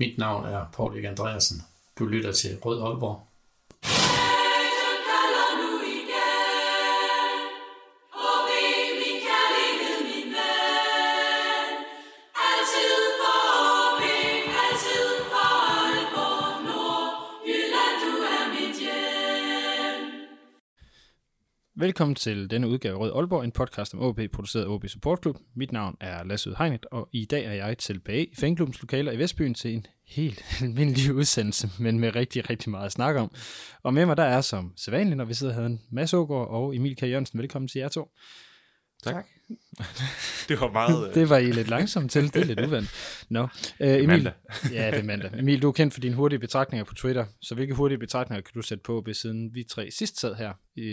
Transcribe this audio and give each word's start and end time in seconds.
Mit 0.00 0.18
navn 0.18 0.46
er 0.46 0.68
Paul 0.72 0.94
Erik 0.94 1.04
Andreasen. 1.04 1.62
Du 1.98 2.06
lytter 2.06 2.32
til 2.32 2.58
Rød 2.58 2.82
Aalborg. 2.82 3.29
Velkommen 21.80 22.14
til 22.14 22.50
denne 22.50 22.68
udgave 22.68 22.94
af 22.94 23.00
Rød 23.00 23.12
Aalborg, 23.14 23.44
en 23.44 23.52
podcast 23.52 23.94
om 23.94 24.00
OB, 24.00 24.20
produceret 24.32 24.64
af 24.64 24.68
OB 24.68 24.88
Support 24.88 25.18
Club. 25.22 25.36
Mit 25.56 25.72
navn 25.72 25.96
er 26.00 26.24
Lasse 26.24 26.50
Udhegnet, 26.50 26.86
og 26.86 27.08
i 27.12 27.24
dag 27.24 27.44
er 27.44 27.52
jeg 27.52 27.78
tilbage 27.78 28.24
i 28.24 28.34
fanklubbens 28.34 28.80
lokaler 28.80 29.12
i 29.12 29.18
Vestbyen 29.18 29.54
til 29.54 29.74
en 29.74 29.86
helt 30.06 30.44
almindelig 30.62 31.14
udsendelse, 31.14 31.70
men 31.78 32.00
med 32.00 32.16
rigtig, 32.16 32.50
rigtig 32.50 32.70
meget 32.70 32.86
at 32.86 32.92
snakke 32.92 33.20
om. 33.20 33.30
Og 33.82 33.94
med 33.94 34.06
mig 34.06 34.16
der 34.16 34.22
er 34.22 34.40
som 34.40 34.72
sædvanligt, 34.76 35.16
når 35.16 35.24
vi 35.24 35.34
sidder 35.34 35.54
her, 35.54 35.76
Mads 35.90 36.14
Ågaard 36.14 36.48
og 36.48 36.76
Emil 36.76 36.96
K. 36.96 37.02
Jørgensen. 37.02 37.38
Velkommen 37.38 37.68
til 37.68 37.78
jer 37.78 37.88
to. 37.88 38.08
Tak. 39.02 39.14
tak. 39.14 39.26
det 40.48 40.60
var 40.60 40.70
meget... 40.72 41.08
Øh, 41.08 41.14
det 41.20 41.30
var 41.30 41.36
I 41.36 41.52
lidt 41.52 41.68
langsomt 41.68 42.10
til. 42.12 42.34
Det 42.34 42.36
er 42.36 42.44
lidt 42.44 42.60
uvandt. 42.60 42.90
Nå, 43.28 43.42
uh, 43.42 43.48
Emil, 43.80 44.06
mandag. 44.06 44.32
ja, 44.72 44.90
det 44.90 44.98
er 44.98 45.02
mandag. 45.02 45.30
Emil, 45.38 45.62
du 45.62 45.68
er 45.68 45.72
kendt 45.72 45.94
for 45.94 46.00
dine 46.00 46.14
hurtige 46.14 46.38
betragtninger 46.38 46.84
på 46.84 46.94
Twitter. 46.94 47.24
Så 47.40 47.54
hvilke 47.54 47.74
hurtige 47.74 47.98
betragtninger 47.98 48.42
kan 48.42 48.52
du 48.54 48.62
sætte 48.62 48.82
på, 48.82 49.02
ved 49.06 49.14
siden 49.14 49.54
vi 49.54 49.64
tre 49.64 49.90
sidst 49.90 50.20
sad 50.20 50.34
her 50.34 50.52
i 50.76 50.86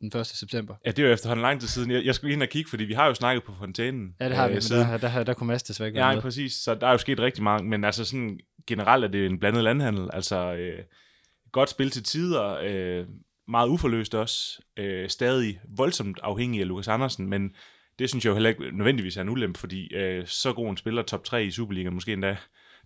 den 0.00 0.20
1. 0.20 0.26
september? 0.26 0.74
Ja, 0.86 0.90
det 0.90 1.04
var 1.04 1.10
efterhånden 1.10 1.42
lang 1.42 1.60
tid 1.60 1.68
siden. 1.68 1.90
Jeg, 1.90 2.04
jeg 2.04 2.14
skulle 2.14 2.32
ind 2.32 2.42
og 2.42 2.48
kigge, 2.48 2.70
fordi 2.70 2.84
vi 2.84 2.94
har 2.94 3.06
jo 3.06 3.14
snakket 3.14 3.44
på 3.44 3.52
fontænen. 3.58 4.14
Ja, 4.20 4.28
det 4.28 4.36
har 4.36 4.48
vi, 4.48 4.54
øh, 4.54 4.62
men 4.70 4.78
der, 4.78 4.96
der, 4.96 5.08
der, 5.08 5.24
der 5.24 5.34
kunne 5.34 5.46
Mads 5.46 5.62
desværre 5.62 5.88
ikke 5.88 6.00
Ja, 6.00 6.20
præcis. 6.20 6.52
Så 6.52 6.74
der 6.74 6.86
er 6.86 6.92
jo 6.92 6.98
sket 6.98 7.20
rigtig 7.20 7.42
mange. 7.42 7.68
Men 7.68 7.84
altså 7.84 8.04
sådan, 8.04 8.40
generelt 8.66 9.04
er 9.04 9.08
det 9.08 9.26
en 9.26 9.38
blandet 9.38 9.64
landhandel. 9.64 10.10
Altså, 10.12 10.54
øh, 10.54 10.78
godt 11.52 11.70
spil 11.70 11.90
til 11.90 12.04
tider. 12.04 12.58
Øh, 12.64 13.06
meget 13.48 13.68
uforløst 13.68 14.14
også. 14.14 14.62
Øh, 14.76 15.08
stadig 15.08 15.60
voldsomt 15.76 16.20
afhængig 16.22 16.60
af 16.60 16.68
Lukas 16.68 16.88
Andersen, 16.88 17.28
men 17.28 17.54
det 17.98 18.08
synes 18.08 18.24
jeg 18.24 18.30
jo 18.30 18.34
heller 18.34 18.50
ikke 18.50 18.76
nødvendigvis 18.76 19.16
er 19.16 19.22
en 19.22 19.28
ulempe, 19.28 19.58
fordi 19.58 19.94
øh, 19.94 20.26
så 20.26 20.52
god 20.52 20.70
en 20.70 20.76
spiller, 20.76 21.02
top 21.02 21.24
3 21.24 21.44
i 21.44 21.50
Superliga, 21.50 21.90
måske 21.90 22.12
endda 22.12 22.36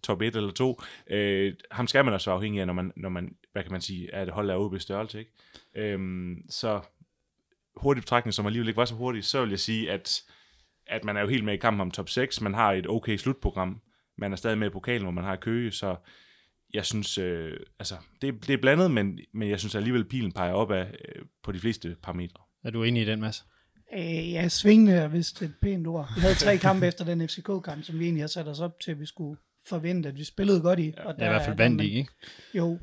top 0.02 0.22
1 0.22 0.36
eller 0.36 0.52
2, 0.52 0.82
øh, 1.10 1.54
ham 1.70 1.86
skal 1.86 2.04
man 2.04 2.14
også 2.14 2.30
være 2.30 2.36
afhængig 2.36 2.60
af, 2.60 2.66
når 2.66 2.74
man, 2.74 2.92
når 2.96 3.08
man 3.08 3.36
hvad 3.52 3.62
kan 3.62 3.72
man 3.72 3.80
sige, 3.80 4.10
er 4.12 4.22
et 4.22 4.28
hold 4.28 4.50
af 4.50 4.56
OB 4.56 4.80
størrelse, 4.80 5.18
ikke? 5.18 5.30
Øhm, 5.74 6.42
så 6.50 6.80
hurtig 7.76 8.02
betragtning, 8.02 8.34
som 8.34 8.46
alligevel 8.46 8.68
ikke 8.68 8.76
var 8.76 8.84
så 8.84 8.94
hurtig, 8.94 9.24
så 9.24 9.40
vil 9.40 9.50
jeg 9.50 9.60
sige, 9.60 9.90
at, 9.90 10.22
at 10.86 11.04
man 11.04 11.16
er 11.16 11.20
jo 11.20 11.28
helt 11.28 11.44
med 11.44 11.54
i 11.54 11.56
kampen 11.56 11.80
om 11.80 11.90
top 11.90 12.08
6, 12.08 12.40
man 12.40 12.54
har 12.54 12.72
et 12.72 12.86
okay 12.86 13.16
slutprogram, 13.16 13.80
man 14.18 14.32
er 14.32 14.36
stadig 14.36 14.58
med 14.58 14.66
i 14.66 14.70
pokalen, 14.70 15.02
hvor 15.02 15.10
man 15.10 15.24
har 15.24 15.36
Køge, 15.36 15.72
så 15.72 15.96
jeg 16.76 16.84
synes, 16.84 17.18
øh, 17.18 17.56
altså, 17.78 17.94
det, 18.22 18.46
det 18.46 18.54
er 18.54 18.60
blandet, 18.60 18.90
men, 18.90 19.18
men 19.34 19.50
jeg 19.50 19.58
synes 19.58 19.74
alligevel, 19.74 20.04
pilen 20.04 20.32
peger 20.32 20.52
op 20.52 20.70
af 20.70 20.94
øh, 21.08 21.24
på 21.42 21.52
de 21.52 21.58
fleste 21.58 21.96
parametre. 22.02 22.42
Er 22.64 22.70
du 22.70 22.82
enig 22.82 23.02
i 23.02 23.06
den, 23.06 23.20
Mads? 23.20 23.46
Øh, 23.94 24.32
ja, 24.32 24.48
svingende 24.48 24.92
er 24.92 25.08
vist 25.08 25.42
et 25.42 25.54
pænt 25.62 25.86
ord. 25.86 26.14
Vi 26.14 26.20
havde 26.20 26.34
tre 26.34 26.56
kampe 26.58 26.86
efter 26.86 27.04
den 27.04 27.28
FCK-kamp, 27.28 27.84
som 27.84 27.98
vi 27.98 28.04
egentlig 28.04 28.22
har 28.22 28.28
sat 28.28 28.48
os 28.48 28.60
op 28.60 28.80
til, 28.80 28.90
at 28.90 29.00
vi 29.00 29.06
skulle 29.06 29.40
forvente, 29.66 30.08
at 30.08 30.18
vi 30.18 30.24
spillede 30.24 30.60
godt 30.60 30.78
i. 30.78 30.94
Og 30.98 31.14
der, 31.18 31.24
ja, 31.24 31.30
i 31.30 31.32
hvert 31.32 31.44
fald 31.44 31.56
vandt 31.56 31.82
i, 31.82 31.98
ikke? 31.98 32.10
Jo, 32.54 32.78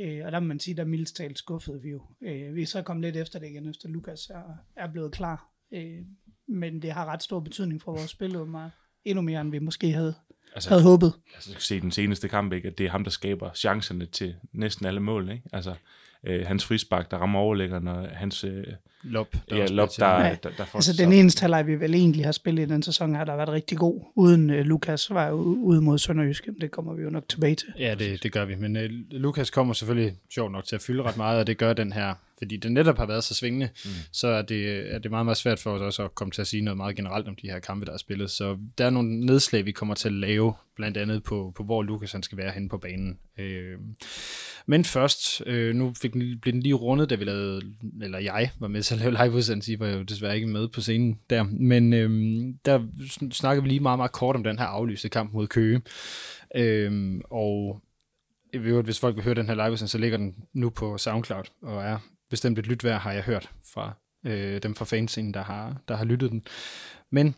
øh, 0.00 0.26
og 0.26 0.32
der 0.32 0.40
må 0.40 0.46
man 0.46 0.60
sige, 0.60 0.76
der 0.76 0.84
mildest 0.84 1.16
talt 1.16 1.38
skuffede 1.38 1.82
vi 1.82 1.90
jo. 1.90 2.02
Øh, 2.22 2.54
vi 2.54 2.62
er 2.62 2.66
så 2.66 2.82
kommet 2.82 3.02
lidt 3.02 3.16
efter 3.16 3.38
det 3.38 3.46
igen, 3.46 3.68
efter 3.70 3.88
Lukas 3.88 4.30
er, 4.30 4.42
er 4.76 4.92
blevet 4.92 5.12
klar. 5.12 5.48
Øh, 5.74 6.00
men 6.48 6.82
det 6.82 6.92
har 6.92 7.06
ret 7.06 7.22
stor 7.22 7.40
betydning 7.40 7.82
for 7.82 7.92
vores 7.92 8.10
spil, 8.10 8.36
og 8.36 8.48
meget, 8.48 8.70
endnu 9.04 9.22
mere, 9.22 9.40
end 9.40 9.50
vi 9.50 9.58
måske 9.58 9.92
havde, 9.92 10.14
altså, 10.54 10.68
havde 10.68 10.82
håbet. 10.82 11.12
Altså, 11.34 11.50
du 11.50 11.54
kan 11.54 11.62
se 11.62 11.80
den 11.80 11.90
seneste 11.90 12.28
kamp, 12.28 12.52
ikke? 12.52 12.68
at 12.68 12.78
det 12.78 12.86
er 12.86 12.90
ham, 12.90 13.04
der 13.04 13.10
skaber 13.10 13.50
chancerne 13.54 14.06
til 14.06 14.34
næsten 14.52 14.86
alle 14.86 15.00
mål. 15.00 15.30
Ikke? 15.30 15.42
Altså, 15.52 15.74
øh, 16.26 16.46
hans 16.46 16.64
frispark, 16.64 17.10
der 17.10 17.16
rammer 17.16 17.38
overlæggeren, 17.38 17.88
og 17.88 18.08
hans 18.12 18.44
øh, 18.44 18.64
lop, 19.02 19.34
der, 19.50 19.56
ja, 19.56 19.66
lop, 19.66 19.88
der, 19.98 20.06
ja. 20.06 20.36
der, 20.42 20.50
der, 20.58 20.64
får 20.64 20.78
Altså 20.78 20.92
den 21.02 21.12
eneste 21.12 21.40
halvleg, 21.40 21.66
vi 21.66 21.80
vel 21.80 21.94
egentlig 21.94 22.24
har 22.24 22.32
spillet 22.32 22.62
i 22.62 22.72
den 22.72 22.82
sæson, 22.82 23.14
har 23.14 23.24
der 23.24 23.36
været 23.36 23.48
rigtig 23.48 23.78
god. 23.78 24.04
Uden 24.14 24.50
uh, 24.50 24.56
Lukas 24.56 25.10
var 25.10 25.30
ude 25.30 25.80
mod 25.80 25.98
Sønderjysk. 25.98 26.48
Det 26.60 26.70
kommer 26.70 26.94
vi 26.94 27.02
jo 27.02 27.10
nok 27.10 27.28
tilbage 27.28 27.54
til. 27.54 27.68
Ja, 27.78 27.94
det, 27.98 28.22
det 28.22 28.32
gør 28.32 28.44
vi. 28.44 28.54
Men 28.54 28.76
uh, 28.76 28.82
Lukas 29.10 29.50
kommer 29.50 29.74
selvfølgelig 29.74 30.16
sjovt 30.34 30.52
nok 30.52 30.64
til 30.64 30.76
at 30.76 30.82
fylde 30.82 31.02
ret 31.02 31.16
meget, 31.16 31.40
og 31.40 31.46
det 31.46 31.58
gør 31.58 31.72
den 31.72 31.92
her 31.92 32.14
fordi 32.38 32.56
den 32.56 32.72
netop 32.72 32.98
har 32.98 33.06
været 33.06 33.24
så 33.24 33.34
svingende, 33.34 33.68
mm. 33.84 33.90
så 34.12 34.26
er 34.26 34.42
det, 34.42 34.94
er 34.94 34.98
det 34.98 35.10
meget, 35.10 35.26
meget 35.26 35.36
svært 35.36 35.58
for 35.58 35.70
os 35.70 35.80
også 35.80 36.04
at 36.04 36.14
komme 36.14 36.30
til 36.30 36.40
at 36.40 36.46
sige 36.46 36.62
noget 36.62 36.76
meget 36.76 36.96
generelt 36.96 37.28
om 37.28 37.36
de 37.42 37.50
her 37.50 37.58
kampe, 37.58 37.86
der 37.86 37.92
er 37.92 37.96
spillet. 37.96 38.30
Så 38.30 38.58
der 38.78 38.86
er 38.86 38.90
nogle 38.90 39.26
nedslag, 39.26 39.64
vi 39.64 39.72
kommer 39.72 39.94
til 39.94 40.08
at 40.08 40.14
lave, 40.14 40.54
blandt 40.76 40.96
andet 40.96 41.22
på, 41.22 41.52
på 41.56 41.62
hvor 41.62 41.82
Lukas 41.82 42.12
han 42.12 42.22
skal 42.22 42.38
være 42.38 42.50
henne 42.50 42.68
på 42.68 42.78
banen. 42.78 43.18
Øh, 43.38 43.78
men 44.66 44.84
først, 44.84 45.42
øh, 45.46 45.74
nu 45.74 45.94
fik 46.02 46.12
den, 46.12 46.38
blev 46.40 46.52
den 46.52 46.62
lige 46.62 46.74
rundet, 46.74 47.10
da 47.10 47.14
vi 47.14 47.24
lavede, 47.24 47.60
eller 48.02 48.18
jeg 48.18 48.50
var 48.58 48.68
med 48.68 48.82
til 48.82 48.94
at 48.94 49.00
lave 49.00 49.12
live 49.12 49.62
I 49.68 49.78
var 49.78 49.88
jo 49.88 50.02
desværre 50.02 50.34
ikke 50.34 50.46
med 50.46 50.68
på 50.68 50.80
scenen 50.80 51.18
der, 51.30 51.42
men 51.42 51.92
øh, 51.92 52.10
der 52.64 52.86
snakkede 53.32 53.62
vi 53.62 53.68
lige 53.68 53.80
meget, 53.80 53.98
meget 53.98 54.12
kort 54.12 54.36
om 54.36 54.44
den 54.44 54.58
her 54.58 54.66
aflyste 54.66 55.08
kamp 55.08 55.32
mod 55.32 55.46
Køge. 55.46 55.82
Øh, 56.56 57.20
og 57.30 57.80
hvis 58.84 59.00
folk 59.00 59.16
vil 59.16 59.24
høre 59.24 59.34
den 59.34 59.46
her 59.46 59.68
live 59.68 59.76
så 59.76 59.98
ligger 59.98 60.18
den 60.18 60.34
nu 60.52 60.70
på 60.70 60.98
SoundCloud, 60.98 61.44
og 61.62 61.82
er 61.82 61.98
bestemt 62.34 62.58
et 62.58 62.66
lytvær, 62.66 62.98
har 62.98 63.12
jeg 63.12 63.22
hørt 63.22 63.50
fra 63.74 63.92
øh, 64.26 64.62
dem 64.62 64.74
fra 64.74 64.84
fanscenen, 64.84 65.34
der 65.34 65.42
har, 65.42 65.76
der 65.88 65.96
har 65.96 66.04
lyttet 66.04 66.30
den. 66.30 66.44
Men 67.10 67.34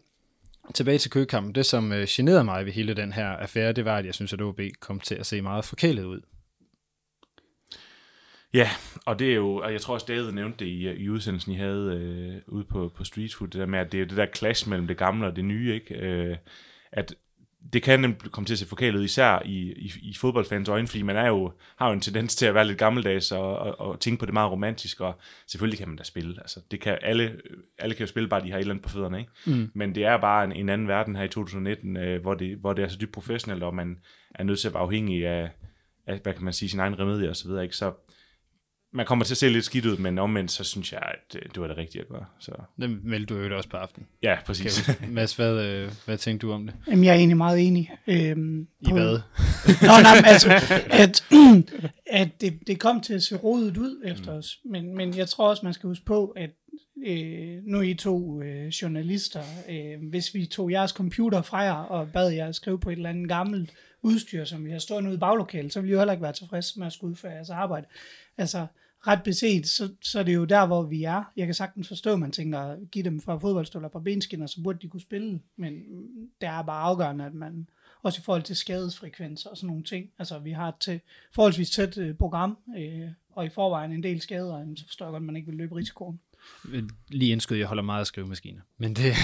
tilbage 0.74 0.98
til 0.98 1.10
køkampen. 1.10 1.54
Det, 1.54 1.66
som 1.66 1.92
øh, 1.92 2.06
generede 2.08 2.44
mig 2.44 2.66
ved 2.66 2.72
hele 2.72 2.94
den 2.94 3.12
her 3.12 3.28
affære, 3.28 3.72
det 3.72 3.84
var, 3.84 3.96
at 3.96 4.06
jeg 4.06 4.14
synes, 4.14 4.32
at 4.32 4.42
OB 4.42 4.60
kom 4.80 5.00
til 5.00 5.14
at 5.14 5.26
se 5.26 5.42
meget 5.42 5.64
forkælet 5.64 6.04
ud. 6.04 6.20
Ja, 8.54 8.70
og 9.06 9.18
det 9.18 9.30
er 9.30 9.34
jo, 9.34 9.56
og 9.56 9.72
jeg 9.72 9.80
tror 9.80 9.94
også, 9.94 10.06
David 10.08 10.32
nævnte 10.32 10.64
det 10.64 10.70
i, 10.70 10.88
øh, 10.88 10.96
i 10.96 11.08
udsendelsen, 11.08 11.52
I 11.52 11.56
havde 11.56 11.98
øh, 12.00 12.54
ude 12.54 12.64
på, 12.64 12.92
på 12.96 13.04
Street 13.04 13.34
Food, 13.34 13.48
det 13.48 13.60
der 13.60 13.66
med, 13.66 13.78
at 13.78 13.92
det 13.92 14.00
er 14.00 14.04
det 14.04 14.16
der 14.16 14.26
clash 14.34 14.68
mellem 14.68 14.86
det 14.86 14.96
gamle 14.96 15.26
og 15.26 15.36
det 15.36 15.44
nye, 15.44 15.74
ikke? 15.74 15.94
Øh, 15.94 16.36
at 16.92 17.14
det 17.72 17.82
kan 17.82 18.00
nemt 18.00 18.32
komme 18.32 18.46
til 18.46 18.54
at 18.54 18.58
se 18.58 18.66
forkælet 18.66 18.98
ud, 18.98 19.04
især 19.04 19.42
i, 19.44 19.72
i, 19.72 19.92
i 20.02 20.14
fodboldfans 20.20 20.68
øjne, 20.68 20.88
fordi 20.88 21.02
man 21.02 21.16
er 21.16 21.26
jo, 21.26 21.52
har 21.76 21.86
jo 21.86 21.92
en 21.92 22.00
tendens 22.00 22.36
til 22.36 22.46
at 22.46 22.54
være 22.54 22.64
lidt 22.64 22.78
gammeldags 22.78 23.32
og, 23.32 23.58
og, 23.58 23.80
og 23.80 24.00
tænke 24.00 24.20
på 24.20 24.26
det 24.26 24.34
meget 24.34 24.50
romantisk, 24.50 25.00
og 25.00 25.18
selvfølgelig 25.46 25.78
kan 25.78 25.88
man 25.88 25.96
da 25.96 26.04
spille. 26.04 26.34
Altså, 26.40 26.60
det 26.70 26.80
kan 26.80 26.98
alle, 27.02 27.36
alle 27.78 27.94
kan 27.94 28.02
jo 28.02 28.06
spille, 28.06 28.28
bare 28.28 28.42
de 28.44 28.50
har 28.50 28.56
et 28.56 28.60
eller 28.60 28.74
andet 28.74 28.84
på 28.84 28.88
fødderne, 28.88 29.18
ikke? 29.18 29.30
Mm. 29.46 29.70
Men 29.74 29.94
det 29.94 30.04
er 30.04 30.16
bare 30.16 30.44
en, 30.44 30.52
en 30.52 30.68
anden 30.68 30.88
verden 30.88 31.16
her 31.16 31.24
i 31.24 31.28
2019, 31.28 31.96
øh, 31.96 32.22
hvor, 32.22 32.34
det, 32.34 32.56
hvor 32.56 32.72
det 32.72 32.84
er 32.84 32.88
så 32.88 32.98
dybt 33.00 33.12
professionelt, 33.12 33.62
og 33.62 33.74
man 33.74 33.98
er 34.34 34.44
nødt 34.44 34.60
til 34.60 34.68
at 34.68 34.74
være 34.74 34.82
afhængig 34.82 35.26
af, 35.26 35.50
af 36.06 36.18
hvad 36.22 36.32
kan 36.32 36.44
man 36.44 36.52
sige, 36.52 36.68
sin 36.68 36.80
egen 36.80 36.98
remedie 36.98 37.30
og 37.30 37.36
så 37.36 37.48
videre, 37.48 37.62
ikke? 37.62 37.76
Så 37.76 37.92
man 38.96 39.06
kommer 39.06 39.24
til 39.24 39.34
at 39.34 39.38
se 39.38 39.48
lidt 39.48 39.64
skidt 39.64 39.86
ud, 39.86 39.96
men 39.96 40.18
omvendt, 40.18 40.50
så 40.50 40.64
synes 40.64 40.92
jeg, 40.92 41.00
at 41.02 41.32
det, 41.32 41.42
det 41.54 41.62
var 41.62 41.66
det 41.66 41.76
rigtige 41.76 42.02
at 42.02 42.08
gøre. 42.08 42.24
Så. 42.38 42.52
Det 42.80 43.04
meldte 43.04 43.34
du 43.34 43.40
jo 43.40 43.56
også 43.56 43.68
på 43.68 43.76
aften. 43.76 44.06
Ja, 44.22 44.38
præcis. 44.46 44.88
Okay. 44.88 45.08
Mads, 45.08 45.36
hvad, 45.36 45.64
øh, 45.64 45.92
hvad 46.04 46.18
tænkte 46.18 46.46
du 46.46 46.52
om 46.52 46.66
det? 46.66 46.74
Jamen, 46.88 47.04
jeg 47.04 47.10
er 47.10 47.16
egentlig 47.16 47.36
meget 47.36 47.66
enig. 47.66 47.90
Øhm, 48.06 48.66
I 48.80 48.88
på... 48.88 48.94
hvad? 48.94 49.20
Nå, 49.82 50.02
nej, 50.02 50.22
altså, 50.24 50.50
at, 50.90 51.24
at 52.22 52.40
det, 52.40 52.58
det 52.66 52.80
kom 52.80 53.00
til 53.00 53.14
at 53.14 53.22
se 53.22 53.36
rodet 53.36 53.76
ud 53.76 54.02
efter 54.04 54.32
mm. 54.32 54.38
os, 54.38 54.58
men, 54.64 54.96
men 54.96 55.16
jeg 55.16 55.28
tror 55.28 55.48
også, 55.48 55.64
man 55.64 55.74
skal 55.74 55.88
huske 55.88 56.04
på, 56.04 56.26
at 56.26 56.50
øh, 57.06 57.62
nu 57.64 57.78
er 57.78 57.82
I 57.82 57.94
to 57.94 58.42
øh, 58.42 58.66
journalister, 58.66 59.42
øh, 59.68 60.08
hvis 60.10 60.34
vi 60.34 60.46
tog 60.46 60.70
jeres 60.70 60.90
computer 60.90 61.42
fra 61.42 61.58
jer 61.58 61.72
og 61.72 62.08
bad 62.12 62.30
jer 62.30 62.52
skrive 62.52 62.80
på 62.80 62.90
et 62.90 62.96
eller 62.96 63.10
andet 63.10 63.28
gammelt 63.28 63.70
udstyr, 64.02 64.44
som 64.44 64.64
vi 64.64 64.70
har 64.70 64.78
stående 64.78 65.10
ude 65.10 65.16
i 65.16 65.20
baglokalet, 65.20 65.72
så 65.72 65.80
ville 65.80 65.90
I 65.90 65.92
jo 65.92 65.98
heller 65.98 66.12
ikke 66.12 66.22
være 66.22 66.32
tilfredse 66.32 66.78
med 66.78 66.86
at 66.86 66.92
skulle 66.92 67.10
udføre 67.10 67.32
jeres 67.32 67.50
arbejde. 67.50 67.86
Altså, 68.38 68.66
ret 69.06 69.22
beset, 69.22 69.66
så, 69.66 69.88
så 70.02 70.18
er 70.18 70.22
det 70.22 70.34
jo 70.34 70.44
der, 70.44 70.66
hvor 70.66 70.82
vi 70.82 71.02
er. 71.02 71.32
Jeg 71.36 71.46
kan 71.46 71.54
sagtens 71.54 71.88
forstå, 71.88 72.12
at 72.12 72.18
man 72.18 72.32
tænker, 72.32 72.76
give 72.90 73.04
dem 73.04 73.20
fra 73.20 73.38
fodboldstøvler 73.38 73.88
på 73.88 74.00
benskinner, 74.00 74.46
så 74.46 74.62
burde 74.62 74.78
de 74.82 74.88
kunne 74.88 75.00
spille, 75.00 75.40
men 75.56 75.72
det 76.40 76.48
er 76.48 76.62
bare 76.62 76.82
afgørende, 76.82 77.24
at 77.24 77.34
man 77.34 77.68
også 78.02 78.20
i 78.20 78.24
forhold 78.24 78.42
til 78.42 78.56
skadesfrekvenser 78.56 79.50
og 79.50 79.56
sådan 79.56 79.66
nogle 79.66 79.84
ting. 79.84 80.10
Altså, 80.18 80.38
vi 80.38 80.50
har 80.50 80.68
et 80.68 80.74
til, 80.80 81.00
forholdsvis 81.34 81.70
tæt 81.70 81.98
øh, 81.98 82.14
program, 82.14 82.58
øh, 82.78 83.08
og 83.32 83.47
i 83.47 83.48
forvejen 83.48 83.92
en 83.92 84.03
del 84.03 84.20
skader, 84.20 84.66
så 84.76 84.86
forstår 84.86 85.06
jeg 85.06 85.10
godt, 85.10 85.20
at 85.20 85.26
man 85.26 85.36
ikke 85.36 85.48
vil 85.48 85.56
løbe 85.56 85.76
risikoen. 85.76 86.20
Lige 87.09 87.32
indskyde, 87.32 87.59
jeg 87.59 87.68
holder 87.68 87.82
meget 87.82 88.00
af 88.00 88.06
skrivemaskiner. 88.06 88.60
Men, 88.78 88.97
det 88.97 89.14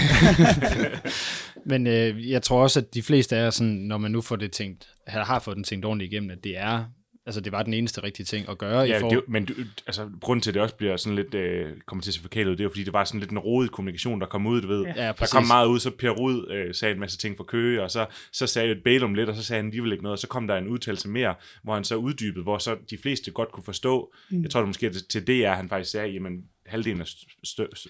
men 1.71 1.87
øh, 1.87 2.29
jeg 2.29 2.43
tror 2.43 2.63
også, 2.63 2.79
at 2.79 2.93
de 2.93 3.03
fleste 3.03 3.35
af 3.35 3.43
jer, 3.43 3.49
sådan, 3.49 3.73
når 3.73 3.97
man 3.97 4.11
nu 4.11 4.21
får 4.21 4.35
det 4.35 4.51
tænkt, 4.51 4.89
har 5.07 5.39
fået 5.39 5.55
den 5.55 5.63
tænkt 5.63 5.85
ordentligt 5.85 6.13
igennem, 6.13 6.29
at 6.29 6.43
det 6.43 6.57
er 6.57 6.85
altså 7.25 7.41
det 7.41 7.51
var 7.51 7.63
den 7.63 7.73
eneste 7.73 8.03
rigtige 8.03 8.25
ting 8.25 8.49
at 8.49 8.57
gøre. 8.57 8.79
Ja, 8.79 8.97
i 8.97 8.99
for... 8.99 9.09
det, 9.09 9.23
men 9.27 9.45
du, 9.45 9.53
altså, 9.87 10.09
grunden 10.21 10.41
til, 10.41 10.49
at 10.49 10.53
det 10.53 10.61
også 10.61 10.75
bliver 10.75 10.97
sådan 10.97 11.15
lidt, 11.15 11.33
øh, 11.33 11.71
kommer 11.85 12.01
til 12.01 12.09
at 12.09 12.13
se 12.13 12.21
forkælet 12.21 12.51
ud, 12.51 12.55
det 12.55 12.59
er 12.59 12.63
jo, 12.63 12.69
fordi 12.69 12.83
det 12.83 12.93
var 12.93 13.03
sådan 13.03 13.19
lidt 13.19 13.31
en 13.31 13.39
rodet 13.39 13.71
kommunikation, 13.71 14.21
der 14.21 14.27
kom 14.27 14.47
ud, 14.47 14.61
du 14.61 14.67
ved. 14.67 14.85
Ja, 14.85 15.11
der 15.19 15.29
kom 15.31 15.43
meget 15.43 15.67
ud, 15.67 15.79
så 15.79 15.91
Per 15.91 16.09
Rud 16.09 16.51
øh, 16.51 16.73
sagde 16.75 16.93
en 16.93 16.99
masse 16.99 17.17
ting 17.17 17.37
for 17.37 17.43
Køge, 17.43 17.83
og 17.83 17.91
så, 17.91 18.05
så 18.31 18.47
sagde 18.47 18.71
et 18.71 18.83
Bælum 18.83 19.13
lidt, 19.13 19.29
og 19.29 19.35
så 19.35 19.43
sagde 19.43 19.57
han 19.57 19.67
alligevel 19.67 19.91
ikke 19.91 20.03
noget, 20.03 20.13
og 20.13 20.19
så 20.19 20.27
kom 20.27 20.47
der 20.47 20.57
en 20.57 20.67
udtalelse 20.67 21.09
mere, 21.09 21.35
hvor 21.63 21.73
han 21.73 21.83
så 21.83 21.95
uddybede, 21.95 22.43
hvor 22.43 22.57
så 22.57 22.77
de 22.89 22.97
fleste 22.97 23.31
godt 23.31 23.51
kunne 23.51 23.63
forstå, 23.63 24.13
mm. 24.29 24.41
jeg 24.41 24.51
tror 24.51 24.59
det 24.59 24.67
måske 24.67 24.89
til 24.89 25.27
det 25.27 25.45
er, 25.45 25.53
han 25.53 25.69
faktisk 25.69 25.91
sagde, 25.91 26.07
jamen 26.07 26.43
halvdelen 26.65 27.01
af 27.01 27.07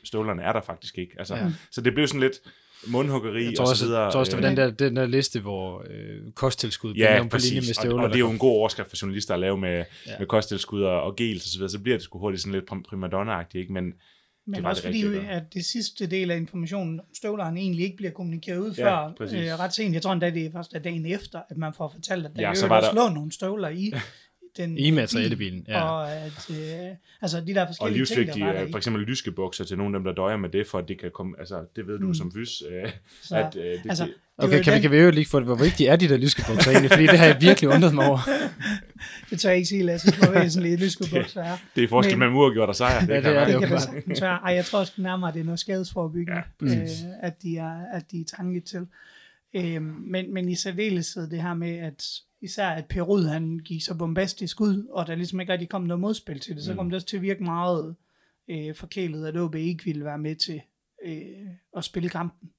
støvlerne 0.04 0.42
er 0.42 0.54
der 0.54 0.62
faktisk 0.62 0.98
ikke. 0.98 1.16
Altså, 1.20 1.36
ja. 1.36 1.52
Så 1.72 1.82
det 1.82 1.94
blev 1.94 2.08
sådan 2.08 2.22
lidt, 2.22 2.40
mundhuggeri 2.88 3.46
Jeg 3.46 3.54
tror 3.58 3.66
og 3.70 3.76
så 3.78 3.86
videre. 3.86 4.02
jeg 4.04 4.12
tror 4.12 4.20
også, 4.20 4.36
det 4.38 4.44
var 4.44 4.50
øh, 4.52 4.58
den 4.58 4.66
der, 4.66 4.72
den 4.88 4.96
der 4.96 5.06
liste, 5.06 5.40
hvor 5.40 5.86
øh, 5.90 6.32
kosttilskud 6.36 6.94
bliver 6.94 7.10
Ja, 7.10 7.16
nævnt 7.16 7.32
på 7.32 7.38
linje 7.38 7.60
med 7.62 7.74
støvler. 7.74 7.98
Og, 7.98 8.04
og 8.04 8.10
det 8.10 8.16
er 8.16 8.20
jo 8.20 8.30
en 8.30 8.38
god 8.38 8.52
overskrift 8.52 8.90
for 8.90 8.98
journalister 9.02 9.34
at 9.34 9.40
lave 9.40 9.58
med, 9.58 9.84
Ja. 10.08 10.12
med 10.20 10.28
kosttilskud 10.28 10.82
og, 10.84 11.02
og 11.02 11.16
gels 11.16 11.44
og 11.44 11.50
så 11.50 11.58
videre. 11.58 11.70
Så 11.70 11.80
bliver 11.80 11.98
det 11.98 12.04
sgu 12.04 12.20
hurtigt 12.20 12.42
sådan 12.42 12.54
lidt 12.54 12.66
prim- 12.72 12.84
primadonna-agtigt, 12.90 13.56
ikke? 13.62 13.74
Men 13.74 13.94
Men 14.48 14.64
var 14.64 14.70
også 14.70 14.82
det 14.82 14.88
fordi, 14.88 15.04
rigtige, 15.06 15.22
jo, 15.24 15.30
at 15.30 15.44
det 15.54 15.66
sidste 15.66 16.06
del 16.08 16.32
af 16.32 16.38
informationen 16.38 17.00
om 17.00 17.06
støvlerne 17.16 17.60
egentlig 17.60 17.86
ikke 17.86 17.98
bliver 17.98 18.12
kommunikeret 18.12 18.58
ud 18.60 18.74
Ja, 18.74 18.86
før 18.86 19.14
præcis. 19.18 19.38
øh, 19.38 19.60
ret 19.60 19.74
sent. 19.74 19.94
Jeg 19.94 20.02
tror 20.02 20.12
endda, 20.14 20.30
det 20.30 20.46
er 20.46 20.52
først 20.52 20.74
dagen 20.84 21.06
efter, 21.06 21.40
at 21.50 21.58
man 21.58 21.74
får 21.78 21.92
fortalt, 21.96 22.26
at 22.26 22.32
der 22.36 22.42
Ja, 22.42 22.54
så 22.56 22.68
var 22.68 22.82
der- 22.82 22.94
lå 22.96 23.14
nogle 23.14 23.32
støvler 23.32 23.70
i 23.70 23.94
den 24.58 24.78
I 24.78 24.92
materialebilen, 24.92 25.64
bil, 25.64 25.72
ja. 25.74 25.82
Og 25.84 26.12
at, 26.16 26.50
øh, 26.50 26.96
altså 27.22 27.42
de 27.48 27.54
der 27.54 27.62
og 27.62 27.68
forskellige 27.68 28.06
ting, 28.06 28.18
der 28.18 28.24
livsvigtige, 28.24 28.46
var 28.46 28.62
øh, 28.62 28.72
for 28.72 28.78
eksempel 28.78 29.02
lyskebukser 29.04 29.64
til 29.64 29.78
nogle 29.78 29.96
af 29.96 30.00
dem, 30.00 30.04
der 30.04 30.14
døjer 30.14 30.38
med 30.38 30.50
det, 30.50 30.68
for 30.68 30.78
at 30.80 30.88
det 30.88 31.00
kan 31.00 31.12
komme, 31.14 31.36
altså 31.40 31.66
det 31.76 31.88
ved 31.88 32.00
du 32.00 32.08
Mm. 32.08 32.14
som 32.14 32.32
fys, 32.32 32.64
øh, 32.70 32.92
Så, 33.22 33.36
at 33.38 33.56
øh, 33.56 33.64
det, 33.64 33.82
altså, 33.90 34.04
var 34.38 34.46
Okay, 34.48 34.62
kan 34.64 34.72
vi, 34.72 34.76
den- 34.76 34.82
kan 34.82 34.92
vi 34.92 34.98
jo 34.98 35.12
lige 35.12 35.26
få 35.26 35.40
det, 35.40 35.48
hvor 35.48 35.56
vigtige 35.56 35.90
er 35.90 35.96
de 35.96 36.10
der 36.10 36.18
lyskebukser 36.18 36.72
egentlig? 36.72 36.92
Fordi 36.92 37.04
det 37.08 37.20
har 37.20 37.26
jeg 37.26 37.38
virkelig 37.42 37.70
undret 37.70 37.94
mig 37.96 38.06
over. 38.08 38.20
det 39.30 39.40
tør 39.40 39.50
jeg 39.50 39.58
ikke 39.58 39.68
sige, 39.70 39.84
Lasse, 39.84 40.16
hvor 40.18 40.32
væsentligt 40.40 40.80
lyskebukser 40.82 41.42
er. 41.44 41.58
det 41.76 41.84
er 41.84 41.88
forskel 41.88 42.18
mellem 42.18 42.36
uafgjort 42.36 42.70
og 42.70 42.76
sejr. 42.76 43.00
Det, 43.06 43.10
Ja, 43.10 43.22
kan 43.22 43.32
det 43.32 43.40
er 43.40 43.46
det 43.46 43.54
Det 43.62 43.70
kan 43.70 44.16
det 44.16 44.22
være. 44.22 44.40
Ej, 44.46 44.54
jeg 44.54 44.66
tror 44.66 44.80
også 44.80 44.94
nærmere, 44.98 45.28
at 45.30 45.34
det 45.34 45.40
er 45.40 45.44
noget 45.44 45.60
skadesforebyggende, 45.60 46.42
Ja, 46.62 46.68
ja, 46.68 46.82
øh, 46.82 46.88
at, 47.22 47.42
de 47.44 47.58
er, 47.58 47.76
at 47.94 48.04
de 48.12 48.20
er 48.22 48.26
tanket 48.38 48.64
til. 48.64 48.88
Øh, 49.56 49.82
men, 49.82 50.34
men 50.34 50.50
i 50.50 50.56
særdeleshed 50.56 51.30
det 51.30 51.42
her 51.42 51.54
med, 51.54 51.78
at 51.78 52.06
især 52.44 52.70
at 52.70 52.86
Per 52.86 53.02
Rud, 53.02 53.24
han 53.26 53.60
gik 53.66 53.82
så 53.84 53.96
bombastisk 53.98 54.62
ud, 54.62 54.88
og 54.92 55.08
der 55.08 55.16
ligesom 55.16 55.40
ikke 55.40 55.52
rigtig 55.52 55.70
kom 55.70 55.82
noget 55.82 56.00
modspil 56.02 56.40
til 56.40 56.56
det, 56.56 56.64
så 56.64 56.72
Mm. 56.72 56.78
kom 56.78 56.90
det 56.90 56.96
også 56.96 57.08
til 57.08 57.18
at 57.18 57.22
virke 57.24 57.44
meget 57.44 57.96
øh, 58.50 58.76
forkælet, 58.76 59.28
at 59.28 59.38
OB 59.38 59.56
ikke 59.56 59.84
ville 59.86 60.06
være 60.06 60.18
med 60.18 60.36
til 60.36 60.62
øh, 61.06 61.22
at 61.78 61.84
spille 61.84 62.10
kampen. 62.10 62.50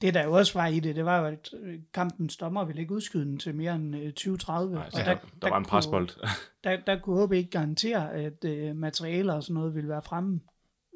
Det 0.00 0.14
der 0.14 0.24
jo 0.24 0.32
også 0.32 0.58
var 0.58 0.66
i 0.66 0.80
det, 0.80 0.96
det 0.96 1.04
var 1.04 1.18
jo, 1.20 1.26
at 1.26 1.50
øh, 1.62 1.78
kampens 1.94 2.36
dommer 2.36 2.64
ville 2.64 2.80
ikke 2.82 2.94
udskyde 2.94 3.24
den 3.24 3.38
til 3.38 3.54
mere 3.54 3.74
end 3.74 3.96
øh, 3.96 4.12
2030. 4.12 4.74
Nej, 4.74 4.86
og 4.86 4.92
så 4.92 4.98
der, 4.98 5.16
der, 5.42 5.48
var 5.48 5.58
en 5.58 5.64
presbold. 5.64 6.08
der, 6.64 6.76
der 6.86 7.00
kunne 7.00 7.22
OB 7.22 7.32
ikke 7.32 7.50
garantere, 7.50 8.12
at 8.14 8.44
øh, 8.44 8.76
materialer 8.76 9.34
og 9.34 9.42
sådan 9.42 9.54
noget 9.54 9.74
ville 9.74 9.88
være 9.88 10.02
fremme. 10.02 10.40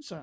Så, 0.05 0.15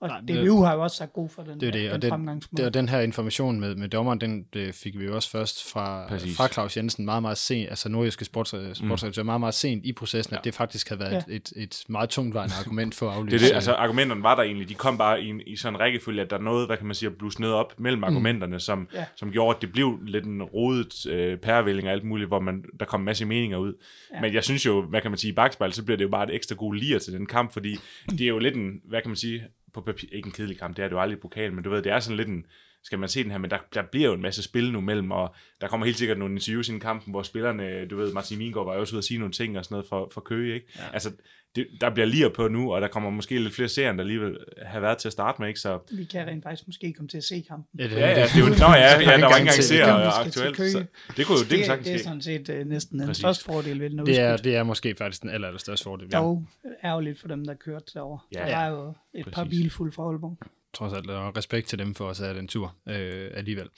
og 0.00 0.08
Nej, 0.08 0.08
Nej, 0.08 0.20
det- 0.28 0.44
DBU 0.46 0.62
har 0.62 0.74
jo 0.74 0.82
også 0.82 0.96
sagt 0.96 1.12
god 1.12 1.28
for 1.28 1.42
den, 1.42 1.60
Det 1.60 1.68
er 1.68 1.72
det, 1.72 1.82
den 2.02 2.02
og 2.12 2.18
fremgangsmåde. 2.18 2.56
det, 2.56 2.66
og 2.66 2.74
den 2.74 2.88
her 2.88 3.00
information 3.00 3.60
med, 3.60 3.74
med 3.74 3.88
dommeren, 3.88 4.20
den 4.20 4.46
det 4.52 4.74
fik 4.74 4.98
vi 4.98 5.04
jo 5.04 5.14
også 5.14 5.30
først 5.30 5.70
fra, 5.72 6.06
Præcis. 6.08 6.36
fra 6.36 6.48
Claus 6.48 6.76
Jensen 6.76 7.04
meget, 7.04 7.22
meget 7.22 7.38
sent, 7.38 7.68
altså 7.70 7.88
nordjyske 7.88 8.24
sports, 8.24 8.50
sportsredaktør, 8.78 9.22
meget, 9.22 9.40
meget 9.40 9.54
sent 9.54 9.86
i 9.86 9.92
processen, 9.92 10.32
ja. 10.32 10.38
at 10.38 10.44
det 10.44 10.54
faktisk 10.54 10.88
havde 10.88 11.00
været 11.00 11.12
Ja. 11.28 11.34
et, 11.34 11.52
et, 11.56 11.62
et 11.62 11.84
meget 11.88 12.08
tungtvejende 12.10 12.54
argument 12.60 12.94
for 12.94 13.10
at 13.10 13.14
Det 13.14 13.18
aflyse. 13.20 13.44
er 13.44 13.48
det, 13.48 13.54
altså 13.54 13.72
argumenterne 13.72 14.22
var 14.22 14.34
der 14.34 14.42
egentlig, 14.42 14.68
de 14.68 14.74
kom 14.74 14.98
bare 14.98 15.22
i, 15.22 15.28
en, 15.28 15.40
i 15.46 15.56
sådan 15.56 15.74
en 15.74 15.80
rækkefølge, 15.80 16.22
at 16.22 16.30
der 16.30 16.36
er 16.38 16.42
noget, 16.42 16.66
hvad 16.66 16.76
kan 16.76 16.86
man 16.86 16.94
sige, 16.94 17.10
at 17.10 17.16
blusse 17.18 17.40
ned 17.40 17.50
op 17.50 17.74
mellem 17.80 18.04
argumenterne, 18.04 18.60
som, 18.60 18.88
Ja. 18.94 19.04
som 19.16 19.30
gjorde, 19.32 19.56
at 19.56 19.62
det 19.62 19.72
blev 19.72 19.98
lidt 20.06 20.24
en 20.24 20.42
rodet 20.42 21.06
øh, 21.06 21.38
pærevælling 21.38 21.88
og 21.88 21.92
alt 21.92 22.04
muligt, 22.04 22.28
hvor 22.28 22.40
man, 22.40 22.64
der 22.80 22.84
kom 22.86 23.00
en 23.00 23.04
masse 23.04 23.24
meninger 23.24 23.58
ud. 23.58 23.72
Ja. 24.14 24.20
Men 24.20 24.34
jeg 24.34 24.44
synes 24.44 24.66
jo, 24.66 24.82
hvad 24.82 25.00
kan 25.00 25.10
man 25.10 25.18
sige, 25.18 25.30
i 25.30 25.34
bagspejl, 25.34 25.72
så 25.72 25.82
bliver 25.84 25.96
det 25.96 26.04
jo 26.04 26.08
bare 26.10 26.24
et 26.28 26.34
ekstra 26.34 26.54
god 26.54 26.74
lir 26.74 26.98
til 26.98 27.12
den 27.12 27.26
kamp, 27.26 27.52
fordi 27.52 27.76
det 28.10 28.20
er 28.20 28.28
jo 28.28 28.38
lidt 28.38 28.54
en, 28.54 28.80
hvad 28.84 28.97
kan 29.02 29.10
man 29.10 29.16
sige, 29.16 29.48
på 29.74 29.80
papir, 29.80 30.08
ikke 30.12 30.26
en 30.26 30.32
kedelig 30.32 30.58
kamp, 30.58 30.76
det 30.76 30.82
er 30.82 30.88
det 30.88 30.94
jo 30.94 31.00
aldrig 31.00 31.18
i 31.18 31.20
pokalen, 31.20 31.54
men 31.54 31.64
du 31.64 31.70
ved, 31.70 31.82
det 31.82 31.92
er 31.92 32.00
sådan 32.00 32.16
lidt 32.16 32.28
en, 32.28 32.46
skal 32.82 32.98
man 32.98 33.08
se 33.08 33.22
den 33.22 33.30
her, 33.30 33.38
men 33.38 33.50
der, 33.50 33.58
der 33.74 33.82
bliver 33.82 34.08
jo 34.08 34.14
en 34.14 34.22
masse 34.22 34.42
spil 34.42 34.72
nu 34.72 34.80
mellem, 34.80 35.10
og 35.10 35.34
der 35.60 35.68
kommer 35.68 35.86
helt 35.86 35.98
sikkert 35.98 36.18
nogle 36.18 36.34
interviews 36.34 36.68
i 36.68 36.72
en 36.72 36.80
kampen, 36.80 37.10
hvor 37.10 37.22
spillerne, 37.22 37.86
du 37.86 37.96
ved, 37.96 38.12
Martin 38.12 38.38
Mingård 38.38 38.66
var 38.66 38.74
jo 38.74 38.80
også 38.80 38.94
ude 38.94 38.98
at 38.98 39.04
sige 39.04 39.18
nogle 39.18 39.32
ting 39.32 39.58
og 39.58 39.64
sådan 39.64 39.74
noget 39.74 39.86
for, 39.88 40.10
for 40.12 40.20
Køge, 40.20 40.54
ikke? 40.54 40.66
Ja. 40.76 40.92
Altså, 40.92 41.12
det, 41.56 41.66
der 41.80 41.90
bliver 41.90 42.06
lir 42.06 42.28
på 42.28 42.48
nu, 42.48 42.74
og 42.74 42.80
der 42.80 42.88
kommer 42.88 43.10
måske 43.10 43.38
lidt 43.38 43.54
flere 43.54 43.68
serier, 43.68 43.92
der 43.92 44.00
alligevel 44.00 44.38
har 44.66 44.80
været 44.80 44.98
til 44.98 45.08
at 45.08 45.12
starte 45.12 45.42
med, 45.42 45.48
ikke? 45.48 45.60
Så 45.60 45.78
Vi 45.90 46.04
kan 46.04 46.26
rent 46.26 46.42
faktisk 46.42 46.68
måske 46.68 46.92
komme 46.92 47.08
til 47.08 47.16
at 47.16 47.24
se 47.24 47.44
kampen. 47.48 47.80
Ja, 47.80 47.84
det, 47.84 47.92
ja, 47.92 48.08
ja, 48.08 48.22
det 48.22 48.34
er 48.34 48.38
jo, 48.38 48.46
nå 48.46 48.54
ja, 48.54 49.00
ja, 49.00 49.16
der 49.16 49.26
var 49.26 49.36
ikke 49.36 49.38
engang 49.38 49.62
serier 49.62 49.84
aktuelt, 49.86 50.56
så 50.56 50.84
det 51.16 51.26
kunne 51.26 51.38
jo, 51.38 51.44
det, 51.44 51.50
Det, 51.50 51.56
kunne 51.56 51.60
er, 51.60 51.66
sagtens 51.66 51.86
det 51.86 51.94
er 51.94 51.98
sådan 52.04 52.22
set 52.22 52.48
øh, 52.48 52.66
næsten 52.66 52.98
den 52.98 53.06
Præcis. 53.06 53.20
største 53.20 53.44
fordel 53.44 53.80
ved 53.80 53.90
den 53.90 54.06
det, 54.06 54.20
er, 54.20 54.36
det 54.36 54.56
er 54.56 54.62
måske 54.62 54.94
faktisk 54.94 55.22
den 55.22 55.30
aller, 55.30 55.46
aller 55.48 55.58
største 55.58 55.84
fordel. 55.84 56.12
Dog 56.12 56.46
ærgerligt 56.84 57.20
for 57.20 57.28
dem, 57.28 57.44
der 57.44 57.54
kørte 57.54 57.84
derovre. 57.94 58.18
Ja. 58.34 58.46
Der 58.46 58.56
var 58.56 58.68
jo 58.68 58.94
et 59.14 59.24
par 59.32 59.44
Præcis. 59.44 59.58
bilfulde 59.58 59.92
fra 59.92 60.02
Aalborg. 60.02 60.38
Trods 60.74 60.92
alt, 60.92 61.10
og 61.10 61.36
respekt 61.36 61.68
til 61.68 61.78
dem 61.78 61.94
for 61.94 62.04
os 62.04 62.20
at 62.20 62.26
have 62.26 62.38
den 62.38 62.48
tur 62.48 62.76
øh, 62.88 63.30
alligevel. 63.34 63.68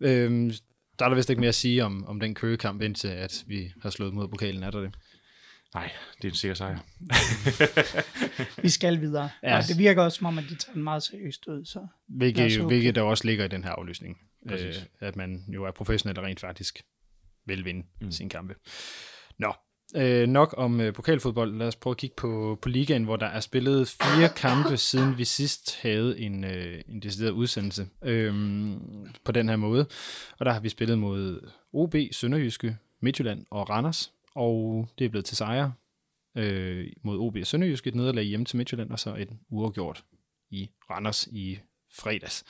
Øh, 0.00 0.52
der 0.98 1.04
er 1.04 1.08
der 1.08 1.16
vist 1.16 1.30
ikke 1.30 1.40
mere 1.40 1.48
at 1.48 1.54
sige 1.54 1.84
om, 1.84 2.06
om 2.06 2.20
den 2.20 2.34
køgekamp, 2.34 2.82
indtil 2.82 3.08
at 3.08 3.44
vi 3.46 3.72
har 3.82 3.90
slået 3.90 4.14
mod 4.14 4.28
pokalen, 4.28 4.62
er 4.62 4.70
der 4.70 4.80
det? 4.80 4.94
Nej, 5.74 5.90
det 6.16 6.24
er 6.24 6.32
en 6.32 6.36
sikker 6.36 6.54
sejr. 6.54 6.78
Vi 8.62 8.68
skal 8.68 9.00
videre. 9.00 9.30
Ja. 9.42 9.56
Og 9.56 9.64
det 9.68 9.78
virker 9.78 10.02
også 10.02 10.18
som 10.18 10.26
om, 10.26 10.38
at 10.38 10.44
de 10.50 10.54
tager 10.54 10.74
den 10.74 10.82
meget 10.82 11.02
seriøst 11.02 11.46
ud. 11.46 11.64
Så. 11.64 11.86
Hvilket, 12.08 12.56
håbe 12.56 12.66
hvilket 12.66 12.94
der 12.94 13.02
også 13.02 13.24
ligger 13.24 13.44
i 13.44 13.48
den 13.48 13.64
her 13.64 13.70
aflysning. 13.70 14.18
Øh, 14.50 14.74
at 15.00 15.16
man 15.16 15.44
jo 15.48 15.64
er 15.64 15.70
professionel 15.70 16.18
og 16.18 16.24
rent 16.24 16.40
faktisk 16.40 16.82
vil 17.46 17.64
vinde 17.64 17.80
mm. 17.80 18.06
Mm. 18.06 18.12
sin 18.12 18.28
kampe. 18.28 18.54
Nå, 19.38 19.52
øh, 19.96 20.28
nok 20.28 20.54
om 20.56 20.80
øh, 20.80 20.92
pokalfodbold. 20.94 21.56
Lad 21.56 21.68
os 21.68 21.76
prøve 21.76 21.92
at 21.92 21.96
kigge 21.96 22.16
på, 22.16 22.58
på 22.62 22.68
ligaen, 22.68 23.04
hvor 23.04 23.16
der 23.16 23.26
er 23.26 23.40
spillet 23.40 23.88
fire 23.88 24.28
kampe, 24.36 24.76
siden 24.76 25.18
vi 25.18 25.24
sidst 25.24 25.78
havde 25.82 26.20
en, 26.20 26.44
øh, 26.44 26.82
en 26.88 27.00
decideret 27.02 27.30
udsendelse 27.30 27.88
øh, 28.04 28.34
på 29.24 29.32
den 29.32 29.48
her 29.48 29.56
måde. 29.56 29.86
Og 30.38 30.46
der 30.46 30.52
har 30.52 30.60
vi 30.60 30.68
spillet 30.68 30.98
mod 30.98 31.50
OB, 31.72 31.94
Sønderjyske, 32.12 32.76
Midtjylland 33.00 33.46
og 33.50 33.70
Randers. 33.70 34.12
Og 34.34 34.88
det 34.98 35.04
er 35.04 35.08
blevet 35.08 35.24
til 35.24 35.36
sejre 35.36 35.72
øh, 36.36 36.86
mod 37.02 37.18
OB 37.18 37.36
og 37.40 37.46
Sønderjysk, 37.46 37.86
et 37.86 37.94
nederlag 37.94 38.24
hjemme 38.24 38.46
til 38.46 38.56
Midtjylland, 38.56 38.90
og 38.90 38.98
så 38.98 39.14
et 39.14 39.28
uafgjort 39.50 40.04
i 40.50 40.70
Randers 40.90 41.26
i 41.26 41.58
fredags. 41.94 42.44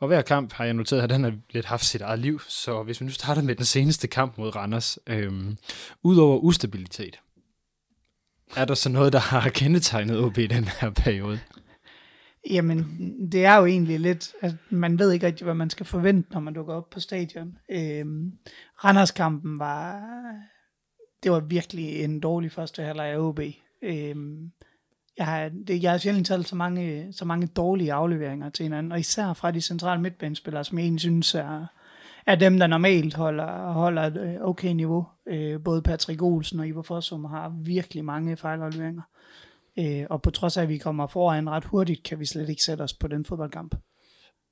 Og 0.00 0.08
hver 0.08 0.22
kamp 0.22 0.52
har 0.52 0.64
jeg 0.64 0.74
noteret, 0.74 1.02
at 1.02 1.10
den 1.10 1.24
har 1.24 1.34
lidt 1.50 1.66
haft 1.66 1.84
sit 1.84 2.00
eget 2.00 2.18
liv, 2.18 2.40
så 2.48 2.82
hvis 2.82 3.00
vi 3.00 3.06
nu 3.06 3.12
starter 3.12 3.42
med 3.42 3.54
den 3.54 3.64
seneste 3.64 4.08
kamp 4.08 4.38
mod 4.38 4.56
Randers, 4.56 4.98
øh, 5.06 5.32
udover 6.02 6.38
ustabilitet, 6.38 7.20
er 8.56 8.64
der 8.64 8.74
så 8.74 8.88
noget, 8.88 9.12
der 9.12 9.18
har 9.18 9.50
kendetegnet 9.50 10.18
OB 10.18 10.38
i 10.38 10.46
den 10.46 10.64
her 10.80 10.90
periode? 10.90 11.40
Jamen, 12.50 12.86
det 13.32 13.44
er 13.44 13.56
jo 13.56 13.66
egentlig 13.66 14.00
lidt, 14.00 14.32
at 14.40 14.54
man 14.70 14.98
ved 14.98 15.12
ikke 15.12 15.26
rigtig, 15.26 15.44
hvad 15.44 15.54
man 15.54 15.70
skal 15.70 15.86
forvente, 15.86 16.32
når 16.32 16.40
man 16.40 16.54
dukker 16.54 16.74
op 16.74 16.90
på 16.90 17.00
stadion. 17.00 17.58
Øhm, 17.70 18.32
Randerskampen 18.84 19.58
var, 19.58 20.00
det 21.22 21.32
var 21.32 21.40
virkelig 21.40 22.04
en 22.04 22.20
dårlig 22.20 22.52
første 22.52 22.82
halvleg 22.82 23.06
af 23.06 23.18
OB. 23.18 23.40
Øhm, 23.82 24.50
jeg 25.18 25.26
har, 25.26 25.48
det, 25.66 25.82
jeg 25.82 25.90
har 25.90 25.98
sjældent 25.98 26.26
talt 26.26 26.48
så 26.48 26.56
mange, 26.56 27.12
så 27.12 27.24
mange 27.24 27.46
dårlige 27.46 27.92
afleveringer 27.92 28.50
til 28.50 28.62
hinanden, 28.62 28.92
og 28.92 29.00
især 29.00 29.32
fra 29.32 29.50
de 29.50 29.60
centrale 29.60 30.02
midtbanespillere, 30.02 30.64
som 30.64 30.78
jeg 30.78 30.84
egentlig 30.84 31.00
synes 31.00 31.34
er, 31.34 31.66
er 32.26 32.34
dem, 32.34 32.58
der 32.58 32.66
normalt 32.66 33.14
holder, 33.14 33.72
holder 33.72 34.02
et 34.02 34.16
øh, 34.16 34.40
okay 34.48 34.72
niveau. 34.72 35.06
Øh, 35.26 35.60
både 35.64 35.82
Patrick 35.82 36.22
Olsen 36.22 36.60
og 36.60 36.68
Ivar 36.68 36.82
Fossum 36.82 37.24
har 37.24 37.48
virkelig 37.64 38.04
mange 38.04 38.36
fejlafleveringer. 38.36 39.02
Øh, 39.78 40.06
og 40.10 40.22
på 40.22 40.30
trods 40.30 40.56
af, 40.56 40.62
at 40.62 40.68
vi 40.68 40.78
kommer 40.78 41.06
foran 41.06 41.50
ret 41.50 41.64
hurtigt, 41.64 42.02
kan 42.02 42.20
vi 42.20 42.26
slet 42.26 42.48
ikke 42.48 42.62
sætte 42.62 42.82
os 42.82 42.94
på 42.94 43.08
den 43.08 43.24
fodboldkamp. 43.24 43.74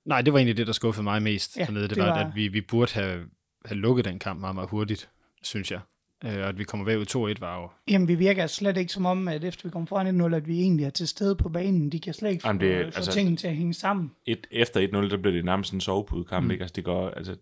Nej, 0.04 0.22
det 0.22 0.32
var 0.32 0.38
egentlig 0.38 0.56
det, 0.56 0.66
der 0.66 0.72
skuffede 0.72 1.04
mig 1.04 1.22
mest 1.22 1.56
Ja, 1.56 1.66
det 1.66 1.90
det 1.90 1.98
var, 1.98 2.04
var- 2.06 2.24
at 2.24 2.34
vi, 2.34 2.48
vi 2.48 2.60
burde 2.60 2.92
have, 2.94 3.24
have 3.64 3.78
lukket 3.78 4.04
den 4.04 4.18
kamp 4.18 4.40
meget, 4.40 4.54
meget 4.54 4.70
hurtigt, 4.70 5.08
synes 5.42 5.70
jeg. 5.70 5.80
Øh, 6.26 6.38
og 6.42 6.48
at 6.48 6.58
vi 6.58 6.64
kommer 6.64 6.86
bagud 6.86 7.34
2-1 7.36 7.40
var 7.40 7.60
jo... 7.60 7.68
Jamen, 7.90 8.08
vi 8.08 8.14
virker 8.14 8.46
slet 8.46 8.76
ikke 8.76 8.92
som 8.92 9.06
om, 9.06 9.28
at 9.28 9.44
efter 9.44 9.68
vi 9.68 9.70
kommer 9.70 9.86
foran 9.86 10.20
1-0, 10.20 10.34
at 10.34 10.48
vi 10.48 10.60
egentlig 10.60 10.86
er 10.86 10.90
til 10.90 11.08
stede 11.08 11.36
på 11.36 11.48
banen. 11.48 11.92
De 11.92 12.00
kan 12.00 12.14
slet 12.14 12.30
ikke 12.30 12.48
Jamen, 12.48 12.60
det 12.60 12.72
er- 12.74 12.90
få 12.90 12.96
altså- 12.96 13.12
tingene 13.12 13.36
til 13.36 13.48
at 13.48 13.56
hænge 13.56 13.74
sammen. 13.74 14.10
Et, 14.26 14.46
efter 14.50 14.80
1-0, 14.80 15.10
der 15.10 15.16
bliver 15.16 15.34
det 15.34 15.44
nærmest 15.44 15.72
en 15.72 15.80
sovepudekamp, 15.80 16.44
mm. 16.44 16.50
ikke? 16.50 16.62
Altså, 16.62 16.72
det 16.76 16.84
går, 16.84 17.10
altså, 17.10 17.36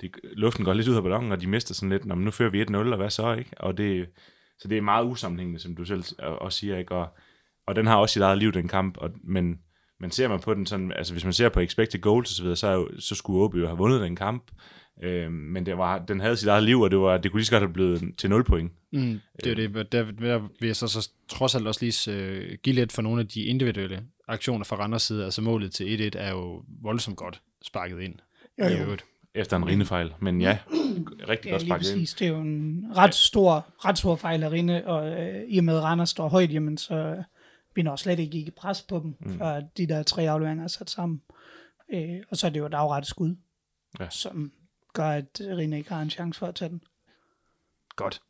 det, 0.00 0.10
luften 0.22 0.64
går 0.64 0.72
lidt 0.72 0.88
ud 0.88 0.96
af 0.96 1.02
ballonen, 1.02 1.32
og 1.32 1.40
de 1.40 1.46
mister 1.46 1.74
sådan 1.74 1.88
lidt, 1.88 2.04
nu 2.04 2.30
fører 2.30 2.50
vi 2.50 2.62
1-0, 2.62 2.76
og 2.76 2.96
hvad 2.96 3.10
så, 3.10 3.32
ikke? 3.34 3.50
Og 3.56 3.78
det, 3.78 4.06
så 4.58 4.68
det 4.68 4.78
er 4.78 4.82
meget 4.82 5.04
usammenhængende, 5.06 5.60
som 5.60 5.76
du 5.76 5.84
selv 5.84 6.04
også 6.18 6.58
siger, 6.58 6.78
ikke? 6.78 6.94
Og, 6.94 7.08
og 7.66 7.76
den 7.76 7.86
har 7.86 7.96
også 7.96 8.12
sit 8.12 8.22
eget 8.22 8.38
liv, 8.38 8.52
den 8.52 8.68
kamp, 8.68 8.96
og, 8.98 9.10
men, 9.24 9.58
men 10.00 10.10
ser 10.10 10.28
man 10.28 10.40
på 10.40 10.54
den 10.54 10.66
sådan, 10.66 10.92
altså 10.92 11.14
hvis 11.14 11.24
man 11.24 11.32
ser 11.32 11.48
på 11.48 11.60
expected 11.60 12.00
goals 12.00 12.30
og 12.30 12.36
så 12.36 12.42
videre, 12.42 12.56
så, 12.56 12.86
så 12.98 13.14
skulle 13.14 13.44
OB 13.44 13.54
jo 13.54 13.66
have 13.66 13.78
vundet 13.78 14.00
den 14.00 14.16
kamp, 14.16 14.42
øh, 15.02 15.32
men 15.32 15.66
det 15.66 15.78
var, 15.78 15.98
den 15.98 16.20
havde 16.20 16.36
sit 16.36 16.48
eget 16.48 16.62
liv, 16.64 16.80
og 16.80 16.90
det, 16.90 16.98
var, 16.98 17.18
det 17.18 17.30
kunne 17.30 17.38
lige 17.40 17.46
så 17.46 17.52
godt 17.52 17.62
have 17.62 17.72
blevet 17.72 18.14
til 18.18 18.30
0 18.30 18.44
point. 18.44 18.72
Mm, 18.92 19.20
det 19.44 19.46
er 19.46 19.50
jo 19.64 19.68
det. 19.74 19.92
Der, 19.92 20.04
der 20.12 20.38
vil 20.60 20.66
jeg 20.66 20.76
så, 20.76 20.88
så 20.88 21.10
trods 21.28 21.54
alt 21.54 21.66
også 21.66 21.84
lige 21.84 22.12
øh, 22.12 22.58
give 22.62 22.74
lidt 22.74 22.92
for 22.92 23.02
nogle 23.02 23.20
af 23.20 23.28
de 23.28 23.42
individuelle 23.42 24.02
aktioner 24.28 24.64
fra 24.64 24.76
Randers 24.76 25.02
side. 25.02 25.24
Altså 25.24 25.42
målet 25.42 25.72
til 25.72 26.10
1-1 26.14 26.18
er 26.18 26.30
jo 26.30 26.64
voldsomt 26.82 27.16
godt 27.16 27.40
sparket 27.62 28.00
ind. 28.00 28.14
Jo, 28.58 28.64
i 28.64 28.72
jo. 28.72 28.78
øvrigt. 28.84 29.04
Efter 29.34 29.56
en 29.56 29.66
rinefejl, 29.66 30.12
men 30.20 30.40
ja, 30.40 30.58
rigtig 31.28 31.46
Ja, 31.48 31.50
godt 31.50 31.62
lige 31.62 31.68
sparket 31.68 31.86
ind. 31.86 31.94
præcis. 31.94 32.14
Det 32.14 32.26
er 32.26 32.30
jo 32.30 32.40
en 32.40 32.84
ret 32.96 33.14
stor, 33.14 33.66
ret 33.84 33.98
stor 33.98 34.16
fejl 34.16 34.42
at 34.42 34.52
rinde, 34.52 34.86
og 34.86 35.22
øh, 35.22 35.42
i 35.48 35.58
og 35.58 35.64
med, 35.64 35.78
Randers 35.80 36.08
står 36.10 36.28
højt, 36.28 36.52
jamen 36.52 36.78
så 36.78 37.22
vi 37.74 37.82
når 37.82 37.96
slet 37.96 38.18
ikke 38.18 38.38
i 38.38 38.50
pres 38.50 38.82
på 38.82 38.98
dem, 38.98 39.14
mm. 39.20 39.38
før 39.38 39.60
de 39.76 39.86
der 39.86 40.02
tre 40.02 40.30
afleveringer 40.30 40.64
er 40.64 40.68
sat 40.68 40.90
sammen. 40.90 41.22
Øh, 41.94 42.08
og 42.30 42.36
så 42.36 42.46
er 42.46 42.50
det 42.50 42.60
jo 42.60 42.66
et 42.66 42.74
afrettet 42.74 43.08
skud, 43.08 43.36
Ja. 44.00 44.06
som 44.10 44.52
gør, 44.96 45.08
at 45.10 45.40
Rine 45.40 45.78
ikke 45.78 45.90
har 45.92 46.02
en 46.02 46.10
chance 46.10 46.38
for 46.38 46.46
at 46.46 46.54
tage 46.54 46.68
den. 46.68 46.80
Godt. 47.96 48.20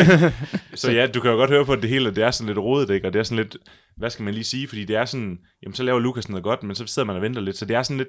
Så 0.80 0.92
ja, 0.92 1.06
du 1.06 1.20
kan 1.20 1.30
jo 1.30 1.36
godt 1.36 1.50
høre 1.50 1.64
på, 1.64 1.72
at 1.72 1.82
det 1.82 1.90
hele 1.90 2.14
det 2.14 2.24
er 2.24 2.30
sådan 2.30 2.46
lidt 2.46 2.58
rodet, 2.58 2.90
ikke? 2.90 3.06
Og 3.06 3.12
det 3.12 3.18
er 3.18 3.22
sådan 3.22 3.44
lidt, 3.44 3.56
hvad 3.96 4.10
skal 4.10 4.22
man 4.22 4.34
lige 4.34 4.44
sige? 4.44 4.68
Fordi 4.68 4.84
det 4.84 4.96
er 4.96 5.04
sådan, 5.04 5.38
jamen 5.62 5.74
så 5.74 5.82
laver 5.82 5.98
Lukas 5.98 6.28
noget 6.28 6.44
godt, 6.44 6.62
men 6.62 6.74
så 6.76 6.86
sidder 6.86 7.06
man 7.06 7.16
og 7.16 7.22
venter 7.22 7.40
lidt. 7.40 7.56
Så 7.56 7.64
det 7.64 7.76
er 7.76 7.82
sådan 7.82 7.96
lidt, 7.98 8.08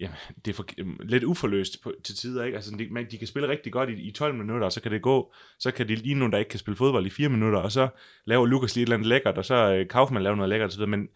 jamen, 0.00 0.16
det 0.44 0.50
er 0.50 0.54
for, 0.54 0.66
lidt 1.04 1.24
uforløst 1.24 1.82
på, 1.82 1.92
til 2.04 2.16
tider, 2.16 2.44
ikke? 2.44 2.56
Altså, 2.56 2.70
de, 2.78 2.88
man, 2.90 3.06
de 3.10 3.18
kan 3.18 3.26
spille 3.26 3.48
rigtig 3.48 3.72
godt 3.72 3.90
i, 3.90 3.92
i 3.92 4.10
12 4.12 4.34
minutter, 4.34 4.64
og 4.66 4.72
så 4.72 4.80
kan 4.80 4.92
det 4.92 5.02
gå, 5.02 5.32
så 5.58 5.70
kan 5.70 5.88
de 5.88 5.94
lige 5.94 6.14
nogen, 6.14 6.32
der 6.32 6.38
ikke 6.38 6.48
kan 6.48 6.58
spille 6.60 6.76
fodbold 6.76 7.06
i 7.06 7.10
4 7.10 7.28
minutter, 7.28 7.58
og 7.58 7.72
så 7.72 7.88
laver 8.26 8.46
Lukas 8.46 8.74
lige 8.74 8.82
et 8.82 8.86
eller 8.86 8.96
andet 8.96 9.08
lækkert, 9.08 9.38
og 9.38 9.44
så 9.44 9.54
øh, 9.74 9.88
Kaufmann 9.88 10.22
laver 10.22 10.36
noget 10.36 10.48
lækkert, 10.48 10.66
og 10.66 10.72
så 10.72 10.78
videre, 10.78 10.90
men 10.90 11.08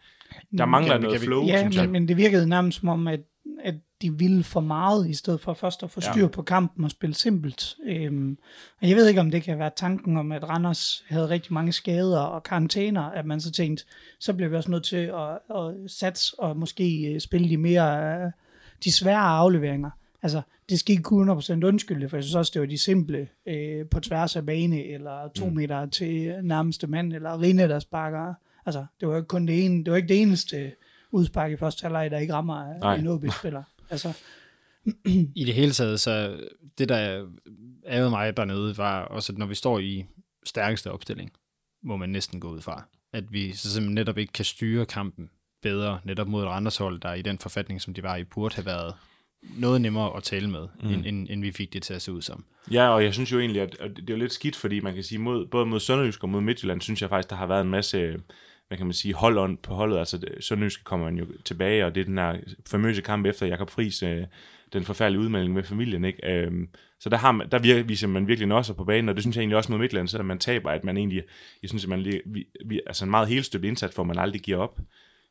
der 0.57 0.65
mangler 0.65 0.93
kan- 0.93 1.01
noget 1.01 1.13
kan 1.15 1.21
vi- 1.21 1.25
flow, 1.27 1.47
Ja, 1.47 1.59
synes 1.61 1.75
jeg. 1.75 1.83
men, 1.83 1.91
men 1.91 2.07
det 2.07 2.17
virkede 2.17 2.49
nærmest 2.49 2.79
som 2.79 2.89
om, 2.89 3.07
at, 3.07 3.19
at 3.63 3.75
de 4.03 4.17
ville 4.17 4.43
for 4.43 4.59
meget, 4.59 5.09
i 5.09 5.13
stedet 5.13 5.41
for 5.41 5.53
først 5.53 5.83
at 5.83 5.91
få 5.91 6.01
styr 6.01 6.27
på 6.27 6.41
kampen 6.41 6.85
og 6.85 6.91
spille 6.91 7.13
simpelt. 7.13 7.75
Øhm, 7.85 8.37
og 8.81 8.89
jeg 8.89 8.95
ved 8.95 9.07
ikke, 9.07 9.21
om 9.21 9.31
det 9.31 9.43
kan 9.43 9.59
være 9.59 9.71
tanken 9.75 10.17
om, 10.17 10.31
at 10.31 10.49
Randers 10.49 11.03
havde 11.07 11.29
rigtig 11.29 11.53
mange 11.53 11.71
skader 11.71 12.19
og 12.19 12.43
karantæner, 12.43 13.01
at 13.01 13.25
man 13.25 13.41
så 13.41 13.51
tænkte, 13.51 13.83
så 14.19 14.33
bliver 14.33 14.49
vi 14.49 14.55
også 14.55 14.71
nødt 14.71 14.83
til 14.83 14.95
at, 14.95 15.57
at 15.57 15.91
satse 15.91 16.39
og 16.39 16.57
måske 16.57 17.13
øh, 17.13 17.19
spille 17.19 17.49
de 17.49 17.57
mere, 17.57 18.23
øh, 18.25 18.31
de 18.83 18.91
svære 18.91 19.17
afleveringer. 19.17 19.89
Altså, 20.21 20.41
det 20.69 20.79
skal 20.79 20.91
ikke 20.91 21.03
kunne 21.03 21.33
100% 21.33 21.65
undskylde, 21.65 22.09
for 22.09 22.17
jeg 22.17 22.23
synes 22.23 22.35
også, 22.35 22.51
det 22.53 22.61
var 22.61 22.67
de 22.67 22.77
simple 22.77 23.27
øh, 23.45 23.85
på 23.85 23.99
tværs 23.99 24.35
af 24.35 24.45
bane, 24.45 24.85
eller 24.85 25.29
to 25.35 25.45
mm. 25.45 25.55
meter 25.55 25.85
til 25.85 26.35
nærmeste 26.43 26.87
mand, 26.87 27.13
eller 27.13 27.41
Rine, 27.41 27.67
der 27.67 27.79
sparker. 27.79 28.33
Altså, 28.65 28.85
det 28.99 29.07
var 29.07 29.13
jo 29.13 29.19
ikke 29.19 29.27
kun 29.27 29.47
det 29.47 29.65
ene, 29.65 29.83
det 29.83 29.91
var 29.91 29.97
ikke 29.97 30.09
det 30.09 30.21
eneste 30.21 30.71
udspark 31.11 31.51
i 31.51 31.57
første 31.57 31.83
halvleg, 31.83 32.11
der 32.11 32.17
ikke 32.17 32.33
rammer 32.33 32.79
Nej. 32.79 32.95
en 32.95 33.07
OB-spiller. 33.07 33.63
Altså, 33.93 34.13
I 35.35 35.43
det 35.45 35.53
hele 35.53 35.71
taget, 35.71 35.99
så 35.99 36.39
det, 36.77 36.89
der 36.89 37.27
ærede 37.87 38.09
mig 38.09 38.37
dernede, 38.37 38.77
var 38.77 39.01
også, 39.01 39.33
at 39.33 39.37
når 39.37 39.45
vi 39.45 39.55
står 39.55 39.79
i 39.79 40.05
stærkeste 40.45 40.91
opstilling, 40.91 41.31
må 41.83 41.97
man 41.97 42.09
næsten 42.09 42.39
gå 42.39 42.49
ud 42.49 42.61
fra, 42.61 42.83
at 43.13 43.33
vi 43.33 43.55
så 43.55 43.69
simpelthen 43.69 43.95
netop 43.95 44.17
ikke 44.17 44.33
kan 44.33 44.45
styre 44.45 44.85
kampen 44.85 45.29
bedre, 45.61 45.99
netop 46.03 46.27
mod 46.27 46.43
et 46.43 46.49
Randershold, 46.49 46.99
der 46.99 47.13
i 47.13 47.21
den 47.21 47.39
forfatning, 47.39 47.81
som 47.81 47.93
de 47.93 48.03
var 48.03 48.15
i, 48.15 48.23
burde 48.23 48.55
have 48.55 48.65
været 48.65 48.93
noget 49.57 49.81
nemmere 49.81 50.17
at 50.17 50.23
tale 50.23 50.49
med, 50.49 50.67
mm. 50.83 50.89
end, 50.89 51.05
end, 51.05 51.27
end 51.29 51.41
vi 51.41 51.51
fik 51.51 51.73
det 51.73 51.83
til 51.83 51.93
at 51.93 52.01
se 52.01 52.11
ud 52.11 52.21
som. 52.21 52.45
Ja, 52.71 52.89
og 52.89 53.03
jeg 53.03 53.13
synes 53.13 53.31
jo 53.31 53.39
egentlig, 53.39 53.61
at, 53.61 53.77
at 53.79 53.95
det 53.95 54.09
er 54.09 54.13
jo 54.13 54.19
lidt 54.19 54.33
skidt, 54.33 54.55
fordi 54.55 54.79
man 54.79 54.93
kan 54.93 55.03
sige, 55.03 55.19
mod, 55.19 55.45
både 55.45 55.65
mod 55.65 55.79
Sønderjysk 55.79 56.23
og 56.23 56.29
mod 56.29 56.41
Midtjylland, 56.41 56.81
synes 56.81 57.01
jeg 57.01 57.09
faktisk, 57.09 57.29
der 57.29 57.35
har 57.35 57.47
været 57.47 57.61
en 57.61 57.69
masse, 57.69 58.19
hvad 58.73 58.77
kan 58.77 58.85
man 58.87 58.93
sige, 58.93 59.13
holdånd 59.13 59.57
på 59.57 59.73
holdet. 59.73 59.97
Altså 59.97 60.17
det- 60.17 60.43
Sønderjysk 60.43 60.83
kommer 60.83 61.05
man 61.05 61.17
jo 61.17 61.25
tilbage, 61.45 61.85
og 61.85 61.95
det 61.95 62.01
er 62.01 62.05
den 62.05 62.17
her 62.17 62.37
famøse 62.67 63.01
kamp 63.01 63.25
efter 63.25 63.45
Jakob 63.45 63.69
Friis, 63.69 64.03
øh, 64.03 64.23
den 64.73 64.83
forfærdelige 64.83 65.21
udmelding 65.21 65.53
med 65.53 65.63
familien, 65.63 66.05
ikke? 66.05 66.29
Øhm, 66.31 66.69
så 66.99 67.09
der, 67.09 67.17
har 67.17 67.31
man, 67.31 67.47
der 67.51 67.59
virker, 67.59 67.83
viser 67.83 68.07
man 68.07 68.27
virkelig 68.27 68.53
også 68.53 68.73
på 68.73 68.83
banen, 68.83 69.09
og 69.09 69.15
det 69.15 69.23
synes 69.23 69.35
jeg 69.35 69.41
egentlig 69.41 69.57
også 69.57 69.71
mod 69.71 69.79
Midtland, 69.79 70.07
selvom 70.07 70.25
man 70.25 70.39
taber, 70.39 70.71
at 70.71 70.83
man 70.83 70.97
egentlig, 70.97 71.23
jeg 71.61 71.69
synes, 71.69 71.83
at 71.83 71.89
man 71.89 72.01
lige, 72.01 72.21
vi, 72.25 72.45
vi, 72.65 72.81
altså 72.87 73.05
en 73.05 73.11
meget 73.11 73.27
helstøbt 73.27 73.65
indsats, 73.65 73.95
hvor 73.95 74.03
man 74.03 74.19
aldrig 74.19 74.41
giver 74.41 74.57
op. 74.57 74.77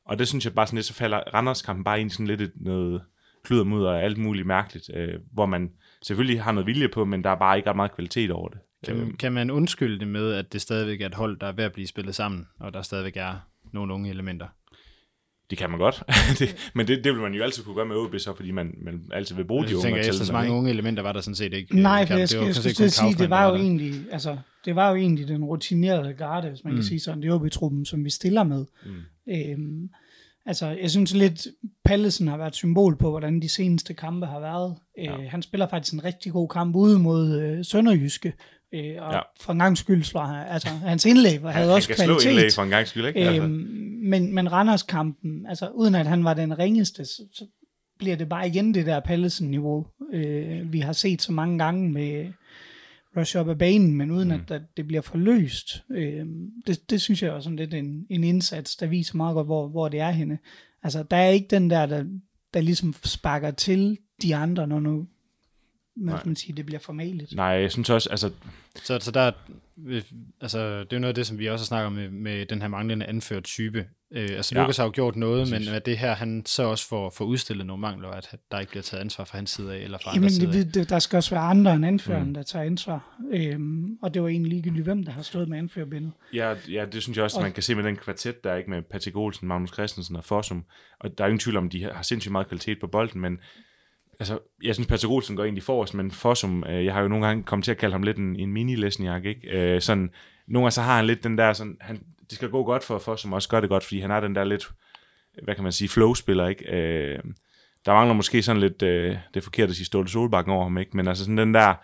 Og 0.05 0.19
det 0.19 0.29
synes 0.29 0.45
jeg 0.45 0.55
bare 0.55 0.67
sådan 0.67 0.77
lidt, 0.77 0.87
så 0.87 0.95
falder 0.95 1.19
Randers-kampen 1.35 1.85
bare 1.85 2.01
ind 2.01 2.11
i 2.11 2.13
sådan 2.13 2.27
lidt 2.27 2.41
et, 2.41 2.53
noget 2.57 3.03
kludermudder 3.45 3.91
og 3.91 4.03
alt 4.03 4.19
muligt 4.19 4.47
mærkeligt, 4.47 4.91
øh, 4.95 5.15
hvor 5.33 5.47
man 5.47 5.71
selvfølgelig 6.03 6.43
har 6.43 6.53
noget 6.53 6.67
vilje 6.67 6.89
på, 6.89 7.05
men 7.05 7.25
der 7.25 7.31
er 7.31 7.35
bare 7.39 7.57
ikke 7.57 7.69
ret 7.71 7.77
meget 7.77 7.95
kvalitet 7.95 8.31
over 8.31 8.49
det. 8.49 8.59
Kan, 8.85 9.17
kan 9.19 9.33
man 9.33 9.51
undskylde 9.51 9.99
det 9.99 10.09
med, 10.09 10.33
at 10.33 10.53
det 10.53 10.61
stadigvæk 10.61 11.01
er 11.01 11.07
et 11.07 11.15
hold, 11.15 11.41
der 11.41 11.47
er 11.47 11.53
ved 11.53 11.65
at 11.65 11.73
blive 11.73 11.87
spillet 11.87 12.15
sammen, 12.15 12.47
og 12.61 12.75
der 12.75 12.83
stadigvæk 12.83 13.17
er 13.17 13.35
nogle 13.73 13.95
unge 13.95 14.11
elementer? 14.11 14.47
Det 15.51 15.59
kan 15.59 15.71
man 15.71 15.79
godt, 15.79 16.03
det, 16.39 16.71
men 16.75 16.87
det, 16.89 17.05
det 17.05 17.13
vil 17.13 17.23
man 17.23 17.35
jo 17.35 17.43
altid 17.43 17.65
kunne 17.65 17.75
gøre 17.75 17.87
med 17.87 17.97
OB, 17.97 18.15
så 18.19 18.35
fordi 18.35 18.51
man, 18.51 18.75
man 18.83 19.03
altid 19.13 19.35
vil 19.37 19.45
bruge 19.45 19.65
de 19.65 19.69
Jeg 19.69 19.77
unge. 19.77 19.87
tænker, 19.87 19.97
og 19.97 20.01
efter 20.01 20.13
tælle 20.13 20.27
så 20.27 20.33
mange 20.33 20.53
unge 20.53 20.71
elementer 20.71 21.03
var 21.03 21.13
der 21.13 21.21
sådan 21.21 21.35
set 21.35 21.53
ikke. 21.55 21.81
nej, 21.81 22.01
øh, 22.03 22.07
for 22.07 22.09
kamp. 22.09 22.21
jeg, 22.21 22.29
Det 22.29 22.39
var 22.39 22.53
skal, 22.53 22.65
jeg 22.67 22.75
skulle 22.75 22.91
sige, 22.91 23.15
det 23.15 23.31
var 23.31 23.49
jo 23.49 23.55
egentlig, 23.55 23.95
altså, 24.13 24.37
det 24.65 24.77
var 24.77 24.91
jo 24.91 24.97
egentlig 24.97 25.29
den 25.29 25.45
rutinerede 25.45 26.15
garde, 26.15 26.49
hvis 26.49 26.65
man 26.65 26.73
mm. 26.73 26.77
kan 26.77 26.85
sige 26.85 27.01
sådan, 27.01 27.23
det 27.23 27.29
er 27.29 27.35
OB-truppen, 27.35 27.85
som 27.85 28.05
vi 28.05 28.11
stiller 28.11 28.43
med. 28.43 28.65
Mm. 28.87 29.33
Øhm, 29.33 29.91
altså, 30.47 30.67
jeg 30.67 30.91
synes 30.91 31.15
lidt, 31.15 31.47
Pallesen 31.85 32.29
har 32.29 32.37
været 32.37 32.49
et 32.51 32.55
symbol 32.55 32.97
på, 32.97 33.11
hvordan 33.11 33.43
de 33.43 33.49
seneste 33.49 33.95
kampe 33.95 34.27
har 34.27 34.41
været. 34.41 34.75
Ja. 34.99 35.19
Øh, 35.19 35.31
han 35.31 35.43
spiller 35.43 35.69
faktisk 35.69 35.95
en 35.95 36.05
rigtig 36.05 36.33
god 36.33 36.49
kamp 36.49 36.77
ude 36.77 36.99
mod 36.99 37.41
øh, 37.41 37.65
Sønderjyske, 37.65 38.33
øh, 38.75 39.03
og 39.03 39.13
Ja. 39.13 39.21
for 39.41 39.53
en 39.53 39.59
gang 39.59 39.79
skyld 39.79 40.03
slår 40.05 40.25
han, 40.25 40.47
altså, 40.49 40.69
hans 40.69 41.05
indlæg 41.05 41.41
havde 41.41 41.53
Han 41.53 41.69
også 41.71 41.89
kan 41.89 41.97
kvalitet. 41.97 42.23
slå 42.23 42.31
indlæg 42.31 42.51
for 42.55 42.63
en 42.63 42.69
gang 42.71 42.87
skyld, 42.89 43.07
ikke? 43.07 43.21
Altså, 43.21 43.43
Øhm, 43.43 43.51
men, 44.03 44.35
men 44.35 44.53
Randers-kampen, 44.53 45.47
altså 45.49 45.69
uden 45.75 45.95
at 45.95 46.07
han 46.07 46.25
var 46.25 46.35
den 46.35 46.59
ringeste, 46.59 47.05
så, 47.05 47.23
så 47.33 47.45
bliver 47.99 48.17
det 48.17 48.29
bare 48.29 48.49
igen 48.49 48.75
det 48.75 48.87
der 48.87 49.01
Pallesen-niveau, 49.01 49.87
øh, 50.13 50.73
vi 50.73 50.81
har 50.81 50.93
set 50.93 51.23
så 51.23 51.33
mange 51.33 51.59
gange 51.59 51.93
med 51.93 52.33
rush 53.17 53.37
op 53.37 53.49
af 53.49 53.59
banen, 53.59 53.95
men 53.95 54.11
uden 54.11 54.29
mm. 54.29 54.35
at 54.35 54.41
der, 54.49 54.61
det 54.77 54.87
bliver 54.87 55.03
forløst. 55.03 55.83
Øh, 55.91 56.27
det, 56.67 56.91
det 56.91 57.01
synes 57.01 57.23
jeg 57.23 57.37
er 57.37 57.41
sådan 57.41 57.57
lidt 57.57 57.75
en, 57.75 58.07
en 58.11 58.25
indsats, 58.25 58.77
der 58.77 58.87
viser 58.87 59.17
meget 59.17 59.35
godt, 59.35 59.47
hvor, 59.47 59.69
hvor 59.69 59.89
det 59.89 60.01
er 60.01 60.11
henne. 60.11 60.39
Altså, 60.83 61.03
der 61.03 61.17
er 61.17 61.29
ikke 61.29 61.47
den 61.51 61.71
der, 61.71 61.87
der, 61.87 62.05
der 62.55 62.61
ligesom 62.61 62.95
sparker 63.05 63.51
til 63.51 63.99
de 64.23 64.37
andre, 64.37 64.67
når 64.67 64.81
nu 64.81 65.07
hvad 65.97 66.19
skal 66.19 66.29
man 66.29 66.37
sige, 66.37 66.57
det 66.57 66.67
bliver 66.67 66.79
formaligt. 66.81 67.35
Nej, 67.35 67.47
jeg 67.47 67.73
synes 67.73 67.91
også, 67.91 68.11
altså, 68.11 68.31
Så, 68.77 68.99
så 69.01 69.11
der, 69.11 69.33
altså, 70.41 70.79
det 70.81 70.93
er 70.93 70.97
jo 70.97 70.99
noget 71.01 71.09
af 71.09 71.15
det, 71.15 71.27
som 71.27 71.39
vi 71.39 71.47
også 71.49 71.65
snakker 71.65 71.91
med, 71.91 72.11
med 72.11 72.47
den 72.47 72.61
her 72.61 72.69
manglende 72.69 73.07
anført 73.07 73.45
type. 73.45 73.87
Øh, 74.15 74.29
altså, 74.33 74.55
Ja, 74.55 74.61
Lukas 74.63 74.77
har 74.77 74.85
jo 74.85 74.91
gjort 74.95 75.17
noget, 75.17 75.49
præcis. 75.49 75.67
men 75.69 75.75
at 75.77 75.87
det 75.87 75.99
her, 75.99 76.15
han 76.15 76.43
så 76.47 76.63
også 76.63 76.89
får, 76.89 77.11
får 77.11 77.25
udstillet 77.25 77.67
nogle 77.67 77.81
mangler, 77.81 78.09
at 78.09 78.35
der 78.51 78.59
ikke 78.61 78.71
bliver 78.71 78.83
taget 78.83 79.01
ansvar 79.01 79.25
fra 79.25 79.39
hans 79.39 79.51
side 79.51 79.75
af, 79.75 79.79
eller 79.79 79.99
fra 79.99 80.11
Jamen, 80.15 80.25
andres 80.25 80.33
side 80.35 80.47
af. 80.47 80.53
det, 80.65 80.75
det, 80.75 80.91
der 80.91 80.99
skal 80.99 81.17
også 81.17 81.31
være 81.31 81.43
andre 81.45 81.75
end 81.75 81.87
anføreren, 81.87 82.27
mm. 82.29 82.35
der 82.35 82.43
tager 82.43 82.65
ansvar. 82.65 83.17
Øhm, 83.33 83.99
og 84.03 84.15
det 84.15 84.23
var 84.23 84.29
egentlig 84.29 84.53
ligegyldigt, 84.53 84.85
hvem 84.85 85.05
der 85.05 85.13
har 85.13 85.23
stået 85.23 85.49
med 85.49 85.59
anførerbindet. 85.59 86.13
ja, 86.35 86.55
ja, 86.71 86.85
det 86.93 87.03
synes 87.03 87.17
jeg 87.17 87.25
også, 87.25 87.37
Og- 87.37 87.43
man 87.43 87.53
kan 87.53 87.63
se 87.63 87.75
med 87.75 87.85
den 87.85 87.97
kvartet, 87.97 88.45
der 88.45 88.53
er 88.53 88.57
ikke 88.57 88.71
med 88.71 88.83
Patrick 88.83 89.17
Olsen, 89.17 89.49
Magnus 89.49 89.73
Christensen 89.73 90.17
og 90.17 90.25
Fossum. 90.25 90.65
Og 91.01 91.19
der 91.19 91.25
er 91.25 91.29
ingen 91.29 91.39
tvivl 91.39 91.57
om, 91.57 91.71
de 91.71 91.83
har 91.85 92.03
sindssygt 92.03 92.33
meget 92.33 92.49
kvalitet 92.49 92.81
på 92.81 92.87
bolden, 92.87 93.21
men 93.21 93.39
altså, 94.19 94.39
jeg 94.63 94.75
synes, 94.75 94.87
Patrick 94.87 95.11
Olsen 95.11 95.37
går 95.37 95.45
egentlig 95.45 95.63
forrest, 95.63 95.95
men 95.95 96.11
Fossum, 96.11 96.65
øh, 96.65 96.85
jeg 96.85 96.95
har 96.95 97.03
jo 97.03 97.09
nogle 97.09 97.27
gange 97.27 97.43
kommet 97.43 97.65
til 97.65 97.71
at 97.71 97.79
kalde 97.79 97.93
ham 97.93 98.03
lidt 98.03 98.17
en, 98.17 98.37
en 98.37 98.57
mini-Lesniak, 98.57 99.27
ikke? 99.27 99.51
Øh, 99.51 99.81
sådan, 99.81 100.11
nogle 100.47 100.65
gange 100.65 100.71
så 100.71 100.83
har 100.83 100.97
han 100.97 101.07
lidt 101.07 101.25
den 101.25 101.39
der, 101.39 101.53
sådan, 101.53 101.77
han, 101.81 102.03
det 102.31 102.33
skal 102.33 102.51
gå 102.51 102.65
godt 102.65 102.85
for 102.85 102.99
Fossum, 102.99 103.33
også 103.33 103.49
gør 103.49 103.61
det 103.61 103.69
godt, 103.69 103.85
fordi 103.85 104.01
han 104.01 104.11
har 104.11 104.21
den 104.21 104.35
der 104.35 104.45
lidt, 104.45 104.71
hvad 105.43 105.55
kan 105.55 105.65
man 105.65 105.73
sige, 105.73 105.89
flow-spiller, 105.89 106.49
ikke? 106.49 106.77
Øh, 106.77 107.19
der 107.87 107.93
mangler 107.93 108.15
måske 108.15 108.43
sådan 108.43 108.61
lidt, 108.61 108.83
øh, 108.83 109.17
det 109.35 109.43
forkerte 109.43 109.71
at 109.71 109.77
sige 109.77 109.87
Ståle 109.87 110.09
Solbakken 110.09 110.53
over 110.53 110.63
ham, 110.63 110.79
ikke? 110.79 110.97
Men 110.97 111.09
altså 111.09 111.25
sådan 111.25 111.39
den 111.39 111.55
der, 111.55 111.75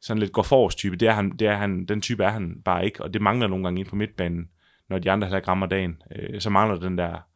sådan 0.00 0.20
lidt 0.20 0.32
går 0.32 0.42
forrest 0.42 0.78
type, 0.78 0.96
det 0.96 1.08
er 1.08 1.12
han, 1.12 1.30
det 1.30 1.48
er 1.48 1.56
han, 1.56 1.84
den 1.84 2.00
type 2.00 2.24
er 2.24 2.30
han 2.30 2.62
bare 2.64 2.84
ikke, 2.84 3.02
og 3.02 3.14
det 3.14 3.22
mangler 3.22 3.46
nogle 3.46 3.64
gange 3.64 3.80
ind 3.80 3.88
på 3.88 3.96
midtbanen, 3.96 4.48
når 4.88 4.98
de 4.98 5.10
andre 5.10 5.26
heller 5.26 5.38
ikke 5.38 5.48
rammer 5.48 5.66
dagen. 5.66 6.02
Øh, 6.16 6.40
så 6.40 6.50
mangler 6.50 6.80
den 6.80 6.98
der, 6.98 7.26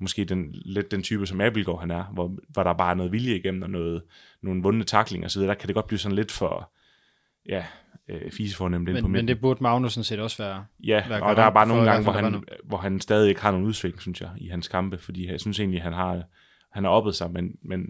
måske 0.00 0.24
den, 0.24 0.52
lidt 0.52 0.90
den 0.90 1.02
type, 1.02 1.26
som 1.26 1.40
Abelgaard 1.40 1.80
han 1.80 1.90
er, 1.90 2.04
hvor, 2.04 2.36
hvor 2.48 2.62
der 2.62 2.72
bare 2.72 2.90
er 2.90 2.94
noget 2.94 3.12
vilje 3.12 3.36
igennem, 3.36 3.62
og 3.62 3.70
noget, 3.70 4.02
nogle 4.42 4.62
vundne 4.62 4.84
taklinger 4.84 5.26
og 5.26 5.30
så 5.30 5.38
videre, 5.38 5.54
der 5.54 5.58
kan 5.60 5.66
det 5.66 5.74
godt 5.74 5.86
blive 5.86 5.98
sådan 5.98 6.16
lidt 6.16 6.32
for, 6.32 6.72
ja, 7.48 7.64
øh, 8.08 8.30
fisefornemt 8.32 8.88
ind 8.88 8.96
på 8.96 9.02
Men, 9.02 9.12
midten. 9.12 9.26
men 9.26 9.28
det 9.28 9.40
burde 9.40 9.62
Magnussen 9.62 10.04
set 10.04 10.20
også 10.20 10.42
være. 10.42 10.64
Ja, 10.84 11.08
være 11.08 11.22
og 11.22 11.36
der 11.36 11.42
er 11.42 11.50
bare 11.50 11.66
nogle 11.68 11.90
gange, 11.90 12.02
hvor 12.02 12.12
han, 12.12 12.44
hvor 12.64 12.76
han 12.78 13.00
stadig 13.00 13.28
ikke 13.28 13.40
har 13.40 13.50
nogen 13.50 13.66
udsving, 13.66 14.00
synes 14.00 14.20
jeg, 14.20 14.30
i 14.36 14.48
hans 14.48 14.68
kampe, 14.68 14.98
fordi 14.98 15.26
jeg 15.30 15.40
synes 15.40 15.60
egentlig, 15.60 15.82
han 15.82 15.92
har, 15.92 16.22
han 16.72 16.84
har 16.84 16.90
oppet 16.90 17.14
sig, 17.14 17.30
men, 17.30 17.56
men 17.62 17.86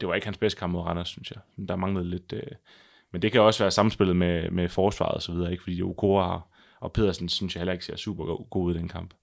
det 0.00 0.08
var 0.08 0.14
ikke 0.14 0.26
hans 0.26 0.38
bedste 0.38 0.58
kamp 0.58 0.72
mod 0.72 0.80
Randers, 0.82 1.08
synes 1.08 1.30
jeg. 1.30 1.66
Der 1.68 1.76
manglede 1.76 2.10
lidt, 2.10 2.32
øh, 2.32 2.42
men 3.12 3.22
det 3.22 3.32
kan 3.32 3.40
også 3.40 3.62
være 3.64 3.70
samspillet 3.70 4.16
med, 4.16 4.50
med 4.50 4.68
forsvaret 4.68 5.14
og 5.14 5.22
så 5.22 5.32
videre, 5.32 5.50
ikke? 5.50 5.62
fordi 5.62 5.82
Okora 5.82 6.40
og 6.80 6.92
Pedersen, 6.92 7.28
synes 7.28 7.54
jeg 7.54 7.60
heller 7.60 7.72
ikke 7.72 7.84
ser 7.84 7.96
super 7.96 8.24
go- 8.24 8.46
god 8.50 8.64
ud 8.66 8.74
i 8.74 8.78
den 8.78 8.88
kamp. 8.88 9.14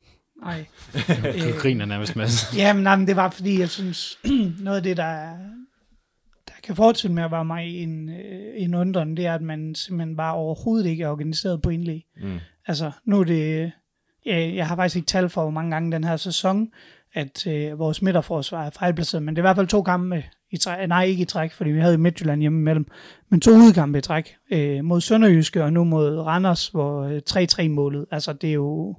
Nej. 0.42 0.66
Du 1.54 1.60
griner 1.60 1.86
nærmest 1.86 2.16
med. 2.16 2.28
Ja, 2.58 2.74
men, 2.74 2.84
nej, 2.84 2.96
men 2.96 3.08
det 3.08 3.16
var 3.16 3.30
fordi, 3.30 3.60
jeg 3.60 3.70
synes, 3.70 4.20
noget 4.66 4.78
af 4.78 4.84
det, 4.84 4.98
der, 4.98 5.22
der 6.48 6.54
kan 6.64 6.76
fortsætte 6.76 7.16
med 7.16 7.24
at 7.24 7.32
være 7.32 7.46
mig 7.46 7.84
en, 7.84 8.10
øh, 8.10 8.54
en 8.56 8.74
undren, 8.74 9.18
det 9.18 9.26
er, 9.26 9.34
at 9.34 9.42
man 9.42 9.76
simpelthen 9.76 10.18
bare 10.18 10.34
overhovedet 10.34 10.86
ikke 10.86 11.04
er 11.04 11.10
organiseret 11.10 11.62
på 11.62 11.70
indlæg. 11.70 12.06
Mm. 12.22 12.40
Altså, 12.68 12.92
nu 13.06 13.20
er 13.20 13.24
det... 13.24 13.72
Jeg, 14.26 14.56
jeg 14.56 14.68
har 14.68 14.76
faktisk 14.76 14.96
ikke 14.96 15.06
tal 15.06 15.30
for, 15.30 15.42
hvor 15.42 15.52
mange 15.52 15.72
gange 15.72 15.92
den 15.92 16.04
her 16.04 16.18
sæson, 16.18 16.68
at 17.14 17.48
øh, 17.48 17.80
vores 17.80 18.02
midterforsvar 18.02 18.66
er 18.66 18.70
fejlplaceret, 18.70 19.24
men 19.24 19.36
det 19.36 19.40
er 19.40 19.44
i 19.44 19.48
hvert 19.48 19.56
fald 19.56 19.68
to 19.68 19.82
kampe 19.84 20.24
i 20.52 20.58
træk. 20.58 20.88
Nej, 20.88 21.04
ikke 21.04 21.22
i 21.22 21.26
træk, 21.26 21.54
fordi 21.54 21.70
vi 21.70 21.80
havde 21.80 21.94
jo 21.94 22.00
Midtjylland 22.00 22.42
hjemme 22.42 22.60
imellem, 22.60 22.86
men 23.30 23.42
to 23.42 23.52
udkampe 23.52 23.98
i 23.98 24.02
træk. 24.02 24.36
Øh, 24.52 24.86
mod 24.86 25.02
Sønderjyske 25.02 25.64
og 25.64 25.74
nu 25.74 25.84
mod 25.84 26.20
Randers, 26.20 26.68
hvor 26.68 27.04
øh, 27.04 27.22
3-3-målet, 27.30 28.06
altså 28.12 28.34
det 28.34 28.50
er 28.50 28.54
jo... 28.54 28.96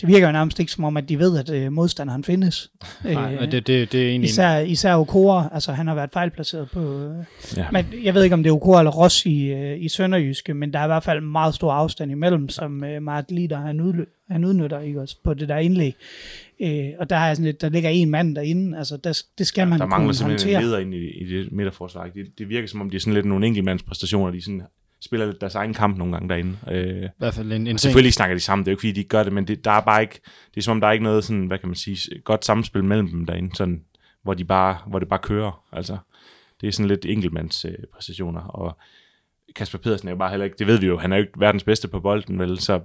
Det 0.00 0.08
virker 0.08 0.26
jo 0.26 0.32
nærmest 0.32 0.60
ikke 0.60 0.72
som 0.72 0.84
om, 0.84 0.96
at 0.96 1.08
de 1.08 1.18
ved, 1.18 1.38
at 1.38 1.50
øh, 1.50 1.72
modstanderen 1.72 2.24
findes. 2.24 2.70
Nej, 3.04 3.34
Øh, 3.34 3.40
og 3.40 3.52
det, 3.52 3.66
det, 3.66 3.92
det 3.92 4.02
er 4.04 4.08
egentlig... 4.08 4.30
Især, 4.30 4.58
især 4.58 4.94
Okora, 4.94 5.48
altså 5.52 5.72
han 5.72 5.86
har 5.86 5.94
været 5.94 6.10
fejlplaceret 6.12 6.70
på... 6.70 6.98
Øh, 7.00 7.24
Ja. 7.56 7.66
men 7.72 7.86
jeg 8.04 8.14
ved 8.14 8.22
ikke, 8.24 8.34
om 8.34 8.42
det 8.42 8.50
er 8.50 8.54
Okora 8.54 8.80
eller 8.80 8.90
Ross 8.90 9.26
i, 9.26 9.44
øh, 9.52 9.82
i 9.84 9.88
Sønderjyske, 9.88 10.54
men 10.54 10.72
der 10.72 10.78
er 10.78 10.84
i 10.84 10.86
hvert 10.86 11.04
fald 11.04 11.18
en 11.18 11.32
meget 11.32 11.54
stor 11.54 11.72
afstand 11.72 12.10
imellem, 12.10 12.48
som 12.48 12.84
øh, 12.84 13.02
Mart 13.02 13.30
Lider, 13.30 13.56
han, 13.60 13.80
udlø- 13.80 14.24
han 14.30 14.44
udnytter 14.44 14.80
ikke 14.80 15.00
også 15.00 15.16
på 15.24 15.34
det 15.34 15.48
der 15.48 15.56
indlæg. 15.56 15.94
Øh, 16.60 16.84
og 16.98 17.10
der, 17.10 17.16
er 17.16 17.34
sådan 17.34 17.44
lidt, 17.44 17.60
der 17.60 17.68
ligger 17.68 17.90
en 17.90 18.10
mand 18.10 18.36
derinde, 18.36 18.78
altså 18.78 18.96
der, 18.96 19.22
det 19.38 19.46
skal 19.46 19.68
man 19.68 19.80
Der 19.80 19.86
mangler 19.86 20.12
simpelthen 20.12 20.48
håndtere. 20.54 20.60
en 20.62 20.66
leder 20.66 20.78
ind 20.78 20.94
i, 20.94 21.24
i 21.24 21.24
det 21.38 21.52
midterforsvar. 21.52 22.06
Det, 22.14 22.26
det 22.38 22.48
virker 22.48 22.68
som 22.68 22.80
om, 22.80 22.90
de 22.90 22.96
er 22.96 23.00
sådan 23.00 23.14
lidt 23.14 23.26
nogle 23.26 23.46
enkeltmandspræstationer, 23.46 24.30
de 24.32 24.42
sådan 24.42 24.62
spiller 25.04 25.26
lidt 25.26 25.40
deres 25.40 25.54
egen 25.54 25.74
kamp 25.74 25.98
nogle 25.98 26.12
gange 26.12 26.28
derinde. 26.28 26.56
Øh, 26.70 27.04
I 27.04 27.08
hvert 27.18 27.34
fald 27.34 27.46
en, 27.46 27.52
en 27.52 27.66
ting. 27.66 27.80
Selvfølgelig 27.80 28.12
snakker 28.12 28.36
de 28.36 28.40
sammen, 28.40 28.64
det 28.64 28.70
er 28.70 28.72
jo 28.72 28.74
ikke 28.74 28.80
fordi, 28.80 28.92
de 28.92 29.04
gør 29.04 29.22
det, 29.22 29.32
men 29.32 29.46
det, 29.46 29.64
der 29.64 29.70
er 29.70 29.80
bare 29.80 30.02
ikke, 30.02 30.20
det 30.54 30.60
er 30.60 30.62
som 30.62 30.70
om, 30.70 30.80
der 30.80 30.88
er 30.88 30.92
ikke 30.92 31.04
noget 31.04 31.24
sådan, 31.24 31.46
hvad 31.46 31.58
kan 31.58 31.68
man 31.68 31.76
sige, 31.76 32.20
godt 32.20 32.44
samspil 32.44 32.84
mellem 32.84 33.08
dem 33.08 33.26
derinde, 33.26 33.56
sådan 33.56 33.82
hvor, 34.22 34.34
de 34.34 34.44
bare, 34.44 34.78
hvor 34.86 34.98
det 34.98 35.08
bare 35.08 35.18
kører. 35.18 35.64
Altså, 35.72 35.96
det 36.60 36.68
er 36.68 36.72
sådan 36.72 36.88
lidt 36.88 37.04
enkeltmands 37.04 37.64
øh, 37.64 37.74
og 38.48 38.78
Kasper 39.56 39.78
Pedersen 39.78 40.08
er 40.08 40.12
jo 40.12 40.18
bare 40.18 40.30
heller 40.30 40.44
ikke, 40.44 40.56
det 40.58 40.66
ved 40.66 40.78
vi 40.78 40.86
jo, 40.86 40.98
han 40.98 41.12
er 41.12 41.16
jo 41.16 41.22
ikke 41.22 41.40
verdens 41.40 41.64
bedste 41.64 41.88
på 41.88 42.00
bolden, 42.00 42.38
vel, 42.38 42.58
så 42.58 42.80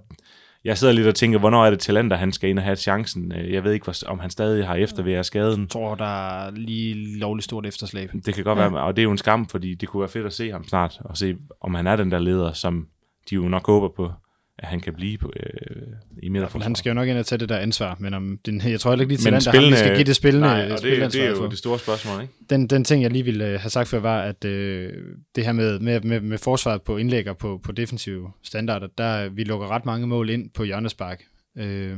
jeg 0.64 0.78
sidder 0.78 0.94
lidt 0.94 1.08
og 1.08 1.16
tænker, 1.16 1.40
hvornår 1.40 1.66
er 1.66 1.70
det 1.70 1.80
talenter, 1.80 2.18
han 2.18 2.32
skal 2.32 2.50
ind 2.50 2.60
og 2.60 2.66
have 2.66 2.76
chancen. 2.76 3.32
Øh, 3.32 3.54
Jeg 3.54 3.64
ved 3.64 3.72
ikke, 3.74 3.94
om 4.08 4.20
han 4.20 4.30
stadig 4.30 4.68
har 4.68 4.76
eftervær 4.76 5.22
skaden. 5.22 5.62
Jeg 5.62 5.70
tror, 5.70 5.96
der 5.96 6.30
er 6.46 6.52
lige 6.52 7.20
lovligt 7.20 7.44
stort 7.44 7.66
efterslæb. 7.66 8.12
Det 8.26 8.34
kan 8.34 8.44
godt 8.44 8.60
ja. 8.60 8.70
være, 8.70 8.84
og 8.84 8.96
det 8.96 9.02
er 9.02 9.04
jo 9.04 9.12
en 9.12 9.18
skam, 9.18 9.46
fordi 9.46 9.76
det 9.76 9.90
kunne 9.90 10.02
være 10.02 10.10
fedt 10.10 10.26
at 10.26 10.34
se 10.34 10.52
ham 10.52 10.64
snart, 10.68 11.00
og 11.06 11.18
se, 11.18 11.36
om 11.62 11.74
han 11.74 11.88
er 11.88 11.96
den 11.96 12.12
der 12.12 12.20
leder, 12.20 12.54
som 12.54 12.88
de 13.30 13.36
jo 13.36 13.42
nok 13.42 13.68
håber 13.68 13.90
på, 13.96 14.12
at 14.60 14.68
han 14.68 14.80
kan 14.80 14.94
blive 14.94 15.18
på, 15.18 15.34
øh, 15.36 15.82
i 16.24 16.30
midterforsvaret. 16.30 16.64
Han 16.64 16.76
skal 16.76 16.90
jo 16.90 16.94
nok 16.94 17.08
ind 17.08 17.18
og 17.18 17.26
tage 17.26 17.40
det 17.40 17.50
der 17.50 17.58
ansvar, 17.58 17.98
men 18.00 18.14
om 18.14 18.38
den, 18.46 18.62
jeg 18.66 18.80
tror 18.80 18.92
heller 18.92 19.04
ikke 19.04 19.14
lige 19.14 19.40
til 19.40 19.52
ham, 19.52 19.72
vi 19.72 19.76
skal 19.76 19.96
give 19.96 20.04
det 20.04 20.16
spillende 20.16 20.48
nej, 20.48 20.72
og 20.72 20.82
det, 20.82 21.14
det 21.14 21.24
er 21.24 21.30
jo 21.30 21.36
for. 21.36 21.48
det 21.48 21.58
store 21.58 21.80
spørgsmål, 21.80 22.22
ikke? 22.22 22.34
den, 22.50 22.68
den 22.68 22.84
ting, 22.84 23.04
jeg 23.04 23.12
lige 23.12 23.24
ville 23.24 23.46
øh, 23.46 23.60
have 23.60 23.70
sagt 23.70 23.90
før, 23.90 24.00
var, 24.00 24.22
at 24.22 24.46
øh, 24.46 24.94
det 25.36 25.46
her 25.46 25.52
med, 25.52 25.80
med, 25.80 26.02
med, 26.02 26.22
med 26.22 26.38
forsvaret 26.38 26.82
på 26.82 26.98
indlæg 26.98 27.30
og 27.30 27.38
på, 27.38 27.62
på 27.64 27.72
defensive 27.72 28.32
standarder, 28.44 28.88
der 28.98 29.30
vi 29.30 29.44
lukker 29.44 29.68
ret 29.68 29.86
mange 29.86 30.08
mål 30.08 30.30
ind 30.30 30.50
på 30.50 30.64
hjørnespark. 30.64 31.24
Øh, 31.58 31.98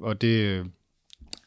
og 0.00 0.20
det 0.20 0.64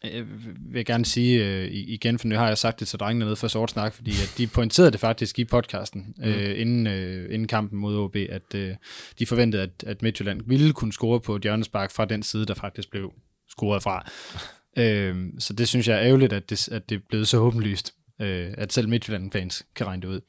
øh, 0.06 0.26
vil 0.72 0.76
jeg 0.80 0.86
gerne 0.86 1.06
sige 1.06 1.46
øh, 1.48 1.68
i- 1.68 1.94
igen, 1.94 2.20
for 2.20 2.28
nu 2.28 2.36
har 2.36 2.48
jeg 2.48 2.58
sagt 2.58 2.80
det 2.80 2.88
til 2.88 3.00
drengene 3.00 3.26
nede 3.26 3.36
for 3.36 3.48
sort 3.48 3.72
snak, 3.72 3.94
fordi 3.94 4.12
at 4.12 4.34
de 4.38 4.48
pointerede 4.48 4.92
det 4.92 5.00
faktisk 5.00 5.40
i 5.40 5.46
podcasten 5.46 6.14
mm. 6.18 6.24
øh, 6.24 6.60
inden, 6.62 6.88
øh, 6.88 7.34
inden 7.34 7.48
kampen 7.48 7.80
mod 7.80 7.98
OB, 7.98 8.16
at 8.16 8.56
øh, 8.56 8.76
de 9.20 9.26
forventede, 9.26 9.64
at, 9.64 9.84
at 9.88 10.02
Midtjylland 10.02 10.42
ville 10.46 10.74
kunne 10.74 10.94
score 10.94 11.20
på 11.22 11.36
et 11.36 11.42
hjørnespark 11.42 11.92
fra 11.92 12.06
den 12.06 12.24
side, 12.24 12.46
der 12.46 12.54
faktisk 12.54 12.92
blev 12.92 13.14
scoret 13.50 13.84
fra. 13.84 14.10
øh, 14.84 15.16
så 15.40 15.54
det 15.54 15.68
synes 15.68 15.88
jeg 15.88 15.98
er 15.98 16.04
ærgerligt, 16.06 16.34
at 16.34 16.50
det, 16.50 16.70
at 16.70 16.90
det 16.90 16.96
er 16.96 17.00
blevet 17.10 17.28
så 17.28 17.38
åbenlyst, 17.38 17.94
øh, 18.22 18.50
at 18.58 18.74
selv 18.74 18.90
Midtjylland-fans 18.90 19.66
kan 19.76 19.88
regne 19.88 20.02
det 20.02 20.08
ud. 20.08 20.20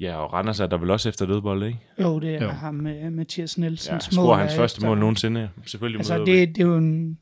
Ja, 0.00 0.16
og 0.16 0.32
Randers 0.32 0.60
er 0.60 0.66
der 0.66 0.78
vel 0.78 0.90
også 0.90 1.08
efter 1.08 1.26
dødbold, 1.26 1.64
ikke? 1.64 1.78
Jo, 2.00 2.20
det 2.20 2.34
er 2.34 2.44
Jo. 2.44 2.48
ham, 2.50 2.86
uh, 2.86 3.12
Mathias 3.12 3.58
Nielsen. 3.58 3.92
Ja, 3.94 3.98
scorer 3.98 4.36
hans 4.38 4.54
første 4.54 4.86
mål 4.86 4.98
nogensinde, 4.98 5.48
selvfølgelig 5.66 5.98
Altså, 5.98 6.18
det, 6.18 6.48
det, 6.48 6.58
er 6.62 6.66
jo 6.66 6.76
en, 6.76 7.18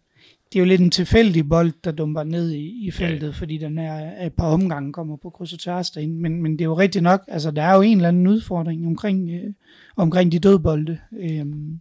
det 0.54 0.60
er 0.60 0.64
jo 0.64 0.68
lidt 0.68 0.80
en 0.80 0.90
tilfældig 0.90 1.48
bold, 1.48 1.72
der 1.84 1.90
dumper 1.90 2.22
ned 2.22 2.50
i, 2.50 2.86
i 2.86 2.90
feltet, 2.90 3.26
ja. 3.26 3.32
fordi 3.32 3.58
den 3.58 3.78
er 3.78 4.26
et 4.26 4.32
par 4.32 4.46
omgange 4.46 4.92
kommer 4.92 5.16
på 5.16 5.30
kryds 5.30 5.52
og 5.52 5.58
tværs 5.58 5.90
derinde. 5.90 6.20
Men, 6.20 6.42
men 6.42 6.52
det 6.52 6.60
er 6.60 6.64
jo 6.64 6.78
rigtigt 6.78 7.02
nok, 7.02 7.22
altså 7.28 7.50
der 7.50 7.62
er 7.62 7.74
jo 7.74 7.80
en 7.80 7.96
eller 7.96 8.08
anden 8.08 8.26
udfordring 8.26 8.86
omkring, 8.86 9.30
øh, 9.30 9.52
omkring 9.96 10.32
de 10.32 10.38
dødbolde. 10.38 10.98
Øhm, 11.20 11.80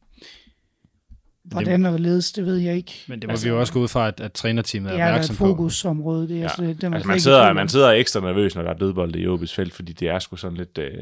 hvordan 1.44 1.86
og 1.86 1.92
hvorledes, 1.92 2.32
det 2.32 2.46
ved 2.46 2.58
jeg 2.58 2.76
ikke. 2.76 3.04
Men 3.08 3.22
det 3.22 3.28
må 3.28 3.32
altså, 3.32 3.46
vi 3.46 3.50
jo 3.50 3.60
også 3.60 3.74
gå 3.74 3.80
ud 3.80 3.88
fra, 3.88 4.08
at, 4.08 4.20
at 4.20 4.32
trænerteamet 4.34 4.90
er 4.92 4.94
det 4.94 5.02
er 5.02 5.06
et 5.06 5.12
opmærksom 5.12 5.36
på. 5.36 5.46
fokusområde. 5.46 6.28
Det 6.28 6.38
er, 6.38 6.42
Ja. 6.42 6.50
ja. 6.60 6.68
det, 6.68 6.82
det 6.82 6.84
er 6.84 6.94
Altså, 6.94 7.08
man 7.08 7.20
sidder, 7.20 7.54
man 7.54 7.70
sidder 7.70 7.90
ekstra 7.92 8.20
nervøs, 8.20 8.56
når 8.56 8.62
der 8.62 8.70
er 8.70 8.78
dødbold 8.78 9.16
i 9.16 9.26
OB's 9.28 9.56
felt, 9.56 9.74
fordi 9.74 9.94
det 9.94 10.10
er 10.10 10.20
sgu 10.20 10.36
sådan 10.36 10.58
lidt 10.58 10.78
øh, 10.78 10.94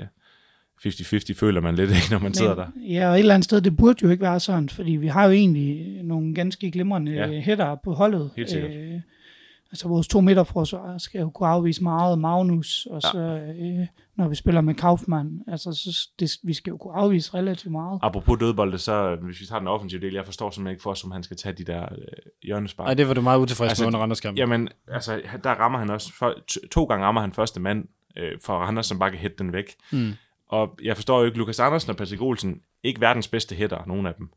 50-50, 0.87 1.33
føler 1.39 1.61
man 1.61 1.75
lidt, 1.75 1.89
ikke, 1.95 2.07
når 2.11 2.17
man 2.19 2.23
men, 2.23 2.33
sidder 2.33 2.55
der. 2.55 2.67
Ja, 2.89 3.07
og 3.09 3.13
et 3.15 3.19
eller 3.19 3.33
andet 3.33 3.45
sted, 3.45 3.61
det 3.61 3.77
burde 3.77 3.99
jo 4.03 4.09
ikke 4.09 4.21
være 4.23 4.39
sådan, 4.39 4.69
fordi 4.69 4.91
vi 4.91 5.07
har 5.07 5.25
jo 5.25 5.31
egentlig 5.31 5.99
nogle 6.03 6.33
ganske 6.35 6.71
glimrende 6.71 7.11
Ja. 7.11 7.27
ja. 7.27 7.39
hætter 7.39 7.75
på 7.83 7.93
holdet. 7.93 8.31
Helt 8.35 8.49
sikkert. 8.49 8.71
Øh, 8.71 8.99
altså 9.71 9.87
vores 9.87 10.07
to 10.07 10.21
midterforsvar 10.21 10.97
skal 10.97 11.19
jo 11.21 11.29
kunne 11.29 11.49
afvise 11.49 11.83
meget 11.83 12.19
Magnus, 12.19 12.87
og 12.91 13.01
så 13.01 13.17
øh, 13.61 13.87
når 14.15 14.27
vi 14.27 14.35
spiller 14.35 14.61
med 14.61 14.73
Kaufmann, 14.73 15.41
altså 15.47 15.73
så 15.73 16.09
det, 16.19 16.31
vi 16.43 16.53
skal 16.53 16.71
jo 16.71 16.77
kunne 16.77 16.93
afvise 16.93 17.33
relativt 17.33 17.71
meget. 17.71 17.99
Apropos 18.03 18.39
dødbolde, 18.39 18.77
så 18.77 19.17
hvis 19.21 19.41
vi 19.41 19.45
tager 19.45 19.59
den 19.59 19.67
offensive 19.67 20.01
del, 20.01 20.13
jeg 20.13 20.25
forstår 20.25 20.49
simpelthen 20.49 20.71
ikke 20.73 20.81
for, 20.83 20.93
som 20.93 21.11
han 21.11 21.23
skal 21.23 21.37
tage 21.37 21.53
de 21.53 21.63
der 21.63 21.81
øh, 21.81 21.97
hjørnespark. 22.43 22.85
Nej, 22.85 22.93
det 22.93 23.07
var 23.07 23.13
du 23.13 23.21
meget 23.21 23.39
utilfreds 23.39 23.69
Altså, 23.69 23.83
med 23.83 23.87
under 23.87 23.99
Randers 23.99 24.19
kamp. 24.19 24.37
Jamen, 24.37 24.69
altså, 24.87 25.21
der 25.43 25.49
rammer 25.49 25.79
han 25.79 25.89
også, 25.89 26.13
for, 26.19 26.33
t- 26.51 26.67
to 26.71 26.83
gange 26.83 27.05
rammer 27.05 27.21
han 27.21 27.33
første 27.33 27.59
mand 27.59 27.85
øh, 28.17 28.31
for 28.45 28.53
Randers, 28.53 28.85
som 28.85 28.99
bare 28.99 29.09
kan 29.09 29.19
hætte 29.19 29.37
den 29.37 29.53
væk. 29.53 29.75
Mm. 29.91 30.11
Og 30.51 30.69
jeg 30.83 30.95
forstår 30.95 31.19
jo 31.19 31.25
ikke, 31.25 31.37
Lukas 31.37 31.59
Andersen 31.59 31.89
og 31.89 31.97
Patrick 31.97 32.21
Olsen, 32.21 32.55
ikke 32.83 33.01
verdens 33.01 33.27
bedste 33.27 33.55
hætter, 33.55 33.83
nogen 33.87 34.05
af 34.05 34.13
dem. 34.17 34.29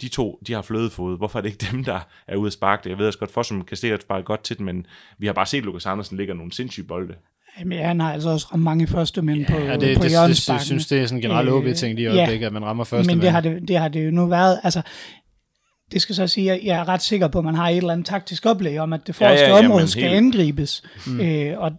De 0.00 0.08
to, 0.08 0.38
de 0.46 0.52
har 0.52 0.62
flødefod. 0.62 1.16
Hvorfor 1.18 1.38
er 1.38 1.42
det 1.42 1.48
ikke 1.52 1.66
dem, 1.72 1.84
der 1.84 2.00
er 2.28 2.36
ude 2.36 2.46
at 2.46 2.52
sparke 2.52 2.84
det? 2.84 2.90
Jeg 2.90 2.98
ved 2.98 3.06
også 3.06 3.18
godt, 3.18 3.30
for 3.30 3.42
som 3.42 3.64
kan 3.64 3.76
sikkert 3.76 4.02
sparke 4.02 4.24
godt 4.24 4.42
til 4.44 4.58
den, 4.58 4.66
men 4.66 4.86
vi 5.18 5.26
har 5.26 5.32
bare 5.32 5.46
set, 5.46 5.58
at 5.58 5.64
Lukas 5.64 5.86
Andersen 5.86 6.16
ligger 6.16 6.34
nogle 6.34 6.52
sindssyge 6.52 6.86
bolde. 6.86 7.14
Jamen, 7.60 7.78
han 7.78 8.00
har 8.00 8.12
altså 8.12 8.30
også 8.30 8.46
ramt 8.52 8.62
mange 8.62 8.86
første 8.86 9.22
mænd 9.22 9.46
på, 9.46 9.52
Ja, 9.56 9.60
det, 9.60 9.68
på 9.74 9.80
det, 9.80 9.96
det, 9.96 10.02
det, 10.02 10.48
jeg 10.48 10.60
synes, 10.60 10.86
det 10.86 11.00
er 11.00 11.06
sådan 11.06 11.18
en 11.18 11.22
generel 11.22 11.48
Øh, 11.48 11.54
OB-ting 11.54 11.94
lige 11.94 12.10
i 12.10 12.14
ja. 12.14 12.46
at 12.46 12.52
man 12.52 12.64
rammer 12.64 12.84
første 12.84 13.12
Men 13.14 13.20
det 13.22 13.30
har 13.30 13.40
det, 13.40 13.68
det 13.68 13.78
har 13.78 13.88
det 13.88 14.06
jo 14.06 14.10
nu 14.10 14.26
været, 14.26 14.60
altså 14.62 14.82
det 15.92 16.02
skal 16.02 16.14
så 16.14 16.26
sige, 16.26 16.52
at 16.52 16.60
jeg 16.64 16.78
er 16.80 16.88
ret 16.88 17.02
sikker 17.02 17.28
på, 17.28 17.38
at 17.38 17.44
man 17.44 17.54
har 17.54 17.68
et 17.68 17.76
eller 17.76 17.92
andet 17.92 18.06
taktisk 18.06 18.46
oplæg 18.46 18.78
om, 18.80 18.92
at 18.92 19.00
det 19.06 19.20
Ja, 19.20 19.26
ja, 19.26 19.30
forreste 19.30 19.46
ja, 19.56 19.62
men 19.62 19.70
område 19.70 19.88
skal 19.88 20.02
helt- 20.02 20.14
angribes. 20.16 20.82
Mm. 21.06 21.20
Øh, 21.20 21.58
og 21.58 21.72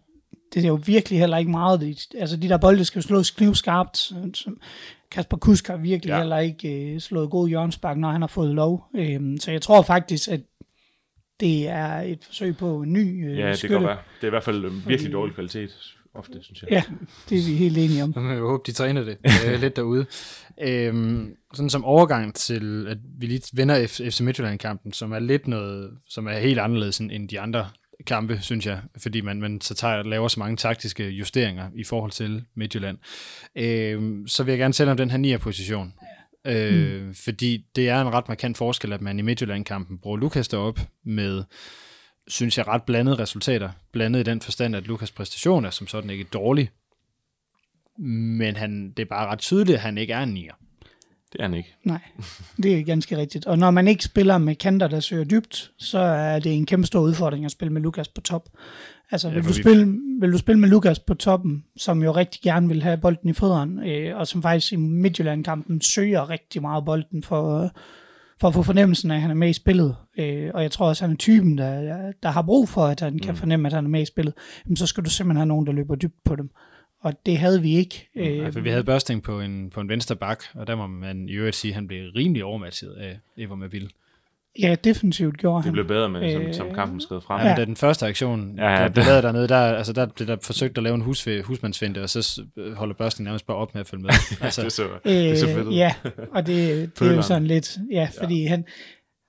det 0.56 0.64
er 0.64 0.68
jo 0.68 0.80
virkelig 0.86 1.20
heller 1.20 1.38
ikke 1.38 1.52
meget. 1.52 1.82
Det- 1.82 2.08
Altså 2.20 2.38
de 2.38 2.50
der 2.50 2.58
bolde 2.58 2.86
skal 2.86 3.00
jo 3.00 3.08
slås 3.08 3.32
knivskarpt. 3.32 4.12
Kasper 5.12 5.38
Kusk 5.38 5.68
har 5.68 5.78
virkelig 5.78 6.12
Ja. 6.12 6.18
heller 6.18 6.38
ikke 6.38 6.94
øh, 6.94 7.00
slået 7.00 7.30
god 7.30 7.48
hjørnspark, 7.50 7.98
når 7.98 8.12
han 8.12 8.22
har 8.22 8.28
fået 8.28 8.56
lov. 8.56 8.86
Øh, 8.96 9.20
så 9.40 9.52
jeg 9.52 9.62
tror 9.62 9.82
faktisk, 9.82 10.28
at 10.30 10.42
det 11.40 11.68
er 11.68 11.88
et 12.02 12.20
forsøg 12.26 12.58
på 12.58 12.82
en 12.82 12.94
ny 12.94 13.30
øh, 13.32 13.38
Ja, 13.38 13.50
det 13.50 13.58
skytte. 13.58 13.76
kan 13.76 13.84
være. 13.88 13.98
Det 14.16 14.24
er 14.24 14.28
i 14.28 14.30
hvert 14.30 14.44
fald 14.44 14.66
øh, 14.66 14.88
virkelig 14.90 15.12
dårlig 15.14 15.36
kvalitet, 15.36 15.70
ofte, 16.16 16.44
synes 16.44 16.62
jeg. 16.62 16.72
Ja, 16.72 16.84
det 17.30 17.38
er 17.40 17.46
vi 17.46 17.56
helt 17.56 17.78
enige 17.78 18.04
om. 18.04 18.14
Jeg 18.30 18.38
jo 18.40 18.50
håbe, 18.50 18.64
de 18.66 18.72
træner 18.72 19.04
det 19.04 19.18
øh, 19.48 19.60
lidt 19.62 19.76
derude. 19.76 20.06
Øhm, 20.62 21.36
sådan 21.54 21.70
som 21.70 21.86
overgang 21.86 22.36
til, 22.36 22.88
at 22.90 22.98
vi 23.20 23.26
lige 23.26 23.42
vender 23.54 23.84
F- 23.88 24.10
FC 24.10 24.20
Midtjylland-kampen, 24.22 24.94
som 24.94 25.12
er 25.12 25.20
lidt 25.20 25.48
noget, 25.48 25.92
som 26.10 26.28
er 26.28 26.38
helt 26.38 26.60
anderledes 26.60 27.00
end 27.00 27.30
de 27.30 27.40
andre 27.40 27.68
kampe, 28.08 28.40
synes 28.42 28.66
jeg, 28.66 28.82
fordi 28.98 29.22
man, 29.22 29.42
man 29.42 29.62
så 29.62 29.74
tager, 29.74 30.04
laver 30.04 30.28
så 30.28 30.40
mange 30.40 30.58
taktiske 30.58 31.10
justeringer 31.10 31.70
i 31.76 31.84
forhold 31.84 32.12
til 32.12 32.44
Midtjylland. 32.56 32.98
Øhm, 33.56 34.28
så 34.28 34.44
vil 34.44 34.52
jeg 34.52 34.60
gerne 34.60 34.74
tale 34.74 34.92
om 34.92 34.98
den 34.98 35.12
her 35.12 35.18
9. 35.18 35.38
position. 35.38 35.94
Øh, 36.48 37.06
mm. 37.06 37.14
Fordi 37.14 37.66
det 37.76 37.90
er 37.90 38.02
en 38.02 38.14
ret 38.14 38.28
markant 38.28 38.58
forskel, 38.58 38.94
at 38.94 39.02
man 39.02 39.20
i 39.20 39.22
Midtjylland-kampen 39.22 39.98
bruger 39.98 40.18
Lukas 40.18 40.48
derop 40.48 40.80
med, 41.04 41.44
synes 42.28 42.58
jeg, 42.58 42.68
ret 42.68 42.84
blandede 42.84 43.20
resultater. 43.20 43.70
Blandet 43.92 44.20
i 44.20 44.24
den 44.24 44.42
forstand, 44.42 44.76
at 44.76 44.88
Lukas 44.88 45.12
præstation 45.12 45.66
er 45.66 45.70
som 45.70 45.88
sådan 45.88 46.10
ikke 46.10 46.24
dårlig, 46.24 46.70
men 47.98 48.56
han, 48.56 48.92
det 48.98 49.00
er 49.00 49.10
bare 49.10 49.28
ret 49.28 49.40
tydeligt, 49.40 49.76
at 49.76 49.82
han 49.82 49.98
ikke 49.98 50.14
er 50.14 50.24
en 50.24 50.34
nier. 50.34 50.54
Det 51.36 51.42
er 51.42 51.48
han 51.48 51.54
ikke. 51.58 51.76
Nej, 51.84 52.00
det 52.64 52.80
er 52.80 52.84
ganske 52.84 53.18
rigtigt. 53.18 53.46
Og 53.46 53.58
når 53.58 53.72
man 53.72 53.88
ikke 53.88 54.04
spiller 54.04 54.38
med 54.38 54.56
kanter, 54.56 54.88
der 54.88 55.00
søger 55.00 55.24
dybt, 55.24 55.72
så 55.78 56.00
er 56.00 56.40
det 56.40 56.54
en 56.56 56.66
kæmpe 56.66 56.88
stor 56.88 57.00
udfordring 57.00 57.46
at 57.46 57.52
spille 57.52 57.74
med 57.74 57.82
Lukas 57.82 58.08
på 58.08 58.22
top. 58.22 58.50
Altså, 59.12 59.28
Ja, 59.28 59.34
vil, 59.34 59.44
du 59.44 59.48
vi- 59.48 59.54
spille, 59.62 59.98
vil 60.20 60.32
du 60.32 60.38
spille 60.38 60.60
med 60.60 60.70
Lukas 60.70 61.00
på 61.00 61.14
toppen, 61.14 61.64
som 61.78 62.04
jo 62.04 62.12
rigtig 62.12 62.42
gerne 62.42 62.68
vil 62.68 62.84
have 62.84 62.98
bolden 62.98 63.30
i 63.30 63.34
fødderen, 63.34 63.80
øh, 63.90 64.18
og 64.18 64.28
som 64.28 64.42
faktisk 64.42 64.74
i 64.74 64.76
Midtjylland-kampen 64.76 65.82
søger 65.82 66.30
rigtig 66.30 66.62
meget 66.62 66.86
bolden 66.86 67.24
for, 67.24 67.72
for 68.42 68.48
at 68.48 68.54
få 68.54 68.64
fornemmelsen 68.64 69.12
af, 69.12 69.16
at 69.16 69.22
han 69.22 69.32
er 69.32 69.36
med 69.36 69.50
i 69.50 69.54
spillet. 69.54 69.96
Øh, 70.18 70.52
og 70.54 70.62
jeg 70.62 70.72
tror 70.72 70.88
også, 70.88 71.04
at 71.06 71.08
han 71.10 71.14
er 71.14 71.18
typen, 71.18 71.58
der, 71.58 72.12
der 72.24 72.30
har 72.30 72.42
brug 72.42 72.70
for, 72.70 72.86
at 72.86 73.00
han 73.00 73.20
kan 73.20 73.32
Mm. 73.32 73.38
fornemme, 73.38 73.68
at 73.68 73.74
han 73.74 73.86
er 73.86 73.90
med 73.90 74.02
i 74.02 74.06
spillet. 74.06 74.34
Jamen, 74.66 74.76
så 74.78 74.86
skal 74.88 75.06
du 75.06 75.10
simpelthen 75.10 75.38
have 75.38 75.46
nogen, 75.48 75.66
der 75.68 75.74
løber 75.74 75.96
dybt 75.96 76.24
på 76.26 76.36
dem. 76.36 76.50
Og 77.06 77.14
det 77.26 77.38
havde 77.38 77.62
vi 77.62 77.76
ikke. 77.78 78.08
Øh, 78.16 78.38
Ja, 78.38 78.50
for 78.50 78.60
vi 78.60 78.70
havde 78.70 78.84
Børsting 78.84 79.24
på 79.24 79.42
en, 79.42 79.70
på 79.70 79.82
en 79.82 79.90
venstre 79.90 80.16
bak, 80.16 80.44
og 80.54 80.68
der 80.68 80.76
må 80.76 80.88
man 80.88 81.30
i 81.30 81.32
øvrigt 81.34 81.56
sige, 81.56 81.72
at 81.72 81.76
han 81.76 81.88
blev 81.88 82.12
rimelig 82.16 82.44
overmatchet 82.44 82.92
af 82.94 83.20
Evo 83.38 83.56
Mabil. 83.56 83.90
Ja, 84.60 84.76
defensivt 84.84 85.38
gjorde 85.38 85.58
Det 85.58 85.64
han. 85.64 85.74
blev 85.74 85.88
bedre 85.88 86.10
med, 86.10 86.34
som, 86.34 86.42
Øh, 86.42 86.54
som 86.54 86.74
kampen 86.74 87.02
skred 87.02 87.22
frem. 87.22 87.42
Ja. 87.42 87.48
Men 87.48 87.58
da 87.58 87.66
den 87.66 87.76
første 87.76 88.06
aktion, 88.06 88.54
Ja, 88.58 88.64
ja, 88.64 88.72
ja, 88.72 88.84
der 88.84 88.90
blev 88.90 89.04
det- 89.04 89.10
lavet 89.12 89.24
dernede, 89.24 89.48
der, 89.48 89.58
altså 89.58 89.94
der 89.94 90.06
blev 90.16 90.28
der 90.28 90.38
forsøgt 90.44 90.78
at 90.78 90.84
lave 90.84 90.96
en 90.96 91.02
hus, 91.02 91.28
husmandsfinte, 91.44 92.02
og 92.04 92.10
så 92.10 92.42
holder 92.76 92.96
Børsting 92.96 93.24
nærmest 93.26 93.48
bare 93.48 93.58
op 93.58 93.74
med 93.74 93.82
at 93.82 93.88
følge 93.88 94.04
med. 94.04 94.10
Altså, 94.42 94.62
det, 94.64 94.72
så, 94.72 94.84
det 95.06 95.40
så 95.40 95.46
fedt 95.48 95.68
ud. 95.68 95.72
Øh, 95.74 95.78
ja, 95.78 95.94
og 96.32 96.48
det, 96.48 96.92
det 97.00 97.08
er 97.12 97.16
jo 97.16 97.22
sådan 97.22 97.48
lidt, 97.48 97.78
ja, 97.92 98.08
fordi 98.22 98.42
ja. 98.44 98.50
han, 98.50 98.66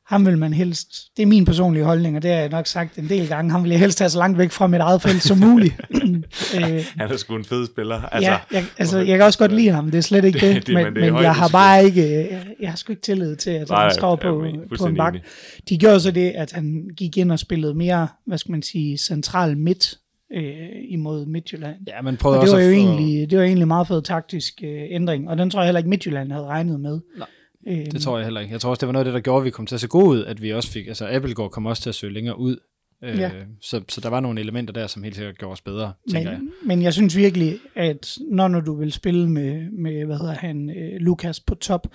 ham 0.09 0.27
vil 0.27 0.39
man 0.39 0.53
helst, 0.53 0.89
det 1.17 1.23
er 1.23 1.27
min 1.27 1.45
personlige 1.45 1.85
holdning, 1.85 2.17
og 2.17 2.23
det 2.23 2.31
har 2.31 2.39
jeg 2.39 2.49
nok 2.49 2.67
sagt 2.67 2.99
en 2.99 3.09
del 3.09 3.29
gange, 3.29 3.51
ham 3.51 3.63
vil 3.63 3.71
jeg 3.71 3.81
helst 3.81 3.99
have 3.99 4.09
så 4.11 4.19
langt 4.19 4.39
væk 4.39 4.51
fra 4.51 4.67
mit 4.67 4.81
eget 4.81 5.03
felt 5.03 5.23
som 5.23 5.39
muligt. 5.39 5.75
øh, 6.57 6.85
Han 6.97 7.11
er 7.13 7.17
sgu 7.17 7.37
en 7.37 7.45
fed 7.45 7.67
spiller. 7.67 8.03
altså, 8.03 8.31
ja, 8.31 8.39
jeg, 8.53 8.65
altså, 8.79 8.99
jeg 8.99 9.17
kan 9.19 9.23
også 9.27 9.39
godt 9.39 9.53
lide 9.53 9.71
ham, 9.71 9.91
det 9.91 9.99
er 9.99 10.03
slet 10.03 10.25
ikke 10.25 10.39
det, 10.41 10.55
Det- 10.55 10.67
det- 10.67 10.75
men, 10.75 10.85
det 10.87 11.13
men 11.13 11.23
jeg 11.23 11.35
har 11.35 11.49
bare 11.49 11.85
ikke, 11.85 12.11
jeg, 12.31 12.47
jeg 12.61 12.71
har 12.71 12.77
sgu 12.77 12.93
ikke 12.93 13.03
tillid 13.03 13.37
til, 13.37 13.51
at 13.51 13.69
Nej, 13.69 13.83
han 13.83 13.91
står 13.95 14.11
jeg 14.23 14.33
på, 14.33 14.45
er 14.45 14.79
på 14.79 14.87
en 14.87 14.97
bak. 14.97 15.15
De 15.69 15.79
gjorde 15.79 16.01
så 16.01 16.11
det, 16.11 16.31
at 16.31 16.53
han 16.53 16.89
gik 16.97 17.17
ind 17.17 17.33
og 17.33 17.39
spillede 17.39 17.75
mere, 17.75 18.09
hvad 18.27 18.39
skal 18.39 18.53
man 18.53 18.63
sige, 18.63 18.99
central 18.99 19.59
midt 19.59 19.95
øh, 20.35 20.43
imod 20.89 21.27
Midtjylland. 21.27 21.77
ja, 21.89 22.03
man 22.03 22.17
prøvede 22.17 22.39
Og 22.41 22.47
det 22.47 22.53
også 22.55 22.65
var 22.65 22.71
jo 22.73 22.81
at 22.81 22.83
få, 22.87 22.91
egentlig, 22.99 23.31
det 23.31 23.39
var 23.39 23.45
egentlig 23.45 23.63
en 23.63 23.69
meget 23.69 23.89
fed 23.89 24.03
taktisk 24.03 24.55
øh, 24.65 24.83
ændring, 24.91 25.29
og 25.31 25.39
den 25.39 25.51
tror 25.51 25.61
jeg 25.61 25.67
heller 25.67 25.79
ikke 25.79 25.91
Midtjylland 25.91 26.33
havde 26.33 26.45
regnet 26.47 26.81
med. 26.81 27.01
Nej, 27.19 27.27
øh, 27.69 27.87
Det 27.93 28.01
tror 28.03 28.17
jeg 28.19 28.27
heller 28.27 28.41
ikke. 28.41 28.53
Jeg 28.53 28.61
tror 28.61 28.71
også, 28.71 28.81
det 28.81 28.87
var 28.87 28.93
noget 28.93 29.05
af 29.07 29.13
det, 29.13 29.15
der 29.15 29.21
gjorde, 29.21 29.41
at 29.41 29.45
vi 29.45 29.51
kom 29.51 29.67
til 29.67 29.75
at 29.75 29.81
se 29.81 29.89
gode 29.89 30.07
ud, 30.07 30.25
at 30.25 30.43
vi 30.43 30.53
også 30.53 30.71
fik, 30.71 30.87
altså 30.87 31.09
Appelgaard 31.11 31.51
kom 31.51 31.67
også 31.67 31.83
til 31.83 31.89
at 31.89 31.95
søge 31.95 32.13
længere 32.13 32.39
ud. 32.39 32.57
Øh, 33.05 33.19
Ja. 33.19 33.31
så, 33.61 33.81
så 33.89 34.01
der 34.01 34.09
var 34.09 34.21
nogle 34.21 34.41
elementer 34.41 34.73
der, 34.75 34.87
som 34.87 35.03
helt 35.03 35.17
sikkert 35.17 35.39
gjorde 35.39 35.53
os 35.53 35.61
bedre, 35.61 35.93
tænker 36.13 36.31
jeg. 36.31 36.41
men, 36.41 36.51
men 36.65 36.83
jeg 36.83 36.93
synes 36.93 37.17
virkelig, 37.17 37.59
at 37.75 38.19
når 38.31 38.49
nu 38.49 38.61
du 38.61 38.75
vil 38.75 38.93
spille 38.93 39.31
med, 39.31 39.71
med 39.71 40.05
hvad 40.05 40.17
hedder 40.19 40.35
han, 40.35 40.71
øh, 40.71 41.01
Lukas 41.01 41.41
på 41.41 41.55
top, 41.55 41.87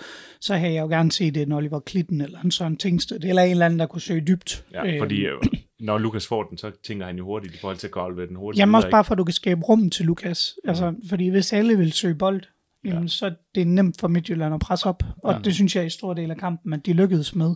så 0.42 0.56
havde 0.56 0.74
jeg 0.74 0.82
jo 0.82 0.88
gerne 0.88 1.12
set 1.12 1.38
en 1.38 1.52
Oliver 1.52 1.80
Klitten 1.80 2.22
eller 2.22 2.40
en 2.40 2.52
sådan 2.52 2.78
Tingsted, 2.78 3.24
eller 3.24 3.42
en 3.42 3.52
eller 3.52 3.66
anden, 3.66 3.80
der 3.80 3.86
kunne 3.86 4.02
søge 4.02 4.22
dybt. 4.22 4.66
ja, 4.74 5.00
fordi 5.02 5.26
øh, 5.26 5.34
når 5.80 5.98
Lukas 5.98 6.28
får 6.28 6.44
den, 6.44 6.58
så 6.58 6.72
tænker 6.84 7.06
han 7.06 7.18
jo 7.18 7.26
hurtigt 7.26 7.56
i 7.56 7.58
forhold 7.58 7.78
til 7.78 7.88
at 7.88 7.92
gå 7.92 8.10
den 8.28 8.36
hurtigt. 8.36 8.60
Jamen 8.60 8.76
også 8.76 8.90
bare 8.92 9.04
for, 9.04 9.12
at 9.12 9.18
du 9.18 9.24
kan 9.24 9.34
skabe 9.34 9.62
rum 9.62 9.90
til 9.90 10.06
Lukas. 10.06 10.56
Altså, 10.68 10.94
fordi 11.10 11.28
hvis 11.30 11.54
alle 11.54 11.78
vil 11.78 11.92
søge 11.92 12.16
bold, 12.16 12.42
jamen, 12.86 13.10
så 13.10 13.26
er 13.26 13.32
det 13.56 13.68
nemt 13.68 14.00
for 14.02 14.08
Midtjylland 14.08 14.54
at 14.54 14.60
presse 14.60 14.86
op. 14.86 15.04
Og 15.24 15.46
det 15.46 15.54
synes 15.54 15.76
jeg 15.76 15.86
i 15.86 15.90
stor 15.90 16.14
del 16.14 16.32
af 16.32 16.38
kampen, 16.38 16.74
at 16.74 16.86
de 16.86 16.94
lykkedes 16.94 17.36
med 17.36 17.56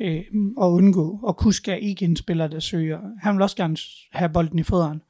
Ja. 0.00 0.06
øh, 0.06 0.22
at 0.62 0.66
undgå. 0.66 1.20
Og 1.22 1.36
Kusk 1.36 1.68
er 1.68 1.74
ikke 1.74 2.04
en 2.04 2.16
spiller, 2.16 2.46
der 2.46 2.60
søger. 2.60 2.98
Han 3.22 3.34
vil 3.34 3.42
også 3.42 3.56
gerne 3.56 3.76
have 4.12 4.28
bolden 4.28 4.58
i 4.58 4.62
fødderne. 4.62 5.00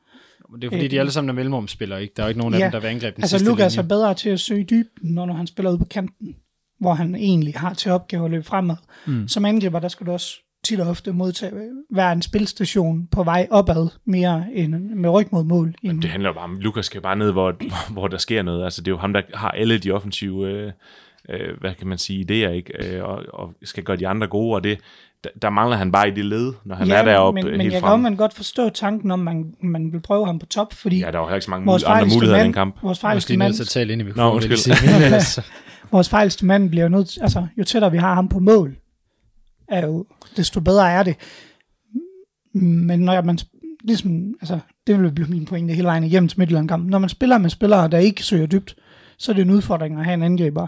Det 0.55 0.65
er 0.65 0.71
fordi, 0.71 0.89
de 0.89 1.01
alle 1.01 1.13
sammen 1.13 1.29
er 1.29 1.35
mellemrumspillere, 1.35 2.03
ikke? 2.03 2.15
Der 2.17 2.23
er 2.23 2.27
jo 2.27 2.29
ikke 2.29 2.39
nogen 2.41 2.55
af 2.55 2.59
Ja. 2.59 2.65
dem, 2.65 2.73
der 2.73 2.81
vil 2.81 2.89
angribe 2.89 3.17
den 3.17 3.23
Altså 3.23 3.39
sidste 3.39 3.51
Lukas 3.51 3.73
linje. 3.77 3.85
er 3.85 3.89
bedre 3.89 4.15
til 4.15 4.31
at 4.31 4.41
søge 4.41 4.65
dybden, 4.65 5.15
når, 5.15 5.27
når 5.27 5.35
han 5.35 5.47
spiller 5.47 5.71
ude 5.71 5.79
på 5.79 5.85
kanten, 5.85 6.35
hvor 6.81 6.95
han 6.95 7.15
egentlig 7.15 7.55
har 7.57 7.75
til 7.75 7.91
opgave 7.93 8.25
at 8.25 8.31
løbe 8.31 8.45
fremad. 8.45 8.77
Mm. 9.07 9.29
Som 9.29 9.45
angriber, 9.45 9.79
der 9.79 9.89
skal 9.89 10.07
du 10.07 10.13
også 10.13 10.37
tit 10.65 10.81
og 10.81 10.89
ofte 10.89 11.13
modtage, 11.13 11.53
være 11.91 12.13
en 12.13 12.23
spilstation 12.23 13.07
på 13.11 13.23
vej 13.23 13.47
opad, 13.51 13.89
mere 14.05 14.45
end 14.55 14.75
med 14.95 15.11
ryg 15.11 15.27
mod 15.33 15.45
mål. 15.45 15.75
End, 15.83 16.03
Det 16.03 16.11
handler 16.11 16.29
jo 16.29 16.33
bare 16.35 16.45
om, 16.45 16.57
Lukas 16.61 16.87
skal 16.87 17.01
bare 17.01 17.17
ned, 17.17 17.33
hvor, 17.39 17.55
hvor 17.93 18.09
der 18.09 18.19
sker 18.19 18.43
noget. 18.43 18.65
Altså, 18.65 18.81
det 18.83 18.89
er 18.89 18.93
jo 18.93 18.99
ham, 18.99 19.13
der 19.13 19.23
har 19.35 19.49
alle 19.51 19.79
de 19.79 19.91
offensive, 19.91 20.49
øh, 20.51 20.73
øh, 21.29 21.61
hvad 21.61 21.75
kan 21.75 21.87
man 21.87 21.99
sige, 21.99 22.21
idéer, 22.47 22.51
ikke? 22.51 22.97
Øh, 22.97 23.05
og, 23.05 23.23
og 23.33 23.53
skal 23.65 23.85
gøre 23.85 23.97
de 23.97 24.09
andre 24.09 24.27
gode, 24.27 24.55
og 24.55 24.65
det, 24.65 24.79
der, 25.25 25.31
der 25.43 25.51
mangler 25.51 25.77
han 25.77 25.93
bare 25.93 26.09
i 26.09 26.11
det 26.11 26.25
led, 26.25 26.53
når 26.65 26.75
han 26.77 26.91
er 26.91 27.05
deroppe 27.05 27.43
men, 27.43 27.51
men 27.51 27.61
helt 27.61 27.73
jeg 27.73 27.81
kan 27.83 27.89
frem. 27.89 28.01
man 28.01 28.17
godt 28.17 28.35
forstå 28.35 28.69
tanken 28.69 29.11
om, 29.11 29.19
man, 29.19 29.55
man 29.63 29.93
vil 29.93 30.01
prøve 30.01 30.27
ham 30.27 30.39
på 30.39 30.47
top, 30.47 30.73
fordi 30.73 30.99
Ja, 30.99 31.11
der 31.11 31.19
var 31.19 31.27
heller 31.27 31.35
ikke 31.37 31.45
så 31.45 31.51
mange 31.51 31.67
vores 31.67 31.83
mul- 31.85 31.87
andre 31.91 32.07
muligheder 32.15 32.35
i 32.37 32.39
mand, 32.39 32.45
den 32.45 32.53
kamp. 32.53 32.77
vores 32.83 33.03
er 33.05 33.25
lige 33.29 33.39
mand, 33.39 33.49
nødt 33.49 33.57
til 33.57 33.63
at 33.63 33.69
tale 33.69 33.93
ind 33.93 34.03
i 34.03 34.05
mikrofonen. 34.05 34.29
Nå, 34.31 34.35
undskyld. 34.35 34.75
ellers- 35.07 35.39
vores 35.93 36.09
fejleste 36.09 36.47
mand 36.47 36.71
bliver 36.71 36.89
nødt 36.89 37.09
til, 37.09 37.21
altså 37.21 37.47
jo 37.59 37.65
tættere 37.65 37.91
vi 37.93 37.99
har 37.99 38.15
ham 38.15 38.29
på 38.29 38.39
mål, 38.39 38.77
er 39.73 39.87
jo, 39.87 40.07
desto 40.37 40.61
bedre 40.61 40.91
er 40.91 41.03
det. 41.03 41.17
Men 42.55 43.01
når 43.01 43.23
man, 43.23 43.39
ligesom, 43.85 44.35
altså, 44.41 44.59
det 44.87 45.01
vil 45.01 45.13
blive 45.13 45.29
min 45.29 45.45
pointe 45.45 45.75
hele 45.75 45.87
vejen 45.87 46.05
igennem 46.05 46.29
til 46.29 46.39
Midtjylland-kampen. 46.39 46.91
Når 46.91 46.99
man 46.99 47.09
spiller 47.09 47.39
med 47.39 47.51
spillere, 47.51 47.89
der 47.89 47.99
ikke 47.99 48.23
søger 48.23 48.47
dybt, 48.47 48.77
så 49.19 49.33
er 49.33 49.37
det 49.37 49.43
en 49.43 49.51
udfordring 49.51 49.99
at 49.99 50.05
have 50.05 50.15
en 50.15 50.23
angriber, 50.23 50.67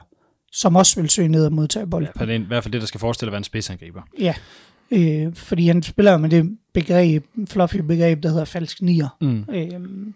som 0.53 0.77
også 0.77 1.01
vil 1.01 1.11
søge 1.11 1.29
ned 1.29 1.47
og 1.47 1.53
modtage 1.53 1.87
bold. 1.87 2.07
Ja, 2.21 2.27
det 2.27 2.35
er 2.35 2.39
i 2.39 2.43
hvert 2.43 2.65
fald 2.65 2.73
det, 2.73 2.81
der 2.81 2.87
skal 2.87 3.01
forestille 3.01 3.29
at 3.29 3.33
være 3.33 3.39
en 3.39 3.45
spidsangriber. 3.45 4.03
Ja, 4.19 4.35
øh, 4.91 5.35
fordi 5.35 5.67
han 5.67 5.83
spiller 5.83 6.17
med 6.17 6.31
det 6.31 6.59
begreb, 6.75 7.25
fluffy 7.49 7.77
begreb, 7.77 8.23
der 8.23 8.29
hedder 8.29 8.45
falsk 8.45 8.83
nier. 8.83 9.17
Mm. 9.21 9.45
Øh, 9.55 10.15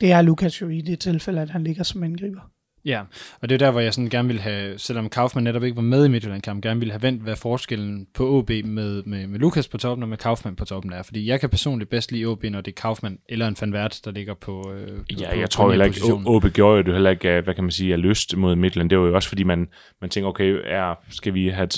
det 0.00 0.12
er 0.12 0.22
Lukas 0.22 0.60
jo 0.60 0.68
i 0.68 0.80
det 0.80 0.98
tilfælde, 0.98 1.40
at 1.40 1.50
han 1.50 1.64
ligger 1.64 1.82
som 1.82 2.02
angriber. 2.02 2.40
Ja, 2.86 3.02
og 3.40 3.48
det 3.48 3.54
er 3.54 3.58
der, 3.58 3.70
hvor 3.70 3.80
jeg 3.80 3.94
sådan 3.94 4.10
gerne 4.10 4.28
ville 4.28 4.42
have, 4.42 4.78
selvom 4.78 5.08
Kaufmann 5.08 5.44
netop 5.44 5.64
ikke 5.64 5.76
var 5.76 5.82
med 5.82 6.04
i 6.04 6.08
Midtjylland-kampen, 6.08 6.62
gerne 6.62 6.80
ville 6.80 6.92
have 6.92 7.02
vendt, 7.02 7.22
hvad 7.22 7.36
forskellen 7.36 8.06
på 8.14 8.28
OB 8.28 8.50
med, 8.50 9.02
med, 9.02 9.26
med 9.26 9.38
Lukas 9.38 9.68
på 9.68 9.78
toppen 9.78 10.02
og 10.02 10.08
med 10.08 10.18
Kaufmann 10.18 10.56
på 10.56 10.64
toppen 10.64 10.92
er. 10.92 11.02
Fordi 11.02 11.28
jeg 11.28 11.40
kan 11.40 11.50
personligt 11.50 11.90
bedst 11.90 12.12
lide 12.12 12.24
OB, 12.24 12.44
når 12.44 12.60
det 12.60 12.70
er 12.70 12.80
Kaufmann 12.82 13.18
eller 13.28 13.48
en 13.48 13.56
Van 13.60 13.74
Wert, 13.74 14.00
der 14.04 14.10
ligger 14.10 14.34
på 14.34 14.72
øh, 14.72 15.20
Ja, 15.20 15.30
på, 15.30 15.36
jeg 15.36 15.44
på 15.44 15.50
tror 15.50 15.70
heller 15.70 15.84
ikke. 15.84 16.00
Åbe 16.26 16.50
gjorde 16.50 16.76
jo 16.76 16.82
det 16.82 16.92
heller 16.92 17.10
ikke, 17.10 17.40
hvad 17.40 17.54
kan 17.54 17.64
man 17.64 17.70
sige, 17.70 17.92
af 17.92 18.02
lyst 18.02 18.36
mod 18.36 18.56
Midtland. 18.56 18.90
Det 18.90 18.98
var 18.98 19.06
jo 19.06 19.14
også, 19.14 19.28
fordi 19.28 19.42
man, 19.42 19.68
man 20.00 20.10
tænker, 20.10 20.28
okay, 20.28 20.58
er, 20.64 20.94
skal 21.10 21.34
vi 21.34 21.48
have 21.48 21.68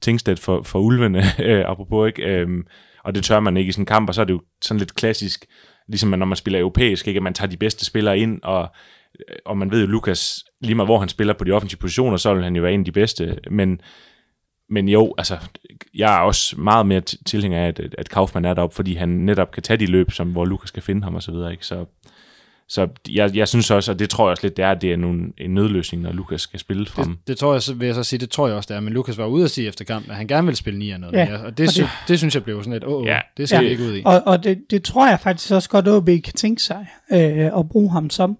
Tingsted 0.00 0.36
for, 0.36 0.62
for 0.62 0.78
ulvene, 0.78 1.18
øh, 1.48 1.64
apropos, 1.66 2.06
ikke? 2.06 2.22
Øhm, 2.22 2.66
og 3.04 3.14
det 3.14 3.24
tør 3.24 3.40
man 3.40 3.56
ikke 3.56 3.68
i 3.68 3.72
sådan 3.72 3.82
en 3.82 3.86
kamp, 3.86 4.08
og 4.08 4.14
så 4.14 4.20
er 4.20 4.24
det 4.24 4.32
jo 4.32 4.40
sådan 4.62 4.78
lidt 4.78 4.94
klassisk, 4.94 5.46
ligesom 5.88 6.10
når 6.10 6.26
man 6.26 6.36
spiller 6.36 6.60
europæisk, 6.60 7.08
ikke? 7.08 7.18
at 7.18 7.22
man 7.22 7.34
tager 7.34 7.50
de 7.50 7.56
bedste 7.56 7.84
spillere 7.84 8.18
ind, 8.18 8.40
og, 8.42 8.68
og 9.44 9.56
man 9.58 9.70
ved 9.70 9.80
jo, 9.80 9.86
Lukas, 9.86 10.44
lige 10.60 10.74
meget 10.74 10.88
hvor 10.88 10.98
han 10.98 11.08
spiller 11.08 11.34
på 11.34 11.44
de 11.44 11.50
offensive 11.50 11.78
positioner, 11.78 12.16
så 12.16 12.34
vil 12.34 12.44
han 12.44 12.56
jo 12.56 12.62
være 12.62 12.72
en 12.72 12.80
af 12.80 12.84
de 12.84 12.92
bedste, 12.92 13.38
men, 13.50 13.80
men 14.70 14.88
jo, 14.88 15.14
altså, 15.18 15.36
jeg 15.94 16.14
er 16.16 16.20
også 16.20 16.60
meget 16.60 16.86
mere 16.86 17.00
tilhænger 17.00 17.58
af, 17.64 17.66
at, 17.68 17.80
at 17.98 18.08
Kaufmann 18.08 18.44
er 18.44 18.54
deroppe, 18.54 18.76
fordi 18.76 18.94
han 18.94 19.08
netop 19.08 19.50
kan 19.50 19.62
tage 19.62 19.76
de 19.76 19.86
løb, 19.86 20.10
som, 20.12 20.28
hvor 20.32 20.44
Lukas 20.44 20.68
skal 20.68 20.82
finde 20.82 21.02
ham 21.02 21.14
og 21.14 21.22
så 21.22 21.32
videre, 21.32 21.52
ikke? 21.52 21.66
Så, 21.66 21.84
så 22.68 22.88
jeg, 23.10 23.36
jeg 23.36 23.48
synes 23.48 23.70
også, 23.70 23.92
og 23.92 23.98
det 23.98 24.10
tror 24.10 24.26
jeg 24.26 24.30
også 24.30 24.42
lidt, 24.46 24.56
det 24.56 24.64
er, 24.64 24.70
at 24.70 24.82
det 24.82 24.92
er 24.92 24.96
nogle, 24.96 25.32
en 25.38 25.54
nødløsning, 25.54 26.02
når 26.02 26.12
Lukas 26.12 26.40
skal 26.40 26.60
spille 26.60 26.86
frem. 26.86 27.08
Det, 27.08 27.28
det 27.28 27.36
tror 27.38 27.52
jeg, 27.52 27.62
så 27.62 27.74
vil 27.74 27.86
jeg 27.86 27.94
så 27.94 28.04
sige, 28.04 28.20
det 28.20 28.30
tror 28.30 28.46
jeg 28.48 28.56
også, 28.56 28.66
det 28.68 28.76
er. 28.76 28.80
Men 28.80 28.92
Lukas 28.92 29.18
var 29.18 29.26
ude 29.26 29.44
at 29.44 29.50
sige 29.50 29.68
efter 29.68 29.84
kampen, 29.84 30.10
at 30.10 30.16
han 30.16 30.26
gerne 30.26 30.46
ville 30.46 30.56
spille 30.56 30.78
9 30.78 30.90
og 30.90 31.00
noget. 31.00 31.14
Ja, 31.14 31.28
mere. 31.28 31.40
og 31.40 31.58
det, 31.58 31.66
og 31.66 31.72
sy- 31.72 31.80
det- 31.80 31.88
det, 32.08 32.18
synes 32.18 32.34
jeg 32.34 32.44
blev 32.44 32.58
sådan 32.64 32.72
et, 32.72 32.84
åh, 32.84 33.00
oh, 33.00 33.06
Ja, 33.06 33.20
det 33.36 33.48
skal 33.48 33.56
ja. 33.56 33.62
vi 33.64 33.68
ikke 33.70 33.82
ud 33.84 33.96
i. 33.96 34.02
Og, 34.04 34.22
og 34.26 34.44
det, 34.44 34.58
det 34.70 34.82
tror 34.82 35.08
jeg 35.08 35.20
faktisk 35.20 35.52
også 35.52 35.68
godt, 35.68 35.88
OB 35.88 36.06
kan 36.06 36.32
tænke 36.34 36.62
sig 36.62 36.86
øh, 37.12 37.58
at 37.58 37.68
bruge 37.68 37.92
ham 37.92 38.10
som. 38.10 38.30
Øh, 38.30 38.36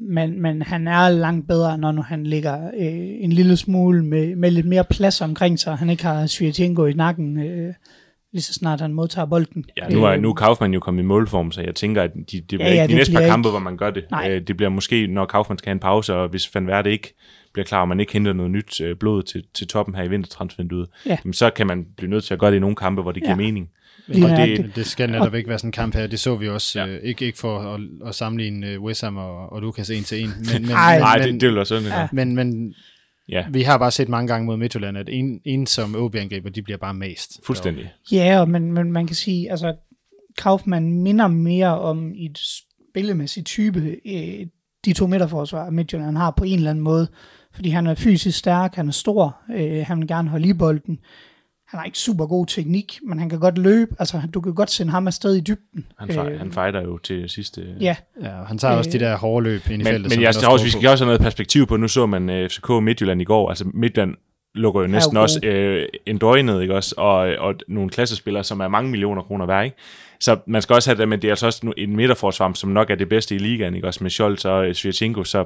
men, 0.00 0.42
men 0.42 0.62
han 0.62 0.88
er 0.88 1.08
langt 1.08 1.48
bedre, 1.48 1.78
når 1.78 1.92
nu 1.92 2.02
han 2.02 2.24
ligger 2.26 2.66
øh, 2.66 3.24
en 3.24 3.32
lille 3.32 3.56
smule 3.56 4.04
med, 4.04 4.36
med 4.36 4.50
lidt 4.50 4.66
mere 4.66 4.84
plads 4.90 5.20
omkring 5.20 5.58
sig. 5.58 5.76
Han 5.76 5.90
ikke 5.90 6.04
har 6.04 6.26
Svirtjenko 6.26 6.86
i 6.86 6.92
nakken, 6.92 7.38
øh, 7.40 7.74
lige 8.32 8.42
så 8.42 8.52
snart 8.54 8.80
han 8.80 8.92
modtager 8.92 9.26
bolden. 9.26 9.64
Ja, 9.76 9.88
nu 9.88 10.04
er, 10.04 10.10
Øh, 10.10 10.20
nu 10.22 10.30
er 10.30 10.34
Kaufmann 10.34 10.74
jo 10.74 10.80
kommet 10.80 11.02
i 11.02 11.06
målform, 11.06 11.52
så 11.52 11.60
jeg 11.60 11.74
tænker, 11.74 12.02
at 12.02 12.10
de, 12.14 12.22
det 12.36 12.44
bliver 12.48 12.64
Ja, 12.68 12.74
ja, 12.74 12.82
ikke 12.82 12.92
de 12.92 12.96
næste 12.98 13.12
par 13.12 13.20
bliver 13.20 13.30
kampe, 13.30 13.46
ikke- 13.48 13.50
hvor 13.52 13.60
man 13.60 13.76
gør 13.76 13.90
det. 13.90 14.04
Øh, 14.28 14.40
det 14.46 14.56
bliver 14.56 14.70
måske, 14.70 15.06
når 15.06 15.26
Kaufmann 15.26 15.58
skal 15.58 15.68
have 15.70 15.74
en 15.74 15.80
pause, 15.80 16.14
og 16.14 16.28
hvis 16.28 16.54
Van 16.54 16.66
Verde 16.66 16.90
ikke 16.90 17.14
bliver 17.52 17.66
klar, 17.66 17.80
og 17.80 17.88
man 17.88 18.00
ikke 18.00 18.12
henter 18.12 18.32
noget 18.32 18.50
nyt 18.52 18.80
øh, 18.80 18.96
blod 18.96 19.22
til, 19.22 19.44
til 19.54 19.68
toppen 19.68 19.94
her 19.94 20.02
i 20.02 20.08
vintertransfervinduet, 20.08 20.88
Ja. 21.06 21.16
jamen, 21.24 21.32
så 21.32 21.50
kan 21.50 21.66
man 21.66 21.86
blive 21.96 22.10
nødt 22.10 22.24
til 22.24 22.34
at 22.34 22.40
gøre 22.40 22.50
det 22.50 22.56
i 22.56 22.60
nogle 22.60 22.76
kampe, 22.76 23.02
hvor 23.02 23.12
det 23.12 23.22
giver 23.22 23.30
Ja. 23.32 23.36
mening. 23.36 23.68
Lige 24.06 24.24
og 24.24 24.30
det-. 24.30 24.60
Men 24.60 24.72
det 24.74 24.86
skal 24.86 25.10
netop 25.10 25.34
ikke 25.34 25.48
være 25.48 25.58
sådan 25.58 25.68
en 25.68 25.72
kamp 25.72 25.94
her. 25.94 26.06
Det 26.06 26.20
så 26.20 26.36
vi 26.36 26.48
også. 26.48 26.80
Ja. 26.80 26.86
Ja. 26.86 26.92
Øh, 26.92 27.00
ikke, 27.02 27.26
ikke 27.26 27.38
for 27.38 27.58
at, 27.58 27.80
at 28.06 28.14
sammenligne 28.14 28.70
øh, 28.70 28.82
West 28.82 29.04
Ham 29.04 29.16
og, 29.16 29.52
og 29.52 29.60
Lukas 29.62 29.90
en 29.90 30.04
til 30.04 30.22
en. 30.22 30.30
Men, 30.52 30.62
men, 30.62 30.70
Ej. 30.70 30.98
Nej, 31.00 31.18
men, 31.18 31.32
det, 31.32 31.40
det 31.40 31.48
vil 31.48 31.58
også 31.58 31.74
sådan. 31.76 31.88
Ja. 31.88 32.00
Ja. 32.00 32.08
men, 32.12 32.34
men 32.34 32.74
ja, 33.28 33.46
vi 33.50 33.62
har 33.62 33.78
bare 33.78 33.90
set 33.90 34.08
mange 34.08 34.28
gange 34.28 34.46
mod 34.46 34.56
Midtjylland, 34.56 34.98
at 34.98 35.08
en, 35.08 35.40
en 35.44 35.66
som 35.66 35.94
OB-angriber, 35.96 36.50
de 36.50 36.62
bliver 36.62 36.78
bare 36.78 36.94
mast. 36.94 37.40
fuldstændig. 37.46 37.92
Ja, 38.12 38.40
og 38.40 38.50
men, 38.50 38.72
men 38.72 38.92
man 38.92 39.06
kan 39.06 39.16
sige, 39.16 39.50
altså 39.50 39.74
Kaufmann 40.38 41.02
minder 41.02 41.26
mere 41.26 41.78
om 41.78 42.14
i 42.14 42.26
et 42.26 42.38
spillemæssigt 42.38 43.46
type, 43.46 43.96
øh, 44.06 44.46
de 44.84 44.92
to 44.92 45.06
midterforsvar, 45.06 45.70
Midtjylland 45.70 46.16
har 46.16 46.30
på 46.30 46.44
en 46.44 46.58
eller 46.58 46.70
anden 46.70 46.84
måde. 46.84 47.08
Fordi 47.54 47.68
han 47.68 47.86
er 47.86 47.94
fysisk 47.94 48.38
stærk, 48.38 48.74
han 48.74 48.88
er 48.88 48.92
stor, 48.92 49.36
øh, 49.54 49.86
han 49.86 49.98
vil 49.98 50.08
gerne 50.08 50.28
holde 50.28 50.48
i 50.48 50.52
bolden. 50.52 50.98
Han 51.68 51.78
har 51.78 51.84
ikke 51.84 51.98
super 51.98 52.26
god 52.26 52.46
teknik, 52.46 52.98
men 53.02 53.18
han 53.18 53.28
kan 53.28 53.38
godt 53.40 53.58
løbe. 53.58 53.96
Altså, 53.98 54.22
du 54.34 54.40
kan 54.40 54.54
godt 54.54 54.70
sende 54.70 54.92
ham 54.92 55.06
afsted 55.06 55.34
i 55.36 55.40
dybden. 55.40 55.86
Han, 55.98 56.08
fej, 56.08 56.36
han 56.36 56.52
fejder 56.52 56.82
jo 56.82 56.98
til 56.98 57.28
sidste... 57.28 57.66
Ja, 57.80 57.96
Ja, 58.22 58.40
og 58.40 58.46
han 58.46 58.58
tager 58.58 58.74
også 58.76 58.90
de 58.90 58.98
der 58.98 59.16
hårde 59.16 59.44
løb 59.44 59.60
ind 59.70 59.74
i 59.74 59.76
Men, 59.76 59.86
feltet. 59.86 60.12
men 60.12 60.22
jeg 60.22 60.34
tror 60.34 60.52
også, 60.52 60.64
vi 60.64 60.70
skal 60.70 60.88
også 60.88 61.04
have 61.04 61.08
noget 61.08 61.20
perspektiv 61.20 61.66
på. 61.66 61.76
Nu 61.76 61.88
så 61.88 62.06
man 62.06 62.30
uh, 62.30 62.48
FCK 62.48 62.68
Midtjylland 62.82 63.20
i 63.20 63.24
går. 63.24 63.48
Altså 63.48 63.64
Midtjylland 63.74 64.14
lukker 64.54 64.80
jo 64.80 64.86
næsten 64.86 65.14
god. 65.14 65.22
også 65.22 65.40
uh, 65.44 65.98
en 66.06 66.18
døgnet, 66.18 66.62
ikke 66.62 66.74
også? 66.74 66.94
Og, 66.98 67.16
og 67.18 67.54
nogle 67.68 67.90
klassespillere, 67.90 68.44
som 68.44 68.60
er 68.60 68.68
mange 68.68 68.90
millioner 68.90 69.22
kroner 69.22 69.46
værd, 69.46 69.64
ikke? 69.64 69.76
Så 70.20 70.36
man 70.46 70.62
skal 70.62 70.74
også 70.74 70.90
have 70.90 70.98
det, 71.00 71.08
men 71.08 71.22
det 71.22 71.28
er 71.28 71.32
altså 71.32 71.46
også 71.46 71.60
nu 71.62 71.72
en 71.76 71.96
midterforsvar, 71.96 72.52
som 72.52 72.70
nok 72.70 72.90
er 72.90 72.94
det 72.94 73.08
bedste 73.08 73.34
i 73.34 73.38
ligaen, 73.38 73.74
ikke 73.74 73.86
også? 73.86 74.04
Med 74.04 74.10
Scholz 74.10 74.44
og 74.44 74.68
uh, 74.68 74.72
Svirchenko, 74.74 75.24
så 75.24 75.44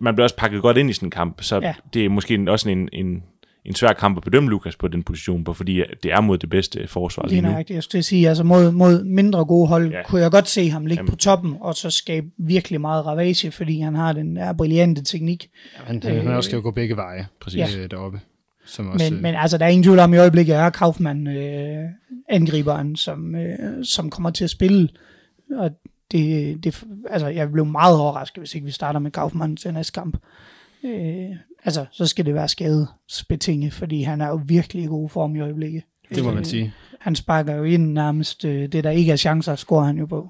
man 0.00 0.14
bliver 0.14 0.24
også 0.24 0.36
pakket 0.36 0.62
godt 0.62 0.76
ind 0.76 0.90
i 0.90 0.92
sådan 0.92 1.06
en 1.06 1.10
kamp. 1.10 1.42
Så 1.42 1.60
Ja. 1.62 1.74
det 1.94 2.04
er 2.04 2.08
måske 2.08 2.44
også 2.48 2.68
en, 2.70 2.88
en, 2.92 3.22
en 3.66 3.74
svær 3.74 3.92
kamp 3.92 4.16
at 4.16 4.22
bedømme 4.24 4.50
Lukas 4.50 4.76
på 4.76 4.88
den 4.88 5.02
position 5.02 5.44
på, 5.44 5.52
fordi 5.52 5.82
det 6.02 6.12
er 6.12 6.20
mod 6.20 6.38
det 6.38 6.50
bedste 6.50 6.88
forsvar 6.88 7.26
lige 7.28 7.40
nu. 7.40 7.48
nøjagtigt. 7.48 7.74
Jeg 7.74 7.82
skulle 7.82 8.02
sige, 8.02 8.28
altså 8.28 8.44
mod, 8.44 8.70
mod 8.70 9.04
mindre 9.04 9.44
gode 9.44 9.68
hold, 9.68 9.92
ja. 9.92 10.02
Kunne 10.02 10.20
jeg 10.20 10.30
godt 10.30 10.48
se 10.48 10.70
ham 10.70 10.86
ligge 10.86 11.00
Jamen. 11.00 11.10
på 11.10 11.16
toppen, 11.16 11.56
og 11.60 11.74
så 11.74 11.90
skabe 11.90 12.26
virkelig 12.38 12.80
meget 12.80 13.06
ravage, 13.06 13.50
fordi 13.50 13.80
han 13.80 13.94
har 13.94 14.12
den 14.12 14.36
der 14.36 14.52
brillante 14.52 15.04
teknik. 15.04 15.48
Han, 15.74 16.02
han, 16.02 16.16
han 16.16 16.28
også 16.28 16.48
skal 16.48 16.56
jo 16.56 16.62
gå 16.62 16.70
begge 16.70 16.96
veje 16.96 17.26
Præcis. 17.40 17.76
ja. 17.76 17.86
deroppe. 17.86 18.20
Som 18.66 18.88
også, 18.88 19.12
Men, 19.12 19.22
men 19.22 19.34
altså, 19.34 19.58
der 19.58 19.64
er 19.64 19.68
ingen 19.68 19.82
tvivl 19.82 19.98
om, 19.98 20.14
i 20.14 20.16
øjeblikket 20.16 20.56
er 20.56 20.70
Kaufmann 20.70 21.26
øh, 21.26 21.84
angriberen, 22.28 22.96
som, 22.96 23.34
øh, 23.34 23.84
som 23.84 24.10
kommer 24.10 24.30
til 24.30 24.44
at 24.44 24.50
spille. 24.50 24.88
Og 25.56 25.70
det, 26.12 26.64
det, 26.64 26.84
altså, 27.10 27.28
jeg 27.28 27.52
blev 27.52 27.66
meget 27.66 27.98
overrasket, 27.98 28.40
hvis 28.40 28.54
ikke 28.54 28.64
vi 28.64 28.72
starter 28.72 29.00
med 29.00 29.10
Kaufmann 29.10 29.56
til 29.56 29.74
næste 29.74 29.92
kamp. 29.92 30.16
Øh, 30.86 31.36
altså, 31.64 31.84
så 31.92 32.06
skal 32.06 32.26
det 32.26 32.34
være 32.34 32.48
skadesbetinget, 32.48 33.72
fordi 33.72 34.02
han 34.02 34.20
er 34.20 34.28
jo 34.28 34.40
virkelig 34.46 34.84
i 34.84 34.86
god 34.86 35.08
form 35.08 35.36
i 35.36 35.40
øjeblikket. 35.40 35.82
det 36.14 36.24
må 36.24 36.30
man 36.30 36.38
Øh, 36.38 36.44
sige. 36.44 36.74
Han 37.00 37.14
sparker 37.16 37.54
jo 37.54 37.62
ind 37.64 37.92
nærmest, 37.92 38.44
øh, 38.44 38.68
det 38.72 38.84
der 38.84 38.90
ikke 38.90 39.12
er 39.12 39.16
chancer, 39.16 39.54
scorer 39.56 39.84
han 39.84 39.98
jo 39.98 40.06
på. 40.06 40.28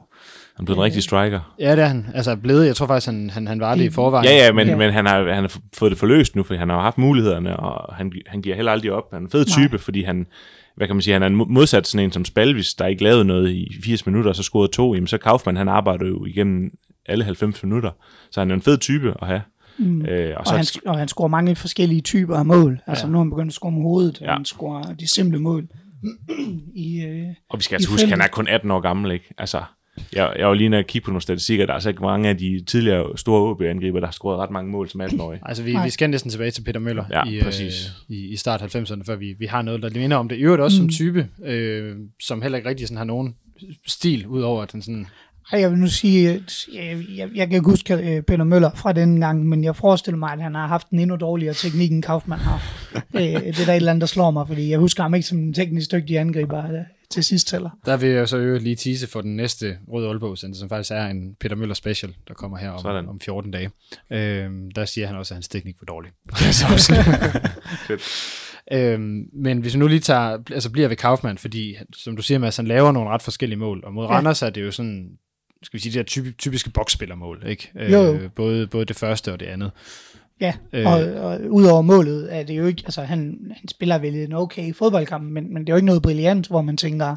Han 0.56 0.62
er 0.62 0.64
blevet 0.64 0.78
en 0.78 0.84
rigtig 0.84 1.02
striker. 1.02 1.54
Ja, 1.60 1.76
det 1.76 1.82
er 1.82 1.86
han. 1.86 2.06
Altså 2.14 2.36
blevet, 2.36 2.66
jeg 2.66 2.76
tror 2.76 2.86
faktisk, 2.86 3.06
han, 3.06 3.30
han, 3.30 3.46
han 3.46 3.60
var 3.60 3.74
det 3.74 3.84
i 3.84 3.90
forvejen. 3.90 4.24
Ja, 4.28 4.44
ja, 4.46 4.52
men, 4.52 4.68
Ja. 4.68 4.76
men 4.76 4.92
han, 4.92 5.06
har, 5.06 5.32
han 5.32 5.42
har 5.42 5.56
fået 5.76 5.90
det 5.90 5.98
forløst 5.98 6.36
nu, 6.36 6.42
for 6.42 6.54
han 6.54 6.68
har 6.68 6.80
haft 6.80 6.98
mulighederne, 6.98 7.56
og 7.56 7.94
han, 7.94 8.12
han 8.26 8.42
giver 8.42 8.56
heller 8.56 8.72
aldrig 8.72 8.92
op. 8.92 9.04
Han 9.12 9.22
er 9.22 9.26
en 9.26 9.30
fed 9.30 9.46
Nej. 9.46 9.66
type, 9.66 9.78
fordi 9.78 10.02
han, 10.02 10.26
hvad 10.76 10.86
kan 10.86 10.96
man 10.96 11.02
sige, 11.02 11.12
han 11.12 11.22
er 11.22 11.28
modsat 11.28 11.86
sådan 11.86 12.04
en 12.04 12.12
som 12.12 12.24
Spalvis, 12.24 12.74
der 12.74 12.86
ikke 12.86 13.02
lavede 13.02 13.24
noget 13.24 13.50
i 13.50 13.68
80 13.84 14.06
minutter, 14.06 14.30
og 14.30 14.36
så 14.36 14.42
scorede 14.42 14.72
to, 14.72 14.94
jamen 14.94 15.06
så 15.06 15.18
Kaufmann, 15.18 15.56
han 15.56 15.68
arbejder 15.68 16.06
jo 16.06 16.24
igennem 16.26 16.70
alle 17.06 17.24
90 17.24 17.62
minutter, 17.62 17.90
så 18.30 18.40
han 18.40 18.50
er 18.50 18.54
en 18.54 18.62
fed 18.62 18.78
type 18.78 19.14
at 19.22 19.26
have. 19.26 19.40
Mm. 19.78 20.06
Øh, 20.06 20.30
og 20.36 20.40
Og, 20.40 20.46
så, 20.46 20.56
han, 20.56 20.66
og 20.86 20.98
han 20.98 21.08
scorer 21.08 21.28
mange 21.28 21.56
forskellige 21.56 22.00
typer 22.00 22.36
af 22.36 22.46
mål. 22.46 22.80
Altså 22.86 23.06
Ja. 23.06 23.10
nu 23.12 23.18
er 23.18 23.22
han 23.22 23.30
begyndt 23.30 23.48
at 23.50 23.54
score 23.54 23.72
med 23.72 23.82
hovedet, 23.82 24.18
og 24.20 24.26
Ja. 24.26 24.32
han 24.32 24.44
scorer 24.44 24.92
de 24.94 25.14
simple 25.14 25.38
mål. 25.38 25.68
I, 26.74 27.00
øh, 27.04 27.26
og 27.50 27.58
vi 27.58 27.62
skal 27.62 27.74
altså 27.76 27.90
huske, 27.90 28.00
feltet. 28.02 28.18
han 28.18 28.24
er 28.24 28.28
kun 28.32 28.48
18 28.48 28.70
år 28.70 28.80
gammel, 28.80 29.10
ikke? 29.12 29.34
Altså, 29.38 29.62
Jeg, 30.14 30.32
jeg 30.38 30.46
var 30.48 30.54
lige 30.54 30.78
og 30.78 30.84
kigge 30.86 31.04
på 31.04 31.10
nogle 31.10 31.22
statistikker. 31.22 31.66
Der 31.66 31.72
er 31.72 31.74
altså 31.74 31.88
ikke 31.88 32.02
mange 32.02 32.28
af 32.28 32.38
de 32.38 32.64
tidligere 32.66 33.18
store 33.18 33.50
OB-angriber, 33.50 34.00
der 34.00 34.06
har 34.06 34.12
scoret 34.12 34.38
ret 34.38 34.50
mange 34.50 34.70
mål 34.70 34.88
som 34.88 35.00
18-årige. 35.00 35.40
Altså, 35.46 35.62
vi, 35.62 35.72
Nej. 35.72 35.84
vi 35.84 35.90
skal 35.90 36.10
næsten 36.10 36.30
tilbage 36.30 36.50
til 36.50 36.62
Peter 36.62 36.80
Møller 36.80 37.04
Ja, 37.10 37.24
i, 37.24 37.40
præcis. 37.42 37.86
Øh, 38.10 38.16
i, 38.16 38.28
i 38.32 38.36
start 38.36 38.62
90'erne, 38.76 39.02
før 39.06 39.16
vi, 39.16 39.34
vi 39.38 39.46
har 39.46 39.62
noget, 39.62 39.82
der 39.82 39.90
minder 39.94 40.16
om 40.16 40.28
det. 40.28 40.36
I 40.36 40.40
øvrigt 40.40 40.62
også 40.62 40.82
mm. 40.82 40.90
som 40.90 40.96
type, 40.96 41.28
øh, 41.44 41.96
som 42.22 42.42
heller 42.42 42.58
ikke 42.58 42.68
rigtig 42.68 42.86
sådan 42.88 42.96
har 42.98 43.04
nogen 43.04 43.34
stil, 43.86 44.26
udover 44.26 44.62
at 44.62 44.72
han 44.72 44.82
sådan... 44.82 45.06
Ej, 45.52 45.60
jeg 45.60 45.70
vil 45.70 45.78
nu 45.78 45.86
sige, 45.86 46.30
at 46.30 46.66
jeg, 46.74 47.04
jeg, 47.16 47.28
jeg 47.34 47.48
kan 47.48 47.56
ikke 47.56 47.70
huske 47.70 47.94
øh, 47.94 48.22
Peter 48.22 48.44
Møller 48.44 48.70
fra 48.74 48.92
den 48.92 49.20
gang, 49.20 49.48
men 49.48 49.64
jeg 49.64 49.76
forestiller 49.76 50.18
mig, 50.18 50.32
at 50.32 50.42
han 50.42 50.54
har 50.54 50.66
haft 50.66 50.90
en 50.90 50.98
endnu 50.98 51.16
dårligere 51.16 51.54
teknik, 51.54 51.92
end 51.92 52.02
Kaufmann 52.02 52.42
har. 52.42 52.62
øh, 53.14 53.22
det 53.22 53.60
er 53.60 53.64
der 53.64 53.72
et 53.72 53.76
eller 53.76 53.90
andet, 53.90 54.00
der 54.00 54.06
slår 54.06 54.30
mig, 54.30 54.46
fordi 54.46 54.70
jeg 54.70 54.78
husker 54.78 55.02
ham 55.02 55.14
ikke 55.14 55.26
som 55.26 55.38
en 55.38 55.54
teknisk 55.54 55.92
dygtig 55.92 56.18
angriber 56.18 56.64
øh, 56.64 56.80
til 57.10 57.24
sidst 57.24 57.52
heller. 57.52 57.70
Der 57.86 57.96
vil 57.96 58.08
jeg 58.08 58.20
jo 58.20 58.26
så 58.26 58.36
øvrigt 58.36 58.64
lige 58.64 58.76
tease 58.76 59.06
for 59.06 59.20
den 59.20 59.36
næste 59.36 59.78
Røde 59.92 60.08
Aalborg 60.08 60.56
som 60.56 60.68
faktisk 60.68 60.90
er 60.90 61.06
en 61.06 61.34
Peter 61.40 61.56
Møller 61.56 61.74
special, 61.74 62.14
der 62.28 62.34
kommer 62.34 62.58
her 62.58 62.78
Sådan. 62.82 63.04
om, 63.04 63.08
om 63.08 63.20
14 63.20 63.50
dage. 63.50 63.70
Øh, 64.12 64.50
der 64.74 64.84
siger 64.84 65.06
han 65.06 65.16
også, 65.16 65.34
at 65.34 65.36
hans 65.36 65.48
teknik 65.48 65.76
var 65.80 65.84
dårlig. 65.84 66.10
Øhm, 68.72 69.24
men 69.32 69.58
hvis 69.58 69.74
vi 69.74 69.78
nu 69.78 69.86
lige 69.86 70.00
tager, 70.00 70.38
altså 70.50 70.70
bliver 70.70 70.88
ved 70.88 70.96
Kaufmann, 70.96 71.38
fordi 71.38 71.76
som 71.96 72.16
du 72.16 72.22
siger, 72.22 72.38
Mads, 72.38 72.56
han 72.56 72.66
laver 72.66 72.92
nogle 72.92 73.10
ret 73.10 73.22
forskellige 73.22 73.58
mål, 73.58 73.82
og 73.84 73.92
mod 73.92 74.04
ja. 74.04 74.10
Randers 74.10 74.42
er 74.42 74.50
det 74.50 74.62
jo 74.62 74.70
sådan, 74.70 75.08
skal 75.66 75.78
vi 75.78 75.82
sige, 75.82 75.92
de 75.92 75.98
her 75.98 76.04
typ, 76.04 76.38
typiske 76.38 76.70
boksspillermål, 76.70 77.42
ikke? 77.46 77.70
Jo, 77.74 78.02
jo. 78.02 78.14
Øh, 78.14 78.30
både, 78.30 78.66
både 78.66 78.84
det 78.84 78.96
første 78.96 79.32
og 79.32 79.40
det 79.40 79.46
andet. 79.46 79.70
Ja, 80.40 80.54
Øh. 80.72 80.86
og, 80.86 81.00
og 81.00 81.40
udover 81.48 81.82
målet 81.82 82.36
er 82.36 82.42
det 82.42 82.56
jo 82.58 82.66
ikke, 82.66 82.82
altså 82.84 83.02
han, 83.02 83.38
han 83.56 83.68
spiller 83.68 83.98
vel 83.98 84.14
en 84.14 84.32
okay 84.32 84.74
fodboldkamp, 84.74 85.30
men, 85.32 85.54
men 85.54 85.62
det 85.62 85.68
er 85.68 85.72
jo 85.72 85.76
ikke 85.76 85.86
noget 85.86 86.02
brilliant, 86.02 86.46
hvor 86.48 86.62
man 86.62 86.76
tænker, 86.76 87.16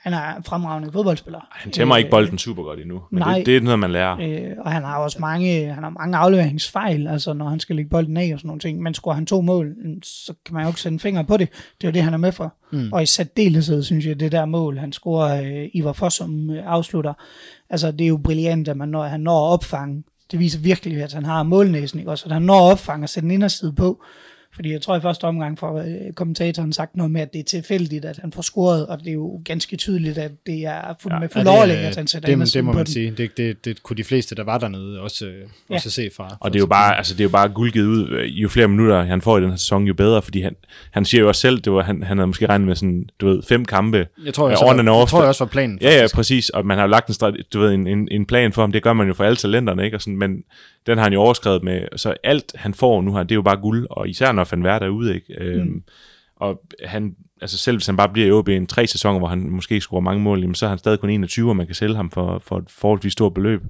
han 0.00 0.12
er 0.12 0.36
en 0.36 0.44
fremragende 0.44 0.92
fodboldspiller. 0.92 1.40
Han 1.50 1.72
tæmmer 1.72 1.96
ikke 1.96 2.10
bolden 2.10 2.38
super 2.38 2.62
godt 2.62 2.80
endnu, 2.80 3.02
men 3.10 3.18
nej. 3.18 3.36
det, 3.36 3.46
det 3.46 3.56
er 3.56 3.60
noget, 3.60 3.78
man 3.78 3.90
lærer. 3.90 4.16
Øh, 4.20 4.56
og 4.58 4.72
han 4.72 4.84
har 4.84 4.98
også 4.98 5.18
mange, 5.20 5.72
han 5.72 5.82
har 5.82 5.90
mange 5.90 6.16
afleveringsfejl, 6.16 7.06
altså 7.06 7.32
når 7.32 7.48
han 7.48 7.60
skal 7.60 7.76
lægge 7.76 7.90
bolden 7.90 8.16
af 8.16 8.30
og 8.32 8.38
sådan 8.38 8.48
nogle 8.48 8.60
ting. 8.60 8.82
Men 8.82 8.94
scorer 8.94 9.14
han 9.14 9.26
to 9.26 9.40
mål, 9.40 9.74
så 10.02 10.34
kan 10.46 10.54
man 10.54 10.62
jo 10.62 10.68
ikke 10.68 10.80
sætte 10.80 10.94
en 10.94 11.00
finger 11.00 11.22
på 11.22 11.36
det. 11.36 11.48
Det 11.50 11.86
er 11.86 11.88
jo 11.88 11.92
det, 11.92 12.02
han 12.02 12.14
er 12.14 12.18
med 12.18 12.32
for. 12.32 12.54
Mm. 12.72 12.92
Og 12.92 13.02
i 13.02 13.06
særdeleshed, 13.06 13.82
synes 13.82 14.06
jeg, 14.06 14.20
det 14.20 14.32
der 14.32 14.44
mål, 14.44 14.78
han 14.78 14.92
scorer 14.92 15.42
øh, 15.42 15.68
Ivar 15.72 15.92
Fossum 15.92 16.50
øh, 16.50 16.62
afslutter, 16.66 17.12
altså 17.70 17.90
det 17.90 18.04
er 18.04 18.08
jo 18.08 18.20
brilliant, 18.24 18.68
at 18.68 18.76
man 18.76 18.88
når, 18.88 19.04
han 19.04 19.20
når 19.20 19.48
at 19.48 19.52
opfange. 19.52 20.04
Det 20.30 20.38
viser 20.38 20.60
virkelig, 20.60 21.02
at 21.02 21.12
han 21.12 21.24
har 21.24 21.42
målnæsen, 21.42 21.98
ikke 21.98 22.10
også? 22.10 22.26
At 22.26 22.32
han 22.32 22.42
når 22.42 22.66
at 22.66 22.72
opfange 22.72 23.04
og 23.04 23.08
sætte 23.08 23.24
en 23.24 23.30
inderside 23.30 23.72
på. 23.72 24.02
Fordi 24.54 24.72
jeg 24.72 24.82
tror 24.82 24.96
i 24.96 25.00
første 25.00 25.24
omgang 25.24 25.58
for 25.58 25.78
øh, 25.78 26.12
kommentatoren 26.14 26.72
sagt 26.72 26.96
noget 26.96 27.12
med, 27.12 27.20
at 27.20 27.32
det 27.32 27.38
er 27.38 27.44
tilfældigt, 27.44 28.04
at 28.04 28.18
han 28.18 28.32
får 28.32 28.42
scoret, 28.42 28.86
og 28.86 28.98
det 28.98 29.08
er 29.08 29.12
jo 29.12 29.40
ganske 29.44 29.76
tydeligt, 29.76 30.18
at 30.18 30.30
det 30.46 30.64
er 30.66 30.94
fuld, 31.02 31.12
ja, 31.14 31.18
med 31.20 31.28
fuld 31.28 31.46
overlæg, 31.46 31.76
øh, 31.78 31.86
at 31.86 31.96
han 31.96 32.06
sætter 32.06 32.36
det, 32.36 32.54
det 32.54 32.64
må 32.64 32.72
man 32.72 32.78
den. 32.78 32.92
sige. 32.92 33.10
Det, 33.10 33.36
det, 33.36 33.64
det 33.64 33.82
kunne 33.82 33.96
de 33.96 34.04
fleste, 34.04 34.34
der 34.34 34.44
var 34.44 34.58
dernede, 34.58 35.00
også, 35.00 35.26
øh, 35.26 35.34
Ja. 35.70 35.74
også 35.74 35.90
se 35.90 36.10
fra. 36.16 36.36
Og 36.40 36.52
det 36.52 36.58
er 36.58 36.60
jo 36.60 36.66
bare, 36.66 36.96
altså, 36.96 37.14
det 37.14 37.20
er 37.20 37.24
jo 37.24 37.28
bare 37.30 37.48
guldgivet 37.48 37.86
ud. 37.86 38.22
Jo 38.24 38.48
flere 38.48 38.68
minutter 38.68 39.02
han 39.02 39.20
får 39.20 39.38
i 39.38 39.40
den 39.42 39.50
her 39.50 39.56
sæson, 39.56 39.84
jo 39.84 39.94
bedre, 39.94 40.22
fordi 40.22 40.40
han, 40.40 40.56
han 40.90 41.04
siger 41.04 41.20
jo 41.20 41.28
også 41.28 41.40
selv, 41.40 41.60
det 41.60 41.72
var, 41.72 41.82
han, 41.82 42.02
han 42.02 42.16
havde 42.18 42.26
måske 42.26 42.46
regnet 42.46 42.68
med 42.68 42.76
sådan, 42.76 43.08
du 43.20 43.28
ved, 43.28 43.42
fem 43.42 43.64
kampe. 43.64 44.06
jeg 44.24 44.34
tror, 44.34 44.44
Ja, 44.44 44.50
jeg, 44.50 44.68
and 44.70 44.78
jeg, 44.88 44.98
jeg 44.98 45.08
tror 45.08 45.20
jeg 45.20 45.28
også 45.28 45.44
var 45.44 45.50
planen. 45.50 45.78
Ja, 45.82 45.90
ja, 45.90 46.00
faktisk. 46.02 46.14
præcis. 46.14 46.48
Og 46.48 46.66
man 46.66 46.76
har 46.78 46.84
jo 46.84 46.90
lagt 46.90 47.22
en, 47.22 47.34
du 47.52 47.60
ved, 47.60 47.72
en, 47.72 47.86
en, 47.86 48.08
en 48.10 48.26
plan 48.26 48.52
for 48.52 48.62
ham. 48.62 48.72
Det 48.72 48.82
gør 48.82 48.92
man 48.92 49.06
jo 49.08 49.14
for 49.14 49.24
alle 49.24 49.36
talenterne, 49.36 49.84
ikke? 49.84 49.96
Og 49.96 50.00
sådan, 50.00 50.16
men 50.18 50.42
den 50.86 50.98
har 50.98 51.04
han 51.04 51.12
jo 51.12 51.20
overskrevet 51.20 51.62
med. 51.62 51.80
Så 51.96 52.14
alt, 52.22 52.52
han 52.54 52.74
får 52.74 53.02
nu 53.02 53.14
her, 53.16 53.22
det 53.22 53.30
er 53.30 53.36
jo 53.36 53.42
bare 53.42 53.56
guld. 53.56 53.86
Og 53.90 54.08
især 54.08 54.32
når 54.32 54.48
Van 54.50 54.64
Verde 54.64 54.84
er 54.84 54.90
ude, 54.90 55.14
ikke? 55.14 55.34
Øhm, 55.38 55.82
og 56.36 56.62
han, 56.84 57.16
altså 57.40 57.58
selv 57.58 57.76
hvis 57.76 57.86
han 57.86 57.96
bare 57.96 58.08
bliver 58.08 58.28
i 58.28 58.30
OB 58.30 58.48
en 58.48 58.66
tre 58.66 58.86
sæsoner, 58.86 59.18
hvor 59.18 59.28
han 59.28 59.50
måske 59.50 59.80
scorer 59.80 60.00
mange 60.00 60.22
mål, 60.22 60.40
jamen, 60.40 60.54
så 60.54 60.66
er 60.66 60.70
han 60.70 60.78
stadig 60.78 60.98
kun 60.98 61.10
21, 61.10 61.50
og 61.50 61.56
man 61.56 61.66
kan 61.66 61.74
sælge 61.74 61.96
ham 61.96 62.10
for, 62.10 62.38
for 62.38 62.58
et 62.58 62.70
forholdsvis 62.70 63.12
stort 63.12 63.34
beløb, 63.34 63.62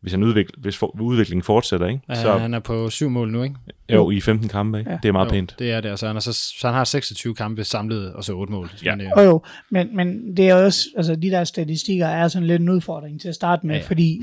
hvis, 0.00 0.12
han 0.12 0.22
udvikler, 0.22 0.54
hvis 0.60 0.76
for, 0.76 1.00
udviklingen 1.00 1.42
fortsætter, 1.42 1.86
ikke? 1.86 2.00
Ja, 2.08 2.14
Så 2.22 2.38
han 2.38 2.54
er 2.54 2.58
på 2.60 2.90
syv 2.90 3.10
mål 3.10 3.30
nu, 3.32 3.42
ikke? 3.42 3.54
jo, 3.92 4.10
i 4.10 4.20
15 4.20 4.48
kampe, 4.48 4.78
ikke? 4.78 4.90
Ja. 4.90 4.98
Det 5.02 5.08
er 5.08 5.12
meget 5.12 5.26
Jo, 5.26 5.30
pænt. 5.30 5.54
Det 5.58 5.72
er 5.72 5.80
det, 5.80 5.88
altså 5.88 6.06
han, 6.06 6.16
er 6.16 6.20
så, 6.20 6.32
så 6.32 6.66
han 6.66 6.74
har 6.74 6.84
26 6.84 7.34
kampe 7.34 7.64
samlet, 7.64 8.12
og 8.12 8.24
så 8.24 8.32
8 8.32 8.52
mål. 8.52 8.70
Ja. 8.84 8.96
Men, 8.96 9.06
øh, 9.06 9.24
Jo, 9.24 9.42
men, 9.70 9.96
men 9.96 10.36
det 10.36 10.48
er 10.48 10.54
også, 10.54 10.80
altså 10.96 11.16
de 11.16 11.30
der 11.30 11.44
statistikker 11.44 12.06
er 12.06 12.28
sådan 12.28 12.46
lidt 12.48 12.62
en 12.62 12.68
udfordring 12.68 13.20
til 13.20 13.28
at 13.28 13.34
starte 13.34 13.66
med, 13.66 13.74
Ja, 13.74 13.78
ja, 13.78 13.82
ja. 13.82 13.88
fordi 13.88 14.20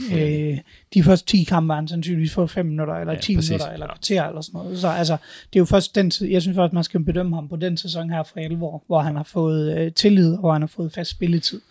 øh, 0.51 0.57
de 0.93 1.03
første 1.03 1.25
10 1.25 1.43
kampe 1.43 1.71
har 1.73 1.75
han 1.75 1.87
sandsynligvis 1.87 2.33
fået 2.33 2.49
5 2.49 2.65
minutter, 2.65 2.93
eller 2.95 3.13
Ja, 3.13 3.19
10 3.19 3.35
præcis. 3.35 3.49
minutter, 3.49 3.71
eller 3.73 3.87
kvarter, 3.87 4.27
eller 4.27 4.41
sådan 4.41 4.57
noget. 4.57 4.79
Så 4.79 4.87
altså, 4.87 5.13
det 5.53 5.55
er 5.55 5.61
jo 5.61 5.65
først 5.65 5.95
den 5.95 6.11
tid, 6.11 6.27
jeg 6.27 6.41
synes 6.41 6.55
faktisk, 6.55 6.73
man 6.73 6.83
skal 6.83 7.03
bedømme 7.03 7.35
ham 7.35 7.47
på 7.49 7.55
den 7.55 7.77
sæson 7.77 8.09
her 8.09 8.23
fra 8.23 8.41
11 8.41 8.65
år, 8.65 8.83
hvor 8.87 8.99
han 8.99 9.15
har 9.15 9.23
fået 9.23 9.77
øh, 9.77 9.91
tillid, 9.91 10.33
og 10.33 10.39
hvor 10.39 10.53
han 10.53 10.61
har 10.61 10.67
fået 10.67 10.93
fast 10.93 11.11
spilletid. 11.11 11.61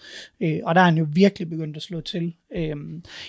Øh, 0.40 0.58
og 0.64 0.74
der 0.74 0.80
er 0.80 0.84
han 0.84 0.98
jo 0.98 1.06
virkelig 1.12 1.50
begyndt 1.50 1.76
at 1.76 1.82
slå 1.82 2.00
til. 2.00 2.32
Øh, 2.56 2.76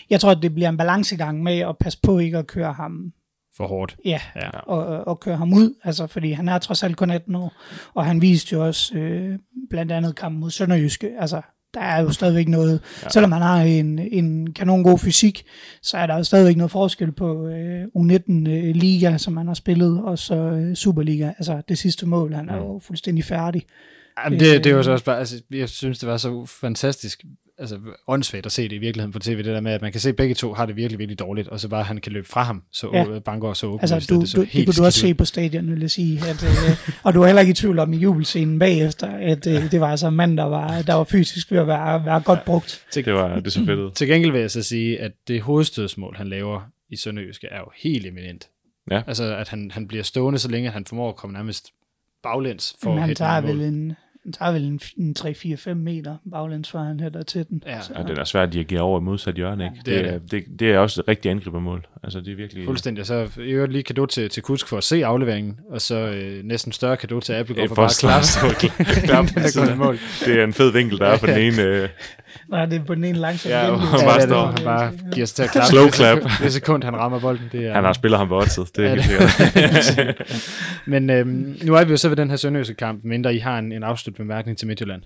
jeg 0.10 0.20
tror, 0.20 0.32
at 0.32 0.40
det 0.42 0.54
bliver 0.54 0.70
en 0.70 0.78
balancegang 0.78 1.44
med 1.44 1.60
at 1.60 1.78
passe 1.80 2.00
på 2.04 2.20
ikke 2.20 2.38
at 2.38 2.48
køre 2.48 2.74
ham 2.74 3.14
for 3.58 3.68
hårdt. 3.68 3.96
Ja, 4.06 4.22
Ja. 4.36 4.50
og, 4.50 5.08
og 5.08 5.20
køre 5.20 5.38
ham 5.38 5.54
ud, 5.54 5.74
altså, 5.84 6.08
fordi 6.08 6.32
han 6.32 6.50
er 6.50 6.58
trods 6.58 6.84
alt 6.84 6.98
kun 6.98 7.12
18 7.12 7.36
år, 7.36 7.54
og 7.94 8.06
han 8.06 8.22
viste 8.22 8.54
jo 8.54 8.66
også 8.66 8.96
øh, 8.96 9.40
blandt 9.70 9.92
andet 9.92 10.16
kampen 10.16 10.40
mod 10.42 10.50
Sønderjyske, 10.52 11.12
altså 11.20 11.42
der 11.74 11.82
er 11.82 12.02
jo 12.02 12.12
stadigvæk 12.12 12.48
noget, 12.48 12.82
ja. 13.04 13.10
selvom 13.10 13.32
han 13.32 13.42
har 13.42 13.62
en, 13.62 14.00
en 14.00 14.54
kanon 14.54 14.84
god 14.84 15.00
fysik, 15.00 15.46
så 15.82 15.98
er 15.98 16.08
der 16.08 16.18
jo 16.18 16.24
stadigvæk 16.24 16.58
noget 16.58 16.72
forskel 16.72 17.12
på 17.12 17.48
øh, 17.48 17.84
U19-liga, 17.98 19.18
som 19.18 19.38
han 19.38 19.48
har 19.48 19.54
spillet, 19.54 20.04
og 20.04 20.20
så 20.20 20.36
øh, 20.36 20.76
Superliga, 20.76 21.28
altså 21.28 21.62
det 21.70 21.78
sidste 21.78 22.06
mål, 22.06 22.34
han 22.34 22.50
er 22.50 22.58
jo 22.58 22.80
fuldstændig 22.84 23.24
færdig. 23.24 23.64
Jamen, 24.26 24.40
det, 24.40 24.64
det 24.64 24.76
var 24.76 24.82
så 24.82 24.92
også 24.92 25.06
bare, 25.06 25.20
altså, 25.20 25.42
jeg 25.52 25.70
synes, 25.70 26.00
det 26.00 26.10
var 26.10 26.18
så 26.18 26.46
fantastisk, 26.46 27.24
altså 27.58 27.80
åndssvagt 28.08 28.46
at 28.46 28.52
se 28.52 28.63
det 28.63 28.72
i 28.72 28.78
virkeligheden 28.78 29.12
på 29.12 29.20
tv, 29.20 29.38
det 29.38 29.46
der 29.46 29.62
med, 29.62 29.72
at 29.72 29.82
man 29.82 29.92
kan 29.92 30.02
se, 30.02 30.10
at 30.10 30.16
begge 30.16 30.36
to 30.36 30.54
har 30.54 30.66
det 30.66 30.76
virkelig, 30.76 31.00
virkelig 31.00 31.20
dårligt, 31.20 31.48
og 31.48 31.60
så 31.60 31.68
bare 31.70 31.84
han 31.84 32.02
kan 32.02 32.12
løbe 32.12 32.28
fra 32.28 32.44
ham, 32.44 32.63
så 32.72 32.89
Ja. 32.94 33.13
ja. 33.13 33.20
Bangor 33.20 33.54
så 33.54 33.68
åbent. 33.68 33.92
Altså, 33.92 34.13
du, 34.16 34.22
det, 34.22 34.30
så 34.30 34.38
du, 34.38 34.42
det 34.44 34.66
kunne 34.66 34.74
du 34.74 34.86
også 34.86 35.00
se 35.00 35.13
på 35.13 35.26
stadion, 35.26 35.72
vil 35.72 35.80
jeg 35.80 35.92
sige. 35.92 36.20
At, 36.30 36.44
øh, 36.44 36.94
og 37.04 37.13
du 37.13 37.22
er 37.22 37.26
heller 37.26 37.42
ikke 37.42 37.52
i 37.52 37.54
tvivl 37.54 37.80
om 37.80 37.94
i 37.94 37.98
jubelscenen 37.98 38.60
bagefter, 38.60 39.08
at 39.08 39.48
øh, 39.48 39.72
det 39.72 39.80
var 39.82 39.88
altså 39.88 40.08
en 40.08 40.16
mand, 40.16 40.38
der 40.38 40.44
var, 40.44 40.82
der 40.82 40.94
var 40.94 41.04
fysisk 41.04 41.52
ved 41.52 41.60
at 41.60 41.68
være, 41.68 42.06
være 42.06 42.22
godt 42.22 42.46
brugt. 42.46 42.86
Det 42.96 43.13
var 43.13 43.39
det 43.39 43.54
så 43.54 43.66
fedt. 43.66 43.96
Til 43.96 44.08
gengæld 44.08 44.32
vil 44.32 44.42
jeg 44.42 44.52
så 44.52 44.63
sige, 44.63 45.00
at 45.00 45.12
det 45.28 45.42
hovedstødsmål, 45.42 46.16
han 46.18 46.28
laver 46.28 46.62
i 46.89 46.96
Sønderjyske, 46.96 47.48
er 47.48 47.60
jo 47.60 47.72
helt 47.76 48.06
eminent. 48.06 48.50
Ja. 48.92 49.02
Altså, 49.08 49.36
at 49.36 49.50
han, 49.50 49.72
han 49.72 49.88
bliver 49.88 50.04
stående 50.04 50.39
så 50.39 50.50
længe, 50.50 50.68
at 50.68 50.74
han 50.74 50.86
formår 50.86 51.10
at 51.10 51.16
komme 51.16 51.34
nærmest 51.34 51.68
baglæns 52.24 52.76
for 52.84 52.89
Men 52.89 53.00
at 53.00 53.06
han 53.06 53.16
tager 53.16 53.42
vel 53.42 53.62
en, 53.62 53.94
han 54.24 54.32
tager 54.34 54.52
vel 54.52 54.64
en, 54.66 54.80
en 54.98 55.16
3-4-5 55.20 55.74
meter 55.74 56.16
baglæns, 56.32 56.72
før 56.72 56.80
han 56.80 57.00
hætter 57.00 57.24
til 57.24 57.46
den. 57.50 57.64
Ja, 57.66 57.82
Så- 57.82 57.94
Og 57.96 58.08
den 58.08 58.18
er 58.18 58.24
svært 58.24 58.48
at 58.48 58.54
dirigere 58.54 58.82
over 58.82 59.00
i 59.00 59.04
modsat 59.04 59.36
hjørne, 59.36 59.64
ikke? 59.64 59.76
det 59.78 59.86
Det, 59.86 60.00
er 60.00 60.12
er, 60.14 60.20
det, 60.32 60.44
det 60.60 60.72
er 60.72 60.78
også 60.80 61.02
et 61.02 61.08
rigtigt 61.08 61.32
angribermål. 61.32 61.86
Altså, 62.04 62.20
det 62.20 62.32
er 62.32 62.36
virkelig... 62.36 62.66
Fuldstændig. 62.66 63.06
Så 63.06 63.30
i 63.38 63.42
øvrigt 63.52 63.72
lige 63.72 63.84
kado 63.84 64.06
til, 64.06 64.30
til 64.30 64.44
Kusk 64.44 64.68
for 64.68 64.78
at 64.78 64.84
se 64.84 65.06
afleveringen, 65.06 65.60
og 65.70 65.82
så 65.82 65.96
øh, 65.96 66.44
næsten 66.44 66.72
større 66.72 66.98
kado 66.98 67.20
til 67.20 67.34
Appelgaard 67.34 67.64
Øh, 67.64 67.70
for, 67.70 67.76
for 67.76 67.82
bare 67.82 68.20
at 68.20 68.26
klappe. 69.04 69.34
Det 70.26 70.40
er 70.40 70.44
en 70.44 70.54
fed 70.54 70.72
vinkel, 70.72 70.98
der 71.00 71.06
er 71.08 71.18
på 71.18 71.26
den 71.28 71.38
ene... 71.54 71.62
Øh, 71.62 71.90
Nej, 72.50 72.65
det 72.65 72.82
er 72.82 72.86
på 72.86 72.96
den 72.96 73.04
ene 73.04 73.17
langsom 73.17 73.52
Ja, 73.52 73.69
hvor 73.69 73.78
han 73.78 74.00
bare 74.00 74.02
det 74.02 74.08
er 74.13 74.19
det, 74.19 74.30
står. 74.30 74.46
han 74.46 74.63
bare 74.63 74.91
giver 75.13 75.26
sig 75.26 75.36
til 75.36 75.43
at 75.43 75.52
klappe. 75.52 75.69
Slow 75.69 75.86
Det 75.86 75.93
clap. 75.93 76.17
Det 76.43 76.54
sekund, 76.54 76.84
han 76.84 76.96
rammer 76.96 77.19
bolden. 77.19 77.46
Det 77.52 77.65
er, 77.65 77.74
han 77.74 77.84
har 77.84 77.93
spillet 77.93 78.19
ham 78.19 78.28
på 78.28 78.38
oddset, 78.38 78.76
det 78.76 78.86
er 78.86 78.89
helt 78.89 79.84
sikkert. 79.84 80.22
Men 80.86 81.10
øhm, 81.10 81.58
nu 81.63 81.74
er 81.76 81.84
vi 81.84 81.91
jo 81.91 81.98
så 81.98 82.10
ved 82.10 82.15
den 82.17 82.30
her 82.30 82.38
sønderjyske 82.38 82.74
kamp, 82.74 83.04
mindre 83.04 83.36
I 83.36 83.38
har 83.39 83.60
en, 83.60 83.72
en 83.72 83.84
afsluttende 83.84 84.26
bemærkning 84.26 84.58
til 84.58 84.67
Midtjylland. 84.67 85.02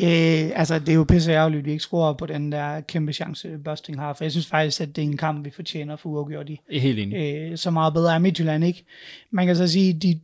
Øh, 0.00 0.50
altså, 0.60 0.78
det 0.78 0.88
er 0.88 0.94
jo 0.94 1.04
pisse 1.04 1.32
ærgerligt, 1.32 1.58
at 1.58 1.64
vi 1.66 1.70
ikke 1.70 1.82
scorer 1.82 2.12
på 2.14 2.26
den 2.26 2.52
der 2.52 2.80
kæmpe 2.80 3.12
chance, 3.12 3.48
Busting 3.64 4.00
har. 4.00 4.12
For 4.12 4.24
jeg 4.24 4.30
synes 4.30 4.46
faktisk, 4.46 4.80
at 4.80 4.96
det 4.96 5.02
er 5.02 5.06
en 5.06 5.16
kamp, 5.16 5.44
vi 5.44 5.50
fortjener 5.50 5.96
for 5.96 6.08
uafgjort 6.08 6.48
i. 6.48 6.60
Helt 6.70 6.98
enig. 6.98 7.16
Øh, 7.16 7.58
så 7.58 7.70
meget 7.70 7.94
bedre 7.94 8.14
er 8.14 8.18
Midtjylland 8.18 8.64
ikke. 8.64 8.84
Man 9.30 9.46
kan 9.46 9.56
så 9.56 9.68
sige, 9.68 9.92
de, 9.92 10.20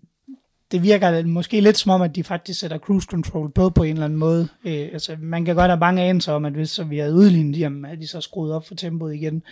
det 0.75 0.83
virker 0.83 1.27
måske 1.27 1.61
lidt 1.61 1.77
som 1.77 1.91
om, 1.91 2.03
at 2.03 2.17
de 2.17 2.25
faktisk 2.25 2.61
sætter 2.61 2.79
cruise 2.79 3.07
control 3.11 3.51
på 3.51 3.71
på 3.71 3.83
en 3.83 3.93
eller 3.93 4.05
anden 4.05 4.19
måde. 4.19 4.49
Øh, 4.65 4.89
altså, 4.93 5.17
man 5.21 5.45
kan 5.45 5.55
godt 5.55 5.71
have 5.71 5.81
bange 5.81 6.03
anelser 6.03 6.33
om, 6.33 6.45
at 6.45 6.53
hvis 6.53 6.71
så 6.71 6.85
vi 6.85 6.99
havde 6.99 7.15
udlignet, 7.15 7.59
jamen, 7.59 7.85
at 7.85 7.99
de 7.99 8.07
så 8.07 8.21
skruet 8.21 8.55
op 8.55 8.67
for 8.67 8.75
tempoet 8.75 9.15
igen. 9.15 9.43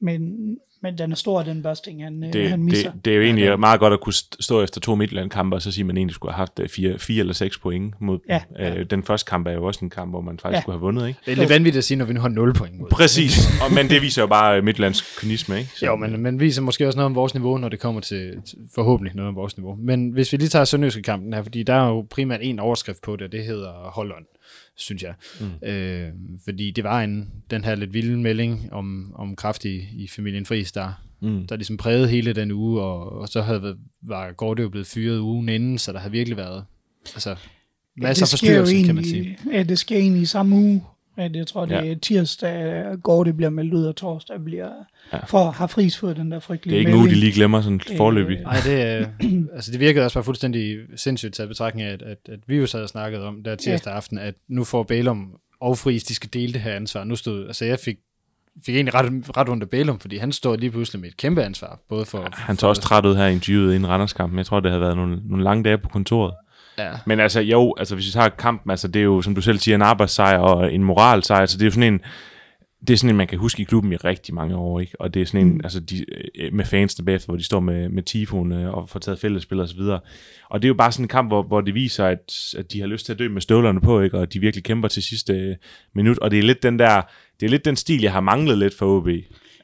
Men, 0.00 0.56
men 0.84 0.98
den 0.98 1.12
er 1.12 1.16
stor, 1.16 1.42
den 1.42 1.62
busting, 1.62 2.04
han, 2.04 2.22
det, 2.22 2.34
han 2.50 2.58
Det, 2.58 2.58
misser. 2.58 2.90
det, 2.92 3.04
det 3.04 3.10
er 3.12 3.16
jo 3.16 3.22
egentlig 3.22 3.60
meget 3.60 3.80
godt 3.80 3.92
at 3.92 4.00
kunne 4.00 4.12
st- 4.12 4.36
stå 4.40 4.62
efter 4.62 4.80
to 4.80 4.94
Midtjylland-kampe, 4.94 5.56
og 5.56 5.62
så 5.62 5.72
sige, 5.72 5.82
at 5.82 5.86
man 5.86 5.96
egentlig 5.96 6.14
skulle 6.14 6.32
have 6.32 6.38
haft 6.38 6.58
øh, 6.60 6.68
fire, 6.68 6.98
fire 6.98 7.20
eller 7.20 7.34
seks 7.34 7.58
point 7.58 7.94
mod 8.00 8.18
Ja, 8.28 8.40
dem. 8.58 8.76
Øh, 8.78 8.86
Den 8.90 9.02
første 9.02 9.30
kamp 9.30 9.46
er 9.46 9.52
jo 9.52 9.64
også 9.64 9.80
en 9.82 9.90
kamp, 9.90 10.12
hvor 10.12 10.20
man 10.20 10.38
faktisk 10.38 10.52
Ja. 10.52 10.56
ja. 10.56 10.60
skulle 10.62 10.74
have 10.74 10.80
vundet, 10.80 11.08
ikke? 11.08 11.20
Det 11.26 11.32
er 11.32 11.36
lidt 11.36 11.50
vanvittigt 11.50 11.78
at 11.78 11.84
sige, 11.84 11.98
når 11.98 12.04
vi 12.04 12.12
nu 12.12 12.20
har 12.20 12.28
0 12.28 12.54
point 12.54 12.78
mod. 12.78 12.88
Præcis, 12.90 13.48
og, 13.66 13.74
men 13.74 13.90
det 13.90 14.02
viser 14.02 14.22
jo 14.22 14.26
bare 14.26 14.56
øh, 14.58 14.64
Midtjyllands 14.64 15.16
kynisme, 15.20 15.58
ikke? 15.58 15.70
Så, 15.76 15.86
Jo, 15.86 15.96
men, 15.96 16.22
men 16.22 16.40
viser 16.40 16.62
måske 16.62 16.86
også 16.86 16.96
noget 16.96 17.06
om 17.06 17.14
vores 17.14 17.34
niveau, 17.34 17.58
når 17.58 17.68
det 17.68 17.80
kommer 17.80 18.00
til, 18.00 18.32
forhåbentlig 18.74 19.16
noget 19.16 19.28
om 19.28 19.34
vores 19.36 19.56
niveau. 19.56 19.76
Men 19.80 20.10
hvis 20.10 20.32
vi 20.32 20.36
lige 20.36 20.48
tager 20.48 20.64
Sønderjyske 20.64 21.02
kampen 21.02 21.32
her, 21.32 21.42
fordi 21.42 21.62
der 21.62 21.74
er 21.74 21.88
jo 21.88 22.06
primært 22.10 22.40
en 22.42 22.58
overskrift 22.58 23.02
på 23.02 23.16
det, 23.16 23.22
og 23.22 23.32
det 23.32 23.44
hedder 23.44 23.70
Holland, 23.94 24.24
synes 24.76 25.02
jeg. 25.02 25.14
Mm. 25.40 25.68
Øh, 25.68 26.08
fordi 26.44 26.70
det 26.70 26.84
var 26.84 27.02
en, 27.02 27.28
den 27.50 27.64
her 27.64 27.74
lidt 27.74 27.94
vilde 27.94 28.16
melding 28.18 28.72
om, 28.72 29.12
om 29.14 29.36
kraft 29.36 29.64
i, 29.64 29.76
i 29.92 30.08
familien 30.08 30.46
Friis, 30.46 30.72
der, 30.72 30.92
Mm. 31.20 31.46
der 31.46 31.56
ligesom 31.56 31.76
prægede 31.76 32.08
hele 32.08 32.32
den 32.32 32.50
uge, 32.50 32.82
og, 32.82 33.12
og 33.12 33.28
så 33.28 33.42
havde, 33.42 33.76
var 34.02 34.32
Gordy 34.32 34.60
jo 34.60 34.68
blevet 34.68 34.86
fyret 34.86 35.18
ugen 35.18 35.48
inden, 35.48 35.78
så 35.78 35.92
der 35.92 35.98
har 35.98 36.08
virkelig 36.08 36.36
været 36.36 36.64
altså, 37.14 37.36
masser 37.96 38.24
af 38.26 38.28
det 38.28 38.38
sker 38.38 38.52
jo 38.54 38.60
forstyrrelse, 38.60 38.86
kan 38.86 38.94
man 38.94 39.04
sige. 39.04 39.38
Ja, 39.52 39.62
det 39.62 39.78
sker 39.78 39.96
egentlig 39.96 40.22
i 40.22 40.26
samme 40.26 40.56
uge. 40.56 40.82
At 41.16 41.36
jeg 41.36 41.46
tror, 41.46 41.64
det 41.64 41.74
Ja. 41.74 41.90
er 41.90 41.94
tirsdag, 41.94 42.84
går 43.02 43.24
det 43.24 43.36
bliver 43.36 43.50
meldt 43.50 43.74
ud, 43.74 43.84
og 43.84 43.96
torsdag 43.96 44.44
bliver 44.44 44.70
Ja. 45.12 45.18
for 45.24 45.50
har 45.50 45.66
Friis 45.66 45.96
fået 45.98 46.16
den 46.16 46.30
der 46.32 46.40
frygtelige 46.40 46.70
Det 46.78 46.84
er 46.84 46.86
ikke 46.88 47.00
nu, 47.02 47.06
de 47.06 47.14
lige 47.14 47.32
glemmer 47.32 47.60
sådan 47.60 47.80
Øh, 47.90 47.96
forløbig. 47.96 48.40
Nej, 48.40 48.56
det, 48.66 49.00
øh, 49.22 49.32
altså 49.56 49.72
det 49.72 49.80
virkede 49.80 50.04
også 50.04 50.14
bare 50.16 50.24
fuldstændig 50.24 50.78
sindssygt 50.96 51.34
taget 51.34 51.46
i 51.46 51.48
betragtning 51.48 51.88
af, 51.88 51.92
at, 51.92 52.02
at, 52.02 52.18
at 52.28 52.38
vi 52.46 52.56
jo 52.56 52.66
sad 52.66 52.82
og 52.82 52.88
snakkede 52.88 53.24
om 53.26 53.42
der 53.42 53.54
tirsdag 53.56 53.92
aften, 53.92 54.18
at 54.18 54.34
nu 54.48 54.64
får 54.64 54.82
Bælum 54.82 55.32
og 55.60 55.78
Friis, 55.78 56.04
de 56.04 56.14
skal 56.14 56.30
dele 56.32 56.52
det 56.52 56.60
her 56.60 56.72
ansvar. 56.72 57.04
Nu 57.04 57.16
stod, 57.16 57.46
altså 57.46 57.64
jeg 57.64 57.78
fik, 57.78 57.96
fik 58.66 58.74
egentlig 58.74 58.94
ret, 58.94 59.36
ret 59.36 59.48
ondt 59.48 59.62
af 59.62 59.70
Bælum, 59.70 59.98
fordi 59.98 60.16
han 60.16 60.32
står 60.32 60.56
lige 60.56 60.70
pludselig 60.70 61.00
med 61.00 61.08
et 61.08 61.16
kæmpe 61.16 61.42
ansvar, 61.42 61.78
både 61.88 62.04
for... 62.04 62.28
Han 62.32 62.56
så 62.56 62.66
også 62.66 62.82
træt 62.82 63.04
ud 63.06 63.16
her 63.16 63.26
i 63.26 63.32
interviewet 63.32 63.74
inden 63.74 63.88
Randerskampen. 63.88 64.38
Jeg 64.38 64.46
tror, 64.46 64.60
det 64.60 64.70
havde 64.70 64.80
været 64.80 64.96
nogle, 64.96 65.20
nogle 65.24 65.44
lange 65.44 65.64
dage 65.64 65.78
på 65.78 65.88
kontoret. 65.88 66.34
Ja. 66.78 66.90
Men 67.06 67.20
altså, 67.20 67.40
jo, 67.40 67.74
altså 67.78 67.94
hvis 67.94 68.06
vi 68.06 68.10
tager 68.10 68.28
kampen, 68.28 68.70
altså 68.70 68.88
det 68.88 69.00
er 69.00 69.04
jo, 69.04 69.22
som 69.22 69.34
du 69.34 69.40
selv 69.40 69.58
siger, 69.58 69.74
en 69.74 69.82
arbejdssejr 69.82 70.38
og 70.38 70.72
en 70.72 70.84
moralsejr, 70.84 71.46
så 71.46 71.56
det 71.58 71.62
er 71.62 71.66
jo 71.66 71.70
sådan 71.70 71.92
en, 71.94 72.00
det 72.86 72.92
er 72.92 72.96
sådan 72.96 73.10
en, 73.10 73.16
man 73.16 73.26
kan 73.26 73.38
huske 73.38 73.62
i 73.62 73.64
klubben 73.64 73.92
i 73.92 73.96
rigtig 73.96 74.34
mange 74.34 74.56
år, 74.56 74.80
ikke? 74.80 75.00
Og 75.00 75.14
det 75.14 75.22
er 75.22 75.26
sådan 75.26 75.46
en, 75.46 75.52
mm. 75.54 75.60
altså 75.64 75.80
de, 75.80 76.04
øh, 76.38 76.52
med 76.52 76.64
fans 76.64 77.00
bagefter, 77.06 77.26
hvor 77.26 77.36
de 77.36 77.44
står 77.44 77.60
med, 77.60 77.88
med 77.88 78.02
tifon 78.02 78.52
og 78.52 78.88
får 78.88 79.00
taget 79.00 79.18
fællesspil 79.18 79.60
og 79.60 79.68
så 79.68 79.74
videre. 79.76 80.00
Og 80.50 80.62
det 80.62 80.66
er 80.66 80.68
jo 80.68 80.74
bare 80.74 80.92
sådan 80.92 81.04
en 81.04 81.08
kamp, 81.08 81.30
hvor, 81.30 81.42
hvor 81.42 81.60
det 81.60 81.74
viser, 81.74 82.06
at, 82.06 82.32
at 82.58 82.72
de 82.72 82.80
har 82.80 82.86
lyst 82.86 83.06
til 83.06 83.12
at 83.12 83.18
dø 83.18 83.28
med 83.28 83.40
støvlerne 83.40 83.80
på, 83.80 84.00
ikke? 84.00 84.18
Og 84.18 84.32
de 84.32 84.38
virkelig 84.40 84.64
kæmper 84.64 84.88
til 84.88 85.02
sidste 85.02 85.32
øh, 85.32 85.54
minut. 85.94 86.18
Og 86.18 86.30
det 86.30 86.38
er 86.38 86.42
lidt 86.42 86.62
den 86.62 86.78
der, 86.78 87.02
det 87.40 87.46
er 87.46 87.50
lidt 87.50 87.64
den 87.64 87.76
stil, 87.76 88.00
jeg 88.02 88.12
har 88.12 88.20
manglet 88.20 88.58
lidt 88.58 88.78
for 88.78 88.86
OB. 88.86 89.08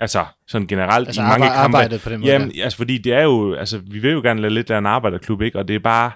Altså, 0.01 0.25
sådan 0.49 0.67
generelt 0.67 1.09
Altså 1.09 1.21
i 1.21 1.25
mange 1.25 1.35
arbejde- 1.47 1.63
kampe. 1.63 1.77
arbejdet 1.77 2.01
på 2.01 2.11
den 2.11 2.21
måde, 2.21 2.33
Jamen, 2.33 2.53
altså, 2.63 2.77
fordi 2.77 2.99
det 2.99 3.13
er 3.13 3.23
jo, 3.23 3.55
altså, 3.55 3.79
vi 3.91 3.99
vil 3.99 4.13
jo 4.13 4.21
gerne 4.21 4.41
lade 4.41 4.55
lidt 4.55 4.71
af 4.71 4.79
en 4.79 4.87
arbejderklub, 4.87 5.43
ikke? 5.43 5.59
Og 5.59 5.69
det 5.69 5.77
er 5.77 5.81
bare, 5.81 6.11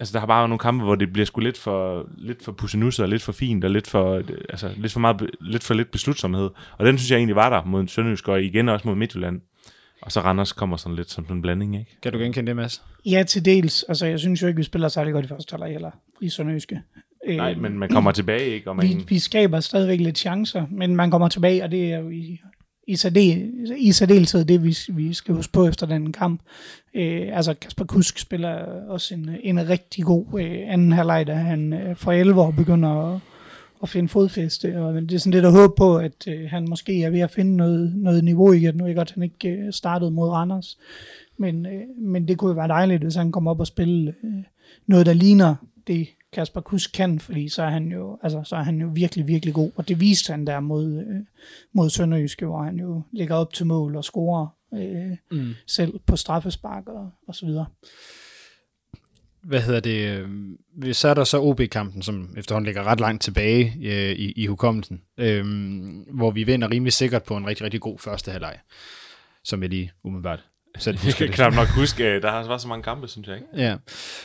altså, 0.00 0.12
der 0.12 0.18
har 0.18 0.26
bare 0.26 0.48
nogle 0.48 0.58
kampe, 0.58 0.84
hvor 0.84 0.94
det 0.94 1.12
bliver 1.12 1.26
sgu 1.26 1.40
lidt 1.40 1.58
for, 1.58 2.08
lidt 2.18 2.44
for 2.44 2.52
pussenusset, 2.52 3.02
og 3.02 3.08
lidt 3.08 3.22
for 3.22 3.32
fint, 3.32 3.64
og 3.64 3.70
lidt 3.70 3.86
for, 3.86 4.22
altså, 4.48 4.70
lidt 4.76 4.92
for 4.92 5.00
meget, 5.00 5.30
lidt 5.40 5.64
for 5.64 5.74
lidt 5.74 5.90
beslutsomhed. 5.90 6.50
Og 6.78 6.86
den 6.86 6.98
synes 6.98 7.10
jeg 7.10 7.16
egentlig 7.16 7.36
var 7.36 7.50
der 7.50 7.64
mod 7.64 7.88
Sønderjysk, 7.88 8.28
og 8.28 8.42
igen 8.42 8.68
også 8.68 8.88
mod 8.88 8.94
Midtjylland. 8.94 9.40
Og 10.02 10.12
så 10.12 10.20
Randers 10.20 10.52
kommer 10.52 10.76
sådan 10.76 10.96
lidt 10.96 11.10
som 11.10 11.24
sådan 11.24 11.36
en 11.36 11.42
blanding, 11.42 11.78
ikke? 11.78 11.96
Kan 12.02 12.12
du 12.12 12.18
genkende 12.18 12.46
det, 12.46 12.56
Mads? 12.56 12.82
Ja, 13.06 13.22
til 13.22 13.44
dels. 13.44 13.82
Altså, 13.82 14.06
jeg 14.06 14.20
synes 14.20 14.42
jo 14.42 14.46
ikke, 14.46 14.56
vi 14.56 14.62
spiller 14.62 14.88
særlig 14.88 15.12
godt 15.12 15.24
i 15.24 15.28
første 15.28 15.52
halvleg 15.52 15.70
heller 15.72 15.90
i 16.20 16.28
Sønderjyske. 16.28 16.82
Nej, 17.28 17.50
Øh, 17.50 17.60
men 17.60 17.78
man 17.78 17.88
kommer 17.88 18.12
tilbage, 18.12 18.46
ikke? 18.46 18.70
Og 18.70 18.76
man, 18.76 18.88
vi, 18.88 19.04
vi 19.08 19.18
skaber 19.18 19.60
stadigvæk 19.60 20.00
lidt 20.00 20.18
chancer, 20.18 20.66
men 20.70 20.96
man 20.96 21.10
kommer 21.10 21.28
tilbage, 21.28 21.64
og 21.64 21.70
det 21.70 21.92
er 21.92 21.98
jo 21.98 22.10
i, 22.10 22.40
i, 22.86 22.96
særde, 22.96 23.52
i 23.78 23.92
særdeleshed 23.92 24.44
det, 24.44 24.64
vi, 24.64 24.76
vi 24.88 25.14
skal 25.14 25.34
huske 25.34 25.52
på 25.52 25.66
efter 25.66 25.86
den 25.86 26.12
kamp. 26.12 26.40
Øh, 26.94 27.28
altså, 27.32 27.54
Kasper 27.54 27.84
Kusk 27.84 28.18
spiller 28.18 28.54
også 28.88 29.14
en, 29.14 29.30
en 29.42 29.68
rigtig 29.68 30.04
god 30.04 30.26
øh, 30.40 30.62
anden 30.66 30.92
halvleg, 30.92 31.26
da 31.26 31.34
han 31.34 31.72
øh, 31.72 31.96
for 31.96 32.12
11 32.12 32.40
år 32.40 32.50
begynder 32.50 33.14
at, 33.14 33.20
at 33.82 33.88
finde 33.88 34.08
fodfæste, 34.08 34.78
og 34.82 34.94
det 34.94 35.12
er 35.12 35.18
sådan 35.18 35.32
lidt 35.32 35.44
at 35.44 35.52
håbe 35.52 35.74
på, 35.76 35.96
at 35.96 36.28
øh, 36.28 36.50
han 36.50 36.68
måske 36.68 37.02
er 37.02 37.10
ved 37.10 37.20
at 37.20 37.30
finde 37.30 37.56
noget, 37.56 37.92
noget 37.96 38.24
niveau 38.24 38.52
igen. 38.52 38.74
Nu 38.74 38.84
er 38.84 38.88
det 38.88 38.96
godt, 38.96 39.08
at 39.08 39.14
han 39.14 39.22
ikke 39.22 39.48
øh, 39.48 39.72
startede 39.72 40.10
mod 40.10 40.28
Randers, 40.28 40.78
men, 41.38 41.66
øh, 41.66 41.82
men 41.98 42.28
det 42.28 42.38
kunne 42.38 42.48
jo 42.48 42.54
være 42.54 42.68
dejligt, 42.68 43.02
hvis 43.02 43.14
han 43.14 43.32
kommer 43.32 43.50
op 43.50 43.60
og 43.60 43.66
spille 43.66 44.14
øh, 44.24 44.44
noget, 44.86 45.06
der 45.06 45.12
ligner 45.12 45.54
det, 45.86 46.08
Kasper 46.32 46.60
Kusk 46.60 46.92
kan, 46.92 47.20
fordi 47.20 47.48
så 47.48 47.62
er 47.62 47.70
han 47.70 47.92
jo, 47.92 48.18
altså, 48.22 48.42
så 48.44 48.56
er 48.56 48.62
han 48.62 48.80
jo 48.80 48.90
virkelig, 48.94 49.26
virkelig 49.26 49.54
god. 49.54 49.70
Og 49.76 49.88
det 49.88 50.00
viste 50.00 50.30
han 50.30 50.46
der 50.46 50.60
mod, 50.60 50.98
øh, 50.98 51.24
mod 51.72 51.90
Sønderjyske, 51.90 52.46
hvor 52.46 52.62
han 52.62 52.78
jo 52.78 53.02
ligger 53.12 53.34
op 53.34 53.52
til 53.52 53.66
mål 53.66 53.96
og 53.96 54.04
scorer 54.04 54.46
øh, 54.74 55.16
mm. 55.38 55.54
selv 55.66 55.98
på 56.06 56.16
straffespark 56.16 56.88
og, 56.88 57.10
og 57.28 57.34
så 57.34 57.46
videre. 57.46 57.66
Hvad 59.42 59.60
hedder 59.60 59.80
det? 59.80 60.26
øh, 60.84 60.94
Så 60.94 61.08
er 61.08 61.14
der 61.14 61.24
så 61.24 61.40
OB-kampen, 61.40 62.02
som 62.02 62.34
efterhånden 62.36 62.66
ligger 62.66 62.84
ret 62.84 63.00
langt 63.00 63.22
tilbage 63.22 63.72
øh, 63.82 64.12
i, 64.12 64.32
i 64.32 64.46
hukommelsen, 64.46 65.02
øh, 65.18 65.44
hvor 66.14 66.30
vi 66.30 66.44
vinder 66.44 66.70
rimelig 66.70 66.92
sikkert 66.92 67.22
på 67.22 67.36
en 67.36 67.46
rigtig, 67.46 67.64
rigtig 67.64 67.80
god 67.80 67.98
første 67.98 68.30
halvleg, 68.30 68.58
som 69.44 69.62
jeg 69.62 69.70
lige 69.70 69.92
umiddelbart 70.04 70.44
selv 70.78 70.98
jeg 71.04 71.14
kan 71.14 71.28
knap 71.28 71.54
nok 71.54 71.68
huske, 71.68 72.04
øh, 72.04 72.22
der 72.22 72.30
har 72.30 72.46
været 72.46 72.60
så 72.60 72.68
mange 72.68 72.82
kampe, 72.82 73.08
synes 73.08 73.28
jeg, 73.28 73.36
ikke? 73.36 73.48
Ja, 73.56 73.76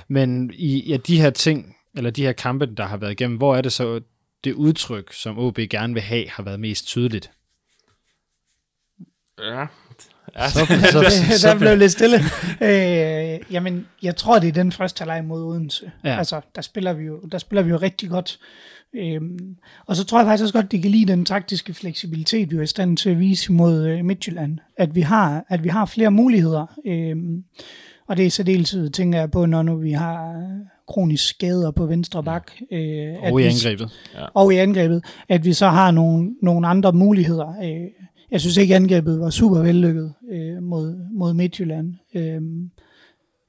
men 0.07 0.51
i 0.53 0.89
ja, 0.89 0.97
de 0.97 1.21
her 1.21 1.29
ting, 1.29 1.75
eller 1.95 2.11
de 2.11 2.21
her 2.21 2.31
kampe, 2.31 2.65
der 2.65 2.85
har 2.85 2.97
været 2.97 3.11
igennem, 3.11 3.37
hvor 3.37 3.55
er 3.55 3.61
det 3.61 3.73
så 3.73 4.01
det 4.43 4.53
udtryk, 4.53 5.13
som 5.13 5.39
OB 5.39 5.59
gerne 5.69 5.93
vil 5.93 6.03
have, 6.03 6.29
har 6.29 6.43
været 6.43 6.59
mest 6.59 6.87
tydeligt? 6.87 7.31
Ja. 9.39 9.65
Ja. 10.37 10.49
Så, 10.49 10.59
så, 11.41 11.47
der 11.47 11.59
blev 11.59 11.77
lidt 11.77 11.91
stille. 11.91 12.15
øh, 12.67 13.39
jamen, 13.53 13.85
jeg 14.03 14.15
tror, 14.15 14.39
det 14.39 14.47
er 14.47 14.51
den 14.53 14.71
første 14.71 14.99
halvleg 15.01 15.25
mod 15.25 15.41
Odense. 15.43 15.91
Ja. 16.03 16.09
Ja. 16.09 16.17
Altså, 16.17 16.41
der 16.55 16.61
spiller, 16.61 16.93
vi 16.93 17.03
jo, 17.03 17.19
der 17.31 17.37
spiller 17.37 17.63
vi 17.63 17.69
jo 17.69 17.77
rigtig 17.77 18.09
godt. 18.09 18.39
Øhm, 18.95 19.55
og 19.85 19.95
så 19.95 20.03
tror 20.05 20.19
jeg 20.19 20.25
faktisk 20.25 20.43
også 20.43 20.53
godt, 20.53 20.71
de 20.71 20.81
kan 20.81 20.91
lide 20.91 21.11
den 21.11 21.25
taktiske 21.25 21.73
fleksibilitet, 21.73 22.51
vi 22.51 22.55
er 22.57 22.61
i 22.61 22.67
stand 22.67 22.97
til 22.97 23.09
at 23.09 23.19
vise 23.19 23.51
mod 23.51 23.85
øh, 23.87 24.05
Midtjylland. 24.05 24.57
At 24.77 24.95
vi 24.95 25.01
har, 25.01 25.45
at 25.49 25.63
vi 25.63 25.69
har 25.69 25.85
flere 25.85 26.11
muligheder. 26.11 26.65
Øhm, 26.87 27.43
og 28.07 28.17
det 28.17 28.23
er 28.23 28.27
i 28.27 28.29
særdeleshed, 28.29 28.89
tænker 28.89 29.19
jeg 29.19 29.31
på, 29.31 29.45
når 29.45 29.63
nu 29.63 29.75
vi 29.75 29.91
har 29.91 30.29
øh, 30.37 30.65
kronisk 30.87 31.27
skader 31.29 31.71
på 31.71 31.85
venstre 31.85 32.23
bak. 32.23 32.51
Øh, 32.71 32.79
at 33.23 33.31
og 33.33 33.41
i 33.41 33.43
vi- 33.43 33.49
angrebet. 33.49 33.91
og 34.33 34.53
i 34.53 34.57
angrebet, 34.57 35.03
at 35.29 35.45
vi 35.45 35.53
så 35.53 35.67
har 35.67 35.91
nogle, 35.91 36.29
nogle 36.41 36.67
andre 36.67 36.91
muligheder. 36.91 37.47
Øh, 37.63 37.87
jeg 38.31 38.41
synes 38.41 38.57
ikke, 38.57 38.75
angrebet 38.75 39.19
var 39.19 39.29
super 39.29 39.59
vellykket 39.59 40.13
øh, 40.31 40.63
mod, 40.63 40.95
mod 41.13 41.33
Midtjylland. 41.33 41.93
Øh, 42.15 42.41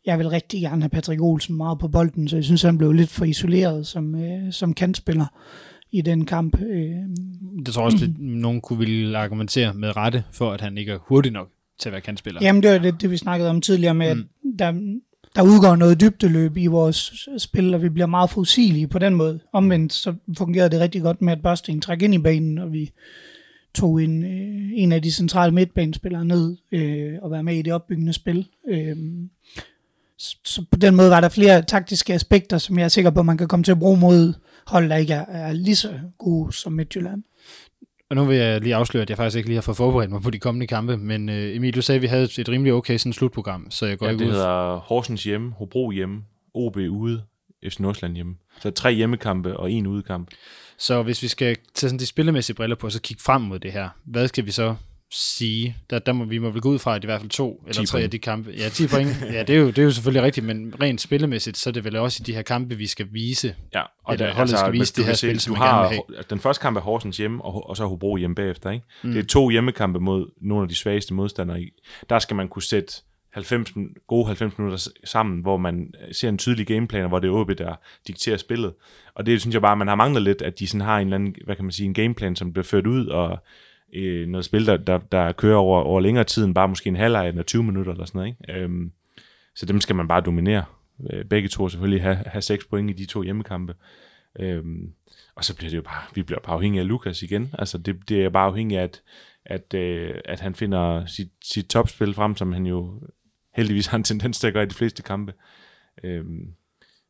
jeg 0.07 0.19
vil 0.19 0.29
rigtig 0.29 0.61
gerne 0.61 0.83
have 0.83 0.89
Patrick 0.89 1.23
Olsen 1.23 1.57
meget 1.57 1.79
på 1.79 1.89
bolden, 1.89 2.29
så 2.29 2.37
jeg 2.37 2.45
synes, 2.45 2.63
han 2.63 2.79
blev 2.79 2.93
lidt 2.93 3.11
for 3.11 3.25
isoleret 3.25 3.87
som, 3.87 4.15
øh, 4.15 4.53
som 4.53 4.75
kantspiller 4.75 5.27
i 5.93 6.01
den 6.01 6.25
kamp. 6.25 6.61
Øh, 6.61 6.97
Det 7.67 7.75
tror 7.75 7.83
jeg 7.83 7.93
også, 7.93 8.05
at 8.09 8.19
nogen 8.19 8.61
kunne 8.61 8.79
ville 8.79 9.19
argumentere 9.19 9.75
med 9.75 9.97
rette, 9.97 10.25
for 10.33 10.53
at 10.53 10.61
han 10.61 10.79
ikke 10.79 10.93
er 10.93 10.99
hurtig 11.09 11.33
nok 11.33 11.49
til 11.79 11.89
at 11.89 11.93
være 11.93 12.01
kantspiller. 12.01 12.41
jamen, 12.43 12.63
det 12.63 12.71
var 12.71 12.79
det, 12.79 13.01
det, 13.01 13.11
vi 13.11 13.17
snakkede 13.17 13.51
om 13.51 13.61
tidligere 13.61 13.95
med, 13.95 14.15
mm. 14.15 14.21
at 14.21 14.59
der, 14.59 14.73
der 15.37 15.43
udgår 15.43 15.77
noget 15.77 16.01
dybdeløb 16.01 16.57
i 16.57 16.67
vores 16.67 17.29
spil, 17.39 17.75
og 17.75 17.83
vi 17.83 17.89
bliver 17.89 18.07
meget 18.07 18.31
forudsigelige 18.31 18.89
på 18.89 18.99
den 18.99 19.15
måde. 19.15 19.41
Omvendt 19.53 19.93
så 19.93 20.15
fungerede 20.39 20.71
det 20.71 20.81
rigtig 20.81 21.03
godt 21.03 21.23
med, 21.23 21.33
at 21.33 21.43
Børsting 21.43 21.83
træk 21.83 22.03
ind 22.03 22.15
i 22.15 22.19
banen, 22.19 22.59
og 22.59 22.73
vi 22.73 22.91
tog 23.75 24.03
en, 24.03 24.25
øh, 24.25 24.71
en 24.75 24.93
af 24.93 25.03
de 25.03 25.13
centrale 25.13 25.55
midtbanespillere 25.55 26.25
ned 26.25 26.57
øh, 26.73 27.15
og 27.23 27.31
være 27.31 27.43
med 27.43 27.57
i 27.57 27.63
det 27.63 27.73
opbyggende 27.73 28.13
spil. 28.13 28.49
Øh, 28.69 28.97
så, 30.19 30.37
så 30.45 30.65
på 30.71 30.79
den 30.79 30.97
måde 30.97 31.11
var 31.11 31.21
der 31.21 31.29
flere 31.29 31.63
taktiske 31.63 32.15
aspekter, 32.15 32.59
som 32.59 32.79
jeg 32.79 32.85
er 32.85 32.89
sikker 32.89 33.11
på, 33.11 33.23
man 33.23 33.37
kan 33.39 33.49
komme 33.49 33.65
til 33.65 33.73
at 33.73 33.79
bruge 33.79 33.99
mod 34.01 34.35
hold, 34.67 34.89
der 34.89 34.97
ikke 34.97 35.13
er, 35.15 35.25
er 35.27 35.53
lige 35.53 35.77
så 35.77 35.93
gode 36.19 36.53
som 36.53 36.73
Midtjylland. 36.73 37.23
Og 38.11 38.17
nu 38.17 38.25
vil 38.25 38.37
jeg 38.37 38.61
lige 38.61 38.75
afsløre, 38.75 39.03
at 39.03 39.11
jeg 39.11 39.17
faktisk 39.17 39.37
ikke 39.37 39.49
lige 39.49 39.57
har 39.57 39.63
fået 39.63 39.77
forberedt 39.77 40.11
mig 40.11 40.23
på 40.23 40.31
de 40.31 40.39
kommende 40.39 40.67
kampe, 40.67 40.97
men 40.97 41.29
øh, 41.29 41.57
Emil, 41.57 41.75
du 41.75 41.83
sagde, 41.83 41.97
at 41.97 42.03
vi 42.03 42.07
havde 42.07 42.25
et 42.39 42.49
rimelig 42.49 42.73
okay 42.73 42.97
sådan 42.99 43.13
slutprogram, 43.13 43.67
så 43.71 43.87
jeg 43.87 43.99
går 43.99 44.07
Ja, 44.07 44.13
ikke 44.13 44.25
det 44.25 44.29
ud. 44.29 44.35
hedder 44.35 44.77
Horsens 44.77 45.25
hjemme, 45.25 45.53
Hobro 45.53 45.91
hjemme, 45.91 46.23
OB 46.55 46.77
ude, 46.77 47.23
FC 47.69 47.79
Nordsjælland 47.79 48.15
hjemme. 48.15 48.35
Så 48.61 48.71
tre 48.71 48.93
hjemmekampe 48.93 49.57
og 49.57 49.71
en 49.73 49.87
udekamp. 49.87 50.29
Så 50.83 51.03
hvis 51.03 51.23
vi 51.23 51.29
skal 51.29 51.57
tage 51.75 51.89
sådan 51.89 51.99
de 51.99 52.07
spillemæssige 52.07 52.57
briller 52.57 52.77
på, 52.77 52.91
så 52.91 53.01
kigge 53.01 53.23
frem 53.23 53.43
mod 53.43 53.59
det 53.59 53.73
her, 53.73 53.89
hvad 54.05 54.29
skal 54.29 54.47
vi 54.47 54.51
så 54.51 54.75
sige? 55.13 55.77
Der, 55.91 55.99
der 55.99 56.13
må, 56.13 56.25
vi 56.25 56.39
må 56.39 56.51
vel 56.51 56.61
gå 56.61 56.69
ud 56.69 56.79
fra, 56.79 56.97
at 56.97 57.05
i 57.05 57.07
hvert 57.07 57.21
fald 57.21 57.31
to 57.31 57.63
eller 57.67 57.83
10 57.83 57.87
tre 57.87 57.99
af 57.99 58.03
point. 58.03 58.13
de 58.13 58.19
kampe. 58.19 58.51
Ja, 58.59 58.69
10 58.69 58.87
point. 58.87 59.11
Ja, 59.33 59.43
det 59.43 59.51
er, 59.51 59.61
jo, 59.61 59.67
det 59.67 59.79
er 59.79 59.83
jo 59.83 59.91
selvfølgelig 59.91 60.23
rigtigt, 60.23 60.47
men 60.47 60.75
rent 60.81 61.01
spillemæssigt, 61.01 61.57
så 61.57 61.71
er 61.71 61.73
det 61.73 61.85
vel 61.85 61.97
også 61.97 62.19
i 62.21 62.25
de 62.25 62.35
her 62.35 62.43
kampe, 62.43 62.75
vi 62.75 62.87
skal 62.87 63.07
vise. 63.13 63.55
Ja, 63.75 63.83
og 64.05 64.19
der, 64.19 64.35
holdet 64.35 64.59
skal 64.59 64.71
men 64.71 64.81
vise 64.81 64.93
du 64.93 64.97
det 64.97 65.07
her 65.07 65.15
se, 65.15 65.19
spil, 65.19 65.35
du 65.35 65.41
som 65.41 65.55
vi 65.55 65.57
har, 65.57 65.83
gerne 65.83 66.03
vil 66.09 66.25
Den 66.31 66.41
første 66.41 66.63
kamp 66.63 66.77
er 66.77 66.81
Horsens 66.81 67.17
hjemme, 67.17 67.45
og, 67.45 67.69
og 67.69 67.77
så 67.77 67.87
Hobro 67.87 68.17
hjemme 68.17 68.35
bagefter. 68.35 68.71
Ikke? 68.71 68.87
Mm. 69.03 69.13
Det 69.13 69.19
er 69.19 69.27
to 69.27 69.49
hjemmekampe 69.49 70.01
mod 70.01 70.27
nogle 70.41 70.63
af 70.63 70.69
de 70.69 70.75
svageste 70.75 71.15
modstandere. 71.15 71.65
Der 72.11 72.19
skal 72.19 72.37
man 72.37 72.49
kunne 72.49 72.63
sætte 72.63 72.93
90, 73.33 73.73
gode 74.07 74.27
90 74.27 74.59
minutter 74.59 74.89
sammen, 75.05 75.41
hvor 75.41 75.57
man 75.57 75.95
øh, 76.03 76.15
ser 76.15 76.29
en 76.29 76.39
tydelig 76.39 76.67
gameplan, 76.67 77.03
og 77.03 77.09
hvor 77.09 77.19
det 77.19 77.29
er 77.29 77.33
OB, 77.33 77.59
der 77.59 77.75
dikterer 78.07 78.37
spillet. 78.37 78.75
Og 79.15 79.27
det 79.27 79.41
synes 79.41 79.55
jeg 79.55 79.63
bare, 79.63 79.77
man 79.77 79.89
har 79.89 79.95
manglet 79.95 80.23
lidt, 80.23 80.43
at 80.43 80.59
de 80.59 80.67
sådan 80.67 80.81
har 80.81 80.99
en 80.99 81.07
eller 81.07 81.15
anden, 81.15 81.35
hvad 81.45 81.57
kan 81.57 81.65
man 81.65 81.73
sige, 81.73 81.87
en 81.87 81.95
gameplan, 81.95 82.37
som 82.37 82.53
bliver 82.53 82.65
ført 82.65 82.87
ud, 82.87 83.07
og 83.07 83.39
øh, 83.93 84.29
noget 84.29 84.45
spil, 84.45 84.67
der, 84.67 84.77
der, 84.77 84.99
der 84.99 85.33
kører 85.33 85.57
over, 85.57 85.81
over 85.81 86.01
længere 86.01 86.25
tid 86.25 86.45
end 86.45 86.55
bare 86.55 86.69
måske 86.69 86.89
en 86.89 86.97
halvleg 86.97 87.29
eller 87.29 87.43
20 87.43 87.63
minutter 87.63 87.93
eller 87.93 88.05
sådan 88.05 88.19
noget. 88.19 88.37
Ikke? 88.51 88.61
Øhm, 88.61 88.93
så 89.55 89.67
dem 89.67 89.81
skal 89.81 89.97
man 89.97 90.09
bare 90.09 90.21
dominere. 90.21 90.65
Øh, 91.11 91.25
Begge 91.25 91.49
to 91.49 91.69
selvfølgelig 91.69 92.03
have, 92.03 92.17
have 92.27 92.43
6 92.43 92.67
point 92.67 92.91
i 92.91 92.93
de 92.93 93.07
to 93.07 93.23
hjemmekampe. 93.23 93.75
Øhm, 94.41 94.93
og 95.35 95.45
så 95.45 95.57
bliver 95.57 95.71
det 95.71 95.77
jo 95.77 95.83
bare, 95.83 96.03
vi 96.15 96.23
bliver 96.23 96.41
bare 96.41 96.55
afhængige 96.55 96.81
af 96.81 96.89
Lukas 96.89 97.23
igen. 97.23 97.55
Altså 97.59 97.79
det, 97.79 98.09
det 98.09 98.25
er 98.25 98.29
bare 98.29 98.47
afhængigt 98.47 98.81
af, 98.81 98.85
at, 98.85 99.03
at, 99.45 99.75
øh, 99.75 100.15
at 100.25 100.41
han 100.41 100.55
finder 100.55 101.07
sit, 101.07 101.29
sit 101.45 101.67
topspil 101.67 102.15
frem, 102.15 102.37
som 102.37 102.53
han 102.53 102.67
jo 102.67 103.01
heldigvis 103.55 103.87
har 103.87 103.99
en 103.99 104.05
tendens 104.05 104.41
til 104.41 104.47
at 104.47 104.53
gøre 104.53 104.63
i 104.63 104.69
de 104.69 104.75
fleste 104.75 105.03
kampe. 105.03 105.35
Øhm, 106.05 106.55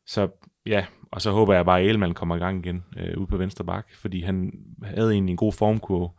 så 0.05 0.29
ja, 0.65 0.85
og 1.11 1.21
så 1.21 1.31
håber 1.31 1.53
jeg 1.53 1.65
bare, 1.65 1.81
at 1.81 1.87
Elman 1.87 2.13
kommer 2.13 2.35
i 2.35 2.39
gang 2.39 2.65
igen 2.65 2.83
øh, 2.97 3.17
ude 3.17 3.27
på 3.27 3.37
venstre 3.37 3.65
bak, 3.65 3.87
fordi 3.95 4.21
han 4.21 4.53
havde 4.83 5.11
egentlig 5.11 5.31
en 5.31 5.37
god 5.37 5.53
formkurve, 5.53 6.09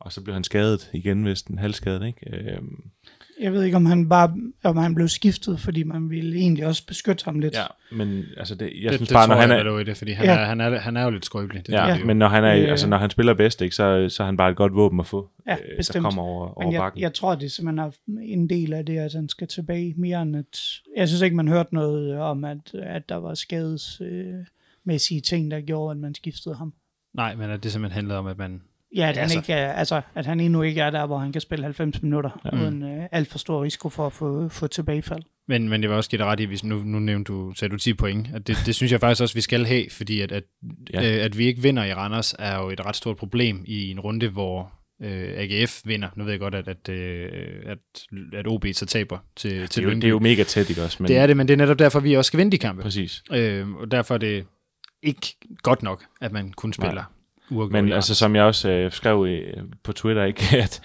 og 0.00 0.12
så 0.12 0.24
blev 0.24 0.34
han 0.34 0.44
skadet 0.44 0.90
igen, 0.92 1.22
hvis 1.22 1.42
den 1.42 1.58
halvskadet, 1.58 2.06
ikke? 2.06 2.36
Øhm, 2.36 2.90
jeg 3.40 3.52
ved 3.52 3.62
ikke, 3.64 3.76
om 3.76 3.86
han 3.86 4.08
bare 4.08 4.34
om 4.64 4.76
han 4.76 4.94
blev 4.94 5.08
skiftet, 5.08 5.60
fordi 5.60 5.82
man 5.82 6.10
ville 6.10 6.36
egentlig 6.36 6.66
også 6.66 6.86
beskytte 6.86 7.24
ham 7.24 7.38
lidt. 7.38 7.54
Ja, 7.54 7.64
men 7.92 8.24
altså 8.36 8.54
det, 8.54 8.72
jeg 8.82 8.90
det, 8.92 8.98
synes 8.98 9.08
det 9.08 9.14
bare, 9.14 9.28
når 9.28 9.34
han 9.34 9.50
er, 9.50 9.62
der 9.62 9.78
i 9.78 9.84
det, 9.84 9.96
fordi 9.96 10.12
han, 10.12 10.26
Ja. 10.26 10.32
er, 10.36 10.44
han, 10.44 10.60
er, 10.60 10.78
han 10.78 10.96
er 10.96 11.04
jo 11.04 11.10
lidt 11.10 11.24
skrøbelig. 11.24 11.66
Det 11.66 11.72
Ja, 11.72 11.94
det 11.98 12.06
men 12.06 12.16
når 12.16 12.28
han, 12.28 12.44
er, 12.44 12.56
Øh, 12.56 12.70
altså, 12.70 12.88
når 12.88 12.96
han 12.96 13.10
spiller 13.10 13.34
bedst, 13.34 13.62
ikke, 13.62 13.76
så, 13.76 14.06
så 14.08 14.22
er 14.22 14.24
han 14.26 14.36
bare 14.36 14.50
et 14.50 14.56
godt 14.56 14.74
våben 14.74 15.00
at 15.00 15.06
få, 15.06 15.30
Ja, 15.46 15.52
øh, 15.52 15.58
der 15.70 15.76
bestemt. 15.76 16.02
kommer 16.04 16.22
over, 16.22 16.46
over 16.46 16.64
Men 16.64 16.72
jeg, 16.72 16.80
bakken. 16.80 17.00
jeg 17.02 17.14
tror, 17.14 17.34
det 17.34 17.52
simpelthen 17.52 17.78
er 17.86 17.90
en 18.22 18.50
del 18.50 18.72
af 18.72 18.86
det, 18.86 18.98
at 18.98 19.12
han 19.12 19.28
skal 19.28 19.46
tilbage 19.48 19.94
mere 19.96 20.22
end 20.22 20.36
at... 20.36 20.58
Jeg 20.96 21.08
synes 21.08 21.22
ikke, 21.22 21.36
man 21.36 21.48
hørte 21.48 21.74
noget 21.74 22.18
om, 22.18 22.44
at, 22.44 22.74
at 22.74 23.08
der 23.08 23.16
var 23.16 23.34
skadesmæssige 23.34 25.20
ting, 25.20 25.50
der 25.50 25.60
gjorde, 25.60 25.90
at 25.90 25.96
man 25.98 26.14
skiftede 26.14 26.54
ham. 26.54 26.72
Nej, 27.14 27.34
men 27.34 27.50
at 27.50 27.62
det 27.62 27.72
simpelthen 27.72 27.94
handlede 27.94 28.18
om, 28.18 28.26
at 28.26 28.38
man... 28.38 28.62
Ja, 28.96 29.08
at, 29.08 29.16
Altså- 29.18 29.36
han, 29.36 29.42
ikke 29.42 29.52
er, 29.52 29.72
altså, 29.72 30.00
at 30.14 30.26
han 30.26 30.40
endnu 30.40 30.62
ikke 30.62 30.80
er 30.80 30.90
der, 30.90 31.06
hvor 31.06 31.18
han 31.18 31.32
kan 31.32 31.40
spille 31.40 31.64
90 31.64 32.02
minutter, 32.02 32.40
ja. 32.44 32.56
uden 32.58 32.82
uh, 32.82 33.04
alt 33.12 33.28
for 33.28 33.38
stor 33.38 33.62
risiko 33.64 33.88
for 33.88 34.06
at 34.06 34.12
få, 34.12 34.48
få 34.48 34.66
tilbagefald. 34.66 35.22
Men, 35.48 35.68
men 35.68 35.82
det 35.82 35.90
var 35.90 35.96
også 35.96 36.08
dig 36.12 36.24
ret 36.24 36.40
i, 36.40 36.44
hvis 36.44 36.64
nu, 36.64 36.76
nu 36.84 36.98
nævnte 36.98 37.32
du, 37.32 37.54
sagde 37.54 37.72
du 37.72 37.78
10 37.78 37.94
point, 37.94 38.28
og 38.34 38.46
det, 38.46 38.56
det 38.66 38.74
synes 38.74 38.92
jeg 38.92 39.00
faktisk 39.00 39.22
også, 39.22 39.34
vi 39.34 39.40
skal 39.40 39.66
have, 39.66 39.84
fordi 39.90 40.20
at, 40.20 40.32
at, 40.32 40.42
Ja. 40.92 41.02
ja. 41.02 41.16
øh, 41.18 41.24
at 41.24 41.38
vi 41.38 41.46
ikke 41.46 41.62
vinder 41.62 41.84
i 41.84 41.94
Randers 41.94 42.34
er 42.38 42.58
jo 42.58 42.70
et 42.70 42.86
ret 42.86 42.96
stort 42.96 43.16
problem 43.16 43.62
i 43.66 43.90
en 43.90 44.00
runde, 44.00 44.28
hvor 44.28 44.72
øh, 45.02 45.28
AGF 45.36 45.80
vinder. 45.84 46.08
Nu 46.16 46.24
ved 46.24 46.32
jeg 46.32 46.40
godt, 46.40 46.54
at, 46.54 46.68
at, 46.68 46.88
øh, 46.88 47.28
at, 47.66 47.78
at 48.34 48.46
OB 48.46 48.64
så 48.72 48.86
taber 48.86 49.18
til, 49.36 49.60
det, 49.60 49.70
til 49.70 49.82
jo, 49.82 49.88
Lyngby. 49.88 50.02
det 50.02 50.08
er 50.08 50.10
jo 50.10 50.18
mega 50.18 50.42
tæt, 50.42 50.70
ikke 50.70 50.82
også? 50.82 50.96
Men, 51.02 51.08
det 51.08 51.16
er 51.16 51.26
det, 51.26 51.36
men 51.36 51.48
det 51.48 51.52
er 51.54 51.58
netop 51.58 51.78
derfor, 51.78 52.00
vi 52.00 52.14
også 52.14 52.26
skal 52.28 52.38
vinde 52.38 52.52
de 52.52 52.58
kampe. 52.58 52.82
Præcis. 52.82 53.22
Øh, 53.32 53.70
og 53.70 53.90
derfor 53.90 54.14
er 54.14 54.18
det 54.18 54.44
ikke 55.02 55.26
godt 55.62 55.82
nok, 55.82 56.04
at 56.20 56.32
man 56.32 56.52
kun 56.52 56.72
spiller 56.72 57.04
uafgjort 57.50 57.72
Men 57.84 57.92
altså, 57.92 58.14
som 58.14 58.36
jeg 58.36 58.44
også 58.44 58.70
øh, 58.70 58.92
skrev 58.92 59.26
øh, 59.28 59.62
på 59.84 59.92
Twitter, 59.92 60.24
ikke, 60.24 60.42
at 60.58 60.80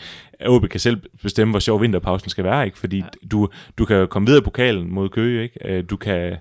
OB 0.45 0.67
kan 0.67 0.79
selv 0.79 1.01
bestemme, 1.21 1.51
hvor 1.51 1.59
sjov 1.59 1.81
vinterpausen 1.81 2.29
skal 2.29 2.43
være, 2.43 2.65
ikke? 2.65 2.77
Fordi 2.77 2.97
ja. 2.97 3.27
du, 3.31 3.49
du 3.77 3.85
kan 3.85 4.07
komme 4.07 4.25
videre 4.25 4.41
i 4.41 4.43
pokalen 4.43 4.93
mod 4.93 5.09
Køge, 5.09 5.43
ikke? 5.43 5.67
Øh, 5.77 5.83
Du 5.89 5.97
kan, 5.97 6.37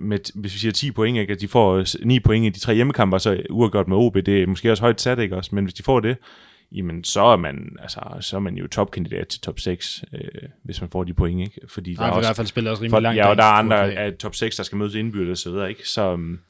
med, 0.00 0.18
hvis 0.34 0.54
vi 0.54 0.58
siger 0.58 0.72
10 0.72 0.90
point, 0.90 1.18
ikke? 1.18 1.32
At 1.32 1.40
de 1.40 1.48
får 1.48 1.84
9 2.06 2.20
point 2.20 2.46
i 2.46 2.48
de 2.48 2.58
tre 2.60 2.74
hjemmekampe, 2.74 3.16
og 3.16 3.20
så 3.20 3.42
uafgjort 3.50 3.88
med 3.88 3.96
OB, 3.96 4.14
det 4.14 4.42
er 4.42 4.46
måske 4.46 4.70
også 4.70 4.82
højt 4.82 5.00
sat, 5.00 5.18
ikke 5.18 5.36
også? 5.36 5.54
Men 5.54 5.64
hvis 5.64 5.74
de 5.74 5.82
får 5.82 6.00
det, 6.00 6.16
jamen 6.72 7.04
så 7.04 7.20
er 7.22 7.36
man, 7.36 7.76
altså, 7.82 8.00
så 8.20 8.36
er 8.36 8.40
man 8.40 8.54
jo 8.54 8.66
topkandidat 8.66 9.28
til 9.28 9.40
top 9.40 9.60
6, 9.60 10.04
øh, 10.14 10.20
hvis 10.62 10.80
man 10.80 10.90
får 10.90 11.04
de 11.04 11.14
point, 11.14 11.40
ikke? 11.40 11.60
Fordi 11.68 11.94
Nej, 11.94 12.06
der 12.06 12.06
er 12.06 12.12
for 12.12 12.16
i 12.16 12.18
også, 12.18 12.28
hvert 12.28 12.36
fald 12.36 12.46
spillet 12.46 12.70
også 12.70 12.82
rimelig 12.82 12.96
for, 12.96 13.00
langt. 13.00 13.16
ja, 13.16 13.26
og 13.26 13.36
der 13.36 13.44
er 13.44 13.52
andre 13.52 13.92
af 13.92 14.12
top 14.14 14.34
6, 14.34 14.56
der 14.56 14.62
skal 14.62 14.78
mødes 14.78 14.94
indbyrdes 14.94 15.30
og 15.30 15.38
så 15.38 15.50
videre, 15.50 15.68
ikke? 15.68 15.88
Så, 15.88 16.12
um, 16.12 16.40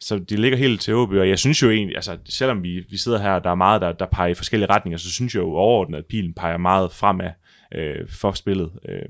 så 0.00 0.18
de 0.18 0.36
ligger 0.36 0.58
helt 0.58 0.80
til 0.80 0.94
OB, 0.94 1.10
og 1.10 1.28
jeg 1.28 1.38
synes 1.38 1.62
jo 1.62 1.70
egentlig, 1.70 1.96
altså 1.96 2.18
selvom 2.28 2.62
vi, 2.62 2.84
vi 2.90 2.96
sidder 2.96 3.18
her, 3.18 3.32
og 3.32 3.44
der 3.44 3.50
er 3.50 3.54
meget, 3.54 3.80
der, 3.80 3.92
der 3.92 4.06
peger 4.06 4.30
i 4.30 4.34
forskellige 4.34 4.70
retninger, 4.70 4.98
så 4.98 5.10
synes 5.10 5.34
jeg 5.34 5.40
jo 5.40 5.52
overordnet, 5.52 5.98
at 5.98 6.06
pilen 6.06 6.34
peger 6.34 6.56
meget 6.56 6.92
fremad 6.92 7.30
øh, 7.74 8.08
for 8.08 8.32
spillet. 8.32 8.70
Øh, 8.88 9.08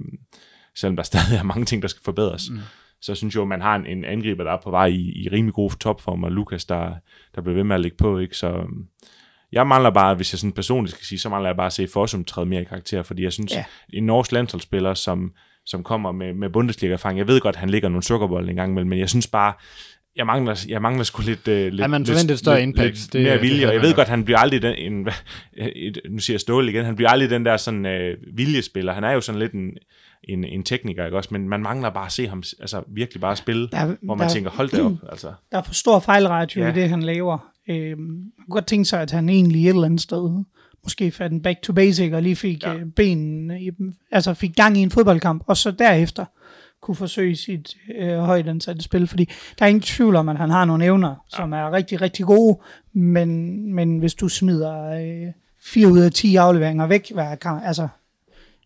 selvom 0.77 0.97
der 0.97 1.03
stadig 1.13 1.39
er 1.39 1.43
mange 1.43 1.65
ting, 1.65 1.83
der 1.83 1.89
skal 1.89 2.03
forbedres. 2.05 2.51
Mm. 2.51 2.59
Så 3.03 3.15
synes 3.15 3.35
jeg 3.35 3.41
jo, 3.41 3.45
man 3.45 3.61
har 3.61 3.77
en, 3.77 3.87
en 3.87 4.05
angriber, 4.05 4.45
der 4.45 4.53
er 4.53 4.61
på 4.65 4.71
vej 4.71 4.87
i, 4.87 5.23
i 5.23 5.29
rimelig 5.33 5.55
god 5.55 5.71
topform, 5.71 6.25
og 6.25 6.33
Lukas, 6.33 6.65
der, 6.65 6.95
der 7.35 7.41
bliver 7.41 7.55
ved 7.55 7.65
med 7.65 7.75
at 7.75 7.81
ligge 7.81 7.97
på, 7.97 8.19
ikke? 8.19 8.37
Så 8.37 8.49
øhm, 8.49 8.87
jeg 9.53 9.67
mangler 9.67 9.91
bare, 9.91 10.15
hvis 10.15 10.33
jeg 10.33 10.39
sådan 10.39 10.53
personligt 10.53 10.95
skal 10.95 11.07
sige, 11.07 11.19
så 11.19 11.29
mangler 11.29 11.49
jeg 11.49 11.57
bare 11.57 11.67
at 11.67 11.73
se 11.73 11.89
Fossum 11.89 12.25
træde 12.25 12.47
mere 12.47 12.61
i 12.61 12.65
karakter, 12.65 13.03
fordi 13.03 13.23
jeg 13.23 13.33
synes, 13.33 13.53
ja. 13.53 13.65
en 13.93 14.07
norsk 14.07 14.33
landsholdsspiller, 14.33 14.95
som, 14.95 15.33
som 15.67 15.83
kommer 15.83 16.13
med, 16.13 16.35
med 16.35 16.51
Bundesliga-erfaring, 16.51 17.19
jeg 17.19 17.27
ved 17.27 17.41
godt, 17.41 17.57
han 17.57 17.71
ligger 17.71 17.89
nogle 17.89 18.03
sukkerbold 18.03 18.49
en 18.49 18.57
gang 18.57 18.71
imellem, 18.71 18.89
men 18.89 18.99
jeg 18.99 19.09
synes 19.09 19.27
bare, 19.27 19.53
jeg 20.17 20.27
mangler, 20.27 20.65
jeg 20.69 20.83
mangler 20.83 21.05
sgu 21.05 21.23
lidt, 21.23 21.49
uh, 21.49 21.55
lidt, 21.55 21.79
Ja, 21.81 21.87
man 21.87 22.01
lidt, 22.01 22.11
forventer 22.11 22.33
et 22.35 22.39
større 22.39 22.57
lidt, 22.57 22.67
impact. 22.69 22.95
Lidt 22.95 23.13
Det- 23.13 23.23
mere 23.23 23.33
det 23.33 23.43
vilje, 23.43 23.67
og 23.69 23.75
jeg 23.75 23.83
ved 23.83 23.95
godt, 23.95 24.09
han 24.09 24.25
bliver 24.25 24.39
aldrig 24.39 24.63
den, 24.63 24.75
en, 24.79 25.09
et, 25.77 26.01
nu 26.11 26.19
siger 26.19 26.35
jeg 26.35 26.41
Ståle 26.41 26.71
igen, 26.73 26.85
han 26.85 26.97
bliver 26.97 27.09
aldrig 27.11 27.31
den 27.31 27.45
der 27.45 27.57
sådan 27.57 27.87
uh, 27.87 28.37
viljespiller. 28.39 28.93
Han 28.93 29.05
er 29.05 29.11
jo 29.13 29.21
sådan 29.21 29.39
lidt 29.39 29.53
en, 29.53 29.71
en, 30.25 30.45
en 30.45 30.63
tekniker, 30.63 31.05
ikke 31.05 31.17
også? 31.17 31.29
Men 31.33 31.49
man 31.49 31.63
mangler 31.63 31.91
bare 31.91 32.07
at 32.07 32.13
se 32.13 32.29
ham 32.29 32.43
altså, 32.61 32.83
virkelig 32.95 33.21
bare 33.21 33.37
spille, 33.37 33.69
Der- 33.69 33.97
hvor 34.03 34.15
man 34.15 34.27
der- 34.29 34.33
tænker, 34.35 34.51
hold 34.51 34.69
det 34.69 34.81
op. 34.81 34.93
Altså. 35.13 35.33
Der 35.53 35.59
er 35.59 35.63
for 35.63 35.75
stor 35.75 35.99
fejlratio 36.01 36.63
ja. 36.63 36.71
I 36.71 36.75
det, 36.75 36.89
han 36.89 37.03
laver. 37.03 37.39
Øhm, 37.71 38.01
man 38.01 38.23
kunne 38.39 38.55
godt 38.55 38.67
tænke 38.67 38.85
sig, 38.85 39.01
at 39.03 39.11
han 39.11 39.29
egentlig 39.29 39.65
et 39.65 39.69
eller 39.69 39.85
andet 39.85 40.01
sted 40.01 40.45
måske 40.85 41.11
fandt 41.11 41.33
en 41.35 41.43
back 41.43 41.63
to 41.63 41.73
basic 41.73 42.13
og 42.13 42.23
lige 42.23 42.37
fik 42.37 42.63
ja. 42.63 42.75
Øh, 42.75 42.87
ben, 42.97 43.51
i 43.51 43.71
altså 44.11 44.35
fik 44.35 44.57
gang 44.57 44.77
i 44.79 44.81
en 44.81 44.91
fodboldkamp, 44.91 45.43
og 45.47 45.57
så 45.57 45.71
derefter 45.71 46.25
kunne 46.91 46.97
forsøge 46.97 47.37
sit 47.37 47.77
øh, 47.97 48.19
højt 48.19 48.49
ansatte 48.49 48.83
spil, 48.83 49.07
fordi 49.07 49.25
der 49.59 49.65
er 49.65 49.69
ingen 49.69 49.83
tvivl 49.83 50.17
om, 50.17 50.29
at 50.29 50.37
han 50.37 50.51
har 50.51 50.65
nogle 50.65 50.85
evner, 50.85 51.09
ja. 51.09 51.37
som 51.37 51.53
er 51.53 51.73
rigtig, 51.73 52.01
rigtig 52.01 52.27
gode, 52.27 52.59
men, 52.93 53.73
men 53.75 53.99
hvis 53.99 54.15
du 54.15 54.29
smider 54.29 54.83
øh, 54.83 55.33
4 55.63 55.89
ud 55.89 55.99
af 55.99 56.13
10 56.13 56.37
afleveringer 56.37 56.87
væk 56.87 57.11
hver 57.13 57.47
altså 57.47 57.89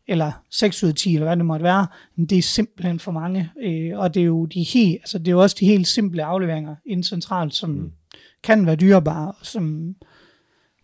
eller 0.07 0.33
6 0.51 0.83
ud 0.83 0.89
af 0.89 0.95
10, 0.95 1.15
eller 1.15 1.27
hvad 1.27 1.37
det 1.37 1.47
måtte 1.47 1.63
være, 1.63 1.87
det 2.17 2.39
er 2.39 2.43
simpelthen 2.43 2.99
for 2.99 3.13
mange. 3.13 3.51
Øh, 3.63 3.99
og 3.99 4.15
det 4.15 4.21
er 4.21 4.25
jo 4.25 4.45
de 4.45 4.63
helt, 4.63 4.97
altså 5.03 5.19
det 5.19 5.29
er 5.29 5.33
jo 5.33 5.43
også 5.43 5.57
de 5.61 5.67
helt 5.67 5.87
simple 5.87 6.25
afleveringer 6.25 6.77
ind 6.87 7.05
centralt, 7.05 7.55
som 7.55 7.71
mm. 7.71 7.93
kan 8.43 8.67
være 8.67 8.77
dyrebare, 8.77 9.33
som, 9.43 9.95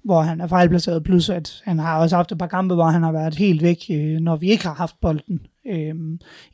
hvor 0.05 0.23
han 0.23 0.41
er 0.41 0.47
fejlplaceret, 0.47 1.05
plus 1.05 1.31
at 1.31 1.63
han 1.65 1.79
har 1.79 2.01
også 2.01 2.17
haft 2.17 2.33
et 2.33 2.39
par 2.39 2.47
kampe, 2.47 2.75
hvor 2.75 2.87
han 2.87 3.03
har 3.03 3.13
været 3.13 3.35
helt 3.35 3.63
væk, 3.63 3.79
øh, 3.91 4.21
når 4.21 4.37
vi 4.37 4.51
ikke 4.51 4.65
har 4.65 4.75
haft 4.75 5.01
bolden 5.01 5.41
øh, 5.67 5.95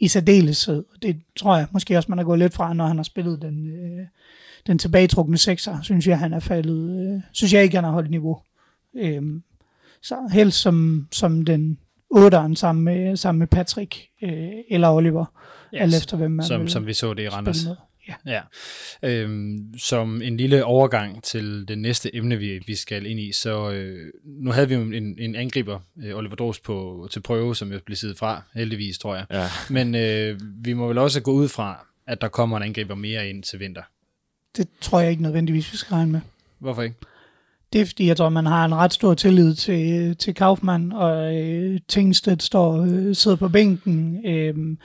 i 0.00 0.09
særdeleshed. 0.09 0.84
Det 1.02 1.16
tror 1.36 1.57
jeg 1.57 1.66
måske 1.70 1.96
også, 1.96 2.07
man 2.09 2.18
har 2.18 2.24
gået 2.24 2.38
lidt 2.38 2.54
fra, 2.54 2.74
når 2.74 2.86
han 2.86 2.96
har 2.96 3.04
spillet 3.04 3.42
den, 3.42 3.70
øh, 3.70 4.07
den 4.66 4.78
tilbagetrukne 4.78 5.38
sekser, 5.38 5.82
synes 5.82 6.07
jeg, 6.07 6.18
han 6.18 6.32
er 6.32 6.40
faldet, 6.40 7.14
øh, 7.14 7.20
synes 7.32 7.52
jeg 7.52 7.62
ikke, 7.62 7.76
han 7.76 7.84
har 7.84 7.90
holdt 7.90 8.11
niveau. 8.11 8.38
Øh, 8.96 9.22
så 10.02 10.28
helst 10.32 10.61
som, 10.61 11.09
som 11.12 11.44
den 11.44 11.78
otteren 12.11 12.57
sammen 12.57 12.84
med, 12.84 13.16
sammen 13.16 13.38
med 13.38 13.46
Patrick 13.46 13.96
øh, 14.22 14.48
eller 14.68 14.90
Oliver, 14.90 15.24
yes. 15.74 15.80
alt 15.80 15.96
efter 15.96 16.16
hvem 16.16 16.30
man 16.30 16.46
som, 16.46 16.61
vil 16.61 16.70
som 16.70 16.86
vi 16.86 16.92
så 16.92 17.14
det 17.14 17.22
i 17.22 17.28
Randers. 17.28 17.57
spille 17.57 17.68
med. 17.68 17.76
Ja. 18.09 18.14
Ja. 18.26 18.40
Øhm, 19.02 19.74
som 19.78 20.22
en 20.22 20.36
lille 20.36 20.64
overgang 20.64 21.22
til 21.22 21.68
det 21.68 21.78
næste 21.78 22.16
emne, 22.16 22.36
vi, 22.36 22.61
vi 22.66 22.74
skal 22.74 23.07
ind 23.07 23.20
i, 23.20 23.32
så 23.32 23.70
øh, 23.70 24.12
nu 24.24 24.50
havde 24.50 24.68
vi 24.68 24.74
jo 24.74 24.80
en, 24.80 25.18
en 25.18 25.34
angriber, 25.34 25.80
øh, 26.04 26.16
Oliver 26.16 26.34
Dros, 26.34 26.61
på, 26.61 27.09
til 27.11 27.20
prøve, 27.20 27.57
som 27.57 27.72
jo 27.72 27.78
blev 27.86 27.96
siddet 27.96 28.18
fra, 28.18 28.42
heldigvis, 28.54 28.98
tror 28.98 29.14
jeg. 29.14 29.26
Ja. 29.30 29.46
Men 29.70 29.94
øh, 29.94 30.40
vi 30.64 30.72
må 30.72 30.88
vel 30.88 30.98
også 30.98 31.22
gå 31.22 31.32
ud 31.32 31.48
fra, 31.48 31.86
at 32.07 32.20
der 32.20 32.28
kommer 32.28 32.57
en 32.57 32.62
angriber 32.62 32.94
mere 32.94 33.28
ind 33.28 33.42
til 33.42 33.61
vinter. 33.61 33.82
Det 34.57 34.68
tror 34.80 35.00
jeg 35.00 35.11
ikke 35.11 35.22
nødvendigvis, 35.22 35.72
vi 35.72 35.76
skal 35.76 35.94
regne 35.94 36.12
med. 36.12 36.20
Hvorfor 36.59 36.82
ikke? 36.82 36.96
Det 37.72 37.80
er 37.80 37.86
fordi, 37.86 38.07
jeg 38.07 38.16
tror, 38.16 38.28
man 38.28 38.46
har 38.46 38.64
en 38.64 38.74
ret 38.74 38.92
stor 38.92 39.14
tillid 39.14 39.54
til, 39.54 40.16
til 40.16 40.34
Kaufmann, 40.34 40.92
og 40.92 41.36
øh, 41.36 41.80
Tingstedt 41.88 42.42
står, 42.42 42.82
øh, 42.82 43.14
sidder 43.14 43.36
på 43.36 43.48
bænken, 43.48 44.26
øh, 44.26 44.76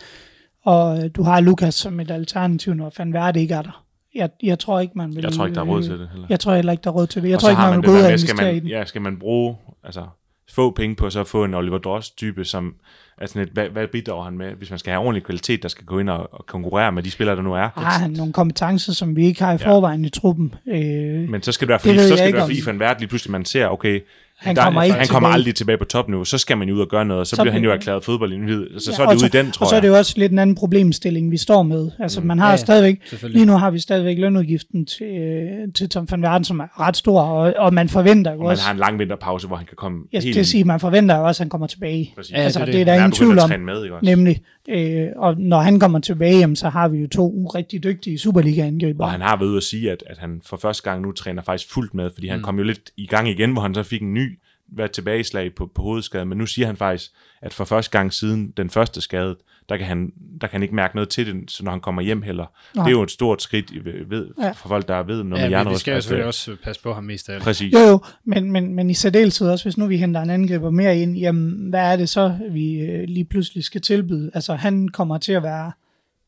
og 0.66 1.16
du 1.16 1.24
har 1.24 1.41
Lukas 1.41 1.76
som 1.76 1.99
et 1.99 2.12
alternativ, 2.12 2.74
når 2.74 2.93
Van 2.97 3.14
Verde 3.14 3.41
ikke 3.41 3.53
er 3.53 3.62
der. 3.62 3.84
Jeg, 4.16 4.30
jeg 4.43 4.59
tror 4.59 4.80
ikke, 4.80 4.93
man 4.97 5.16
vil... 5.16 5.24
Jeg 5.24 5.34
tror 5.34 5.45
ikke, 5.45 5.55
der 5.55 5.62
er 5.62 5.66
råd 5.66 5.84
til 5.84 5.91
øh, 5.91 5.99
det 5.99 6.09
heller. 6.12 6.28
Jeg 6.30 6.39
tror 6.39 6.55
heller 6.55 6.72
ikke, 6.72 6.82
der 6.84 6.89
er 6.89 6.93
råd 6.93 7.07
til 7.07 7.22
det. 7.22 7.30
Jeg 7.30 7.36
Og 7.36 7.41
tror 7.41 7.49
ikke, 7.49 7.62
har 7.62 7.70
man 7.70 7.82
vil 7.82 7.89
gå 7.89 7.95
ud 7.95 8.01
og 8.01 8.09
investere 8.09 8.51
i 8.51 8.53
man, 8.53 8.62
den. 8.64 8.70
Ja, 8.70 8.86
skal 8.86 9.01
man 9.01 9.20
bruge 9.20 9.55
altså, 9.84 10.05
få 10.51 10.72
penge 10.72 10.95
på 10.95 11.09
så 11.09 11.20
at 11.20 11.28
få 11.28 11.43
en 11.43 11.53
Oliver 11.53 11.78
Drost-type, 11.78 12.45
som 12.45 12.74
altså 13.18 13.41
et, 13.41 13.49
hvad, 13.49 13.70
hvad 13.70 13.88
bidrager 13.88 14.24
han 14.24 14.38
med, 14.38 14.51
hvis 14.53 14.70
man 14.70 14.80
skal 14.80 14.91
have 14.91 15.01
ordentlig 15.01 15.24
kvalitet, 15.24 15.64
der 15.64 15.70
skal 15.70 15.86
gå 15.86 15.99
ind 15.99 16.09
og, 16.09 16.34
og 16.34 16.45
konkurrere 16.45 16.91
med 16.91 17.03
de 17.03 17.12
spillere, 17.12 17.36
der 17.36 17.41
nu 17.41 17.53
er. 17.53 17.70
Har 17.76 17.99
han 17.99 18.12
nogle 18.12 18.34
kompetencer, 18.34 18.93
som 18.93 19.16
vi 19.16 19.26
ikke 19.26 19.43
har 19.43 19.53
i 19.53 19.57
forvejen 19.57 20.05
i 20.05 20.09
truppen? 20.09 20.53
Øh, 20.68 21.30
Men 21.30 21.41
så 21.43 21.51
skal 21.51 21.68
det 21.68 21.70
være, 21.70 21.80
fordi, 21.80 21.97
så 21.97 22.18
skal 22.18 22.28
det 22.28 22.36
være, 22.36 22.45
fordi 22.47 22.62
Van 22.66 22.80
Vert 22.80 22.99
lige 22.99 23.07
pludselig 23.09 23.32
man 23.32 23.45
ser, 23.45 23.68
okay, 23.68 23.99
Han 24.42 24.56
der, 24.56 24.64
kommer 24.64 24.84
ikke 24.84 24.96
han 24.98 25.08
kommer 25.08 25.28
tilbage. 25.30 25.34
aldrig 25.34 25.56
tilbage 25.56 25.78
på 25.78 25.86
topniveau, 25.86 26.26
så 26.26 26.38
skal 26.38 26.58
man 26.58 26.70
jo 26.70 26.76
ud 26.76 26.82
og 26.82 26.88
gøre 26.88 27.06
noget, 27.06 27.20
og 27.20 27.28
så, 27.28 27.36
Så 27.36 27.42
bliver 27.42 27.54
han 27.54 27.64
jo 27.64 27.72
erklæret 27.72 28.04
fodboldindivid. 28.04 28.68
Så, 28.80 28.92
Ja, 28.92 28.96
så 28.96 29.04
er 29.04 29.08
det 29.10 29.18
ude 29.18 29.26
i 29.26 29.30
den, 29.30 29.52
tror 29.52 29.64
Og 29.64 29.70
så 29.70 29.76
er 29.76 29.78
jeg. 29.78 29.84
det 29.84 29.88
jo 29.89 29.98
også 29.98 30.14
lidt 30.18 30.32
en 30.32 30.39
anden 30.39 30.56
problemstilling, 30.56 31.32
vi 31.32 31.38
står 31.38 31.64
med. 31.64 31.92
Altså, 32.00 32.22
man 32.22 32.39
har 32.39 32.50
Ja, 32.50 32.56
stadigvæk, 32.58 33.00
lige 33.24 33.46
nu 33.46 33.54
har 33.58 33.72
vi 33.72 33.80
stadigvæk 33.80 34.18
lønudgiften 34.18 34.86
til, 34.86 35.06
øh, 35.06 35.74
til 35.76 35.89
Tom 35.89 36.08
van 36.12 36.22
Verden, 36.22 36.44
som 36.44 36.60
er 36.60 36.80
ret 36.80 36.98
stor, 36.98 37.22
og, 37.22 37.54
og 37.58 37.74
man 37.74 37.89
forventer 37.89 38.32
jo 38.32 38.38
Og 38.38 38.44
man 38.44 38.52
også, 38.52 38.64
har 38.64 38.72
en 38.72 38.80
lang 38.80 39.00
vinterpause, 39.00 39.48
hvor 39.48 39.56
han 39.58 39.66
kan 39.66 39.76
komme 39.78 39.98
jeg 40.14 40.22
helt 40.24 40.36
skal 40.36 40.46
sige, 40.46 40.64
man 40.64 40.80
forventer 40.80 41.18
jo 41.18 41.24
også, 41.28 41.44
at 41.44 41.46
han 41.46 41.50
kommer 41.50 41.68
tilbage. 41.68 42.14
Præcis. 42.16 42.32
Ja, 42.32 42.38
altså, 42.38 42.60
det 42.60 42.62
er 42.62 42.66
det, 42.66 42.74
det. 42.74 42.82
er 42.82 42.86
der 42.86 42.92
er 42.92 42.96
ingen 42.98 43.12
tvivl 43.12 43.39
om, 43.39 43.50
med, 43.60 43.84
ikke 43.84 43.96
også? 43.96 44.06
nemlig. 44.06 44.39
Øh, 44.70 45.07
og 45.16 45.38
når 45.38 45.59
han 45.59 45.80
kommer 45.80 45.99
tilbage, 45.99 46.38
jamen, 46.38 46.55
så 46.55 46.70
har 46.70 46.88
vi 46.88 46.97
jo 46.97 47.07
to 47.07 47.51
rigtig 47.55 47.84
dygtige 47.84 48.18
Superliga-angriber. 48.18 49.03
Og 49.03 49.12
han 49.12 49.22
har 49.22 49.38
været 49.38 49.49
ude 49.49 49.57
at 49.57 49.64
sige, 49.64 49.91
at, 49.91 50.03
at 50.07 50.18
han 50.18 50.41
for 50.45 50.57
første 50.57 50.84
gang 50.84 51.01
nu 51.01 51.12
træner 51.12 51.41
faktisk 51.41 51.74
fuldt 51.74 51.93
med, 51.93 52.09
fordi 52.14 52.28
han 52.28 52.38
mm. 52.38 52.43
kom 52.43 52.57
jo 52.57 52.64
lidt 52.64 52.91
i 52.97 53.05
gang 53.05 53.30
igen, 53.30 53.51
hvor 53.51 53.62
han 53.62 53.74
så 53.74 53.84
fik 53.84 54.01
en 54.01 54.14
ny 54.14 54.39
været 54.72 54.91
tilbageslag 54.91 55.55
på, 55.55 55.72
på 55.76 55.82
hovedskaden, 55.82 56.30
men 56.30 56.38
nu 56.38 56.45
siger 56.45 56.66
han 56.66 56.78
faktisk, 56.78 57.12
at 57.41 57.53
for 57.53 57.66
første 57.66 57.91
gang 57.91 58.14
siden 58.14 58.53
den 58.57 58.70
første 58.70 59.01
skade, 59.01 59.38
der 59.72 59.78
kan 59.78 59.86
han, 59.88 60.11
der 60.41 60.47
kan 60.47 60.51
han 60.51 60.63
ikke 60.63 60.76
mærke 60.76 60.95
noget 60.95 61.09
til 61.09 61.26
det, 61.26 61.51
så 61.51 61.63
når 61.63 61.72
han 61.72 61.80
kommer 61.82 62.01
hjem 62.01 62.22
heller. 62.22 62.45
Nej. 62.76 62.86
Det 62.86 62.91
er 62.91 62.97
jo 62.97 63.03
et 63.03 63.11
stort 63.11 63.41
skridt 63.41 63.86
ved, 63.86 63.93
ved, 64.09 64.28
Ja. 64.41 64.51
for 64.51 64.67
folk, 64.67 64.88
der 64.88 65.03
ved 65.03 65.24
noget 65.24 65.43
Ja, 65.43 65.49
med 65.49 65.63
men 65.65 65.74
vi 65.74 65.80
skal 65.80 65.93
jo 65.93 66.01
selvfølgelig 66.01 66.28
også 66.28 66.55
passe 66.63 66.82
på 66.84 66.93
ham 66.93 67.03
mest 67.03 67.30
af 67.30 67.34
alt. 67.34 67.43
Præcis. 67.43 67.74
Jo, 67.74 67.80
jo, 67.80 67.99
men, 68.26 68.51
men, 68.51 68.76
men 68.76 68.89
i 68.89 68.93
særdeleshed 68.93 69.49
også, 69.49 69.65
hvis 69.65 69.78
nu 69.78 69.86
vi 69.88 69.97
henter 69.97 70.22
en 70.22 70.30
angriber 70.30 70.69
mere 70.69 70.97
ind, 70.99 71.17
jamen, 71.17 71.69
hvad 71.69 71.91
er 71.91 71.95
det 71.95 72.09
så, 72.09 72.38
vi 72.51 72.80
øh, 72.80 73.03
lige 73.07 73.26
pludselig 73.26 73.63
skal 73.63 73.82
tilbyde? 73.82 74.32
Altså, 74.34 74.53
han 74.55 74.88
kommer 74.89 75.17
til 75.17 75.34
at 75.34 75.43
være 75.43 75.72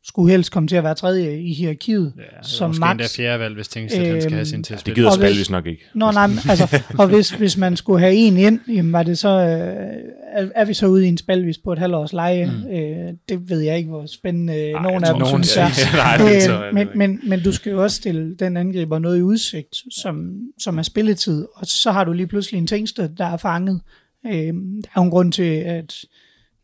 skulle 0.06 0.32
helst 0.32 0.52
komme 0.52 0.68
til 0.68 0.76
at 0.76 0.84
være 0.84 0.96
tredje 0.96 1.40
i 1.42 1.54
hierarkiet, 1.54 2.14
Ja, 2.18 2.24
som 2.42 2.70
måske 2.70 2.80
max. 2.80 2.92
endda 2.92 3.06
fjerde 3.16 3.40
valg, 3.40 3.56
hvis 3.56 3.68
Tingstedt 3.68 4.08
han 4.08 4.22
skal 4.22 4.34
have 4.34 4.46
sin 4.46 4.64
til 4.64 4.74
at 4.74 4.86
Det 4.86 4.96
gider 4.96 5.08
Og 5.10 5.14
Spal 5.16 5.28
hvis- 5.28 5.40
vist 5.40 5.52
nok 5.52 5.66
ikke. 5.66 5.84
Nå, 5.96 6.12
nej, 6.12 6.28
men, 6.28 6.38
altså, 6.50 6.82
og 7.00 7.08
hvis, 7.08 7.30
hvis 7.32 7.58
man 7.58 7.76
skulle 7.78 8.00
have 8.00 8.14
en 8.14 8.38
ind, 8.38 8.60
jamen 8.68 8.92
var 8.94 9.04
det 9.04 9.18
så, 9.18 9.30
øh, 9.30 10.48
er, 10.56 10.66
vi 10.66 10.74
så 10.74 10.88
ude 10.88 11.06
i 11.06 11.08
en 11.08 11.18
spalvis 11.18 11.58
på 11.58 11.74
et 11.74 11.80
halvårs 11.80 12.14
leje? 12.14 12.46
Mm. 12.46 12.72
Øh, 12.76 13.14
det 13.30 13.50
ved 13.50 13.60
jeg 13.60 13.78
ikke, 13.78 13.90
hvor 13.90 14.06
spændende 14.06 14.54
øh, 14.54 14.74
nogen 14.84 15.02
jeg 15.02 15.10
af 15.10 15.16
dem 15.16 15.26
synes 15.26 15.56
nogen 15.56 15.66
er. 15.68 15.72
siger- 15.72 15.96
Nej, 16.04 16.18
det 16.18 16.68
Øh, 16.68 16.74
men, 16.74 16.88
men, 16.96 17.20
men 17.30 17.44
du 17.44 17.52
skal 17.52 17.72
jo 17.72 17.84
også 17.84 17.96
stille 17.96 18.36
den 18.36 18.58
angriber 18.58 19.00
noget 19.00 19.18
i 19.18 19.22
udsigt, 19.22 19.76
som, 19.92 20.32
som 20.60 20.78
er 20.78 20.84
spilletid, 20.84 21.46
og 21.56 21.66
så 21.68 21.92
har 21.92 22.04
du 22.04 22.14
lige 22.14 22.28
pludselig 22.28 22.58
en 22.58 22.68
tingste, 22.68 23.10
der 23.18 23.26
er 23.26 23.38
fanget. 23.38 23.82
Øh, 24.28 24.32
der 24.34 24.88
er 24.96 24.98
jo 24.98 25.04
en 25.04 25.10
grund 25.10 25.32
til, 25.32 25.44
at 25.54 25.94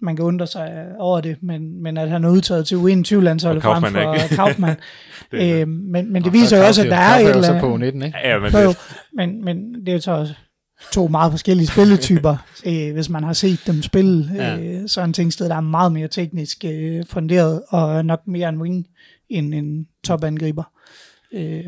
man 0.01 0.15
kan 0.15 0.25
undre 0.25 0.47
sig 0.47 0.85
over 0.99 1.21
det, 1.21 1.37
men, 1.41 1.83
men 1.83 1.97
at 1.97 2.09
han 2.09 2.23
er 2.23 2.29
udtaget 2.29 2.67
til 2.67 2.75
U21-landsholdet 2.75 3.65
Og 3.65 3.81
frem 3.81 3.93
for 3.93 4.35
Kaufmann. 4.35 4.75
Det 5.31 5.51
er- 5.51 5.61
øh, 5.61 5.67
men, 5.67 6.13
men 6.13 6.23
det 6.23 6.33
viser 6.33 6.57
jo 6.57 6.63
også, 6.65 6.81
at 6.83 6.89
der 6.89 6.95
er 6.97 7.15
et 7.19 7.29
eller 7.29 7.47
andet... 7.47 7.61
på 7.61 7.77
19, 7.77 8.01
ikke? 8.01 8.17
Ja, 8.23 8.39
men 8.39 8.51
det, 8.51 8.77
men, 9.13 9.45
men 9.45 9.73
det 9.73 9.89
er 9.89 9.93
jo 9.93 9.99
så 10.01 10.11
også 10.11 10.33
to 10.93 11.07
meget 11.07 11.31
forskellige 11.33 11.67
spilletyper. 11.67 12.35
øh, 12.67 12.93
hvis 12.93 13.09
man 13.09 13.23
har 13.23 13.33
set 13.33 13.59
dem 13.67 13.81
spille, 13.81 14.29
Ja. 14.35 14.57
øh, 14.59 14.87
så 14.87 15.01
er 15.01 15.05
en 15.05 15.13
tingsted, 15.13 15.49
der 15.49 15.55
er 15.55 15.61
meget 15.61 15.91
mere 15.91 16.07
teknisk 16.07 16.65
øh, 16.65 17.05
funderet, 17.05 17.61
og 17.69 18.05
nok 18.05 18.19
mere 18.27 18.49
en 18.49 18.61
wing 18.61 18.87
end 19.29 19.53
en 19.53 19.87
topangriber. 20.03 20.63
Øh, 21.33 21.63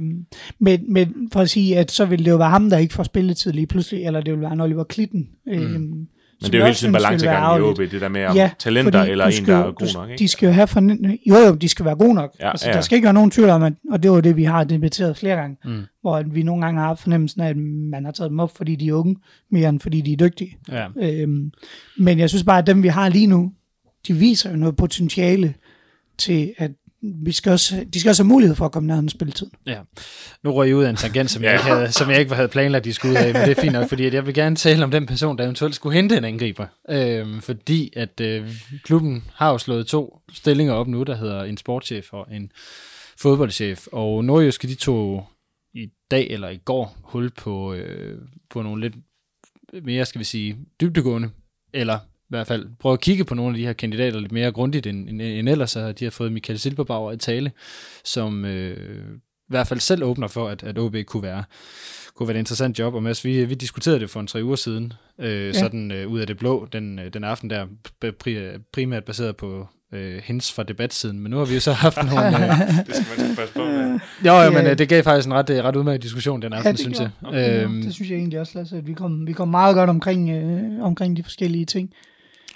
men, 0.60 0.94
men 0.94 1.30
for 1.34 1.40
at 1.40 1.50
sige, 1.50 1.78
at 1.78 1.92
så 1.92 2.06
vil 2.06 2.26
det 2.26 2.32
jo 2.32 2.38
være 2.38 2.50
ham, 2.50 2.70
der 2.70 2.78
ikke 2.78 2.94
får 2.94 3.04
spilletid 3.04 3.52
lige 3.52 3.68
pludselig, 3.68 4.06
eller 4.06 4.22
det 4.22 4.34
vil 4.34 4.42
være 4.42 4.54
en 4.54 4.62
Oliver 4.62 4.84
Klitten. 4.84 5.30
Øh, 5.48 5.80
men 6.42 6.52
det 6.52 6.56
er 6.56 6.60
jo 6.60 6.66
hele 6.66 6.76
tiden 6.76 6.94
balancegang 6.94 7.60
i 7.60 7.62
OB, 7.62 7.78
det 7.78 8.02
der 8.02 8.10
med 8.10 8.26
om 8.26 8.36
Ja, 8.36 8.52
talenter 8.60 9.00
fordi 9.00 9.12
eller 9.12 9.26
en, 9.26 9.46
der 9.46 9.58
er 9.58 9.72
god 9.72 9.88
du- 9.88 9.94
nok. 10.00 10.10
Ikke? 10.10 10.20
De 10.20 10.28
skal 10.28 10.48
jo 10.48 10.54
have 10.54 10.68
for, 10.68 10.82
jo, 11.28 11.36
jo, 11.48 11.56
de 11.56 11.70
skal 11.70 11.86
være 11.86 11.96
gode 11.96 12.14
nok. 12.14 12.36
Ja, 12.39 12.50
altså, 12.52 12.70
ja. 12.70 12.74
Der 12.76 12.82
skal 12.82 12.96
ikke 12.96 13.06
være 13.06 13.14
nogen 13.14 13.32
tvivl 13.32 13.50
om, 13.50 13.64
at, 13.64 13.74
og 13.92 14.04
det 14.04 14.12
var 14.12 14.22
det, 14.22 14.36
vi 14.38 14.44
har 14.44 14.64
debatteret 14.64 15.18
flere 15.18 15.36
gange, 15.36 15.58
Mm. 15.66 15.82
hvor 16.02 16.24
vi 16.32 16.44
nogle 16.44 16.66
gange 16.66 16.80
har 16.80 16.88
haft 16.88 17.02
fornemmelsen 17.02 17.42
af, 17.42 17.50
at 17.50 17.58
man 17.92 18.06
har 18.06 18.12
taget 18.12 18.30
dem 18.30 18.39
op, 18.39 18.58
fordi 18.58 18.76
de 18.76 18.88
er 18.88 18.94
unge, 18.94 19.16
mere 19.52 19.70
end 19.70 19.80
fordi 19.80 20.02
de 20.02 20.14
er 20.14 20.18
dygtige. 20.18 20.58
Ja. 20.72 20.88
Øhm, 21.02 21.52
men 21.98 22.20
jeg 22.20 22.30
synes 22.30 22.44
bare, 22.44 22.58
at 22.58 22.68
dem, 22.68 22.84
vi 22.84 22.88
har 22.88 23.10
lige 23.10 23.28
nu, 23.28 23.52
de 24.08 24.14
viser 24.14 24.52
jo 24.52 24.56
noget 24.58 24.76
potentiale 24.76 25.54
til, 26.18 26.54
at 26.58 26.72
vi 27.02 27.32
skal 27.32 27.52
også, 27.52 27.86
de 27.93 27.99
skal 27.99 28.10
også 28.10 28.24
have 28.24 28.28
mulighed 28.28 28.56
for 28.56 28.66
at 28.66 28.72
komme 28.72 28.88
ned 28.88 29.02
med 29.02 29.10
spilletid. 29.10 29.47
Ja. 29.66 29.80
Nu 30.43 30.52
røg 30.52 30.68
jeg 30.68 30.76
ud 30.76 30.84
af 30.84 30.89
en 30.89 30.95
tangent, 30.95 31.32
som, 31.32 31.43
jeg 31.43 31.54
ikke 31.54 31.64
havde, 31.64 31.91
som 31.91 32.10
jeg 32.10 32.20
ikke 32.20 32.36
havde 32.36 32.47
planlagt, 32.47 32.86
de 32.86 32.93
skulle 32.93 33.12
ud 33.12 33.18
af, 33.18 33.34
men 33.34 33.41
det 33.41 33.58
er 33.58 33.62
fint 33.62 33.74
nok, 33.74 33.89
fordi 33.89 34.06
at 34.06 34.14
jeg 34.14 34.26
vil 34.26 34.34
gerne 34.34 34.56
tale 34.56 34.84
om 34.84 34.91
den 34.91 35.06
person, 35.06 35.38
der 35.38 35.43
eventuelt 35.43 35.76
skulle 35.76 35.95
hente 35.95 36.18
en 36.18 36.24
angriber. 36.24 36.66
Øhm, 36.89 37.41
fordi 37.41 37.93
at 37.95 38.22
øh, 38.22 38.49
klubben 38.84 39.24
har 39.34 39.52
jo 39.52 39.58
slået 39.58 39.88
to 39.88 40.20
stillinger 40.34 40.74
op 40.74 40.88
nu, 40.88 41.04
der 41.04 41.16
hedder 41.16 41.43
en 41.43 41.58
sportschef 41.58 42.14
og 42.14 42.28
en 42.32 42.52
fodboldchef, 43.18 43.88
og 43.91 44.26
Nordjyske, 44.26 44.68
de 44.68 44.76
tog 44.76 45.28
i 45.74 45.88
dag 46.12 46.28
eller 46.30 46.49
i 46.49 46.58
går 46.58 46.97
hul 47.04 47.30
på, 47.30 47.74
øh, 47.74 48.18
på 48.49 48.62
nogle 48.62 48.82
lidt 48.82 48.95
mere, 49.86 50.06
skal 50.06 50.20
vi 50.20 50.26
sige, 50.26 50.58
dybdegående, 50.82 51.30
eller 51.74 51.99
i 52.32 52.36
hvert 52.36 52.48
fald 52.48 52.66
prøve 52.80 52.94
at 52.94 53.02
kigge 53.02 53.26
på 53.26 53.36
nogle 53.36 53.52
af 53.54 53.58
de 53.58 53.66
her 53.66 53.74
kandidater 53.74 54.20
lidt 54.20 54.32
mere 54.32 54.52
grundigt 54.52 54.88
end, 54.88 55.10
end, 55.10 55.22
end 55.22 55.50
ellers, 55.50 55.76
og 55.76 56.00
de 56.00 56.04
har 56.06 56.12
fået 56.12 56.32
Michael 56.32 56.60
Silberbauer 56.60 57.12
i 57.12 57.18
tale, 57.18 57.52
som 58.04 58.46
øh, 58.46 58.78
i 59.18 59.50
hvert 59.50 59.68
fald 59.68 59.80
selv 59.80 60.04
åbner 60.04 60.28
for, 60.28 60.48
at, 60.48 60.64
at 60.64 60.78
OB 60.80 60.96
kunne 61.08 61.24
være, 61.24 61.44
kunne 62.16 62.28
være 62.28 62.36
et 62.38 62.40
interessant 62.40 62.80
job. 62.80 62.94
Og 62.94 63.04
Mads, 63.04 63.26
vi, 63.26 63.46
vi 63.46 63.54
diskuterede 63.56 64.00
det 64.00 64.10
for 64.10 64.20
en 64.20 64.28
tre 64.28 64.44
uger 64.44 64.56
siden, 64.56 64.94
øh, 65.20 65.46
ja. 65.48 65.54
sådan 65.54 65.92
øh, 65.92 66.08
ud 66.08 66.20
af 66.20 66.28
det 66.28 66.38
blå, 66.38 66.68
den, 66.74 67.00
øh, 67.00 67.14
den 67.14 67.24
aften 67.24 67.50
der, 67.50 67.66
pri, 68.20 68.36
primært 68.74 69.04
baseret 69.04 69.36
på 69.38 69.68
øh, 69.94 70.22
hints 70.24 70.54
fra 70.54 70.64
debatsiden. 70.64 71.20
Men 71.20 71.32
nu 71.32 71.38
har 71.38 71.46
vi 71.46 71.54
jo 71.54 71.60
så 71.60 71.72
haft 71.72 71.98
nogle... 72.12 72.28
Øh, 72.28 72.60
Det 72.88 72.96
skal 72.96 73.26
man 73.28 73.36
passe 73.36 73.54
på 73.54 73.60
med. 73.66 74.00
jo, 74.26 74.34
jo, 74.34 74.42
Ja. 74.42 74.50
men 74.50 74.66
øh, 74.66 74.78
det 74.78 74.90
gav 74.90 75.04
faktisk 75.04 75.28
en 75.28 75.34
ret, 75.34 75.50
øh, 75.50 75.64
ret 75.64 75.76
udmærket 75.76 76.04
diskussion 76.04 76.42
den 76.42 76.54
aften, 76.54 76.72
det 76.72 76.80
synes 76.80 77.00
jeg. 77.00 77.10
gjorde. 77.22 77.62
Øhm, 77.62 77.82
det 77.82 77.94
synes 77.94 78.10
jeg 78.12 78.18
egentlig 78.18 78.40
også, 78.40 78.58
Lasse, 78.60 78.78
at 78.78 78.88
vi 78.88 78.94
kom, 78.94 79.28
vi 79.28 79.34
kom 79.34 79.48
meget 79.48 79.76
godt 79.76 79.90
omkring, 79.90 80.30
øh, 80.30 80.84
omkring 80.84 81.18
de 81.18 81.24
forskellige 81.24 81.66
ting. 81.66 81.90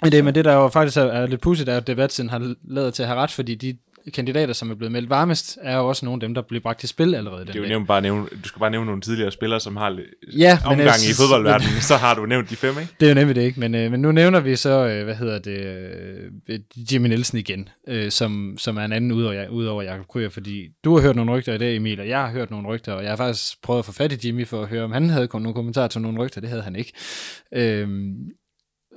Men 0.02 0.12
det, 0.12 0.24
men 0.24 0.34
det 0.34 0.44
der 0.44 0.52
jo 0.52 0.68
faktisk 0.68 0.96
er, 0.96 1.02
er 1.02 1.26
lidt 1.26 1.40
pudsigt, 1.40 1.68
er, 1.68 1.76
at 1.76 1.86
debatten 1.86 2.30
har 2.30 2.54
lavet 2.68 2.94
til 2.94 3.02
at 3.02 3.08
have 3.08 3.20
ret, 3.20 3.30
fordi 3.30 3.54
de 3.54 3.76
kandidater, 4.14 4.52
som 4.52 4.70
er 4.70 4.74
blevet 4.74 4.92
meldt 4.92 5.10
varmest, 5.10 5.58
er 5.62 5.76
jo 5.76 5.88
også 5.88 6.04
nogle 6.04 6.16
af 6.16 6.20
dem, 6.20 6.34
der 6.34 6.42
bliver 6.42 6.60
bragt 6.60 6.80
til 6.80 6.88
spil 6.88 7.14
allerede 7.14 7.46
Det 7.46 7.56
er 7.56 7.60
jo 7.60 7.66
nævnt 7.66 7.88
bare 7.88 8.00
nævne, 8.00 8.26
du 8.44 8.48
skal 8.48 8.60
bare 8.60 8.70
nævne 8.70 8.86
nogle 8.86 9.00
tidligere 9.00 9.30
spillere, 9.30 9.60
som 9.60 9.76
har 9.76 9.98
Ja, 10.36 10.58
men 10.62 10.66
omgang 10.66 10.86
jeg 10.86 11.10
i 11.10 11.14
fodboldverdenen, 11.14 11.80
så 11.90 11.96
har 11.96 12.14
du 12.14 12.26
nævnt 12.26 12.50
de 12.50 12.56
fem, 12.56 12.78
ikke? 12.80 12.92
Det 13.00 13.06
er 13.06 13.10
jo 13.10 13.14
nemlig 13.14 13.36
det 13.36 13.42
ikke, 13.42 13.60
men, 13.60 13.74
øh, 13.74 13.90
men 13.90 14.00
nu 14.00 14.12
nævner 14.12 14.40
vi 14.40 14.56
så, 14.56 14.86
øh, 14.86 15.04
hvad 15.04 15.14
hedder 15.14 15.38
det, 15.38 15.64
øh, 16.48 16.60
Jimmy 16.92 17.08
Nielsen 17.08 17.38
igen, 17.38 17.68
øh, 17.88 18.10
som, 18.10 18.54
som 18.58 18.76
er 18.76 18.84
en 18.84 18.92
anden 18.92 19.12
udover, 19.12 19.48
udover 19.48 19.82
Jakob 19.82 20.08
Kryer, 20.08 20.28
fordi 20.28 20.68
du 20.84 20.94
har 20.94 21.02
hørt 21.02 21.16
nogle 21.16 21.32
rygter 21.32 21.54
i 21.54 21.58
dag, 21.58 21.76
Emil, 21.76 22.00
og 22.00 22.08
jeg 22.08 22.18
har 22.18 22.30
hørt 22.30 22.50
nogle 22.50 22.68
rygter, 22.68 22.92
og 22.92 23.02
jeg 23.02 23.10
har 23.10 23.16
faktisk 23.16 23.62
prøvet 23.62 23.78
at 23.78 23.84
få 23.84 23.92
fat 23.92 24.12
i 24.12 24.28
Jimmy 24.28 24.46
for 24.46 24.62
at 24.62 24.68
høre, 24.68 24.84
om 24.84 24.92
han 24.92 25.10
havde 25.10 25.28
kun 25.28 25.42
nogle 25.42 25.54
kommentarer 25.54 25.88
til 25.88 26.00
nogle 26.00 26.18
rygter, 26.18 26.40
det 26.40 26.50
havde 26.50 26.62
han 26.62 26.76
ikke. 26.76 26.92
Øh, 27.54 27.88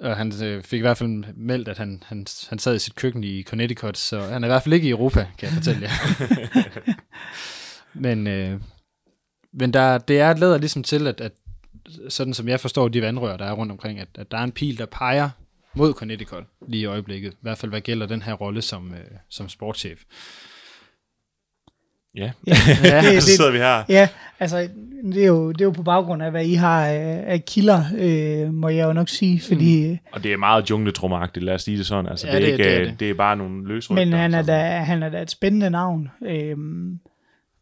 og 0.02 0.18
han 0.18 0.34
øh, 0.44 0.64
fik 0.64 0.78
i 0.78 0.82
hvert 0.82 0.98
fald 0.98 1.34
meldt, 1.34 1.68
at 1.68 1.78
han, 1.78 2.04
han, 2.06 2.28
han 2.50 2.60
sad 2.60 2.76
i 2.76 2.80
sit 2.80 2.96
køkken 2.96 3.24
i 3.24 3.44
Connecticut, 3.44 3.98
så 3.98 4.22
han 4.22 4.44
er 4.44 4.48
i 4.48 4.52
hvert 4.52 4.64
fald 4.64 4.74
ikke 4.74 4.88
i 4.88 4.92
Europa, 4.92 5.28
kan 5.38 5.48
jeg 5.48 5.54
fortælle 5.54 5.82
jer. 5.82 5.92
men 7.94 8.28
øh, 8.28 8.62
men 9.54 9.74
der, 9.74 9.98
det 9.98 10.20
er 10.20 10.34
lader 10.34 10.58
ligesom 10.58 10.84
til, 10.84 11.08
at, 11.08 11.22
at 11.22 11.32
sådan 12.10 12.34
som 12.34 12.48
jeg 12.48 12.60
forstår 12.60 12.88
de 12.88 13.02
vandrør, 13.02 13.38
der 13.38 13.46
er 13.46 13.52
rundt 13.52 13.72
omkring, 13.72 14.00
at, 14.00 14.08
at 14.16 14.32
der 14.32 14.38
er 14.38 14.44
en 14.44 14.52
pil, 14.52 14.78
der 14.78 14.86
peger 14.86 15.30
mod 15.74 15.94
Connecticut 15.94 16.44
lige 16.68 16.82
i 16.82 16.86
øjeblikket. 16.86 17.34
I 17.34 17.38
hvert 17.42 17.58
fald 17.58 17.72
hvad 17.72 17.82
gælder 17.82 18.06
den 18.06 18.22
her 18.22 18.34
rolle 18.34 18.62
som, 18.62 18.94
øh, 18.94 19.06
som 19.30 19.50
sportschef. 19.50 20.00
Ja, 22.16 22.32
Ja, 22.48 22.56
Ja, 22.84 22.98
det, 22.98 23.24
så 23.24 23.28
det, 23.28 23.36
sidder 23.36 23.52
vi 23.52 23.58
her. 23.58 23.84
ja 23.90 24.10
altså, 24.40 24.68
det 25.14 25.24
er, 25.24 25.28
jo, 25.28 25.52
det 25.52 25.62
er 25.62 25.66
jo 25.66 25.72
på 25.72 25.84
baggrund 25.84 26.24
af, 26.24 26.32
hvad 26.32 26.46
I 26.46 26.54
har 26.54 26.86
af, 26.86 27.24
af 27.28 27.46
kilder, 27.46 27.84
øh, 27.98 28.54
må 28.54 28.70
jeg 28.70 28.88
jo 28.88 28.94
nok 28.94 29.10
sige, 29.10 29.42
fordi... 29.42 29.90
Mm. 29.92 29.98
Og 30.12 30.24
det 30.24 30.34
er 30.34 30.38
meget 30.38 30.70
jungletrumagtigt, 30.70 31.46
lad 31.46 31.54
os 31.56 31.62
sige 31.62 31.78
det 31.78 31.86
sådan. 31.86 32.08
Altså, 32.08 32.28
Ja, 32.28 32.36
det, 32.36 32.42
er 32.42 32.46
det- 32.46 32.52
ikke, 32.52 32.64
det 32.64 32.74
er 32.76 32.80
det, 32.80 32.90
det. 32.90 33.00
det 33.00 33.10
er 33.10 33.14
bare 33.14 33.36
nogle 33.38 33.68
løsrygter. 33.68 34.06
Men 34.06 34.14
han 34.14 34.34
er, 34.34 34.40
som- 34.42 34.46
da, 34.48 34.60
han 34.62 35.04
er 35.04 35.10
da 35.10 35.22
et 35.22 35.32
spændende 35.32 35.70
navn, 35.70 36.10
øhm, 36.26 37.00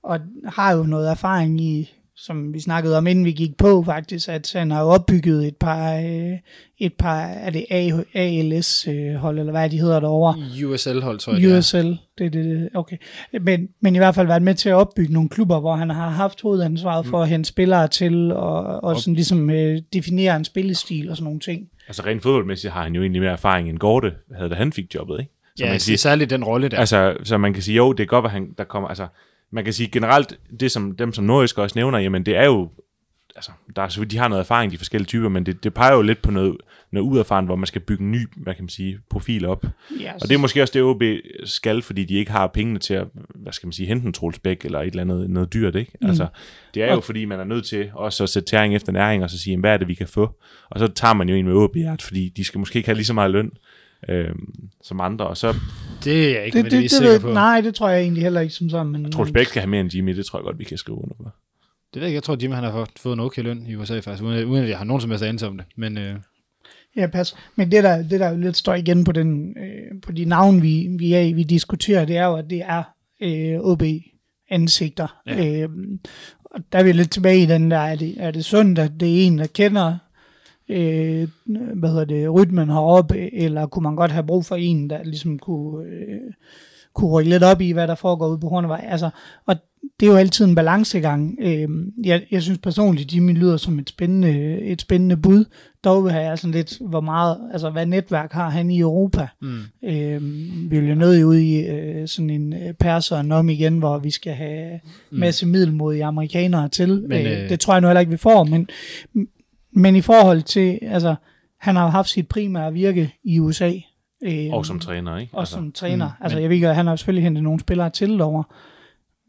og 0.04 0.20
har 0.48 0.72
jo 0.76 0.84
noget 0.84 1.12
erfaring 1.12 1.62
i, 1.62 1.94
som 2.18 2.54
vi 2.54 2.60
snakkede 2.60 2.98
om, 2.98 3.08
inden 3.08 3.26
vi 3.26 3.32
gik 3.32 3.58
på 3.58 3.84
faktisk, 3.84 4.30
at 4.30 4.54
han 4.56 4.72
har 4.72 4.84
opbygget 4.84 5.48
et 5.48 5.56
par, 5.56 5.96
øh, 5.96 6.38
et 6.80 6.94
par 6.94 7.22
er 7.22 7.50
det 7.50 7.66
ALS-hold, 8.14 9.40
eller 9.40 9.52
hvad 9.52 9.70
de 9.70 9.80
hedder 9.80 10.00
derovre. 10.00 10.36
USL-hold, 10.66 11.20
tror 11.20 11.34
jeg. 11.34 11.58
USL, 11.58 11.88
det 12.18 12.26
er 12.26 12.30
det, 12.30 12.46
det, 12.46 12.70
okay. 12.74 12.98
Men, 13.42 13.68
men 13.82 13.96
i 13.96 13.98
hvert 13.98 14.16
fald 14.16 14.28
været 14.28 14.42
med 14.42 14.54
til 14.54 14.70
at 14.70 14.76
opbygge 14.76 15.14
nogle 15.14 15.30
klubber, 15.30 15.60
hvor 15.60 15.76
han 15.76 15.90
har 15.90 16.10
haft 16.10 16.42
hovedansvaret 16.42 17.06
for 17.06 17.22
at 17.22 17.30
hente 17.30 17.48
spillere 17.48 17.88
til, 17.88 18.32
og, 18.32 18.84
og 18.84 19.00
sådan 19.00 19.14
ligesom 19.14 19.50
øh, 19.50 19.82
definere 19.94 20.36
en 20.36 20.46
spillestil 20.46 21.10
og 21.10 21.18
sådan 21.18 21.24
nogle 21.24 21.40
ting. 21.40 21.68
Altså 21.88 22.04
rent 22.06 22.24
fodboldmæssigt 22.24 22.74
har 22.74 22.84
han 22.84 22.96
jo 22.96 23.02
egentlig 23.02 23.22
mere 23.22 23.32
erfaring 23.32 23.70
end 23.70 23.78
Gorte, 23.78 24.14
havde 24.36 24.50
da 24.50 24.56
han 24.56 24.74
fik 24.74 24.96
jobbet, 24.96 25.20
ikke? 25.20 25.32
Så 25.56 25.64
Ja, 25.64 25.66
man 25.66 25.74
kan 25.74 25.80
sige, 25.80 25.98
særligt 25.98 26.30
den 26.30 26.44
rolle 26.44 26.70
der. 26.70 26.78
altså, 26.78 27.18
så 27.24 27.38
man 27.38 27.54
kan 27.54 27.64
sige, 27.64 27.76
jo, 27.76 27.92
det 27.92 28.04
er 28.04 28.08
godt, 28.08 28.26
at 28.26 28.32
han, 28.32 28.48
der 28.58 28.64
kommer, 28.64 28.90
altså, 28.90 29.08
man 29.52 29.64
kan 29.64 29.74
sige 29.74 29.90
generelt, 29.90 30.40
det 30.60 30.72
som 30.72 30.96
dem 30.96 31.14
som 31.14 31.26
Nordisk 31.26 31.58
også 31.58 31.80
nævner, 31.80 32.00
jamen 32.00 32.26
det 32.26 32.36
er 32.36 32.46
jo, 32.46 32.70
altså, 33.36 33.52
der 33.76 33.82
er, 33.82 34.06
de 34.10 34.18
har 34.18 34.28
noget 34.28 34.40
erfaring, 34.42 34.72
de 34.72 34.78
forskellige 34.78 35.08
typer, 35.08 35.30
men 35.30 35.46
det, 35.46 35.64
det 35.64 35.74
peger 35.74 35.94
jo 35.94 36.02
lidt 36.02 36.22
på 36.22 36.32
noget, 36.32 36.58
noget 36.92 37.08
uerfaren, 37.08 37.46
hvor 37.46 37.56
man 37.56 37.68
skal 37.68 37.82
bygge 37.82 38.04
en 38.04 38.12
ny, 38.12 38.28
hvad 38.36 38.56
kan 38.56 38.64
man 38.64 38.70
sige, 38.70 39.00
profil 39.10 39.46
op. 39.46 39.66
Ja, 40.00 40.14
Og 40.14 40.22
det 40.22 40.32
er 40.32 40.38
måske 40.38 40.62
også 40.62 40.72
det, 40.74 40.82
OB 40.82 41.04
skal, 41.44 41.82
fordi 41.82 42.06
de 42.06 42.14
ikke 42.14 42.32
har 42.32 42.48
pengene 42.48 42.80
til 42.80 42.94
at, 42.94 43.08
hvad 43.36 43.54
skal 43.54 43.68
man 43.68 43.74
sige, 43.74 43.88
hente 43.88 44.08
en 44.08 44.14
Troels 44.14 44.40
Bæk 44.40 44.66
eller 44.66 44.80
et 44.80 44.88
eller 44.88 45.02
andet 45.02 45.30
noget 45.30 45.54
dyrt, 45.54 45.76
ikke? 45.76 45.92
Mm. 46.02 46.08
Altså, 46.08 46.28
det 46.74 46.84
er 46.84 46.94
jo 46.94 47.00
fordi, 47.00 47.26
man 47.26 47.40
er 47.40 47.44
nødt 47.44 47.66
til 47.66 47.92
også 47.94 48.24
at 48.24 48.30
sætte 48.30 48.50
tæring 48.50 48.76
efter 48.76 48.92
næring, 48.92 49.24
og 49.24 49.30
så 49.30 49.40
sige, 49.40 49.52
jamen, 49.52 49.62
hvad 49.62 49.74
er 49.74 49.78
det, 49.78 49.88
vi 49.88 49.94
kan 49.94 50.08
få? 50.08 50.30
Og 50.70 50.80
så 50.80 50.88
tager 50.88 51.14
man 51.14 51.30
jo 51.30 51.36
en 51.36 51.46
med 51.46 51.54
OB, 51.54 51.76
fordi 52.02 52.30
de 52.30 52.44
skal 52.44 52.60
måske 52.60 52.78
ikke 52.78 52.88
have 52.88 52.96
lige 52.96 53.06
så 53.06 53.14
meget 53.14 53.32
løn 53.32 53.52
øhm, 54.10 54.70
som 54.84 55.02
andre, 55.02 55.28
og 55.28 55.38
så 55.38 55.56
det 56.04 56.28
er 56.30 56.34
jeg 56.38 56.46
ikke 56.46 56.58
det, 56.64 56.72
det, 56.72 56.82
det, 56.84 56.92
sikker 56.92 57.10
ved, 57.10 57.20
på. 57.20 57.34
nej, 57.34 57.62
det 57.62 57.76
tror 57.76 57.90
jeg 57.90 58.02
egentlig 58.02 58.24
heller 58.24 58.42
ikke 58.42 58.54
som 58.54 58.70
sådan. 58.70 58.88
Men, 58.88 59.12
Troels 59.12 59.32
Bæk 59.32 59.46
skal 59.48 59.62
have 59.62 59.70
mere 59.70 59.82
end 59.82 59.96
Jimmy, 59.96 60.16
det 60.18 60.26
tror 60.26 60.40
jeg 60.40 60.44
godt, 60.44 60.60
vi 60.60 60.64
kan 60.64 60.78
skrive 60.78 60.98
under 60.98 61.16
på. 61.16 61.30
Det 61.94 62.02
ved 62.02 62.10
jeg 62.10 62.24
tror, 62.24 62.38
Jimmy 62.42 62.56
han 62.56 62.64
har 62.64 62.88
fået- 62.98 63.14
en 63.14 63.20
okay 63.20 63.42
løn 63.44 63.68
i 63.68 63.76
USA 63.76 64.00
faktisk, 64.00 64.24
uden, 64.24 64.46
uden 64.46 64.64
at 64.64 64.70
jeg 64.70 64.78
har 64.78 64.86
nogen 64.86 65.02
som 65.02 65.10
helst 65.12 65.24
anelse 65.26 65.48
om 65.48 65.58
det. 65.58 65.66
Men 65.76 65.98
øh, 65.98 66.16
Ja, 66.96 67.08
pas. 67.08 67.36
Men 67.56 67.72
det 67.72 67.84
der, 67.84 67.98
det 68.04 68.20
der 68.20 68.30
jo 68.30 68.38
lidt 68.38 68.58
står 68.58 68.74
igen 68.74 69.04
på, 69.04 69.12
den, 69.12 69.58
øh, 69.58 70.02
på 70.02 70.12
de 70.12 70.26
navne, 70.26 70.62
vi, 70.62 70.88
vi, 70.98 71.14
er, 71.14 71.36
vi 71.36 71.44
diskuterer, 71.44 72.06
det 72.06 72.18
er 72.18 72.26
jo, 72.26 72.36
at 72.36 72.46
det 72.50 72.62
er 72.66 72.84
øh, 73.22 73.60
OB-ansigter. 73.60 75.22
Ja. 75.28 75.36
Ja. 75.44 75.62
Øh, 75.62 75.70
og 76.46 76.60
der 76.72 76.80
er 76.80 76.84
vi 76.84 76.92
lidt 76.92 77.12
tilbage 77.12 77.40
i 77.42 77.46
den 77.46 77.72
der, 77.72 77.78
er 77.78 77.96
det, 77.96 78.16
er 78.20 78.32
det 78.32 78.46
sundt, 78.46 78.80
at 78.80 78.92
det 79.00 79.22
er 79.22 79.26
en, 79.28 79.38
der 79.38 79.48
kender 79.48 79.98
øh, 80.70 81.28
hvad 81.76 81.90
hedder 81.90 82.06
det, 82.06 82.34
rytmen 82.34 82.70
heroppe, 82.70 83.34
eller 83.34 83.66
kunne 83.66 83.84
man 83.84 83.96
godt 83.96 84.12
have 84.12 84.28
brug 84.28 84.46
for 84.46 84.56
en, 84.56 84.90
der 84.90 85.04
ligesom 85.04 85.40
kunne, 85.40 85.86
øh, 85.90 86.34
kunne 86.94 87.12
rykke 87.12 87.30
lidt 87.30 87.44
op 87.44 87.62
i, 87.62 87.72
hvad 87.72 87.88
der 87.88 87.96
foregår 87.96 88.28
ude 88.28 88.40
på 88.40 88.48
Hornevej. 88.48 88.86
Altså, 88.90 89.10
og 89.46 89.56
det 90.00 90.06
er 90.06 90.12
jo 90.12 90.18
altid 90.18 90.46
en 90.46 90.56
balancegang. 90.56 91.38
Øh, 91.42 91.70
jeg, 92.06 92.24
jeg 92.32 92.42
synes 92.42 92.60
personligt, 92.60 93.14
Jimmy 93.14 93.34
lyder 93.34 93.58
som 93.58 93.80
et 93.80 93.90
spændende, 93.90 94.60
et 94.62 94.82
spændende 94.82 95.18
bud. 95.18 95.46
Dog 95.84 96.06
vil 96.06 96.14
jeg 96.14 96.40
sådan 96.40 96.52
lidt, 96.52 96.78
hvor 96.82 97.02
meget, 97.02 97.38
altså 97.54 97.70
hvad 97.70 97.86
netværk 97.86 98.32
har 98.32 98.50
han 98.50 98.72
i 98.72 98.80
Europa. 98.80 99.28
Mm. 99.42 99.60
Øh, 99.84 100.22
vi 100.72 100.80
vil 100.80 100.90
jo 100.90 100.96
nødt 100.96 101.24
ud 101.24 101.36
i 101.36 101.60
øh, 101.60 102.08
sådan 102.08 102.30
en 102.30 102.54
øh, 102.54 102.74
perser 102.74 103.34
om 103.34 103.50
igen, 103.50 103.78
hvor 103.78 103.98
vi 103.98 104.12
skal 104.12 104.34
have 104.34 104.80
mm. 105.12 105.20
masse 105.20 105.46
middelmodige 105.46 106.06
amerikanere 106.06 106.70
til. 106.70 107.02
Men, 107.08 107.26
øh, 107.26 107.44
øh, 107.44 107.50
det 107.50 107.60
tror 107.60 107.74
jeg 107.74 107.82
nu 107.82 107.88
heller 107.88 108.00
ikke, 108.00 108.12
vi 108.12 108.18
får, 108.18 108.44
men, 108.44 108.70
men 109.78 109.96
i 109.96 110.02
forhold 110.02 110.42
til, 110.42 110.80
altså, 110.82 111.16
han 111.60 111.76
har 111.76 111.88
haft 111.88 112.10
sit 112.10 112.28
primære 112.28 112.74
virke 112.74 113.16
i 113.24 113.40
USA. 113.40 113.72
Øh, 114.24 114.48
og 114.52 114.66
som 114.66 114.80
træner, 114.80 115.18
ikke? 115.18 115.34
Og 115.34 115.40
altså, 115.40 115.56
som 115.56 115.72
træner. 115.72 116.06
Mm, 116.06 116.24
altså, 116.24 116.40
jeg 116.40 116.50
ved 116.50 116.56
ikke, 116.56 116.68
han 116.68 116.88
har 116.88 116.96
selvfølgelig 116.96 117.24
hentet 117.24 117.44
nogle 117.44 117.60
spillere 117.60 117.90
til 117.90 118.22
over. 118.22 118.44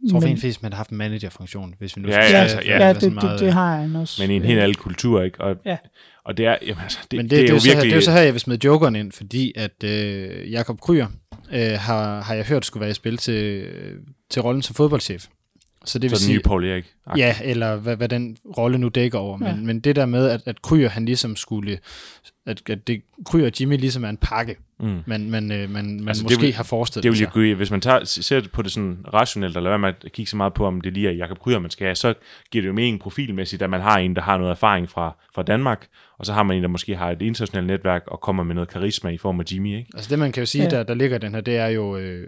Jeg 0.03 0.11
tror 0.11 0.21
fint, 0.21 0.45
at 0.45 0.63
man 0.63 0.73
har 0.73 0.77
haft 0.77 0.91
en 0.91 0.97
managerfunktion, 0.97 1.75
hvis 1.79 1.97
vi 1.97 2.03
nu 2.03 2.09
ja, 2.09 2.23
skal 2.23 2.35
ja, 2.35 2.41
altså, 2.41 2.61
ja, 2.65 2.87
ja 2.87 2.93
det, 2.93 3.03
det, 3.03 3.41
det, 3.41 3.53
har 3.53 3.77
han 3.77 3.97
også. 3.97 4.23
Men 4.23 4.31
i 4.31 4.37
en 4.37 4.43
helt 4.43 4.61
anden 4.61 4.75
kultur, 4.75 5.23
ikke? 5.23 5.41
Og, 5.41 5.57
ja. 5.65 5.77
og 6.25 6.37
det 6.37 6.47
er, 6.47 6.57
jamen, 6.63 6.83
altså, 6.83 6.99
det, 7.11 7.17
Men 7.17 7.25
det, 7.25 7.31
det, 7.31 7.39
det, 7.39 7.45
er, 7.45 7.49
jo 7.49 7.55
virkelig... 7.55 7.75
Her, 7.75 7.83
det 7.83 7.93
er 7.93 7.95
jo 7.95 8.01
så 8.01 8.13
her, 8.13 8.21
jeg 8.21 8.33
vil 8.33 8.41
smide 8.41 8.61
jokeren 8.65 8.97
ind, 8.97 9.13
fordi 9.13 9.53
at 9.57 9.85
øh, 9.85 10.53
Jakob 10.53 10.81
Kryer 10.81 11.07
øh, 11.53 11.73
har, 11.79 12.21
har 12.21 12.35
jeg 12.35 12.45
hørt 12.45 12.67
skulle 12.67 12.81
være 12.81 12.91
i 12.91 12.95
spil 12.95 13.17
til, 13.17 13.67
til 14.31 14.43
rollen 14.43 14.63
som 14.63 14.75
fodboldchef. 14.75 15.27
Så 15.89 15.99
det 15.99 16.11
vil 16.11 16.19
så 16.19 16.25
sige, 16.25 16.35
nye 16.35 16.43
Paul 16.43 16.65
Erik. 16.65 16.95
Ja, 17.17 17.37
eller 17.43 17.77
hvad, 17.77 17.97
hvad 17.97 18.09
den 18.09 18.37
rolle 18.59 18.79
nu 18.79 18.89
dækker 18.89 19.19
over. 19.19 19.39
Ja. 19.43 19.55
Men, 19.55 19.67
men 19.67 19.81
det 19.81 19.97
der 19.97 20.07
med, 20.07 20.29
at, 20.29 20.43
at 20.47 20.63
Kryer 20.63 20.89
han 20.89 21.05
ligesom 21.05 21.37
skulle, 21.37 21.79
at, 22.49 22.71
at 22.71 22.87
det, 22.87 23.03
Kryer 23.27 23.47
og 23.47 23.53
Jimmy 23.61 23.77
ligesom 23.77 24.05
er 24.05 24.09
en 24.09 24.17
pakke, 24.17 24.57
mm. 24.81 24.99
man, 25.07 25.31
man, 25.31 25.53
øh, 25.53 25.71
man, 25.71 25.85
man 25.85 26.09
altså 26.09 26.23
måske 26.23 26.41
vil, 26.41 26.55
har 26.55 26.63
forestillet 26.63 27.03
det. 27.03 27.35
Vil 27.35 27.49
jeg 27.49 27.55
hvis 27.55 27.71
man 27.71 27.81
tager, 27.81 28.05
ser 28.05 28.43
på 28.53 28.63
det 28.63 28.73
sådan 28.73 28.99
rationelt, 29.15 29.57
eller 29.57 29.71
hvad 29.71 29.79
man 29.79 29.95
kigger 30.15 30.31
så 30.31 30.37
meget 30.37 30.55
på, 30.55 30.67
om 30.67 30.81
det 30.81 30.93
lige 30.93 31.09
er 31.09 31.13
Jakob 31.13 31.39
Kryer, 31.39 31.59
man 31.59 31.71
skal 31.71 31.85
have, 31.85 31.95
så 31.95 32.15
giver 32.51 32.63
det 32.63 32.69
jo 32.69 32.73
mening 32.73 33.01
profilmæssigt, 33.01 33.63
at 33.63 33.71
man 33.71 33.81
har 33.81 33.99
en, 33.99 34.17
der 34.17 34.23
har 34.23 34.39
noget 34.39 34.51
erfaring 34.51 34.91
fra, 34.91 35.17
fra 35.35 35.43
Danmark, 35.43 35.87
og 36.19 36.27
så 36.27 36.33
har 36.33 36.43
man 36.43 36.57
en, 36.57 36.63
der 36.63 36.69
måske 36.69 36.97
har 36.97 37.11
et 37.11 37.23
internationalt 37.23 37.67
netværk 37.67 38.03
og 38.07 38.21
kommer 38.21 38.43
med 38.43 38.55
noget 38.55 38.69
karisma 38.69 39.11
i 39.11 39.19
form 39.19 39.41
af 39.41 39.45
Jimmy. 39.53 39.77
Ikke? 39.77 39.91
Altså 39.95 40.11
det, 40.11 40.19
man 40.19 40.33
kan 40.33 40.41
jo 40.41 40.47
sige, 40.47 40.65
ja. 40.65 40.71
der, 40.71 40.83
der 40.83 40.95
ligger 40.95 41.19
den 41.19 41.35
her, 41.35 41.41
det 41.41 41.57
er 41.57 41.67
jo, 41.67 41.97
øh, 41.97 42.27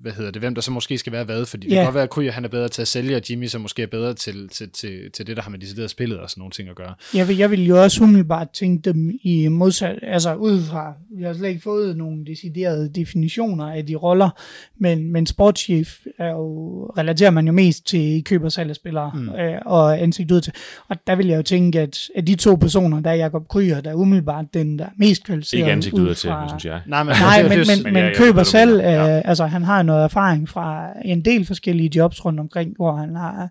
hvad 0.00 0.12
hedder 0.12 0.30
det, 0.30 0.42
hvem 0.42 0.54
der 0.54 0.62
så 0.62 0.70
måske 0.70 0.98
skal 0.98 1.12
være 1.12 1.24
hvad, 1.24 1.46
fordi 1.46 1.68
ja. 1.68 1.70
det 1.70 1.76
kan 1.76 1.84
godt 1.84 1.94
være, 1.94 2.04
at 2.04 2.10
Kryer 2.10 2.32
han 2.32 2.44
er 2.44 2.48
bedre 2.48 2.68
til 2.68 2.82
at 2.82 2.88
sælge, 2.88 3.16
og 3.16 3.22
Jimmy 3.30 3.46
så 3.46 3.58
måske 3.58 3.82
er 3.82 3.86
bedre 3.86 4.14
til, 4.14 4.48
til, 4.48 4.70
til, 4.70 5.10
til 5.12 5.26
det, 5.26 5.36
der 5.36 5.42
har 5.42 5.50
med 5.50 5.58
decideret 5.58 5.90
spillet 5.90 6.18
og 6.18 6.30
sådan 6.30 6.40
nogle 6.40 6.52
ting 6.52 6.68
at 6.68 6.76
gøre. 6.76 6.94
Jeg 7.14 7.28
vil, 7.28 7.36
jeg 7.36 7.50
vil 7.50 7.66
jo 7.66 7.82
også 7.82 8.04
umiddelbart 8.04 8.50
tænke 8.50 8.90
dem 8.90 9.10
i 9.22 9.48
modsat, 9.52 9.98
altså 10.02 10.34
udefra, 10.34 10.92
vi 11.16 11.22
har 11.22 11.32
slet 11.32 11.48
ikke 11.48 11.62
fået 11.62 11.96
nogle 11.96 12.24
deciderede 12.26 12.88
definitioner 12.88 13.72
af 13.72 13.86
de 13.86 13.94
roller, 13.94 14.30
men, 14.78 15.12
men 15.12 15.26
sportschef 15.26 15.96
er 16.18 16.30
jo, 16.30 16.84
relaterer 16.98 17.30
man 17.30 17.46
jo 17.46 17.52
mest 17.52 17.86
til 17.86 18.24
køb 18.24 18.44
og 18.44 18.52
salg 18.52 18.70
af 18.70 18.76
spillere 18.76 19.12
mm. 19.14 19.28
øh, 19.28 19.58
og 19.66 20.00
ansigt 20.00 20.30
ud 20.30 20.40
til. 20.40 20.52
Og 20.88 20.96
der 21.06 21.16
vil 21.16 21.26
jeg 21.26 21.36
jo 21.36 21.42
tænke, 21.42 21.80
at, 21.80 21.98
at 22.16 22.26
de 22.26 22.34
to 22.34 22.54
personer, 22.54 23.00
der 23.00 23.12
Jakob 23.12 23.48
Kryer, 23.48 23.80
der 23.80 23.90
er 23.90 23.94
umiddelbart 23.94 24.54
den, 24.54 24.78
der 24.78 24.84
er 24.84 24.90
mest 24.96 25.24
kvalificeret. 25.24 25.60
Ikke 25.60 25.72
ansigt 25.72 25.94
ud 25.94 26.14
til, 26.14 26.30
synes 26.48 26.64
jeg. 26.64 26.80
Nej, 26.86 27.02
men, 27.02 27.14
Nej, 27.20 27.42
men, 27.48 27.58
men, 27.84 27.92
men 27.92 28.14
køber 28.14 28.42
selv, 28.42 28.80
ja. 28.80 29.16
øh, 29.16 29.22
altså 29.24 29.46
han 29.46 29.62
har 29.62 29.82
noget 29.82 30.04
erfaring 30.04 30.48
fra 30.48 30.88
en 31.04 31.24
del 31.24 31.46
forskellige 31.46 31.90
jobs 31.96 32.24
rundt 32.24 32.40
omkring, 32.40 32.76
hvor 32.76 32.96
han 32.96 33.16
har 33.16 33.48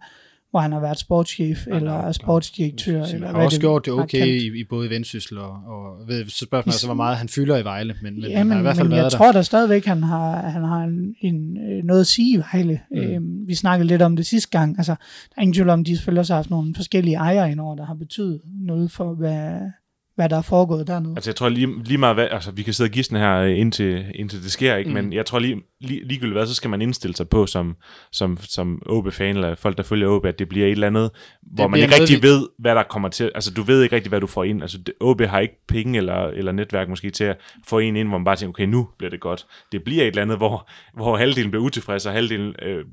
hvor 0.51 0.59
han 0.59 0.71
har 0.71 0.79
været 0.79 0.99
sportschef 0.99 1.67
ja, 1.67 1.75
eller 1.75 2.05
ja, 2.05 2.11
sportsdirektør. 2.11 2.97
Ja, 2.97 3.13
eller 3.13 3.27
har 3.27 3.43
også 3.43 3.55
det, 3.55 3.61
gjort 3.61 3.85
det 3.85 3.93
okay 3.93 4.27
i, 4.27 4.59
i 4.59 4.63
både 4.63 4.89
Vendsyssel 4.89 5.37
og, 5.37 5.49
og 5.49 6.07
ved, 6.07 6.25
så 6.25 6.45
spørgsmålet 6.45 6.73
altså, 6.73 6.87
hvor 6.87 6.95
meget 6.95 7.17
han 7.17 7.29
fylder 7.29 7.57
i 7.57 7.63
Vejle, 7.63 7.95
men, 8.01 8.13
men 8.13 8.23
ja, 8.23 8.37
han 8.37 8.51
har 8.51 8.59
i 8.59 8.61
hvert 8.61 8.75
fald 8.75 8.87
men 8.87 8.91
været 8.91 9.03
jeg 9.03 9.11
der. 9.11 9.17
tror 9.17 9.31
da 9.31 9.41
stadigvæk, 9.41 9.85
han 9.85 10.03
har, 10.03 10.41
han 10.41 10.63
har 10.63 10.83
en, 10.83 11.15
en, 11.21 11.57
øh, 11.57 11.83
noget 11.83 12.01
at 12.01 12.07
sige 12.07 12.37
i 12.37 12.37
Vejle. 12.37 12.79
Mm. 12.91 12.97
Øhm, 12.97 13.47
vi 13.47 13.55
snakkede 13.55 13.87
lidt 13.87 14.01
om 14.01 14.15
det 14.15 14.25
sidste 14.25 14.49
gang. 14.49 14.77
Altså, 14.77 14.95
der 15.29 15.35
er 15.37 15.41
ingen 15.41 15.53
tvivl 15.53 15.69
om, 15.69 15.83
de 15.83 15.95
selvfølgelig 15.95 16.19
også 16.19 16.33
har 16.33 16.37
haft 16.37 16.49
nogle 16.49 16.75
forskellige 16.75 17.15
ejere 17.15 17.51
indover, 17.51 17.75
der 17.75 17.85
har 17.85 17.93
betydet 17.93 18.41
noget 18.45 18.91
for, 18.91 19.13
hvad, 19.13 19.59
hvad 20.15 20.29
der 20.29 20.37
er 20.37 20.41
foregået 20.41 20.87
dernede. 20.87 21.13
Altså 21.15 21.29
jeg 21.29 21.35
tror 21.35 21.49
lige, 21.49 21.83
lige 21.83 21.97
meget, 21.97 22.15
hvad, 22.15 22.27
altså 22.31 22.51
vi 22.51 22.63
kan 22.63 22.73
sidde 22.73 22.87
og 22.87 22.91
gisne 22.91 23.19
her 23.19 23.37
øh, 23.37 23.59
indtil, 23.59 24.05
indtil 24.15 24.43
det 24.43 24.51
sker, 24.51 24.75
ikke? 24.75 24.89
Mm. 24.89 24.93
men 24.93 25.13
jeg 25.13 25.25
tror 25.25 25.39
lige, 25.39 25.61
lige, 25.79 26.07
ligegyldigt 26.07 26.37
hvad, 26.37 26.47
så 26.47 26.55
skal 26.55 26.69
man 26.69 26.81
indstille 26.81 27.15
sig 27.15 27.29
på 27.29 27.45
som, 27.45 27.75
som, 28.11 28.37
som 28.41 28.81
OB-fan, 28.85 29.35
eller 29.35 29.55
folk, 29.55 29.77
der 29.77 29.83
følger 29.83 30.07
OB, 30.07 30.25
at 30.25 30.39
det 30.39 30.49
bliver 30.49 30.67
et 30.67 30.71
eller 30.71 30.87
andet, 30.87 31.11
hvor 31.41 31.67
man 31.67 31.79
ikke 31.79 31.95
rigtig 31.99 32.23
ved, 32.23 32.47
hvad 32.59 32.75
der 32.75 32.83
kommer 32.83 33.09
til, 33.09 33.31
altså 33.35 33.53
du 33.53 33.61
ved 33.61 33.83
ikke 33.83 33.95
rigtig, 33.95 34.09
hvad 34.09 34.21
du 34.21 34.27
får 34.27 34.43
ind, 34.43 34.61
altså 34.61 34.79
OB 34.99 35.21
har 35.21 35.39
ikke 35.39 35.65
penge 35.67 35.97
eller, 35.97 36.27
eller 36.27 36.51
netværk 36.51 36.89
måske 36.89 37.09
til 37.09 37.23
at 37.23 37.37
få 37.67 37.79
en 37.79 37.95
ind, 37.95 38.07
hvor 38.07 38.17
man 38.17 38.25
bare 38.25 38.35
tænker, 38.35 38.49
okay, 38.49 38.65
nu 38.65 38.87
bliver 38.97 39.09
det 39.09 39.19
godt. 39.19 39.45
Det 39.71 39.83
bliver 39.83 40.03
et 40.03 40.07
eller 40.07 40.21
andet, 40.21 40.37
hvor, 40.37 40.69
hvor 40.93 41.17
halvdelen 41.17 41.51
bliver 41.51 41.63
utilfreds, 41.63 42.05
og 42.05 42.13
halvdelen 42.13 42.55
øh, 42.61 42.85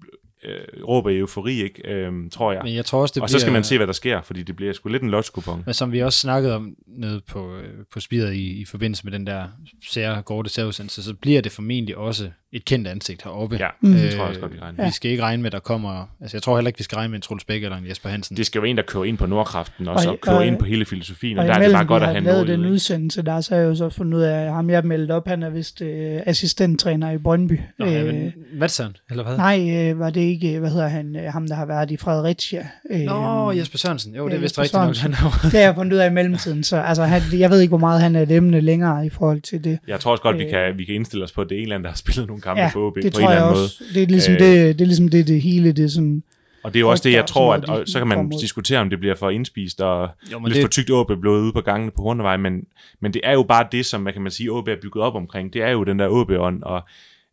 øh, 0.44 0.84
råber 0.88 1.10
eufori, 1.10 1.62
ikke? 1.62 1.88
Øh, 1.88 2.30
tror 2.30 2.52
jeg. 2.52 2.60
Men 2.64 2.74
jeg 2.74 2.84
tror 2.84 3.02
også, 3.02 3.12
det 3.12 3.22
og 3.22 3.26
bliver, 3.28 3.38
så 3.38 3.40
skal 3.40 3.52
man 3.52 3.64
se, 3.64 3.76
hvad 3.76 3.86
der 3.86 3.92
sker, 3.92 4.22
fordi 4.22 4.42
det 4.42 4.56
bliver 4.56 4.72
sgu 4.72 4.88
lidt 4.88 5.02
en 5.02 5.10
lotskupon. 5.10 5.62
Men 5.66 5.74
som 5.74 5.92
vi 5.92 6.02
også 6.02 6.18
snakkede 6.18 6.56
om 6.56 6.74
nede 6.86 7.20
på, 7.28 7.56
øh, 7.56 7.68
på 7.92 8.00
spiret 8.00 8.34
i, 8.34 8.60
i 8.60 8.64
forbindelse 8.64 9.04
med 9.04 9.12
den 9.12 9.26
der 9.26 9.44
sære 9.88 10.22
Gorte 10.22 10.50
særudsendelse, 10.50 11.02
så 11.02 11.14
bliver 11.14 11.40
det 11.40 11.52
formentlig 11.52 11.96
også 11.96 12.30
et 12.52 12.64
kendt 12.64 12.88
ansigt 12.88 13.22
heroppe. 13.24 13.56
Ja, 13.60 13.68
mm. 13.80 13.92
det 13.92 14.10
tror 14.10 14.20
jeg 14.20 14.28
også 14.28 14.40
godt, 14.40 14.54
vi 14.54 14.58
regner 14.60 14.84
Vi 14.84 14.90
skal 14.90 15.10
ikke 15.10 15.22
regne 15.22 15.42
med, 15.42 15.46
at 15.46 15.52
der 15.52 15.58
kommer... 15.58 16.06
Altså, 16.20 16.36
jeg 16.36 16.42
tror 16.42 16.56
heller 16.56 16.68
ikke, 16.68 16.78
vi 16.78 16.84
skal 16.84 16.96
regne 16.96 17.10
med 17.10 17.18
en 17.18 17.22
Truls 17.22 17.44
Bæk 17.44 17.64
eller 17.64 17.76
en 17.76 17.88
Jesper 17.88 18.08
Hansen. 18.08 18.36
Det 18.36 18.46
skal 18.46 18.58
jo 18.58 18.64
en, 18.64 18.76
der 18.76 18.82
kører 18.82 19.04
ind 19.04 19.18
på 19.18 19.26
Nordkraften, 19.26 19.88
og, 19.88 20.00
så 20.00 20.16
kører 20.22 20.42
ind 20.42 20.58
på 20.58 20.64
hele 20.64 20.84
filosofien, 20.84 21.38
og, 21.38 21.42
og 21.42 21.48
der 21.48 21.54
er 21.54 21.62
det 21.62 21.72
bare 21.72 21.84
godt 21.84 22.02
at 22.02 22.08
have 22.08 22.20
noget. 22.20 22.48
den 22.48 22.66
udsendelse, 22.66 23.22
der 23.22 23.40
så 23.40 23.54
har 23.54 23.60
jeg 23.60 23.68
jo 23.68 23.74
så 23.74 23.88
fundet 23.88 24.18
ud 24.18 24.22
af, 24.22 24.46
at 24.46 24.52
ham 24.52 24.70
jeg 24.70 24.84
meldt 24.84 25.10
op, 25.10 25.28
han 25.28 25.42
er 25.42 25.50
vist 25.50 25.82
øh, 25.82 26.20
assistenttræner 26.26 27.10
i 27.10 27.18
Brøndby. 27.18 27.60
Nå, 27.78 27.86
øh, 27.86 27.92
ja, 27.92 28.30
Madsen, 28.52 28.96
eller 29.10 29.24
hvad? 29.24 29.36
Nej, 29.36 29.90
øh, 29.90 29.98
var 29.98 30.10
det 30.10 30.20
ikke, 30.20 30.58
hvad 30.58 30.70
hedder 30.70 30.88
han, 30.88 31.16
øh, 31.16 31.32
ham 31.32 31.46
der 31.46 31.54
har 31.54 31.66
været 31.66 31.90
i 31.90 31.96
Fredericia. 31.96 32.68
Øh, 32.90 33.00
Nå, 33.00 33.52
Jesper 33.52 33.78
Sørensen. 33.78 34.14
Jo, 34.14 34.28
det 34.28 34.34
er 34.34 34.38
vist 34.38 34.58
rigtigt 34.58 34.74
nok. 34.74 34.96
Han 34.96 35.10
det 35.42 35.52
har 35.52 35.58
jeg 35.58 35.74
fundet 35.74 35.92
ud 35.92 35.98
af 35.98 36.10
i 36.10 36.12
mellemtiden, 36.12 36.64
så 36.64 36.76
altså, 36.76 37.04
han, 37.04 37.22
jeg 37.32 37.50
ved 37.50 37.60
ikke, 37.60 37.70
hvor 37.70 37.78
meget 37.78 38.02
han 38.02 38.16
er 38.16 38.22
et 38.22 38.30
emne 38.30 38.60
længere 38.60 39.06
i 39.06 39.10
forhold 39.10 39.40
til 39.40 39.64
det. 39.64 39.78
Jeg 39.88 40.00
tror 40.00 40.10
også 40.10 40.22
godt, 40.22 40.36
øh, 40.36 40.40
vi, 40.40 40.50
kan, 40.50 40.78
vi 40.78 40.84
kan 40.84 40.94
indstille 40.94 41.24
os 41.24 41.32
på, 41.32 41.40
at 41.40 41.48
det 41.48 41.54
er 41.54 41.58
en 41.58 41.62
eller 41.62 41.74
anden, 41.74 41.84
der 41.84 41.90
har 41.90 41.96
spillet 41.96 42.26
nogle 42.26 42.37
kampe 42.40 42.62
ja, 42.62 42.70
på 42.72 42.86
OB 42.86 42.94
på 42.94 42.98
en 42.98 43.06
eller 43.06 43.28
anden 43.28 43.50
også. 43.50 43.76
måde. 43.80 43.94
Det 43.94 44.02
er 44.02 44.06
ligesom, 44.06 44.34
øh, 44.34 44.40
det, 44.40 44.78
det, 44.78 44.84
er 44.84 44.86
ligesom 44.86 45.08
det, 45.08 45.26
det 45.26 45.42
hele, 45.42 45.72
det 45.72 45.84
er 45.84 45.88
sådan... 45.88 46.22
Og 46.62 46.74
det 46.74 46.78
er 46.78 46.80
jo 46.80 46.90
også 46.90 47.08
det, 47.08 47.12
jeg 47.12 47.26
tror, 47.26 47.54
at 47.54 47.64
og 47.64 47.88
så 47.88 47.98
kan 47.98 48.08
man 48.08 48.30
diskutere, 48.30 48.78
om 48.78 48.90
det 48.90 48.98
bliver 48.98 49.14
for 49.14 49.30
indspist 49.30 49.80
og 49.80 50.08
jo, 50.32 50.40
lidt 50.44 50.54
det... 50.54 50.62
for 50.62 50.68
tykt 50.68 50.90
åbe 50.90 51.16
blået 51.16 51.42
ude 51.42 51.52
på 51.52 51.60
gangene 51.60 51.92
på 51.96 52.02
Hornevej, 52.02 52.36
men, 52.36 52.64
men 53.00 53.14
det 53.14 53.20
er 53.24 53.32
jo 53.32 53.42
bare 53.42 53.66
det, 53.72 53.86
som 53.86 54.00
man 54.00 54.12
kan 54.12 54.22
man 54.22 54.32
sige, 54.32 54.50
OB 54.52 54.68
er 54.68 54.76
bygget 54.82 55.04
op 55.04 55.14
omkring. 55.14 55.52
Det 55.52 55.62
er 55.62 55.70
jo 55.70 55.84
den 55.84 55.98
der 55.98 56.08
OB-ånd, 56.08 56.62
og 56.62 56.82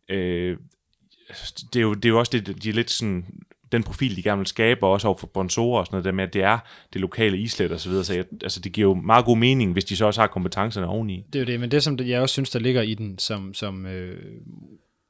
øh, 0.08 0.56
det, 1.72 1.78
er 1.78 1.82
jo, 1.82 1.94
det 1.94 2.04
er 2.04 2.08
jo 2.08 2.18
også 2.18 2.32
det, 2.38 2.62
de 2.62 2.68
er 2.68 2.72
lidt 2.72 2.90
sådan 2.90 3.24
den 3.72 3.82
profil, 3.82 4.16
de 4.16 4.22
gerne 4.22 4.38
vil 4.38 4.46
skabe, 4.46 4.86
og 4.86 4.92
også 4.92 5.08
over 5.08 5.18
for 5.18 5.26
sponsorer 5.26 5.80
og 5.80 5.86
sådan 5.86 5.94
noget, 5.94 6.04
der 6.04 6.12
med, 6.12 6.24
at 6.24 6.34
det 6.34 6.42
er 6.42 6.58
det 6.92 7.00
lokale 7.00 7.38
islet 7.38 7.72
og 7.72 7.80
så 7.80 7.88
videre, 7.88 8.04
så 8.04 8.14
jeg, 8.14 8.24
altså, 8.42 8.60
det 8.60 8.72
giver 8.72 8.88
jo 8.88 8.94
meget 8.94 9.24
god 9.24 9.36
mening, 9.36 9.72
hvis 9.72 9.84
de 9.84 9.96
så 9.96 10.06
også 10.06 10.20
har 10.20 10.28
kompetencerne 10.28 10.86
oveni. 10.86 11.24
Det 11.32 11.38
er 11.38 11.40
jo 11.40 11.46
det, 11.46 11.60
men 11.60 11.70
det, 11.70 11.82
som 11.82 11.98
jeg 11.98 12.20
også 12.20 12.32
synes, 12.32 12.50
der 12.50 12.58
ligger 12.58 12.82
i 12.82 12.94
den, 12.94 13.18
som, 13.18 13.54
som 13.54 13.86
øh, 13.86 14.18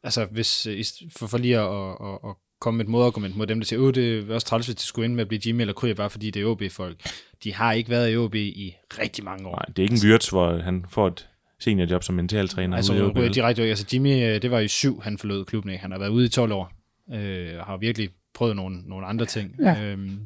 altså 0.06 0.24
hvis, 0.24 0.66
øh, 0.66 0.84
for, 1.16 1.26
for 1.26 1.38
lige 1.38 1.58
at, 1.58 1.90
at, 2.00 2.30
at 2.30 2.34
komme 2.60 2.78
med 2.78 2.84
et 2.84 2.90
modargument 2.90 3.36
mod 3.36 3.46
dem, 3.46 3.60
der 3.60 3.64
siger, 3.64 3.88
at 3.88 3.94
det 3.94 4.30
er 4.30 4.34
også 4.34 4.46
træls, 4.46 4.66
hvis 4.66 4.76
det 4.76 4.84
skulle 4.84 5.04
ind 5.04 5.14
med 5.14 5.22
at 5.22 5.28
blive 5.28 5.40
Jimmy 5.46 5.60
eller 5.60 5.74
Kryer, 5.74 5.94
bare 5.94 6.10
fordi 6.10 6.30
det 6.30 6.42
er 6.42 6.46
OB-folk. 6.46 6.96
De 7.44 7.54
har 7.54 7.72
ikke 7.72 7.90
været 7.90 8.12
i 8.12 8.16
OB 8.16 8.34
i 8.34 8.74
rigtig 8.98 9.24
mange 9.24 9.48
år. 9.48 9.52
Nej, 9.52 9.64
det 9.68 9.78
er 9.78 9.82
ikke 9.82 10.06
en 10.06 10.10
Wirtz, 10.10 10.28
hvor 10.28 10.58
han 10.58 10.84
får 10.90 11.06
et 11.06 11.28
seniorjob 11.60 12.02
som 12.02 12.14
mentaltræner. 12.14 12.76
Altså, 12.76 13.12
ude 13.16 13.28
direkte, 13.28 13.62
altså 13.62 13.86
Jimmy, 13.92 14.24
øh, 14.24 14.42
det 14.42 14.50
var 14.50 14.58
i 14.58 14.68
syv, 14.68 15.02
han 15.02 15.18
forlod 15.18 15.44
klubben, 15.44 15.72
ikke? 15.72 15.82
Han 15.82 15.90
har 15.90 15.98
været 15.98 16.10
ude 16.10 16.26
i 16.26 16.28
12 16.28 16.52
år, 16.52 16.72
øh, 17.14 17.58
og 17.58 17.66
har 17.66 17.76
virkelig 17.76 18.10
prøvet 18.34 18.56
nogle, 18.56 18.78
nogle 18.86 19.06
andre 19.06 19.26
ting. 19.26 19.54
Ja. 19.60 19.84
Øhm, 19.84 20.18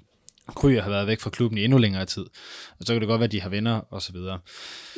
Kryer 0.57 0.83
har 0.83 0.91
været 0.91 1.07
væk 1.07 1.21
fra 1.21 1.31
klubben 1.31 1.59
i 1.59 1.65
endnu 1.65 1.79
længere 1.79 2.05
tid, 2.05 2.23
og 2.79 2.87
så 2.87 2.93
kan 2.93 3.01
det 3.01 3.09
godt 3.09 3.21
være, 3.21 3.25
at 3.25 3.33
de 3.33 3.41
har 3.41 3.49
venner 3.49 3.81
og 3.91 4.03
så 4.03 4.13
videre. 4.13 4.39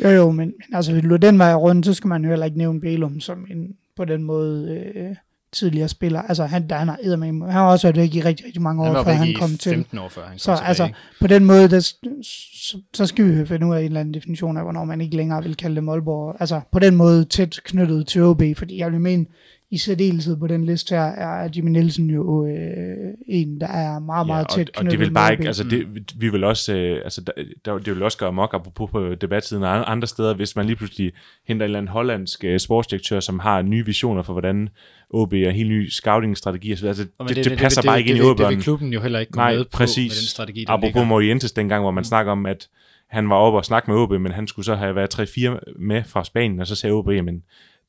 Jo 0.04 0.08
jo, 0.08 0.30
men, 0.30 0.36
men 0.36 0.74
altså, 0.74 0.92
hvis 0.92 1.04
du 1.04 1.16
den 1.16 1.38
vej 1.38 1.54
rundt, 1.54 1.86
så 1.86 1.94
skal 1.94 2.08
man 2.08 2.22
jo 2.22 2.28
heller 2.28 2.46
ikke 2.46 2.58
nævne 2.58 2.80
Bælum 2.80 3.20
som 3.20 3.46
en 3.50 3.76
på 3.97 4.05
den 4.05 4.22
måde 4.22 4.82
øh, 4.95 5.16
tidligere 5.53 5.88
spiller. 5.88 6.22
Altså 6.22 6.45
han, 6.45 6.68
der, 6.68 6.76
han, 6.76 6.88
har, 6.88 7.20
han 7.20 7.53
har 7.53 7.70
også 7.70 7.86
været 7.86 7.97
væk 7.97 8.14
i 8.14 8.20
rigtig, 8.20 8.47
rigtig 8.47 8.62
mange 8.62 8.82
år, 8.82 9.05
før 9.05 9.12
han 9.12 9.34
kom 9.38 9.51
til. 9.51 9.72
15 9.72 9.99
år 9.99 10.09
før 10.09 10.22
han 10.22 10.30
kom 10.30 10.38
Så 10.38 10.55
tilbage. 10.57 10.68
altså, 10.68 10.90
på 11.20 11.26
den 11.26 11.45
måde, 11.45 11.70
der, 11.70 11.80
så, 11.80 12.76
så 12.95 13.07
skal 13.07 13.38
vi 13.40 13.47
finde 13.47 13.66
ud 13.66 13.74
af 13.74 13.78
en 13.80 13.84
eller 13.86 14.01
anden 14.01 14.14
definition 14.14 14.57
af, 14.57 14.62
hvornår 14.62 14.84
man 14.84 15.01
ikke 15.01 15.16
længere 15.16 15.43
vil 15.43 15.57
kalde 15.57 15.76
det 15.76 15.84
Målborg. 15.84 16.36
Altså 16.40 16.61
på 16.72 16.78
den 16.78 16.97
måde 16.97 17.24
tæt 17.24 17.61
knyttet 17.64 18.07
til 18.07 18.22
OB, 18.22 18.43
fordi 18.57 18.78
jeg 18.78 18.93
vil 18.93 19.01
mene, 19.01 19.26
i 19.72 19.78
særdeleshed 19.78 20.36
på 20.36 20.46
den 20.46 20.64
liste 20.64 20.94
her, 20.94 21.02
er 21.02 21.48
Jimmy 21.56 21.70
Nielsen 21.70 22.10
jo 22.10 22.46
øh, 22.46 23.14
en, 23.28 23.60
der 23.60 23.66
er 23.66 23.98
meget, 23.98 24.26
meget 24.26 24.46
ja, 24.50 24.56
tæt 24.56 24.70
og, 24.76 24.84
og 24.84 24.90
det 24.90 24.98
vil 24.98 25.10
bare 25.10 25.32
ikke, 25.32 25.46
altså 25.46 25.64
det, 25.64 25.86
vi 26.16 26.28
vil 26.28 26.44
også, 26.44 26.74
øh, 26.74 27.00
altså 27.04 27.20
der, 27.20 27.32
der, 27.64 27.78
det 27.78 27.94
vil 27.94 28.02
også 28.02 28.18
gøre 28.18 28.32
mok, 28.32 28.54
apropos 28.54 28.90
på 28.90 29.14
debattiden 29.14 29.62
og 29.62 29.90
andre 29.92 30.08
steder, 30.08 30.34
hvis 30.34 30.56
man 30.56 30.66
lige 30.66 30.76
pludselig 30.76 31.12
henter 31.48 31.64
en 31.64 31.68
eller 31.68 31.78
anden 31.78 31.92
hollandsk 31.92 32.44
øh, 32.44 32.60
sportsdirektør, 32.60 33.20
som 33.20 33.38
har 33.38 33.62
nye 33.62 33.86
visioner 33.86 34.22
for, 34.22 34.32
hvordan 34.32 34.68
OB 35.10 35.32
er 35.32 35.50
helt 35.50 35.70
ny 35.70 35.88
scouting-strategi. 35.88 36.70
Altså, 36.70 36.86
det, 36.86 36.96
det, 37.28 37.36
det, 37.36 37.44
det, 37.44 37.58
passer 37.58 37.80
det, 37.80 37.88
bare 37.88 37.96
det, 37.96 38.00
ikke 38.00 38.12
det, 38.12 38.18
ind 38.18 38.26
i 38.26 38.30
OB. 38.30 38.38
Det 38.38 38.48
vil 38.48 38.62
klubben 38.62 38.92
jo 38.92 39.00
heller 39.00 39.18
ikke 39.18 39.32
gå 39.32 39.40
Nej, 39.40 39.54
med 39.54 39.64
præcis. 39.72 40.12
på 40.12 40.14
med 40.14 40.20
den 40.20 40.28
strategi, 40.28 40.64
der 40.64 40.72
Apropos 40.72 41.06
Morientes 41.06 41.52
dengang, 41.52 41.82
hvor 41.82 41.90
man 41.90 42.00
mm. 42.00 42.04
snakker 42.04 42.32
om, 42.32 42.46
at 42.46 42.68
han 43.10 43.28
var 43.28 43.36
oppe 43.36 43.58
og 43.58 43.64
snakke 43.64 43.90
med 43.90 43.98
OB, 43.98 44.10
men 44.10 44.32
han 44.32 44.46
skulle 44.46 44.66
så 44.66 44.74
have 44.74 44.94
været 44.94 45.20
3-4 45.20 45.72
med 45.78 46.04
fra 46.04 46.24
Spanien, 46.24 46.60
og 46.60 46.66
så 46.66 46.74
sagde 46.74 46.92
OB, 46.92 47.06
men 47.06 47.42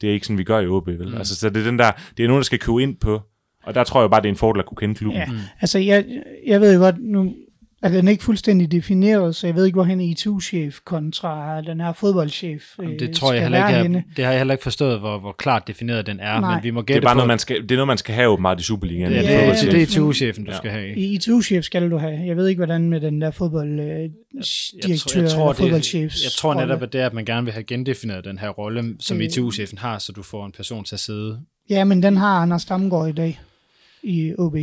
Det 0.03 0.09
er 0.09 0.13
ikke 0.13 0.25
sådan, 0.25 0.37
vi 0.37 0.43
gør 0.43 0.59
i 0.59 0.67
OB, 0.67 0.87
vel? 0.87 1.07
Mm. 1.07 1.17
Altså, 1.17 1.35
så 1.35 1.49
det 1.49 1.57
er, 1.57 1.63
den 1.63 1.79
der, 1.79 1.91
det 2.17 2.23
er 2.23 2.27
nogen, 2.27 2.39
der 2.39 2.45
skal 2.45 2.59
købe 2.59 2.83
ind 2.83 2.95
på, 2.95 3.21
og 3.63 3.75
der 3.75 3.83
tror 3.83 4.01
jeg 4.01 4.09
bare, 4.09 4.21
det 4.21 4.27
er 4.27 4.31
en 4.31 4.37
fordel 4.37 4.59
at 4.59 4.65
kunne 4.65 4.77
kende 4.77 4.95
klubben. 4.95 5.21
Ja, 5.21 5.27
altså 5.61 5.79
jeg, 5.79 6.05
jeg 6.47 6.61
ved 6.61 6.73
jo 6.73 6.79
godt, 6.79 6.95
nu 6.99 7.33
er 7.83 7.89
den 7.89 8.07
ikke 8.07 8.23
fuldstændig 8.23 8.71
defineret, 8.71 9.35
så 9.35 9.47
jeg 9.47 9.55
ved 9.55 9.65
ikke, 9.65 9.75
hvor 9.75 9.83
han 9.83 9.99
er 10.01 10.05
ITU-chef 10.05 10.79
kontra 10.85 11.61
den 11.61 11.81
her 11.81 11.93
fodboldchef 11.93 12.63
Jamen, 12.79 12.99
det 12.99 13.07
øh, 13.09 13.13
tror 13.13 13.27
jeg 13.33 13.37
skal 13.37 13.43
heller 13.43 13.57
ikke, 13.67 13.89
være 13.91 13.91
jeg, 13.93 14.03
det 14.17 14.25
har 14.25 14.31
jeg 14.31 14.39
heller 14.39 14.53
ikke 14.53 14.63
forstået, 14.63 14.99
hvor, 14.99 15.19
hvor 15.19 15.31
klart 15.31 15.67
defineret 15.67 16.07
den 16.07 16.19
er, 16.19 16.39
Nej. 16.39 16.55
men 16.55 16.63
vi 16.63 16.71
må 16.71 16.79
Det 16.81 16.87
gætte 16.87 16.97
er 16.97 17.01
bare 17.01 17.13
på, 17.13 17.17
noget, 17.17 17.27
man 17.27 17.39
skal, 17.39 17.61
det 17.61 17.71
er 17.71 17.75
noget, 17.75 17.87
man 17.87 17.97
skal 17.97 18.15
have 18.15 18.27
åbenbart 18.29 18.59
i 18.59 18.63
Superligaen. 18.63 19.11
Ja, 19.11 19.21
det, 19.21 19.33
er, 19.33 19.53
det 19.53 19.63
er 19.67 19.71
det- 19.71 19.81
ITU-chefen, 19.95 20.43
du 20.45 20.51
Ja. 20.51 20.57
skal 20.57 20.71
have. 20.71 20.95
I 20.95 21.13
ITU-chef 21.15 21.63
skal 21.65 21.91
du 21.91 21.97
have. 21.97 22.19
Jeg 22.25 22.35
ved 22.37 22.47
ikke, 22.47 22.59
hvordan 22.59 22.89
med 22.89 23.01
den 23.01 23.21
der 23.21 23.31
fodbolddirektør 23.31 24.89
jeg 24.89 24.99
tror, 24.99 25.17
eller 25.19 25.47
det, 25.47 25.57
fodboldchefs 25.57 26.23
jeg 26.23 26.31
tror 26.31 26.53
netop, 26.53 26.83
at 26.83 26.93
det 26.93 27.01
er, 27.01 27.05
at 27.05 27.13
man 27.13 27.25
gerne 27.25 27.43
vil 27.45 27.53
have 27.53 27.63
gendefineret 27.63 28.25
den 28.25 28.37
her 28.37 28.49
rolle, 28.49 28.95
som 28.99 29.17
Øh. 29.17 29.23
ITU-chefen 29.23 29.77
har, 29.77 29.99
så 29.99 30.11
du 30.11 30.23
får 30.23 30.45
en 30.45 30.51
person 30.51 30.83
til 30.83 30.95
at 30.95 30.99
sidde. 30.99 31.39
Ja, 31.69 31.83
men 31.83 32.03
den 32.03 32.17
har 32.17 32.37
Anders 32.41 32.65
Damgaard 32.65 33.09
i 33.09 33.11
dag 33.11 33.39
i 34.03 34.33
OB. 34.37 34.55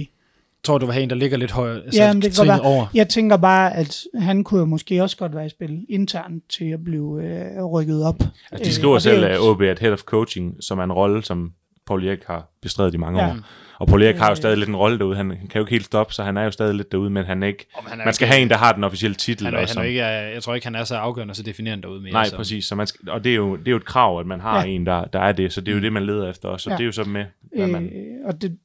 Tror 0.65 0.79
du, 0.79 0.87
var 0.87 0.93
en, 0.93 1.11
der 1.11 1.17
ligger 1.17 1.37
lidt 1.37 1.51
højere, 1.51 1.77
altså 1.85 2.03
Ja, 2.03 2.13
men 2.13 2.23
det 2.23 2.37
kan 2.39 2.49
være. 2.49 2.61
over? 2.61 2.87
Jeg 2.95 3.09
tænker 3.09 3.37
bare, 3.37 3.77
at 3.77 3.97
han 4.15 4.45
kunne 4.45 4.61
jo 4.61 4.67
måske 4.67 5.03
også 5.03 5.17
godt 5.17 5.35
være 5.35 5.47
i 5.47 5.49
spil 5.49 5.87
internt 5.89 6.45
til 6.51 6.65
at 6.65 6.85
blive 6.85 7.25
øh, 7.25 7.65
rykket 7.65 8.05
op. 8.05 8.23
Altså, 8.53 8.65
de 8.65 8.69
Øh, 8.69 8.73
skriver 8.73 8.91
og 8.93 8.97
er 8.97 9.01
selv, 9.01 9.25
at 9.25 9.41
OB 9.41 9.61
et 9.61 9.79
head 9.79 9.93
of 9.93 9.99
coaching, 10.01 10.55
som 10.61 10.79
er 10.79 10.85
en 10.85 10.93
rolle, 10.93 11.25
som 11.25 11.53
Paul 11.87 12.07
Erik 12.09 12.25
har 12.27 12.49
bestredet 12.63 12.95
i 12.95 12.97
mange 12.97 13.23
Ja. 13.23 13.29
år. 13.31 13.37
Og 13.79 13.87
Paul 13.87 14.03
Erik 14.03 14.17
har 14.17 14.27
jo 14.27 14.31
Øh. 14.31 14.37
stadig 14.37 14.59
lidt 14.59 14.69
en 14.69 14.77
rolle 14.77 14.99
derude. 14.99 15.17
Han 15.17 15.29
kan 15.31 15.39
jo 15.55 15.61
ikke 15.61 15.71
helt 15.71 15.85
stoppe, 15.85 16.15
så 16.15 16.23
han 16.23 16.37
er 16.37 16.43
jo 16.45 16.51
stadig 16.51 16.75
lidt 16.75 16.93
derude, 16.93 17.11
men 17.11 17.25
han 17.25 17.43
er 17.43 17.47
ikke... 17.47 17.67
Om 17.75 17.85
han 17.89 18.01
er 18.01 18.05
Man 18.05 18.15
skal 18.15 18.25
ikke- 18.25 18.33
have 18.35 18.43
en, 18.43 18.51
der 18.51 18.57
har 18.57 18.73
den 18.73 18.85
officielle 18.85 19.15
titel. 19.15 19.45
Han 19.47 19.55
er, 19.55 19.59
og 19.59 19.69
han 19.69 19.79
er 19.79 19.83
ikke, 19.83 20.01
øh, 20.01 20.35
jeg 20.35 20.43
tror 20.43 20.55
ikke, 20.55 20.67
han 20.67 20.75
er 20.75 20.85
så 20.85 20.95
afgørende 20.97 21.33
og 21.33 21.37
så 21.37 21.43
definerende 21.43 21.83
derude 21.83 22.01
mere. 22.03 22.13
Nej, 22.13 22.25
så. 22.29 22.37
præcis. 22.37 22.65
Så 22.65 22.75
man 22.75 22.87
skal, 22.87 23.09
og 23.11 23.25
det 23.25 23.33
er, 23.33 23.37
jo, 23.37 23.57
det 23.57 23.67
er 23.67 23.71
jo 23.71 23.77
et 23.77 23.85
krav, 23.85 24.21
at 24.21 24.27
man 24.27 24.41
har 24.41 24.59
Ja. 24.65 24.67
en, 24.69 24.87
der, 24.87 25.05
der 25.05 25.21
er 25.21 25.33
det. 25.33 25.53
Så 25.53 25.61
det 25.61 25.73
er 25.73 25.77
jo 25.77 25.83
det, 25.83 25.93
man 25.93 26.07
leder 26.07 26.31
efter 26.31 26.49
også. 26.49 26.65
Så 26.65 26.71
Ja. 26.71 26.75
ja. 26.75 26.77
det 26.79 26.83
er 26.83 26.87
jo 26.87 26.93
så 26.93 27.05
med, 27.05 27.25
hvad 27.57 27.67
man... 27.67 27.85
Øh, 27.87 28.27
og 28.27 28.43
det, 28.43 28.59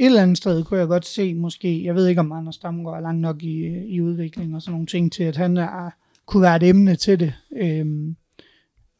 et 0.00 0.06
eller 0.06 0.22
andet 0.22 0.36
sted 0.36 0.64
kunne 0.64 0.80
jeg 0.80 0.88
godt 0.88 1.06
se 1.06 1.34
måske, 1.34 1.84
jeg 1.84 1.94
ved 1.94 2.06
ikke 2.06 2.20
om 2.20 2.32
Anders 2.32 2.58
Damgaard 2.58 2.96
er 2.96 3.00
langt 3.00 3.20
nok 3.20 3.42
i, 3.42 3.66
i 3.94 4.00
udvikling 4.00 4.54
og 4.54 4.62
sådan 4.62 4.72
nogle 4.72 4.86
ting 4.86 5.12
til, 5.12 5.24
at 5.24 5.36
han 5.36 5.56
er, 5.56 5.90
kunne 6.26 6.42
være 6.42 6.56
et 6.56 6.62
emne 6.62 6.96
til 6.96 7.20
det. 7.20 7.32
Øhm, 7.56 8.16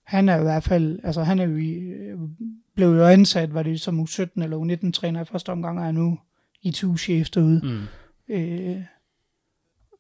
han 0.07 0.29
er 0.29 0.37
i 0.41 0.43
hvert 0.43 0.65
fald, 0.65 0.99
altså 1.05 1.23
han 1.23 1.39
er 1.39 1.45
jo 1.45 1.57
i, 1.57 1.73
øh, 1.73 2.19
blev 2.77 2.89
jo 2.89 3.05
ansat, 3.07 3.55
var 3.55 3.63
det 3.63 3.81
som 3.81 4.01
U17 4.01 4.43
eller 4.43 4.59
U19-træner 4.59 5.23
i 5.23 5.25
første 5.25 5.51
omgang, 5.51 5.81
og 5.81 5.87
er 5.87 5.93
nu 5.93 6.19
ITU-chef 6.63 7.31
derude. 7.31 7.61
Mm. 7.65 8.35
Øh, 8.35 8.77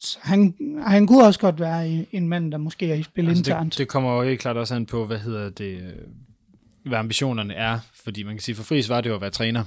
så 0.00 0.18
han, 0.22 0.54
han 0.86 1.06
kunne 1.06 1.24
også 1.24 1.40
godt 1.40 1.60
være 1.60 2.06
en, 2.12 2.28
mand, 2.28 2.52
der 2.52 2.58
måske 2.58 2.90
er 2.90 2.94
i 2.94 3.02
spil 3.02 3.28
Altså, 3.28 3.40
internt. 3.40 3.72
det, 3.72 3.78
det 3.78 3.88
kommer 3.88 4.16
jo 4.16 4.22
helt 4.22 4.40
klart 4.40 4.56
også 4.56 4.74
an 4.74 4.86
på, 4.86 5.06
hvad 5.06 5.18
hedder 5.18 5.50
det, 5.50 5.94
hvad 6.86 6.98
ambitionerne 6.98 7.54
er. 7.54 7.78
Fordi 8.04 8.22
man 8.22 8.34
kan 8.34 8.40
sige, 8.42 8.54
for 8.54 8.62
Friis 8.62 8.88
var 8.88 9.00
det 9.00 9.10
jo 9.10 9.14
at 9.14 9.20
være 9.20 9.30
træner, 9.30 9.64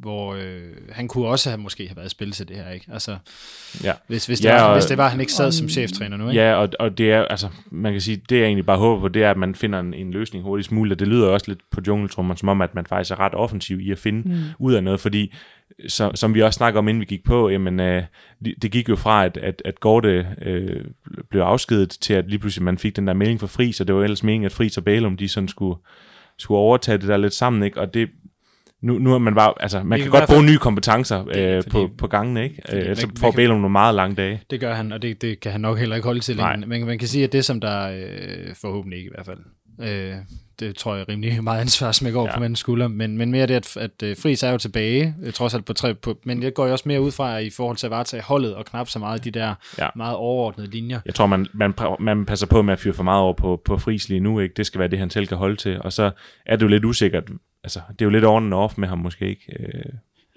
hvor 0.00 0.34
øh, 0.34 0.62
han 0.92 1.08
kunne 1.08 1.26
også 1.26 1.50
have 1.50 1.60
måske 1.60 1.86
have 1.88 1.96
været 1.96 2.06
i 2.06 2.10
spil 2.10 2.30
til 2.32 2.48
det 2.48 2.56
her, 2.56 2.70
ikke? 2.70 2.86
Altså, 2.92 3.16
Ja. 3.84 3.92
hvis, 4.06 4.26
hvis, 4.26 4.40
det, 4.40 4.48
Ja, 4.48 4.54
var, 4.54 4.62
og- 4.68 4.74
hvis 4.74 4.84
det 4.86 4.98
var, 4.98 5.04
at 5.04 5.10
han 5.10 5.20
ikke 5.20 5.32
sad 5.32 5.46
og- 5.46 5.52
som 5.52 5.68
cheftræner 5.68 6.16
nu, 6.16 6.28
ikke? 6.28 6.40
Ja, 6.42 6.54
og, 6.54 6.68
og 6.80 6.98
det 6.98 7.12
er, 7.12 7.24
altså, 7.24 7.48
man 7.70 7.92
kan 7.92 8.00
sige, 8.00 8.22
det 8.28 8.36
jeg 8.36 8.44
egentlig 8.44 8.66
bare 8.66 8.78
håber 8.78 9.00
på, 9.00 9.08
det 9.08 9.22
er, 9.24 9.30
at 9.30 9.36
man 9.36 9.54
finder 9.54 9.80
en, 9.80 9.94
en 9.94 10.10
løsning 10.10 10.44
hurtigst 10.44 10.72
muligt, 10.72 10.92
og 10.92 10.98
det 10.98 11.08
lyder 11.08 11.26
også 11.28 11.44
lidt 11.48 11.60
på 11.70 11.80
jungletrummeren, 11.86 12.36
som 12.38 12.48
om, 12.48 12.60
at 12.60 12.74
man 12.74 12.86
faktisk 12.86 13.10
er 13.10 13.20
ret 13.20 13.34
offensiv 13.34 13.80
i 13.80 13.90
at 13.90 13.98
finde 13.98 14.28
Mm. 14.28 14.34
ud 14.58 14.74
af 14.74 14.84
noget, 14.84 15.00
fordi 15.00 15.34
så, 15.88 16.10
som 16.14 16.34
vi 16.34 16.42
også 16.42 16.56
snakker 16.56 16.78
om, 16.78 16.88
inden 16.88 17.00
vi 17.00 17.04
gik 17.06 17.24
på, 17.24 17.48
jamen, 17.48 17.80
øh, 17.80 18.02
det 18.44 18.54
det 18.62 18.70
gik 18.72 18.88
jo 18.88 18.96
fra, 18.96 19.24
at, 19.24 19.36
at, 19.36 19.62
at 19.64 19.80
Gorte 19.80 20.26
øh, 20.42 20.84
blev 21.30 21.42
afskedet, 21.42 21.90
til 21.90 22.14
at 22.14 22.28
lige 22.28 22.38
pludselig 22.38 22.64
man 22.64 22.78
fik 22.78 22.96
den 22.96 23.06
der 23.06 23.12
melding 23.14 23.40
fra 23.40 23.46
Fris, 23.46 23.80
og 23.80 23.86
det 23.86 23.94
var 23.94 24.02
ellers 24.04 24.22
meningen, 24.22 24.46
at 24.46 24.52
Fris 24.52 24.76
og 24.76 24.84
Bælum, 24.84 25.16
de 25.16 25.28
sådan 25.28 25.48
skulle, 25.48 25.78
skulle 26.38 26.58
overtage 26.58 26.98
det 26.98 27.08
der 27.08 27.16
lidt 27.16 27.34
sammen, 27.34 27.62
ikke? 27.62 27.80
Og 27.80 27.94
det, 27.94 28.08
nu, 28.82 28.98
nu 28.98 29.14
er 29.14 29.18
man 29.18 29.34
bare, 29.34 29.54
altså, 29.60 29.82
man 29.82 29.96
Vi 29.98 30.02
kan 30.02 30.10
godt 30.12 30.28
bruge 30.28 30.42
nye 30.44 30.58
kompetencer 30.58 31.24
Det- 31.24 31.36
øh, 31.56 31.62
fordi- 31.62 31.70
på, 31.70 31.90
på 31.98 32.06
gangene, 32.06 32.44
ikke? 32.44 32.62
fordi 32.68 32.80
Øh, 32.80 32.88
man- 32.88 33.16
får 33.18 33.30
Bælum 33.32 33.56
nogle 33.56 33.72
meget 33.72 33.94
lange 33.94 34.16
dage. 34.16 34.40
Det 34.50 34.60
gør 34.60 34.74
han, 34.74 34.92
og 34.92 35.02
det, 35.02 35.22
det 35.22 35.40
kan 35.40 35.52
han 35.52 35.60
nok 35.60 35.78
heller 35.78 35.96
ikke 35.96 36.06
holde 36.06 36.20
til 36.20 36.36
længe. 36.36 36.66
Men 36.66 36.86
man 36.86 36.98
kan 36.98 37.08
sige, 37.08 37.24
at 37.24 37.32
det 37.32 37.44
som 37.44 37.60
der, 37.60 37.90
øh, 37.90 38.54
forhåbentlig 38.60 38.98
ikke 38.98 39.08
i 39.08 39.12
hvert 39.14 39.26
fald, 39.26 39.38
øh, 39.82 40.14
det 40.60 40.76
tror 40.76 40.94
jeg 40.94 41.00
er 41.00 41.08
rimelig 41.08 41.44
meget 41.44 41.60
ansvar, 41.60 41.92
som 41.92 42.06
jeg 42.06 42.14
går 42.14 42.26
ja. 42.26 42.34
På 42.34 42.40
mandens 42.40 42.58
skulder, 42.58 42.88
men, 42.88 43.18
men 43.18 43.30
mere 43.30 43.46
det, 43.46 43.54
at, 43.54 43.76
at 43.76 44.02
øh, 44.02 44.16
Friis 44.16 44.42
er 44.42 44.50
jo 44.50 44.58
tilbage, 44.58 45.14
øh, 45.22 45.32
trods 45.32 45.54
alt 45.54 45.64
på 45.64 45.72
tre, 45.72 45.94
på, 45.94 46.18
men 46.24 46.42
jeg 46.42 46.54
går 46.54 46.66
jo 46.66 46.72
også 46.72 46.88
mere 46.88 47.00
ud 47.00 47.10
fra, 47.10 47.38
at 47.38 47.44
i 47.44 47.50
forhold 47.50 47.76
til 47.76 47.86
at 47.86 47.90
varetage 47.90 48.22
holdet, 48.22 48.54
og 48.54 48.66
knap 48.66 48.88
så 48.88 48.98
meget 48.98 49.24
de 49.24 49.30
der 49.30 49.54
ja. 49.78 49.88
Meget 49.96 50.16
overordnede 50.16 50.70
linjer. 50.70 51.00
Jeg 51.06 51.14
tror, 51.14 51.26
man, 51.26 51.46
man, 51.54 51.74
man 52.00 52.26
passer 52.26 52.46
på 52.46 52.62
med 52.62 52.72
at 52.72 52.78
fyre 52.78 52.94
for 52.94 53.02
meget 53.02 53.22
over 53.22 53.32
på, 53.32 53.62
på 53.64 53.78
Friis 53.78 54.08
lige 54.08 54.20
nu, 54.20 54.40
ikke? 54.40 54.54
Det 54.56 54.66
skal 54.66 54.78
være 54.78 54.88
det, 54.88 54.98
han 54.98 55.10
selv 55.10 55.26
kan 55.26 55.36
holde 55.36 55.56
til. 55.56 55.82
Og 55.82 55.92
så 55.92 56.10
er 56.46 56.56
det 56.56 56.62
jo 56.62 56.68
lidt 56.68 56.84
usikkert. 56.84 57.24
Altså, 57.64 57.80
det 57.92 58.00
er 58.00 58.06
jo 58.06 58.10
lidt 58.10 58.24
on 58.24 58.44
and 58.44 58.54
off 58.54 58.78
med 58.78 58.88
ham 58.88 58.98
måske, 58.98 59.28
ikke? 59.28 59.56
Øh, 59.60 59.92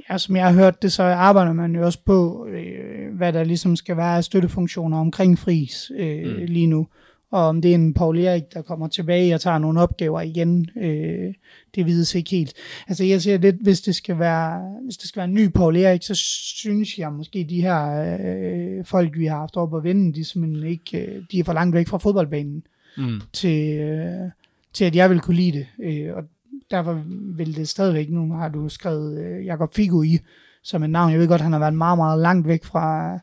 Ja, 0.09 0.17
som 0.17 0.36
jeg 0.36 0.45
har 0.45 0.53
hørt 0.53 0.82
det, 0.82 0.91
så 0.91 1.03
arbejder 1.03 1.53
man 1.53 1.76
jo 1.76 1.86
også 1.86 1.99
på, 2.05 2.47
øh, 2.49 3.15
hvad 3.15 3.34
der 3.34 3.43
ligesom 3.43 3.76
skal 3.76 3.97
være 3.97 4.17
af 4.17 4.24
støttefunktioner 4.24 4.99
omkring 4.99 5.39
Fris 5.39 5.91
øh, 5.97 6.38
mm. 6.38 6.45
lige 6.45 6.67
nu. 6.67 6.88
Og 7.32 7.39
om 7.47 7.61
det 7.61 7.71
er 7.71 7.75
en 7.75 7.93
Paul 7.93 8.19
Erik, 8.19 8.43
der 8.53 8.61
kommer 8.61 8.88
tilbage 8.88 9.36
og 9.36 9.41
tager 9.41 9.57
nogle 9.57 9.82
opgaver 9.82 10.21
igen, 10.21 10.69
øh, 10.77 11.34
det 11.75 11.86
vides 11.86 12.15
ikke 12.15 12.32
helt. 12.32 12.53
Altså 12.88 13.03
jeg 13.03 13.21
siger 13.21 13.38
lidt, 13.38 13.55
hvis 13.61 13.82
det 13.82 13.95
skal 13.95 14.19
være, 14.19 14.75
hvis 14.84 14.97
det 14.97 15.09
skal 15.09 15.19
være 15.19 15.27
en 15.27 15.34
ny 15.34 15.47
Paul 15.47 15.75
Erik, 15.77 16.03
så 16.03 16.15
synes 16.15 16.97
jeg 16.99 17.13
måske, 17.13 17.45
de 17.49 17.61
her 17.61 18.15
øh, 18.19 18.86
folk, 18.86 19.17
vi 19.17 19.25
har 19.25 19.38
haft 19.38 19.57
op 19.57 19.75
at 19.75 19.84
vinde, 19.84 20.13
de, 20.13 20.25
simpelthen 20.25 20.67
ikke, 20.71 21.05
øh, 21.05 21.23
de 21.32 21.39
er 21.39 21.43
for 21.43 21.53
langt 21.53 21.75
væk 21.75 21.88
fra 21.88 21.97
fodboldbanen 21.97 22.63
Mm. 22.97 23.21
til, 23.34 23.79
øh, 23.79 24.29
til 24.73 24.86
at 24.86 24.95
jeg 24.95 25.09
vil 25.09 25.19
kunne 25.19 25.36
lide 25.36 25.57
det. 25.57 25.67
Øh, 25.84 26.15
og 26.15 26.23
derfor 26.71 27.01
vil 27.36 27.55
det 27.55 27.69
stadigvæk, 27.69 28.09
nu 28.09 28.34
har 28.34 28.49
du 28.49 28.69
skrevet 28.69 29.19
øh, 29.19 29.45
Jakob 29.45 29.73
Figo 29.73 30.01
i, 30.03 30.19
som 30.63 30.84
et 30.84 30.89
navn. 30.89 31.11
Jeg 31.11 31.19
ved 31.19 31.27
godt, 31.27 31.41
han 31.41 31.51
har 31.51 31.59
været 31.59 31.73
meget, 31.73 31.97
meget 31.97 32.19
langt 32.21 32.47
væk 32.47 32.63
fra, 32.63 33.19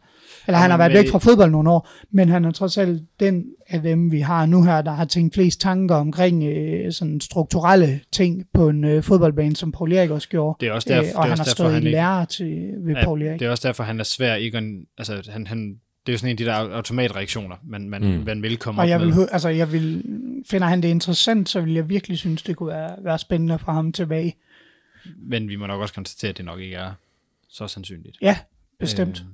eller 0.49 0.59
han 0.59 0.70
har 0.70 0.78
været 0.78 0.92
væk 0.92 1.11
fra 1.11 1.18
fodbold 1.18 1.51
nogle 1.51 1.70
år, 1.70 1.88
men 2.11 2.28
han 2.28 2.44
er 2.44 2.51
trods 2.51 2.78
alt 2.78 3.03
den 3.20 3.44
af 3.68 3.82
dem, 3.82 4.12
vi 4.12 4.20
har 4.20 4.46
nu 4.46 4.62
her, 4.64 4.82
der 4.82 4.90
har 4.90 5.05
tænkt 5.05 5.34
flest 5.34 5.61
tanker 5.61 5.94
omkring 5.94 6.44
øh, 6.44 6.92
sådan 6.92 7.20
strukturelle 7.20 8.01
ting 8.12 8.44
på 8.55 8.68
en 8.68 8.84
øh, 8.84 9.03
fodboldbane, 9.03 9.57
som 9.57 9.72
Paul 9.72 9.92
Erik 9.92 10.11
også 10.11 10.28
gjorde. 10.28 10.57
Det 10.61 10.68
er 10.68 10.72
også 10.72 10.88
derfor, 10.88 11.03
øh, 11.03 11.07
det 11.09 11.14
og 11.16 11.20
er 11.22 11.28
han 11.28 11.30
også 11.32 11.40
har 11.42 11.44
derfor, 11.44 11.55
stået 11.55 11.72
han 11.72 11.82
i 11.82 11.86
ikke, 11.86 11.90
lærer 11.96 12.24
til, 12.24 12.72
ved 12.80 12.94
Ja, 12.94 13.05
Paul 13.05 13.22
Erik. 13.22 13.40
det 13.40 13.46
er 13.46 13.51
også 13.51 13.68
derfor, 13.68 13.84
han 13.84 14.01
er 14.01 14.05
svær 14.05 14.34
ikke 14.34 14.59
at, 14.59 14.64
altså 14.99 15.30
han, 15.32 15.46
han, 15.46 15.68
det 16.07 16.12
er 16.12 16.12
jo 16.12 16.18
sådan 16.18 16.28
en 16.28 16.32
af 16.32 16.36
de 16.36 16.44
der 16.44 16.74
automatreaktioner, 16.76 17.57
man, 17.64 17.88
man, 17.88 18.03
mm. 18.03 18.24
Man 18.26 18.42
vil 18.42 18.57
komme 18.57 18.80
Og 18.80 18.82
op 18.82 18.88
jeg 18.88 19.01
vil, 19.01 19.09
med. 19.09 19.28
altså 19.32 19.49
jeg 19.49 19.72
vil, 19.72 20.03
finder 20.51 20.66
han 20.66 20.82
det 20.82 20.88
interessant, 20.88 21.49
så 21.49 21.61
vil 21.61 21.74
jeg 21.74 21.88
virkelig 21.88 22.18
synes, 22.18 22.42
det 22.42 22.57
kunne 22.57 22.68
være, 22.68 22.90
være 23.05 23.18
spændende 23.18 23.59
for 23.59 23.72
ham 23.72 23.92
tilbage. 23.92 24.36
Men 25.16 25.49
vi 25.49 25.57
må 25.57 25.66
nok 25.66 25.80
også 25.80 25.94
konstatere, 25.94 26.28
at 26.28 26.36
det 26.36 26.44
nok 26.44 26.61
ikke 26.61 26.76
er 26.76 26.90
så 27.49 27.68
sandsynligt. 27.68 28.16
Ja, 28.22 28.36
bestemt. 28.80 29.18
Øh, 29.20 29.26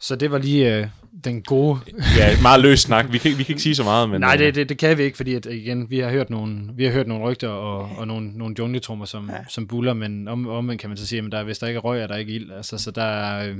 så 0.00 0.16
det 0.16 0.30
var 0.30 0.38
lige 0.38 0.76
øh, 0.76 0.86
den 1.24 1.42
gode 1.42 1.78
ja, 2.18 2.42
meget 2.42 2.62
løs 2.62 2.80
snak. 2.80 3.12
Vi 3.12 3.18
kan, 3.18 3.30
vi 3.38 3.42
kan 3.42 3.52
ikke 3.52 3.62
sige 3.62 3.74
så 3.74 3.84
meget, 3.84 4.10
men... 4.10 4.20
Nej, 4.20 4.34
øh, 4.34 4.38
det, 4.38 4.54
det, 4.54 4.68
det 4.68 4.78
kan 4.78 4.98
vi 4.98 5.02
ikke, 5.02 5.16
fordi 5.16 5.34
at, 5.34 5.46
igen, 5.46 5.90
vi 5.90 5.98
har 5.98 6.10
hørt 6.10 6.30
nogle, 6.30 6.60
vi 6.76 6.84
har 6.84 6.92
hørt 6.92 7.06
nogle 7.06 7.24
rygter 7.24 7.48
og, 7.48 7.90
og 7.98 8.06
nogle, 8.06 8.30
nogle 8.38 8.54
jungletrummer, 8.58 9.04
som, 9.04 9.30
ja. 9.30 9.38
som 9.48 9.66
buller, 9.66 9.92
men 9.92 10.28
om, 10.28 10.48
omvendt 10.48 10.80
kan 10.80 10.90
man 10.90 10.96
så 10.96 11.06
sige, 11.06 11.22
at 11.22 11.32
der, 11.32 11.44
hvis 11.44 11.58
der 11.58 11.66
ikke 11.66 11.78
er 11.78 11.82
røg, 11.82 12.00
er 12.00 12.06
der 12.06 12.16
ikke 12.16 12.32
ild. 12.32 12.52
Altså, 12.52 12.78
så 12.78 12.90
der 12.90 13.02
er, 13.02 13.50
øh, 13.50 13.56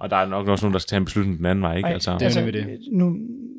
Og 0.00 0.10
der 0.10 0.16
er 0.16 0.26
nok 0.26 0.48
også 0.48 0.64
nogen, 0.64 0.72
der 0.72 0.78
skal 0.78 0.88
tage 0.88 0.98
en 0.98 1.04
beslutning 1.04 1.38
den 1.38 1.46
anden 1.46 1.62
vej, 1.62 1.76
ikke? 1.76 1.86
Ej, 1.86 1.92
Altså, 1.92 2.16
det 2.18 2.36
er 2.36 2.40
nemlig 2.40 2.54
det. 2.54 2.78
Nu, 2.92 3.16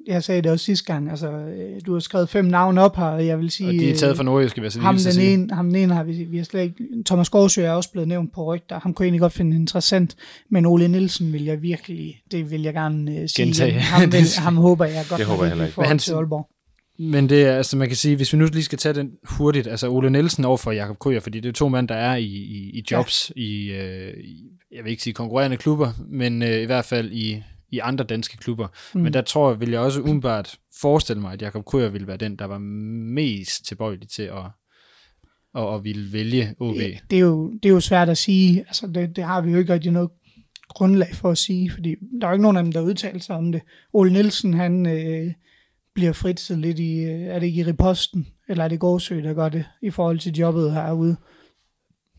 jeg 0.08 0.24
sagde 0.24 0.42
det 0.42 0.52
også 0.52 0.66
sidste 0.66 0.94
gang, 0.94 1.10
altså, 1.10 1.32
øh, 1.32 1.82
du 1.86 1.94
har 1.94 2.00
skrevet 2.00 2.30
fem 2.30 2.46
navne 2.46 2.82
op 2.82 2.96
her, 2.96 3.04
og 3.04 3.26
jeg 3.26 3.40
vil 3.40 3.52
sige... 3.52 3.68
og 3.70 3.74
de 3.74 3.90
er 3.90 3.96
taget 3.96 4.18
fra 4.18 4.24
Norge, 4.24 4.50
skal 4.50 4.62
vi 4.62 4.66
altså 4.66 4.80
lige 4.80 4.86
ham 4.86 4.96
den, 4.96 5.14
sige. 5.14 5.34
ene, 5.34 5.54
ham 5.54 5.66
den 5.66 5.76
ene 5.76 5.94
har 5.94 6.04
vi, 6.04 6.24
vi 6.24 6.38
har 6.38 6.44
slet 6.44 6.62
ikke... 6.62 6.76
Thomas 7.06 7.30
Gårdsø 7.30 7.62
er 7.62 7.72
også 7.72 7.92
blevet 7.92 8.08
nævnt 8.08 8.34
på 8.34 8.54
rygter. 8.54 8.80
Ham 8.80 8.94
kunne 8.94 9.04
jeg 9.04 9.08
egentlig 9.08 9.22
godt 9.22 9.34
finde 9.34 9.56
interessant. 9.56 10.16
Men 10.50 10.66
Ole 10.66 10.88
Nielsen 10.88 11.34
vil 11.34 11.44
jeg 11.44 11.62
virkelig... 11.62 12.22
Det 12.32 12.52
vil 12.52 12.62
jeg 12.62 12.74
gerne 12.74 13.12
uh, 13.12 13.18
sige. 13.28 13.46
Gentage. 13.46 13.72
Ham, 13.72 14.12
vil, 14.12 14.22
ham 14.46 14.58
håber 14.58 14.86
jeg 14.86 15.06
godt 15.10 15.20
Det 15.20 15.28
håber 15.28 15.46
jeg 15.46 15.62
ikke, 15.62 15.74
får 15.74 15.82
Men 15.82 15.90
han- 15.90 16.00
til 16.00 16.14
Aalborg. 16.14 16.50
Men 17.00 17.30
det 17.30 17.44
er, 17.44 17.58
altså 17.58 17.78
man 17.78 17.88
kan 17.88 17.98
sige, 17.98 18.16
hvis 18.16 18.34
vi 18.34 18.38
nu 18.38 18.46
lige 18.46 18.64
skal 18.64 18.78
tage 18.78 18.94
den 18.94 19.12
hurtigt, 19.24 19.68
altså 19.68 19.90
Ole 19.90 20.10
Nielsen 20.10 20.46
over 20.46 20.58
for 20.58 20.72
Jakob 20.72 21.00
Kryer, 21.00 21.20
fordi 21.20 21.40
det 21.40 21.50
er 21.50 21.54
to 21.54 21.70
mænd, 21.70 21.88
der 21.88 21.96
er 21.96 22.16
i, 22.16 22.26
i, 22.26 22.70
i 22.74 22.84
jobs 22.92 23.32
ja. 23.36 23.42
i, 23.42 23.64
øh, 23.72 24.14
jeg 24.72 24.84
vil 24.84 24.92
ikke 24.92 25.04
sige 25.04 25.14
konkurrerende 25.14 25.58
klubber, 25.58 25.92
men 26.10 26.44
øh, 26.44 26.62
i 26.62 26.66
hvert 26.66 26.86
fald 26.86 27.12
i, 27.12 27.44
i 27.72 27.80
andre 27.80 28.06
danske 28.06 28.38
klubber. 28.38 28.68
Mm. 28.96 29.02
Men 29.02 29.14
der 29.14 29.22
tror 29.22 29.50
jeg, 29.52 29.60
vil 29.60 29.70
jeg 29.70 29.80
også 29.80 30.02
umiddelbart 30.02 30.60
forestille 30.82 31.22
mig, 31.22 31.34
at 31.34 31.42
Jakob 31.42 31.66
Kryer 31.66 31.90
ville 31.90 32.08
være 32.08 32.18
den, 32.18 32.36
der 32.36 32.46
var 32.46 32.58
mest 32.58 33.66
tilbøjelig 33.66 34.10
til 34.10 34.24
at, 34.24 34.46
at, 35.56 35.74
at 35.76 35.84
ville 35.84 36.14
vælge 36.14 36.56
OB. 36.60 36.76
Det, 36.76 37.00
det, 37.10 37.16
er 37.18 37.22
jo, 37.22 37.52
det 37.64 37.70
er 37.70 37.74
jo 37.74 37.80
svært 37.80 38.10
at 38.10 38.18
sige. 38.18 38.60
Altså, 38.60 38.88
det, 38.88 39.16
det 39.16 39.24
har 39.24 39.42
vi 39.42 39.52
jo 39.52 39.58
ikke 39.58 39.74
rigtig 39.74 39.92
noget 39.92 40.10
grundlag 40.70 41.16
for 41.16 41.32
at 41.32 41.38
sige, 41.38 41.72
fordi 41.72 41.96
der 42.22 42.28
er 42.28 42.32
jo 42.32 42.34
ikke 42.34 42.42
nogen 42.44 42.58
af 42.58 42.64
dem, 42.64 42.72
der 42.72 42.82
udtaler 42.82 43.20
sig 43.20 43.36
om 43.36 43.52
det. 43.52 43.62
Ole 43.94 44.14
Nielsen, 44.14 44.54
han 44.54 44.86
øh, 44.86 45.34
bliver 45.96 46.14
fritset 46.14 46.58
lidt 46.58 46.80
i, 46.80 47.00
øh, 47.00 47.22
er 47.22 47.40
det 47.40 47.48
ikke 47.48 47.62
i 47.62 47.66
riposten, 47.66 48.28
eller 48.50 48.64
er 48.64 48.68
det 48.68 48.80
Gårdsø, 48.80 49.22
der 49.24 49.34
gør 49.34 49.50
det, 49.50 49.66
i 49.82 49.90
forhold 49.90 50.20
til 50.20 50.34
jobbet 50.36 50.72
herude, 50.74 51.16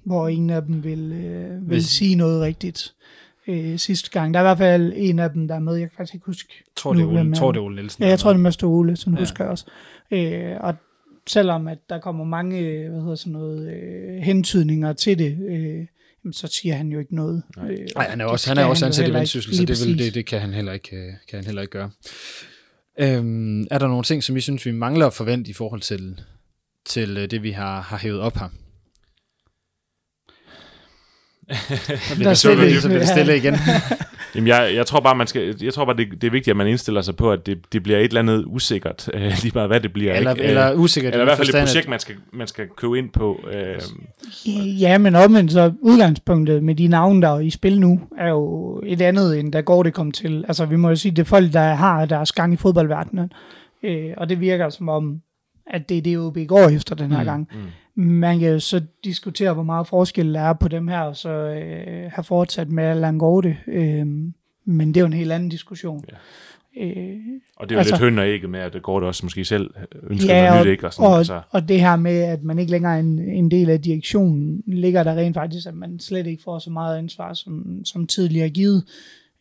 hvor 0.07 0.29
en 0.29 0.51
af 0.51 0.63
dem 0.63 0.85
vil, 0.85 1.13
øh, 1.13 1.51
vil 1.51 1.61
Hvis- 1.69 1.85
sige 1.87 2.15
noget 2.15 2.43
rigtigt 2.43 2.95
øh, 3.49 3.79
sidste 3.79 4.11
gang. 4.11 4.35
Der 4.35 4.41
er 4.41 4.45
i 4.45 4.47
hvert 4.47 4.59
fald 4.59 4.93
en 4.97 5.19
af 5.19 5.31
dem, 5.31 5.49
der 5.49 5.55
er 5.55 5.59
med, 5.59 5.75
jeg 5.75 5.89
kan 5.91 5.97
faktisk 5.97 6.15
ikke 6.15 6.27
huske. 6.27 6.55
Jeg 6.59 6.65
tror, 6.77 6.93
det 6.93 7.03
er 7.03 7.07
Ole, 7.07 7.35
tror, 7.35 7.53
det? 7.53 7.59
er 7.59 7.65
Ole 7.65 7.75
Nielsen. 7.75 8.03
Ja, 8.05 8.09
jeg 8.09 8.19
tror, 8.19 8.31
det 8.31 8.39
er 8.39 8.43
Mester 8.43 8.67
Ole, 8.67 8.97
som 8.97 9.15
Ja. 9.15 9.19
husker 9.21 9.45
jeg 9.45 9.51
også. 9.51 9.65
Øh, 10.11 10.57
og 10.61 10.75
selvom 11.27 11.69
at 11.69 11.79
der 11.89 11.99
kommer 12.01 12.25
mange 12.25 12.89
hvad 12.89 13.01
hedder 13.01 13.15
sådan 13.15 13.33
noget, 13.33 13.73
øh, 13.73 14.23
hentydninger 14.23 14.93
til 14.93 15.19
det, 15.19 15.39
øh, 15.49 15.87
så 16.33 16.47
siger 16.47 16.75
han 16.75 16.89
jo 16.89 16.99
ikke 16.99 17.15
noget. 17.17 17.43
Nej, 17.57 17.71
Øh, 17.71 17.79
Nej 17.97 18.09
han 18.09 18.21
er 18.21 18.25
også, 18.25 18.51
han 18.51 18.59
er 18.59 18.65
også 18.65 18.87
ansat 18.87 19.09
i 19.09 19.13
vendsyssel, 19.13 19.57
så 19.57 19.65
det, 19.65 19.87
vil, 19.87 19.99
det, 19.99 20.15
det 20.15 20.27
kan, 20.27 20.41
han 20.41 20.53
heller 20.55 20.73
ikke, 20.73 20.97
øh, 20.97 21.13
kan 21.29 21.37
han 21.39 21.45
heller 21.45 21.63
ikke 21.63 21.73
gøre. 21.73 21.91
Øhm, 23.01 23.63
er 23.71 23.79
der 23.79 23.89
nogle 23.89 24.03
ting, 24.03 24.23
som 24.25 24.37
I 24.37 24.41
synes, 24.41 24.67
vi 24.67 24.71
mangler 24.73 25.07
at 25.07 25.13
forvente 25.13 25.51
i 25.51 25.53
forhold 25.53 25.81
til, 25.81 26.21
til 26.85 27.17
øh, 27.17 27.31
det, 27.31 27.43
vi 27.43 27.51
har, 27.51 27.81
har 27.81 27.99
hævet 27.99 28.21
op 28.21 28.37
her? 28.37 28.49
Så 31.53 32.15
bliver 32.15 32.29
det 32.29 32.39
stille, 32.39 32.57
stille- 32.63 32.81
så 32.81 32.89
bliver 32.89 33.01
det 33.01 33.09
stille 33.09 33.37
igen. 33.37 33.55
Jamen, 34.35 34.49
jeg, 34.49 34.71
jeg 34.75 34.87
tror 34.87 35.01
bare, 35.01 35.15
man 35.17 35.27
skal, 35.27 35.57
jeg 35.63 35.75
tror 35.75 35.85
bare 35.85 35.97
det, 35.97 36.09
det 36.21 36.25
er 36.27 36.31
vigtigt, 36.31 36.49
at 36.53 36.57
man 36.57 36.67
indstiller 36.67 37.03
sig 37.03 37.17
på, 37.17 37.33
at 37.33 37.47
det, 37.47 37.59
det 37.73 37.83
bliver 37.83 37.99
et 37.99 38.05
eller 38.05 38.21
andet 38.21 38.45
usikkert, 38.47 39.09
øh, 39.15 39.23
lige 39.43 39.53
meget 39.55 39.69
hvad 39.69 39.81
det 39.81 39.93
bliver. 39.93 40.15
eller, 40.15 40.31
ikke? 40.35 40.45
eller 40.45 40.73
Øh, 40.73 40.81
usikkert. 40.81 41.13
eller 41.13 41.25
i 41.25 41.27
hvert 41.27 41.37
fald 41.37 41.49
et 41.49 41.55
projekt, 41.55 41.89
man 41.89 41.99
skal, 42.01 42.15
man 42.33 42.47
skal 42.47 42.65
købe 42.77 42.99
ind 42.99 43.11
på. 43.11 43.41
Øh, 43.53 43.81
Ja, 44.81 44.99
men 44.99 45.15
omvendt 45.17 45.53
så 45.53 45.73
udgangspunktet 45.81 46.63
med 46.63 46.75
de 46.75 46.89
navne, 46.89 47.23
der 47.23 47.29
er 47.29 47.41
i 47.41 47.51
spil 47.51 47.81
nu, 47.81 48.01
er 48.19 48.29
jo 48.29 48.83
et 48.87 49.01
andet, 49.01 49.39
end 49.39 49.53
da 49.53 49.61
går 49.61 49.83
det 49.83 49.95
kom 49.95 50.13
til. 50.13 50.45
Altså, 50.49 50.65
vi 50.67 50.77
må 50.77 50.89
jo 50.89 50.97
sige, 50.97 51.13
det 51.13 51.19
er 51.19 51.25
folk, 51.25 51.53
der 51.53 51.75
har 51.75 52.05
deres 52.07 52.33
gang 52.33 52.53
i 52.53 52.57
fodboldverdenen. 52.57 53.33
Øh, 53.83 54.11
og 54.17 54.29
det 54.29 54.41
virker 54.41 54.69
som 54.71 54.89
om, 54.89 55.21
at 55.67 55.89
det 55.89 55.99
er 55.99 56.03
det, 56.03 56.19
OB 56.19 56.39
går 56.49 56.69
efter 56.69 56.95
den 56.95 57.13
her 57.13 57.19
mm, 57.19 57.25
gang. 57.25 57.49
Mm. 57.53 57.59
Man 58.01 58.39
kan 58.39 58.49
jo 58.49 58.61
så 58.61 58.81
diskutere, 59.05 59.55
hvor 59.55 59.63
meget 59.63 59.87
forskel 59.87 60.35
der 60.35 60.41
er 60.41 60.53
på 60.53 60.69
dem 60.69 60.89
her, 60.89 61.01
og 61.01 61.17
så 61.17 61.29
øh, 61.31 62.11
have 62.15 62.25
fortsat 62.25 62.71
med 62.71 62.95
Langorte. 62.95 63.57
Øh, 63.67 64.07
men 64.65 64.89
det 64.89 64.97
er 64.97 65.01
jo 65.01 65.07
en 65.07 65.13
helt 65.13 65.33
anden 65.33 65.49
diskussion. 65.49 66.05
Ja. 66.13 66.17
Øh, 66.85 67.17
og 67.57 67.69
det 67.69 67.75
er 67.75 67.77
jo 67.77 67.79
Altså- 67.79 67.95
lidt 67.95 68.03
høn 68.03 68.19
og 68.19 68.29
ægget 68.29 68.51
med, 68.51 68.61
at 68.61 68.73
det 68.73 68.83
går 68.83 69.01
det 69.01 69.07
også 69.09 69.27
måske 69.27 69.45
selv 69.45 69.71
ønsker 70.03 70.35
Ja, 70.35 70.47
noget 70.47 70.61
og, 70.61 70.67
nyt, 70.67 70.71
ikke? 70.71 70.87
Og 70.87 70.93
sådan, 70.93 71.11
og, 71.11 71.19
altså, 71.19 71.41
og 71.51 71.69
det 71.69 71.81
her 71.81 71.97
med, 71.97 72.23
at 72.23 72.43
man 72.43 72.59
ikke 72.59 72.71
længere 72.73 72.95
er 72.95 73.01
en, 73.01 73.19
en 73.19 73.51
del 73.51 73.71
af 73.71 73.81
direktionen, 73.83 74.63
ligger 74.67 75.03
der 75.03 75.15
rent 75.15 75.35
faktisk, 75.35 75.67
at 75.67 75.75
man 75.75 76.01
slet 76.01 76.27
ikke 76.27 76.43
får 76.43 76.59
så 76.59 76.71
meget 76.71 76.99
ansvar, 76.99 77.35
som, 77.35 77.85
som 77.85 78.07
tidligere 78.07 78.49
givet. 78.49 78.85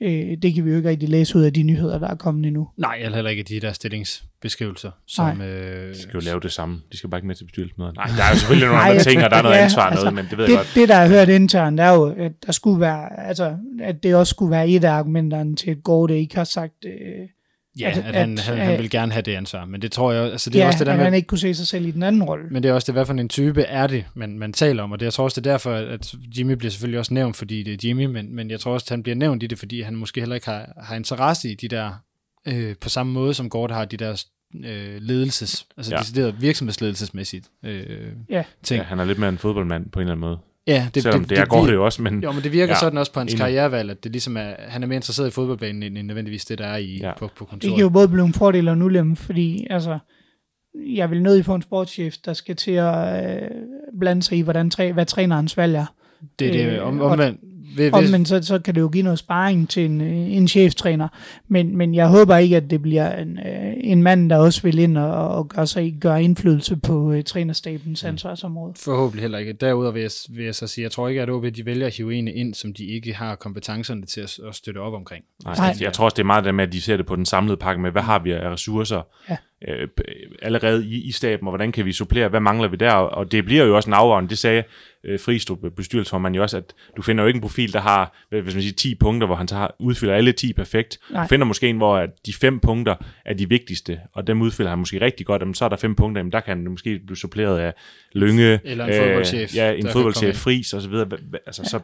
Øh, 0.02 0.38
det 0.42 0.54
kan 0.54 0.66
vi 0.66 0.70
jo 0.70 0.78
ikke 0.78 0.90
rigtig 0.90 1.10
læse 1.10 1.38
ud 1.38 1.44
af 1.44 1.54
de 1.54 1.64
nyheder, 1.64 2.00
der 2.00 2.08
er 2.08 2.16
kommet 2.16 2.46
endnu. 2.48 2.68
Nej, 2.78 2.96
eller 2.96 3.16
heller 3.16 3.32
ikke 3.32 3.44
de 3.44 3.60
der 3.60 3.72
stillingsbeskrivelser, 3.74 4.92
som... 5.08 5.42
Øh, 5.42 5.90
de 5.94 6.02
skal 6.02 6.14
jo 6.14 6.20
lave 6.20 6.40
det 6.40 6.52
samme. 6.52 6.82
De 6.92 6.98
skal 6.98 7.10
bare 7.10 7.18
ikke 7.18 7.28
med 7.28 7.36
til 7.36 7.44
bestyrelsesmøder. 7.46 7.92
Nej, 7.92 8.06
der 8.18 8.24
er 8.24 8.30
jo 8.30 8.38
selvfølgelig 8.38 8.68
nogle 8.68 8.80
Nej, 8.80 8.90
andre 8.90 8.96
jeg 8.96 9.04
ting, 9.06 9.24
og 9.24 9.30
der 9.30 9.38
er 9.38 9.42
noget 9.42 9.56
ja, 9.56 9.64
ansvar, 9.64 9.82
altså, 9.84 10.06
noget, 10.06 10.16
men 10.16 10.26
det 10.30 10.38
ved 10.38 10.46
jeg 10.46 10.50
Det, 10.50 10.58
godt. 10.58 10.72
det, 10.76 10.90
der 10.90 10.96
er 10.96 11.08
hørt 11.08 11.30
internt, 11.30 11.80
er 11.80 11.90
jo, 11.94 12.06
at 12.18 12.32
der 12.46 12.52
skulle 12.52 12.82
være, 12.82 13.28
altså, 13.28 13.58
at 13.82 14.04
det 14.04 14.16
også 14.16 14.30
skulle 14.32 14.52
være 14.52 14.70
et 14.70 14.84
af 14.84 14.92
argumenterne 14.92 15.56
til, 15.56 15.72
at 15.72 15.84
Gårde 15.84 16.20
ikke 16.20 16.36
har 16.36 16.44
sagt, 16.44 16.86
øh, 16.86 17.28
ja, 17.80 17.90
at- 17.90 17.98
at, 17.98 18.04
han, 18.16 18.34
at, 18.34 18.40
han, 18.40 18.58
han 18.58 18.78
vil 18.80 18.90
gerne 18.90 19.12
have 19.12 19.22
det 19.22 19.36
ansvar, 19.36 19.66
men 19.66 19.82
det 19.82 19.92
tror 19.92 20.12
jeg... 20.12 20.32
Altså, 20.32 20.50
det 20.50 20.60
er 20.60 20.64
ja, 20.64 20.68
også 20.68 20.80
det 20.80 20.86
der 20.88 20.92
at 20.94 20.98
med, 20.98 21.06
han 21.06 21.14
ikke 21.14 21.28
kunne 21.28 21.38
se 21.40 21.54
sig 21.54 21.68
selv 21.68 21.86
i 21.88 21.92
den 21.92 22.04
anden 22.04 22.24
rolle. 22.24 22.46
Men 22.52 22.64
det 22.64 22.70
er 22.70 22.74
også 22.74 22.86
det, 22.86 22.96
hvad 22.96 23.06
for 23.06 23.14
en 23.14 23.30
type 23.30 23.62
er 23.62 23.88
det, 23.88 24.06
man, 24.14 24.40
man 24.40 24.54
taler 24.54 24.84
om, 24.84 24.92
og 24.92 25.00
det, 25.00 25.06
jeg 25.06 25.14
tror 25.14 25.24
også, 25.24 25.42
det 25.42 25.48
er 25.48 25.52
derfor, 25.52 25.74
at 25.74 26.14
Jimmy 26.38 26.52
bliver 26.54 26.72
selvfølgelig 26.72 27.00
også 27.00 27.14
nævnt, 27.14 27.36
fordi 27.36 27.64
det 27.64 27.74
er 27.74 27.88
Jimmy, 27.88 28.06
men, 28.06 28.36
men 28.36 28.52
jeg 28.52 28.60
tror 28.60 28.74
også, 28.74 28.86
at 28.86 28.90
han 28.90 29.04
bliver 29.04 29.16
nævnt 29.16 29.44
i 29.44 29.48
det, 29.48 29.60
fordi 29.60 29.82
han 29.82 29.96
måske 29.96 30.22
heller 30.22 30.36
ikke 30.36 30.48
har, 30.50 30.74
har 30.84 30.96
interesse 30.96 31.50
i 31.52 31.56
de 31.56 31.68
der, 31.68 31.92
øh, 32.48 32.76
på 32.82 32.90
samme 32.90 33.14
måde 33.14 33.34
som 33.34 33.50
Gord 33.50 33.72
har 33.72 33.86
de 33.86 33.98
der 33.98 34.24
øh, 34.66 35.02
ledelses, 35.02 35.66
altså 35.78 35.96
ja. 35.96 36.00
decideret 36.00 36.42
virksomhedsledelsesmæssigt 36.42 37.48
øh, 37.66 38.12
Ja. 38.30 38.44
ting. 38.64 38.78
Ja, 38.80 38.84
han 38.84 39.00
er 39.00 39.06
lidt 39.06 39.20
mere 39.20 39.30
en 39.30 39.38
fodboldmand 39.38 39.90
på 39.92 40.00
en 40.00 40.02
eller 40.02 40.12
anden 40.12 40.22
måde. 40.22 40.38
Ja, 40.68 40.88
Det, 40.96 41.04
Selvom 41.04 41.20
det, 41.22 41.30
det, 41.30 41.38
det 41.38 41.50
går 41.50 41.66
det 41.66 41.74
jo 41.74 41.86
også, 41.86 42.02
men 42.02 42.24
Jo, 42.24 42.32
men 42.32 42.44
det 42.44 42.52
virker 42.52 42.74
Ja, 42.74 42.80
sådan 42.80 42.98
også 42.98 43.12
på 43.14 43.20
hans 43.20 43.34
enig. 43.34 43.40
karrierevalg, 43.40 43.92
at 43.92 44.04
det 44.04 44.12
ligesom 44.12 44.38
er, 44.38 44.54
han 44.60 44.84
er 44.84 44.88
mere 44.88 44.96
interesseret 44.96 45.28
i 45.28 45.32
fodboldbanen, 45.32 45.84
end, 45.84 45.98
end 45.98 46.08
nødvendigvis 46.08 46.46
det, 46.46 46.58
der 46.58 46.66
er 46.66 46.78
i, 46.78 46.98
Ja. 47.02 47.12
på, 47.18 47.28
på 47.28 47.32
Det 47.40 47.48
kontoret. 47.50 47.76
kan 47.76 47.82
jo 47.82 47.90
både 47.90 48.08
blive 48.08 48.26
en 48.26 48.34
fordel 48.34 48.68
og 48.68 48.74
en 48.74 48.82
ulempe, 48.82 49.22
fordi 49.22 49.68
altså, 49.70 50.00
jeg 50.96 51.12
vil 51.12 51.22
nødig 51.24 51.46
få 51.46 51.56
en 51.56 51.62
sportschef, 51.62 52.16
der 52.26 52.34
skal 52.34 52.56
til 52.56 52.72
at 52.72 53.26
øh, 53.44 53.48
blande 54.00 54.24
sig 54.24 54.38
i, 54.38 54.42
hvordan 54.42 54.70
træ, 54.70 54.92
hvad 54.92 55.06
trænerens 55.06 55.58
valg 55.58 55.76
er. 55.76 55.86
det, 56.40 56.54
det, 56.54 56.66
øh, 56.78 56.88
om, 56.88 57.00
og- 57.00 57.10
omvendt, 57.10 57.40
ved, 57.78 57.94
Og, 57.94 58.04
men 58.12 58.26
så, 58.26 58.44
så 58.44 58.60
kan 58.60 58.76
det 58.76 58.82
jo 58.82 58.88
give 58.88 59.04
noget 59.04 59.20
sparring 59.20 59.70
til 59.70 59.86
en, 59.86 60.02
øh, 60.02 60.32
en 60.38 60.48
cheftræner. 60.48 61.08
Men, 61.48 61.78
men 61.78 61.96
jeg 61.96 62.08
håber 62.08 62.38
ikke, 62.38 62.58
at 62.58 62.70
det 62.70 62.82
bliver 62.82 63.16
en, 63.16 63.40
øh, 63.40 63.74
en 63.78 64.04
mand, 64.04 64.30
der 64.30 64.38
også 64.38 64.62
vil 64.62 64.80
ind 64.80 64.98
og, 64.98 65.30
og 65.30 65.48
gøre, 65.48 65.68
sig, 65.68 65.96
gøre 66.02 66.24
indflydelse 66.24 66.76
på 66.76 67.12
øh, 67.12 67.24
trænerstabens 67.24 68.04
ansvarsområde. 68.04 68.74
Forhåbentlig 68.78 69.22
heller 69.22 69.38
ikke. 69.38 69.54
Derudover 69.54 69.92
vil 69.92 70.02
jeg, 70.02 70.12
vil 70.30 70.46
jeg 70.46 70.56
så 70.56 70.68
sige, 70.68 70.84
jeg 70.84 70.92
tror 70.92 71.08
ikke, 71.08 71.22
at 71.22 71.30
OB 71.30 71.46
de 71.56 71.66
vælger 71.66 71.88
at 71.88 71.96
hive 71.96 72.16
en 72.16 72.28
ind, 72.28 72.54
som 72.54 72.74
de 72.74 72.86
ikke 72.86 73.14
har 73.14 73.36
kompetencerne 73.36 74.06
til 74.06 74.22
at, 74.22 74.40
at 74.50 74.56
støtte 74.56 74.80
op 74.80 74.94
omkring. 74.94 75.24
Nej, 75.44 75.56
Nej. 75.58 75.76
Jeg 75.82 75.94
tror 75.94 76.06
også, 76.06 76.16
det 76.16 76.22
er 76.22 76.26
meget 76.26 76.44
det 76.44 76.56
med, 76.56 76.64
at 76.68 76.74
de 76.74 76.82
ser 76.82 76.98
det 76.98 77.06
på 77.06 77.16
den 77.16 77.26
samlede 77.26 77.58
pakke 77.58 77.82
med, 77.82 77.92
hvad 77.92 78.02
har 78.02 78.20
vi 78.20 78.32
af 78.32 78.50
ressourcer 78.50 79.02
Ja. 79.30 79.38
øh, 79.68 79.88
allerede 80.42 80.86
i, 80.86 81.02
i 81.08 81.12
staben, 81.12 81.48
og 81.48 81.52
hvordan 81.52 81.72
kan 81.72 81.86
vi 81.86 81.92
supplere, 81.94 82.30
hvad 82.30 82.40
mangler 82.40 82.68
vi 82.68 82.76
der? 82.78 82.92
Og 82.92 83.32
det 83.32 83.46
bliver 83.46 83.66
jo 83.66 83.76
også 83.76 83.90
en 83.90 83.94
afvejning. 83.94 84.30
Det 84.30 84.38
sagde 84.38 84.64
øh, 85.08 85.20
Fristrup, 85.20 85.58
bestyrelsesformand 85.76 86.36
jo 86.36 86.42
også, 86.42 86.58
at 86.58 86.74
du 86.98 87.02
finder 87.02 87.24
jo 87.24 87.28
ikke 87.28 87.38
en 87.38 87.42
profil, 87.42 87.74
der 87.74 87.80
har 87.80 88.26
hvis 88.30 88.56
man 88.56 88.62
siger, 88.62 88.74
10 88.74 88.96
punkter, 88.96 89.28
hvor 89.28 89.36
han 89.36 89.48
så 89.48 89.56
har, 89.56 89.76
udfylder 89.80 90.14
alle 90.14 90.32
10 90.32 90.54
perfekt. 90.54 91.00
Nej. 91.12 91.24
Du 91.24 91.28
finder 91.28 91.46
måske 91.46 91.68
en, 91.68 91.78
hvor 91.78 91.98
at 91.98 92.10
de 92.26 92.34
fem 92.34 92.60
punkter 92.60 92.96
er 93.26 93.34
de 93.34 93.50
vigtigste, 93.50 94.00
og 94.14 94.28
dem 94.28 94.42
udfylder 94.42 94.70
han 94.70 94.80
måske 94.80 95.02
rigtig 95.02 95.26
godt. 95.26 95.42
Jamen, 95.42 95.54
så 95.54 95.66
er 95.66 95.70
der 95.70 95.76
fem 95.76 95.96
punkter, 95.96 96.20
jamen, 96.20 96.32
der 96.32 96.40
kan 96.40 96.58
han 96.58 96.72
måske 96.72 97.00
blive 97.06 97.18
suppleret 97.18 97.60
af 97.60 97.74
Lønge, 98.14 98.60
Eller 98.64 98.86
en 98.86 98.94
fodboldchef, 99.04 99.56
ja, 99.56 99.66
der 99.68 99.72
en 99.72 99.88
fodboldchef. 99.90 100.36
Fris 100.36 100.74
og 100.74 100.82
så 100.82 100.90
videre. 100.90 101.08
Hva- 101.14 101.36
hva- 101.36 101.44
Altså, 101.46 101.64
så, 101.66 101.80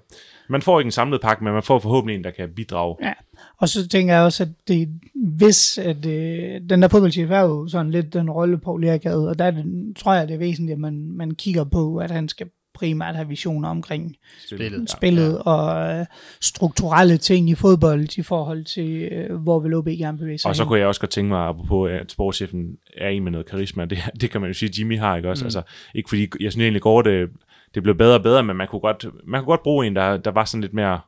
man 0.50 0.62
får 0.62 0.80
ikke 0.80 0.88
en 0.88 0.92
samlet 0.92 1.22
pakke, 1.22 1.44
men 1.44 1.54
man 1.54 1.64
får 1.64 1.80
forhåbentlig 1.80 2.18
en, 2.18 2.24
der 2.24 2.32
kan 2.32 2.50
bidrage. 2.56 2.96
Ja. 3.02 3.14
Og 3.58 3.70
så 3.70 3.88
tænker 3.88 4.14
jeg 4.14 4.24
også, 4.24 4.44
at 4.44 4.50
det, 4.68 4.90
hvis 5.16 5.78
at, 5.78 6.06
øh, 6.06 6.62
den 6.70 6.82
der 6.82 6.88
fodboldchef 6.88 7.30
er 7.32 7.40
jo 7.40 7.68
sådan 7.68 7.92
lidt 7.92 8.14
den 8.14 8.30
rolle, 8.30 8.58
Paul 8.58 8.84
Erik 8.84 9.04
havde, 9.04 9.30
og 9.30 9.40
der 9.40 9.46
er 9.46 9.52
det, 9.52 9.66
tror 9.98 10.14
jeg, 10.14 10.28
det 10.28 10.34
er 10.34 10.38
væsentligt, 10.38 10.74
at 10.76 10.80
man, 10.80 11.12
man 11.12 11.32
kigger 11.32 11.64
på, 11.64 11.98
at 11.98 12.12
han 12.12 12.30
skal 12.30 12.48
primært 12.74 13.16
have 13.16 13.28
visioner 13.28 13.70
omkring 13.70 14.16
Spillet. 14.48 14.90
spillet 14.90 15.34
ja. 15.46 15.52
og 15.52 16.00
øh, 16.00 16.06
strukturelle 16.42 17.18
ting 17.18 17.50
i 17.50 17.56
fodbold 17.56 18.18
i 18.18 18.22
forhold 18.22 18.64
til, 18.64 19.02
øh, 19.12 19.36
hvor 19.36 19.60
vil 19.60 19.74
OB 19.74 19.88
gerne 19.88 20.18
bevæge 20.18 20.38
sig 20.38 20.50
Og 20.50 20.56
så 20.56 20.64
hen. 20.64 20.68
kunne 20.68 20.80
jeg 20.80 20.88
også 20.88 21.02
godt 21.02 21.12
tænke 21.12 21.30
mig, 21.30 21.48
apropos 21.48 21.92
at 21.92 22.12
sportschefen 22.12 22.78
er 22.98 23.10
en 23.10 23.24
med 23.24 23.32
noget 23.32 23.48
karisma, 23.50 23.86
det, 23.92 23.98
det 24.22 24.30
kan 24.32 24.42
man 24.42 24.50
jo 24.50 24.54
sige, 24.54 24.72
Jimmy 24.80 25.00
har, 25.00 25.16
ikke 25.18 25.30
også? 25.30 25.44
Mm. 25.44 25.46
Altså, 25.46 25.62
ikke 25.96 26.10
fordi, 26.10 26.22
jeg 26.40 26.52
synes 26.52 26.64
egentlig 26.64 26.82
går 26.82 27.02
det, 27.02 27.30
det 27.76 27.84
blev 27.84 27.96
bedre 27.98 28.16
og 28.16 28.24
bedre, 28.24 28.44
men 28.44 28.56
man 28.56 28.68
kunne 28.68 28.80
godt, 28.82 29.06
man 29.28 29.42
kunne 29.42 29.46
godt 29.52 29.64
bruge 29.64 29.88
en, 29.88 29.96
der, 29.96 30.18
der 30.18 30.32
var 30.32 30.46
sådan 30.46 30.62
lidt 30.62 30.74
mere, 30.74 31.00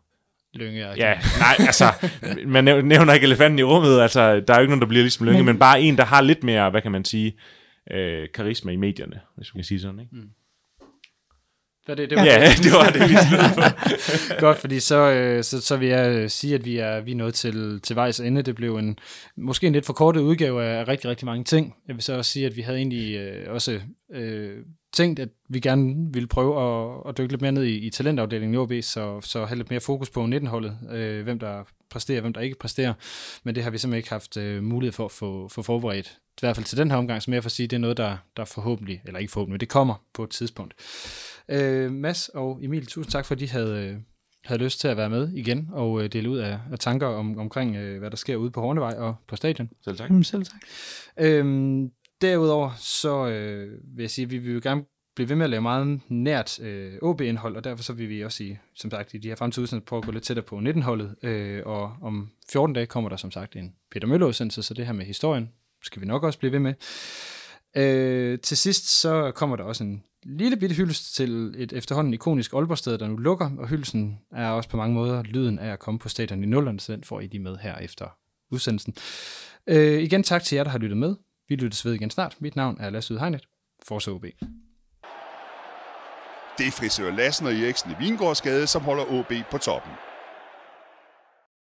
Lønge 0.53 0.89
og 0.89 0.97
ja, 0.97 1.13
nej, 1.39 1.55
altså, 1.67 1.85
man 2.47 2.63
næv- 2.63 2.81
nævner 2.81 3.13
ikke 3.13 3.25
elefanten 3.25 3.59
i 3.59 3.63
rummet, 3.63 3.99
altså, 3.99 4.39
der 4.39 4.53
er 4.53 4.57
jo 4.57 4.61
ikke 4.61 4.69
nogen, 4.71 4.81
der 4.81 4.87
bliver 4.87 5.01
ligesom 5.03 5.25
Lønge, 5.25 5.37
men, 5.39 5.45
Men- 5.45 5.53
men 5.55 5.59
bare 5.59 5.81
en, 5.81 5.97
der 5.97 6.05
har 6.05 6.21
lidt 6.21 6.43
mere, 6.43 6.69
hvad 6.69 6.81
kan 6.81 6.91
man 6.91 7.05
sige, 7.05 7.33
øh, 7.91 8.27
karisma 8.33 8.71
i 8.71 8.75
medierne, 8.75 9.19
hvis 9.37 9.53
man 9.53 9.59
kan 9.59 9.65
sige 9.65 9.79
sådan, 9.79 9.99
ikke? 9.99 10.15
Mm. 10.15 10.29
Hvad 11.85 11.95
det, 11.95 12.09
det 12.09 12.17
var 12.17 12.25
Ja, 12.25 12.49
det 12.63 12.71
var 12.79 12.89
det, 12.89 13.09
vi 13.09 13.15
på. 13.55 13.61
Godt, 14.45 14.57
fordi 14.57 14.79
så, 14.79 15.11
øh, 15.11 15.43
så, 15.43 15.61
så 15.61 15.77
vil 15.77 15.87
jeg 15.87 16.15
øh, 16.15 16.29
sige, 16.29 16.55
at 16.55 16.65
vi 16.65 16.77
er, 16.77 17.01
vi 17.01 17.11
er 17.11 17.15
nået 17.15 17.33
til, 17.33 17.81
til 17.81 17.95
vejs 17.95 18.19
ende. 18.19 18.41
Det 18.41 18.55
blev 18.55 18.77
en, 18.77 18.99
måske 19.37 19.67
en 19.67 19.73
lidt 19.73 19.85
forkortet 19.85 20.21
udgave 20.21 20.63
af 20.63 20.87
rigtig, 20.87 21.09
rigtig 21.09 21.25
mange 21.25 21.43
ting. 21.43 21.75
Jeg 21.87 21.95
vil 21.95 22.03
så 22.03 22.13
også 22.13 22.31
sige, 22.31 22.45
at 22.45 22.55
vi 22.55 22.61
havde 22.61 22.77
egentlig 22.77 23.15
øh, 23.15 23.53
også 23.53 23.79
øh, 24.13 24.57
tænkt, 24.93 25.19
at 25.19 25.29
vi 25.49 25.59
gerne 25.59 26.13
ville 26.13 26.27
prøve 26.27 26.61
at, 26.61 27.01
at 27.09 27.17
dykke 27.17 27.31
lidt 27.31 27.41
mere 27.41 27.51
ned 27.51 27.63
i, 27.63 27.77
i 27.77 27.89
talentafdelingen 27.89 28.53
i 28.53 28.57
OB, 28.57 28.71
så, 28.81 29.21
så 29.21 29.45
have 29.45 29.57
lidt 29.57 29.69
mere 29.69 29.79
fokus 29.79 30.09
på 30.09 30.23
19-holdet, 30.23 30.77
øh, 30.91 31.23
hvem 31.23 31.39
der 31.39 31.63
præsterer, 31.89 32.21
hvem 32.21 32.33
der 32.33 32.41
ikke 32.41 32.59
præsterer. 32.59 32.93
Men 33.43 33.55
det 33.55 33.63
har 33.63 33.71
vi 33.71 33.77
simpelthen 33.77 33.97
ikke 33.97 34.09
haft 34.09 34.37
øh, 34.37 34.63
mulighed 34.63 34.93
for 34.93 35.05
at 35.05 35.11
få, 35.11 35.47
få 35.47 35.61
forberedt. 35.61 36.07
I 36.07 36.39
hvert 36.39 36.55
fald 36.55 36.65
til 36.65 36.77
den 36.77 36.91
her 36.91 36.97
omgang, 36.97 37.21
som 37.21 37.33
jeg 37.33 37.43
får 37.43 37.49
sige, 37.49 37.67
det 37.67 37.75
er 37.75 37.79
noget, 37.79 37.97
der, 37.97 38.17
der 38.37 38.45
forhåbentlig, 38.45 39.01
eller 39.05 39.19
ikke 39.19 39.31
forhåbentlig, 39.31 39.59
det 39.59 39.69
kommer 39.69 39.95
på 40.13 40.23
et 40.23 40.29
tidspunkt. 40.29 40.73
Øh, 41.49 41.91
Mads 41.91 42.29
og 42.29 42.59
Emil, 42.63 42.85
tusind 42.85 43.11
tak, 43.11 43.25
for 43.25 43.35
at 43.35 43.39
de 43.39 43.49
havde, 43.49 43.87
øh, 43.87 43.97
havde 44.45 44.63
lyst 44.63 44.79
til 44.79 44.87
at 44.87 44.97
være 44.97 45.09
med 45.09 45.31
igen 45.33 45.69
og 45.71 46.03
øh, 46.03 46.13
dele 46.13 46.29
ud 46.29 46.37
af, 46.37 46.59
af 46.71 46.79
tanker 46.79 47.07
om, 47.07 47.37
omkring, 47.37 47.75
øh, 47.75 47.99
hvad 47.99 48.09
der 48.09 48.17
sker 48.17 48.35
ude 48.35 48.51
på 48.51 48.61
Hornevej 48.61 48.93
og 48.97 49.15
på 49.27 49.35
stadion. 49.35 49.69
Selv 49.83 49.97
tak. 49.97 50.09
Jamen, 50.09 50.23
selv 50.23 50.45
tak. 50.45 50.61
Øhm, 51.19 51.89
derudover 52.21 52.71
så 52.77 53.27
øh, 53.27 53.79
vil 53.95 54.03
jeg 54.03 54.11
sige, 54.11 54.25
at 54.25 54.31
vi 54.31 54.37
vil 54.37 54.53
jo 54.53 54.59
gerne 54.63 54.83
blive 55.15 55.29
ved 55.29 55.35
med 55.35 55.43
at 55.43 55.49
lave 55.49 55.61
meget 55.61 55.99
nært 56.09 56.59
øh, 56.59 56.93
OB-indhold, 57.01 57.55
og 57.55 57.63
derfor 57.63 57.83
så 57.83 57.93
vil 57.93 58.09
vi 58.09 58.23
også 58.23 58.43
i, 58.43 58.57
som 58.75 58.91
sagt, 58.91 59.13
i 59.13 59.17
de 59.17 59.27
her 59.27 59.35
fremtidige 59.35 59.63
udsendelser 59.63 59.85
prøve 59.85 59.97
at 59.97 60.05
gå 60.05 60.11
lidt 60.11 60.23
tættere 60.23 60.45
på 60.45 60.57
19-holdet, 60.57 61.15
øh, 61.23 61.61
og 61.65 61.95
om 62.01 62.31
14 62.51 62.73
dage 62.73 62.85
kommer 62.85 63.09
der 63.09 63.17
som 63.17 63.31
sagt 63.31 63.55
en 63.55 63.75
Peter 63.91 64.07
Møller 64.07 64.27
udsendelse, 64.27 64.63
så 64.63 64.73
det 64.73 64.85
her 64.85 64.93
med 64.93 65.05
historien 65.05 65.49
skal 65.83 66.01
vi 66.01 66.05
nok 66.05 66.23
også 66.23 66.39
blive 66.39 66.51
ved 66.51 66.59
med. 66.59 66.73
Øh, 67.77 68.39
til 68.39 68.57
sidst 68.57 69.01
så 69.01 69.31
kommer 69.31 69.55
der 69.55 69.63
også 69.63 69.83
en 69.83 70.03
lille 70.25 70.57
bitte 70.57 70.75
hyldest 70.75 71.15
til 71.15 71.53
et 71.57 71.73
efterhånden 71.73 72.13
ikonisk 72.13 72.53
Aalborg-sted, 72.53 72.97
der 72.97 73.07
nu 73.07 73.15
lukker, 73.15 73.51
og 73.57 73.67
hyldelsen 73.67 74.19
er 74.31 74.49
også 74.49 74.69
på 74.69 74.77
mange 74.77 74.93
måder 74.93 75.23
lyden 75.23 75.59
af 75.59 75.71
at 75.71 75.79
komme 75.79 75.99
på 75.99 76.09
stadion 76.09 76.43
i 76.43 76.47
nullerne, 76.47 76.79
så 76.79 76.93
den 76.93 77.03
får 77.03 77.21
I 77.21 77.27
lige 77.27 77.41
med 77.41 77.57
her 77.57 77.77
efter 77.77 78.07
udsendelsen. 78.51 78.95
Øh, 79.67 80.03
igen 80.03 80.23
tak 80.23 80.43
til 80.43 80.55
jer, 80.55 80.63
der 80.63 80.71
har 80.71 80.79
lyttet 80.79 80.97
med. 80.97 81.15
Vi 81.49 81.55
lyttes 81.55 81.85
ved 81.85 81.93
igen 81.93 82.09
snart. 82.09 82.35
Mit 82.39 82.55
navn 82.55 82.77
er 82.79 82.89
Lasse 82.89 83.13
Udhegnet. 83.13 83.47
Forse 83.87 84.11
OB. 84.11 84.25
Det 86.57 86.67
er 86.67 86.71
frisør 86.71 87.11
Lassen 87.11 87.47
og 87.47 87.53
Eriksen 87.53 87.91
i 87.91 87.93
Vingårdsgade, 87.99 88.67
som 88.67 88.81
holder 88.81 89.03
OB 89.03 89.33
på 89.51 89.57
toppen. 89.57 89.91